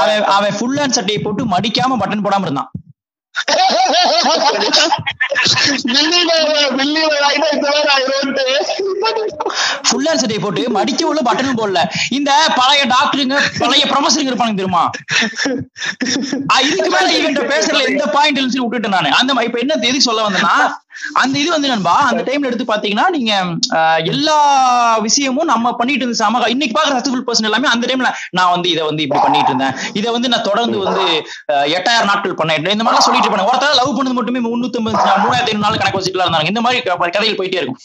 அவன் 0.00 0.24
அவன் 0.36 0.56
ஃபுல் 0.58 0.78
ஹேண்ட் 0.80 0.98
சட்டையை 0.98 1.20
போட்டு 1.24 1.52
மடிக்காம 1.54 1.98
பட்டன் 2.02 2.24
போடாம 2.26 2.46
இருந்தான். 2.48 2.70
ஃபுல் 9.88 10.06
ஹேண்ட் 10.08 10.42
போட்டு 10.44 10.62
மடிக்க 10.76 11.02
உள்ள 11.10 11.20
பட்டனும் 11.28 11.58
போடல. 11.60 11.80
இந்த 12.18 12.30
பழைய 12.60 12.82
டாக்டருங்க 12.94 13.36
பழைய 13.62 13.84
ப்ரொஃபஸருங்க 13.92 14.32
இருப்பாங்க 14.32 14.56
தெரியுமா? 14.60 14.84
இதுக்கு 16.68 16.90
மேல 16.96 17.08
இவன்ட்ட 17.18 17.44
பேசுறதுல 17.52 17.86
எந்த 17.92 18.06
பாயிண்ட் 18.16 18.40
விட்டுட்டேன் 18.64 18.96
நானு. 18.96 19.10
அந்த 19.20 19.30
இப்ப 19.48 19.58
என்ன 19.64 19.78
எதுக்கு 19.82 20.08
சொல்ல 20.08 20.26
வந்தேன்னா 20.28 20.56
அந்த 21.22 21.34
இது 21.42 21.50
வந்து 21.54 21.70
நண்பா 21.72 21.94
அந்த 22.10 22.22
டைம்ல 22.28 22.48
எடுத்து 22.50 22.66
பாத்தீங்கன்னா 22.72 23.06
நீங்க 23.16 23.32
எல்லா 24.12 24.38
விஷயமும் 25.06 25.50
நம்ம 25.52 25.72
பண்ணிட்டு 25.80 26.04
இருந்த 26.04 26.18
சமக 26.22 26.50
இன்னைக்கு 26.54 26.76
பாக்குற 26.76 26.94
சக்சஸ்ஃபுல் 26.96 27.26
பர்சன் 27.28 27.48
எல்லாமே 27.50 27.70
அந்த 27.74 27.84
டைம்ல 27.90 28.10
நான் 28.38 28.52
வந்து 28.54 28.68
இதை 28.74 28.82
வந்து 28.90 29.04
இப்படி 29.06 29.22
பண்ணிட்டு 29.26 29.50
இருந்தேன். 29.52 29.74
இதை 30.00 30.08
வந்து 30.16 30.30
நான் 30.34 30.46
தொடர்ந்து 30.50 30.78
வந்து 30.84 31.04
எட்டாயிரம் 31.76 32.10
நாட்கள் 32.12 32.38
பண்ணேன். 32.40 32.70
இந்த 32.76 32.84
மாதிரிலாம் 32.84 33.06
சொல்லிட்டு 33.08 33.28
இருப்பாங்க 33.28 33.50
ஒருத்தர் 33.52 33.78
லவ் 33.80 33.96
பண்ணது 33.98 34.18
மட்டுமே 34.18 34.42
முன்னூத்தி 34.46 34.84
மூணாயிரத்தி 34.84 35.52
ஐநூறு 35.52 35.66
நாள் 35.66 35.80
கணக்கு 35.82 35.98
வச்சுட்டு 35.98 36.22
இருந்தாங்க 36.22 36.52
இந்த 36.52 36.62
மாதிரி 36.66 37.14
கதைகள் 37.16 37.38
போயிட்டே 37.40 37.60
இருக்கும். 37.60 37.80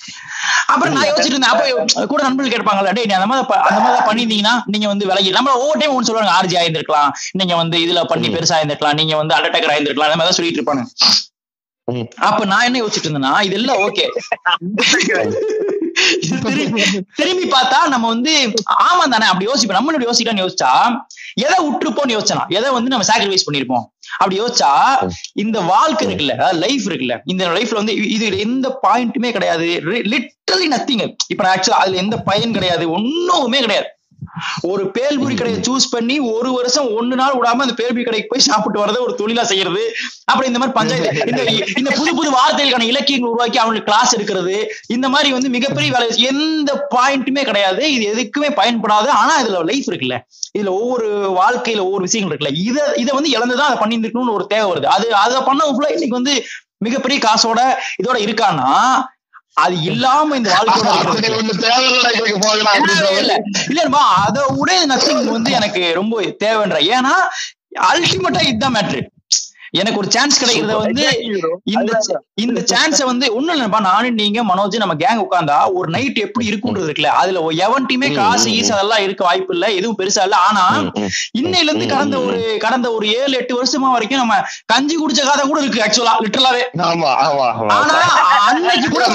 அப்புறம் 0.73 0.93
நான் 0.97 1.07
யோசிச்சிட்டு 1.09 1.35
இருந்தேன். 1.35 1.53
அப்ப 1.53 2.05
கூட 2.13 2.21
நண்பர்கள் 2.27 2.53
கேட்பாங்கல்ல 2.55 2.93
டேய் 2.97 3.09
நீ 3.09 3.15
அந்த 3.19 3.29
மாதிரி 3.31 3.59
அந்த 3.69 3.79
மாதிரி 3.85 4.05
பண்ணிருந்தீங்கன்னா 4.09 4.55
நீங்க 4.73 4.87
வந்து 4.93 5.07
விலகி 5.11 5.31
நம்ம 5.39 5.55
ஒவ்வொரு 5.63 5.79
டைம் 5.81 5.95
ஒன்று 5.95 6.09
சொல்லுவாங்க 6.09 6.37
ஆர்ஜி 6.39 6.57
ஆயிருந்திருக்கலாம். 6.61 7.11
நீங்க 7.41 7.55
வந்து 7.63 7.77
இதுல 7.85 8.03
பண்ணி 8.13 8.29
பெருசா 8.35 8.59
இருந்திருக்கலாம் 8.61 8.97
நீங்க 9.01 9.15
வந்து 9.21 9.35
அண்டர்டேக்கர் 9.37 9.73
ஆயிருந்திருக்கலாம். 9.73 10.09
அந்த 10.09 10.19
மாதிரி 10.19 10.31
தான் 10.31 10.39
சொல்லிட்டு 10.39 10.61
இருப்பாங்க. 10.61 10.83
அப்ப 12.21 12.45
நான் 12.45 12.65
என்ன 12.65 12.79
யோசிச்சுட்டு 12.79 13.07
இருந்தேன்னா 13.09 13.41
இதெல்லாம் 13.43 13.81
ஓகே 13.81 14.05
திரும்பி 17.17 17.45
பார்த்தா 17.53 17.79
நம்ம 17.87 18.05
வந்து 18.07 18.33
ஆமா 18.85 19.03
தானே 19.05 19.25
அப்படி 19.25 19.45
யோசிப்போம். 19.45 19.77
நம்மளோட 19.77 20.05
யோசிக்கலாம்னு 20.09 20.43
யோசிச்சா 20.43 20.71
எதை 21.37 21.57
விட்டுருப்போம்னு 21.65 22.15
யோசிச்சனா 22.15 22.43
எதை 22.49 22.69
வந்து 22.71 22.89
நம்ம 22.89 23.05
சாக்ரிஃபைஸ் 23.09 23.45
பண்ணிருப்போம். 23.47 23.85
அப்படி 24.19 24.39
யோசிச்சா 24.41 24.71
இந்த 25.35 25.57
வாழ்க்கை 25.71 26.05
இருக்குல்ல 26.07 26.35
லைஃப் 26.63 26.85
இருக்குல்ல 26.89 27.17
இந்த 27.25 27.45
லைஃப்ல 27.49 27.79
வந்து 27.81 27.95
இது 28.15 28.37
எந்த 28.37 28.79
பாயிண்ட்டுமே 28.83 29.31
கிடையாது. 29.31 29.67
லிட்டரலி 30.13 30.69
நத்திங் 30.75 31.03
இப்ப 31.27 31.41
நான் 31.43 31.53
ஆக்சுவலா 31.55 31.81
அதுல 31.83 31.95
எந்த 31.95 32.17
பயன் 32.29 32.53
கிடையாது. 32.53 32.85
ஒண்ணுமே 32.91 33.59
கிடையாது. 33.59 33.89
ஒரு 34.69 34.83
பேல்புரி 34.95 35.35
கடையை 35.37 35.59
சூஸ் 35.59 35.85
பண்ணி 35.91 36.15
ஒரு 36.31 36.49
வருஷம் 36.51 36.87
ஒண்ணு 36.97 37.15
நாள் 37.15 37.35
விடாம 37.37 37.63
அந்த 37.65 37.75
பேல்புரி 37.79 38.03
கடைக்கு 38.03 38.31
போய் 38.31 38.47
சாப்பிட்டு 38.47 38.81
வரதை 38.81 38.99
ஒரு 38.99 39.13
தொழிலா 39.19 39.43
செய்யறது. 39.43 39.83
அப்புறம் 40.25 40.49
இந்த 40.51 40.59
மாதிரி 40.59 40.75
பஞ்சாயத்து 40.77 41.31
இந்த 41.31 41.43
இந்த 41.81 41.89
புது 41.91 42.11
புது 42.15 42.29
வார்த்தைகளுக்கான 42.31 42.87
இலக்கியங்கள் 42.91 43.31
உருவாக்கி 43.31 43.57
அவங்களுக்கு 43.57 43.89
கிளாஸ் 43.89 44.15
எடுக்கிறது. 44.17 44.55
இந்த 44.87 45.09
மாதிரி 45.09 45.31
வந்து 45.31 45.49
மிகப்பெரிய 45.49 45.91
வேலை 45.91 46.07
எந்த 46.31 46.71
பாயிண்ட்டுமே 46.95 47.43
கிடையாது. 47.43 47.83
இது 47.93 48.05
எதுக்குமே 48.13 48.49
பயன்படாது. 48.61 49.09
ஆனா 49.19 49.33
இதுல 49.43 49.63
லைஃப் 49.63 49.89
இருக்குல்ல. 49.91 50.17
இதுல 50.57 50.71
ஒவ்வொரு 50.79 51.07
வாழ்க்கையில 51.39 51.79
ஒவ்வொரு 51.79 52.03
விஷயங்கள் 52.03 52.33
இருக்குல்ல. 52.33 52.53
இத 52.63 52.77
இதை 52.97 53.11
வந்து 53.13 53.29
இழந்துதான் 53.29 53.69
அதை 53.69 53.79
பண்ணிருக்கணும்னு 53.83 54.37
ஒரு 54.37 54.47
தேவை 54.47 54.67
வருது. 54.71 54.89
அது 54.95 55.07
அதை 55.15 55.39
பண்ண 55.41 55.63
ஃபுல்லா 55.69 55.91
இன்னைக்கு 55.91 56.19
வந்து 56.19 56.35
மிகப்பெரிய 56.79 57.19
காசோட 57.19 57.59
இதோட 58.01 58.17
இருக்கான்னா 58.19 58.69
அது 59.57 59.75
இல்லாம 59.83 60.35
இந்த 60.35 60.49
வாழ்க்கையோட 60.51 60.91
இருக்கிறது 61.05 61.37
ஒண்ணு 61.39 61.53
தேவையில்லை 61.63 62.09
எங்களுக்கு 62.11 62.41
போகலாம் 62.41 62.69
அப்படின்ற 62.73 63.07
இல்ல. 63.15 63.33
மாதிரி. 63.39 63.65
இல்லப்பா 63.71 64.03
அதை 64.21 64.43
விட 64.51 64.77
நத்திங் 64.91 65.25
வந்து 65.31 65.51
எனக்கு 65.57 65.81
ரொம்ப 65.95 66.13
தேவைன்ற. 66.43 66.77
ஏன்னா 66.95 67.13
அல்டிமேட்டா 67.85 68.41
இதுதான் 68.43 68.75
மேட்ரு 68.75 69.01
எனக்கு 69.73 69.99
ஒரு 69.99 70.09
சான்ஸ் 70.11 70.39
கிடைக்கிறத 70.39 70.73
வந்து 70.79 71.03
இந்த 71.73 71.91
இந்த 72.43 72.59
சான்ஸ 72.71 72.99
வந்து 73.09 73.25
ஒண்ணும் 73.35 73.55
இல்லப்பா. 73.55 73.79
நானும் 73.87 74.17
நீங்க 74.21 74.39
மனோஜ் 74.43 74.75
நம்ம 74.75 74.95
கேங் 74.95 75.21
உட்கார்ந்தா 75.23 75.57
ஒரு 75.77 75.87
நைட் 75.89 76.19
எப்படி 76.25 76.45
இருக்குன்றது 76.49 76.87
இருக்குல்ல. 76.87 77.11
அதுல 77.19 77.37
எவன்ட்டையுமே 77.65 78.09
காசு 78.15 78.47
ஈஸ் 78.57 78.71
அதெல்லாம் 78.71 79.03
இருக்க 79.05 79.23
வாய்ப்பு 79.23 79.53
இல்ல. 79.55 79.67
எதுவும் 79.79 79.99
பெருசா 79.99 80.23
இல்ல. 80.27 80.37
ஆனா 80.47 80.63
இன்னையில 81.39 81.69
இருந்து 81.69 81.87
கடந்த 81.93 82.17
ஒரு 82.25 82.35
கடந்த 82.65 82.87
ஒரு 82.91 83.05
ஏழு 83.19 83.33
எட்டு 83.41 83.53
வருஷமா 83.59 83.91
வரைக்கும் 83.93 84.21
நம்ம 84.23 84.37
கஞ்சி 84.73 84.95
குடிச்ச 84.95 85.21
கதை 85.29 85.45
கூட 85.45 85.59
இருக்கு 85.63 85.83
ஆக்சுவலா 85.85 86.15
லிட்டரலாவே 86.25 86.63
ஆனா 87.77 87.95
அன்னைக்கு 88.47 88.87
கூட 88.89 89.05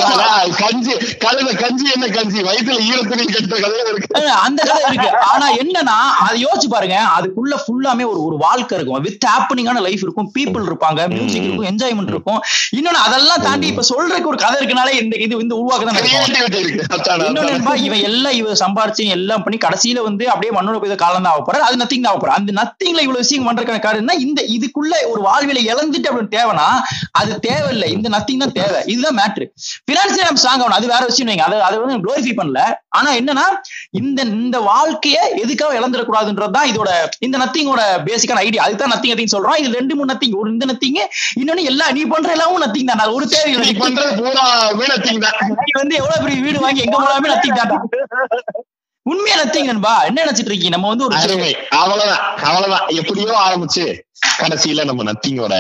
கஞ்சி 0.62 0.93
கலந்த 1.24 1.53
கஞ்சி 1.62 1.87
என்ன 1.95 2.07
கஞ்சி? 2.16 2.41
வயித்துல 2.49 2.78
ஈரத்துணி 2.89 3.24
கட்டுற 3.28 3.61
இருக்கு. 3.87 4.11
அந்த 4.45 4.61
கதை 4.62 4.83
இருக்கு. 4.89 5.11
ஆனா 5.31 5.47
என்னன்னா 5.61 5.97
அதை 6.23 6.37
யோசிச்சு 6.45 6.69
பாருங்க. 6.69 6.97
அதுக்குள்ள 7.16 7.55
ஃபுல்லாமே 7.62 8.05
ஒரு 8.12 8.20
ஒரு 8.27 8.37
வாழ்க்கை 8.39 8.74
இருக்கும். 8.78 9.03
வித் 9.07 9.27
ஹாப்பனிங்கான 9.28 9.81
லைஃப் 9.87 10.05
இருக்கும். 10.07 10.28
பீப்புள் 10.47 10.66
இருப்பாங்க 10.70 11.01
மியூசிக் 11.14 11.47
இருக்கும் 11.47 11.68
என்ஜாய்மெண்ட் 11.73 12.12
இருக்கும். 12.14 12.40
இன்னொன்னு 12.78 13.01
அதெல்லாம் 13.06 13.44
தாண்டி 13.47 13.66
இப்ப 13.73 13.85
சொல்றதுக்கு 13.93 14.31
ஒரு 14.32 14.40
கதை 14.44 14.56
இருக்கனால 14.60 14.90
இந்த 15.02 15.14
இது 15.24 15.40
இந்த 15.44 15.55
உருவாக்க 15.60 15.82
தான் 15.86 15.97
இருக்கும் 15.97 16.14
கிரியேட்டிவிட்டி 16.16 16.60
இருக்கு 16.64 16.85
அதான, 16.97 17.27
இன்னொன்னு 17.28 17.43
அதான. 17.43 17.52
என்னப்பா, 17.52 17.74
இவன் 17.86 18.02
எல்லாம் 18.09 18.36
இவ 18.40 18.55
சம்பாரிச்சு 18.62 19.05
எல்லாம் 19.16 19.43
பண்ணி 19.44 19.59
கடைசியில 19.66 20.02
வந்து 20.09 20.24
அப்படியே 20.32 20.52
மண்ணோட 20.56 20.78
போய் 20.82 20.94
காலம் 21.05 21.24
தான் 21.27 21.32
ஆக 21.35 21.43
போறாரு. 21.48 21.64
அது 21.68 21.81
நத்திங் 21.82 22.06
தான் 22.06 22.20
போறாரு. 22.23 22.39
அந்த 22.40 22.52
நத்திங்ல 22.60 23.02
இவ்வளவு 23.06 23.23
விஷயம் 23.24 23.47
பண்றதுக்கான 23.48 23.82
காரணம் 23.86 24.23
இந்த 24.27 24.40
இதுக்குள்ள 24.56 24.94
ஒரு 25.12 25.20
வாழ்வியலை 25.28 25.62
இழந்துட்டு 25.73 26.10
அப்படின்னு 26.10 26.35
தேவைன்னா 26.36 26.68
அது 27.20 27.32
தேவையில்லை. 27.48 27.89
இந்த 27.97 28.09
நத்திங் 28.16 28.43
தான் 28.44 28.56
தேவை. 28.60 28.81
இதுதான் 28.93 29.18
மேட்ரு 29.20 29.47
பினான்சியல் 29.90 30.28
நம்ம 30.28 30.43
ஸ்ட்ராங் 30.43 30.62
ஆகணும் 30.64 30.78
அது 30.81 30.93
வேற 30.94 31.02
விஷயம். 31.10 31.31
வைங்க 31.31 31.47
அதை 31.48 31.56
அதை 31.68 31.77
வந்து 31.82 32.02
குளோரிஃபை 32.05 32.35
பண்ணல. 32.40 32.60
ஆனா 32.98 33.10
என்னன்னா 33.20 33.47
இந்த 34.01 34.20
இந்த 34.36 34.59
வாழ்க்கைய 34.70 35.18
எதுக்காக 35.44 35.78
இழந்துடக்கூடாதுன்றது 35.81 36.55
தான் 36.59 36.68
இதோட 36.73 36.90
இந்த 37.27 37.36
நத்திங்கோட 37.44 37.82
பேசிக்கான 38.09 38.43
ஐடியா 38.48 38.64
அதுதான் 38.66 38.93
நத்திங் 38.94 39.12
நத்திங் 39.14 39.35
சொல்றோம். 39.35 39.59
இது 39.62 39.78
ரெண்டு 39.78 39.97
மூணு 39.97 40.10
நத்திங் 40.12 40.36
ஒரு 40.37 40.51
இந்த 40.53 40.67
நத்திங் 40.67 41.01
இன்னொன்னு 41.41 41.69
எல்லாம் 41.71 41.95
நீ 41.97 42.05
பண்ற 42.07 42.31
எல்லாமும் 42.37 42.65
நத்திங் 42.65 42.91
தான் 42.93 43.15
ஒரு 43.17 43.27
தேவை 43.33 43.53
நீ 43.65 43.73
பண்றது 43.81 44.33
தான் 44.39 44.55
நீ 45.61 45.73
வந்து 45.75 45.97
எவ்வளவு 46.01 46.23
பெரிய 46.25 46.41
வீடு 46.47 46.65
வாங்கி 46.65 46.85
எங்க 46.87 46.97
போனாலுமே 46.99 47.35
நத்திங் 47.35 47.59
தாண்டா 47.61 47.79
உண்மையா 49.07 49.35
நத்திங் 49.39 49.69
நண்பா? 49.69 49.93
என்ன 50.07 50.23
நினைச்சிட்டு 50.23 50.51
இருக்கீங்க? 50.51 50.75
நம்ம 50.75 50.89
வந்து 50.93 51.05
ஒரு 51.05 51.15
அருமை. 51.19 51.51
அவ்வளவுதான். 51.79 52.23
அவ்வளவுதான். 52.47 52.87
எப்படியோ 52.97 53.35
ஆரம்பிச்சு 53.43 53.85
கடைசியில 54.39 54.85
நம்ம 54.89 55.05
நத்திங்கோட 55.09 55.55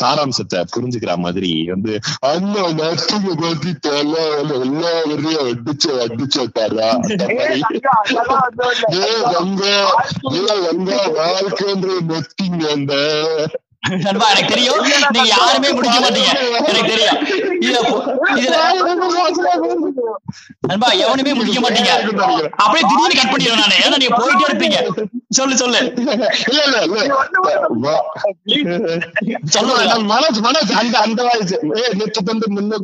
சாராம்சத்தை 0.00 0.60
புரிஞ்சுக்கிற 0.72 1.12
மாதிரி 1.24 1.50
வந்து 1.68 1.92
அந்த 2.28 2.56
நத்திங்க 2.78 3.34
பத்தி 3.42 3.72
எல்லா 3.96 4.24
வரையும் 5.02 5.42
அடிச்சு 5.42 5.90
அடிச்சு 6.04 6.40
விட்டாரா. 6.42 6.88
ஏ 8.96 9.04
வங்க 9.28 9.62
இல்ல. 10.32 10.48
வங்க 10.66 10.90
வாழ்க்கைன்ற 11.18 11.90
நத்திங்க 12.10 12.64
அந்த 12.72 12.94
நண்பா 14.04 14.26
எனக்கு 14.30 14.52
தெரியும். 14.52 14.78
நீங்க 15.14 15.28
யாருமே 15.32 15.68
முடிக்க 15.76 15.98
மாட்டீங்க. 16.04 16.30
எனக்கு 16.70 16.92
தெரியும். 16.92 17.18
நண்பா 20.70 20.88
எவனுமே 21.04 21.32
முடிக்க 21.38 21.58
மாட்டீங்க. 21.64 21.90
அப்படியே 22.62 22.84
திடீர்னு 22.90 23.18
கட் 23.18 23.32
பண்ணிடுவேன் 23.32 23.62
நானு. 23.62 23.76
ஏன்னா 23.84 23.98
நீங்க 24.02 24.14
போயிட்டே 24.20 24.46
இருப்பீங்க. 24.48 24.78
சொல்லு 25.38 25.56
சொல்லு. 25.62 25.80
இல்ல 26.50 26.60
இல்ல 26.66 26.78
இல்ல. 26.86 26.98
மனோஜ் 30.12 30.40
மனோஜ் 30.46 30.72
அந்த 30.80 30.96
அந்த 31.06 31.20
வாய்ஸ் 31.28 31.54
நெத்து 32.00 32.20
தந்து 32.28 32.46
முன்ன 32.56 32.78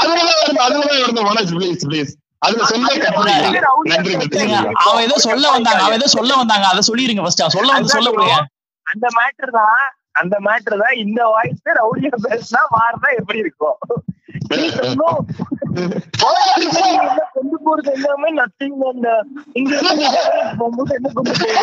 அதுல 0.00 0.20
சொல்ல 0.40 1.32
நன்றி 1.32 1.56
இல்லைங்க, 1.56 2.16
அவன் 4.82 5.04
ஏதோ 5.04 5.16
சொல்ல 5.24 5.44
வந்தாங்க 5.50 5.80
அவன் 5.84 5.98
ஏதோ 5.98 6.08
சொல்ல 6.16 6.32
வந்தாங்க. 6.36 6.66
அதை 6.72 6.82
சொல்லிருங்க 6.88 7.22
ஃபர்ஸ்ட் 7.24 7.44
சொல்ல 7.56 7.70
வந்து 7.76 7.94
சொல்ல 7.94 8.10
அந்த 8.86 9.06
மேட்டர் 9.16 9.52
தான் 9.56 9.80
அந்த 10.20 10.34
மேட்டர் 10.44 10.80
தான் 10.82 10.94
இந்த 11.04 11.20
வாய்ஸ் 11.32 11.72
ரவுடியா 11.78 12.12
பேசினா 12.26 12.60
மாறினா 12.74 13.08
எப்படி 13.20 13.38
இருக்கும்? 13.40 13.78
கொண்டு 17.34 17.56
போறது 17.64 17.90
எல்லாமே 17.94 18.28
நத்திங் 18.36 18.76
அந்த 18.90 19.08
இங்க 19.58 19.72
போகும்போது 20.58 20.92
என்ன 20.98 21.08
கொண்டு 21.16 21.32
போகுது? 21.32 21.58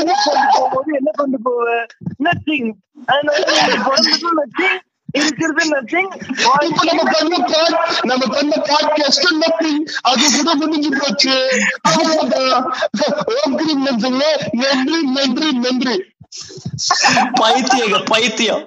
இங்க 0.00 0.14
கொண்டு 0.24 0.46
போகும்போது 0.54 0.90
என்ன 0.98 1.10
கொண்டு 1.20 1.38
போவ 1.44 1.66
நத்திங் 2.26 2.70
அதனால 3.08 3.42
குழந்தைக்கும் 3.84 4.40
நத்திங் 5.14 5.20
இருக்கிறது 5.20 5.64
நத்திங் 5.72 6.10
இப்ப 6.66 6.84
நம்ம 6.84 7.02
பண்ண 7.12 7.36
பாட் 7.44 7.76
நம்ம 8.04 8.24
பண்ண 8.26 8.54
பாட்காஸ்ட் 8.68 9.28
நத்திங் 9.42 9.82
அது 10.02 10.24
கூட 10.36 10.54
முடிஞ்சு 10.54 10.90
போச்சு 10.98 11.36
அவ்வளவுதான். 11.82 12.66
ஓம் 13.34 13.56
கிரீம் 13.56 13.84
நெஞ்சங்களே 13.86 14.32
நன்றி 14.62 15.00
நன்றி 15.14 15.50
நன்றி 15.58 15.96
பைத்தியங்க 17.40 17.98
பைத்தியம் 18.04 18.64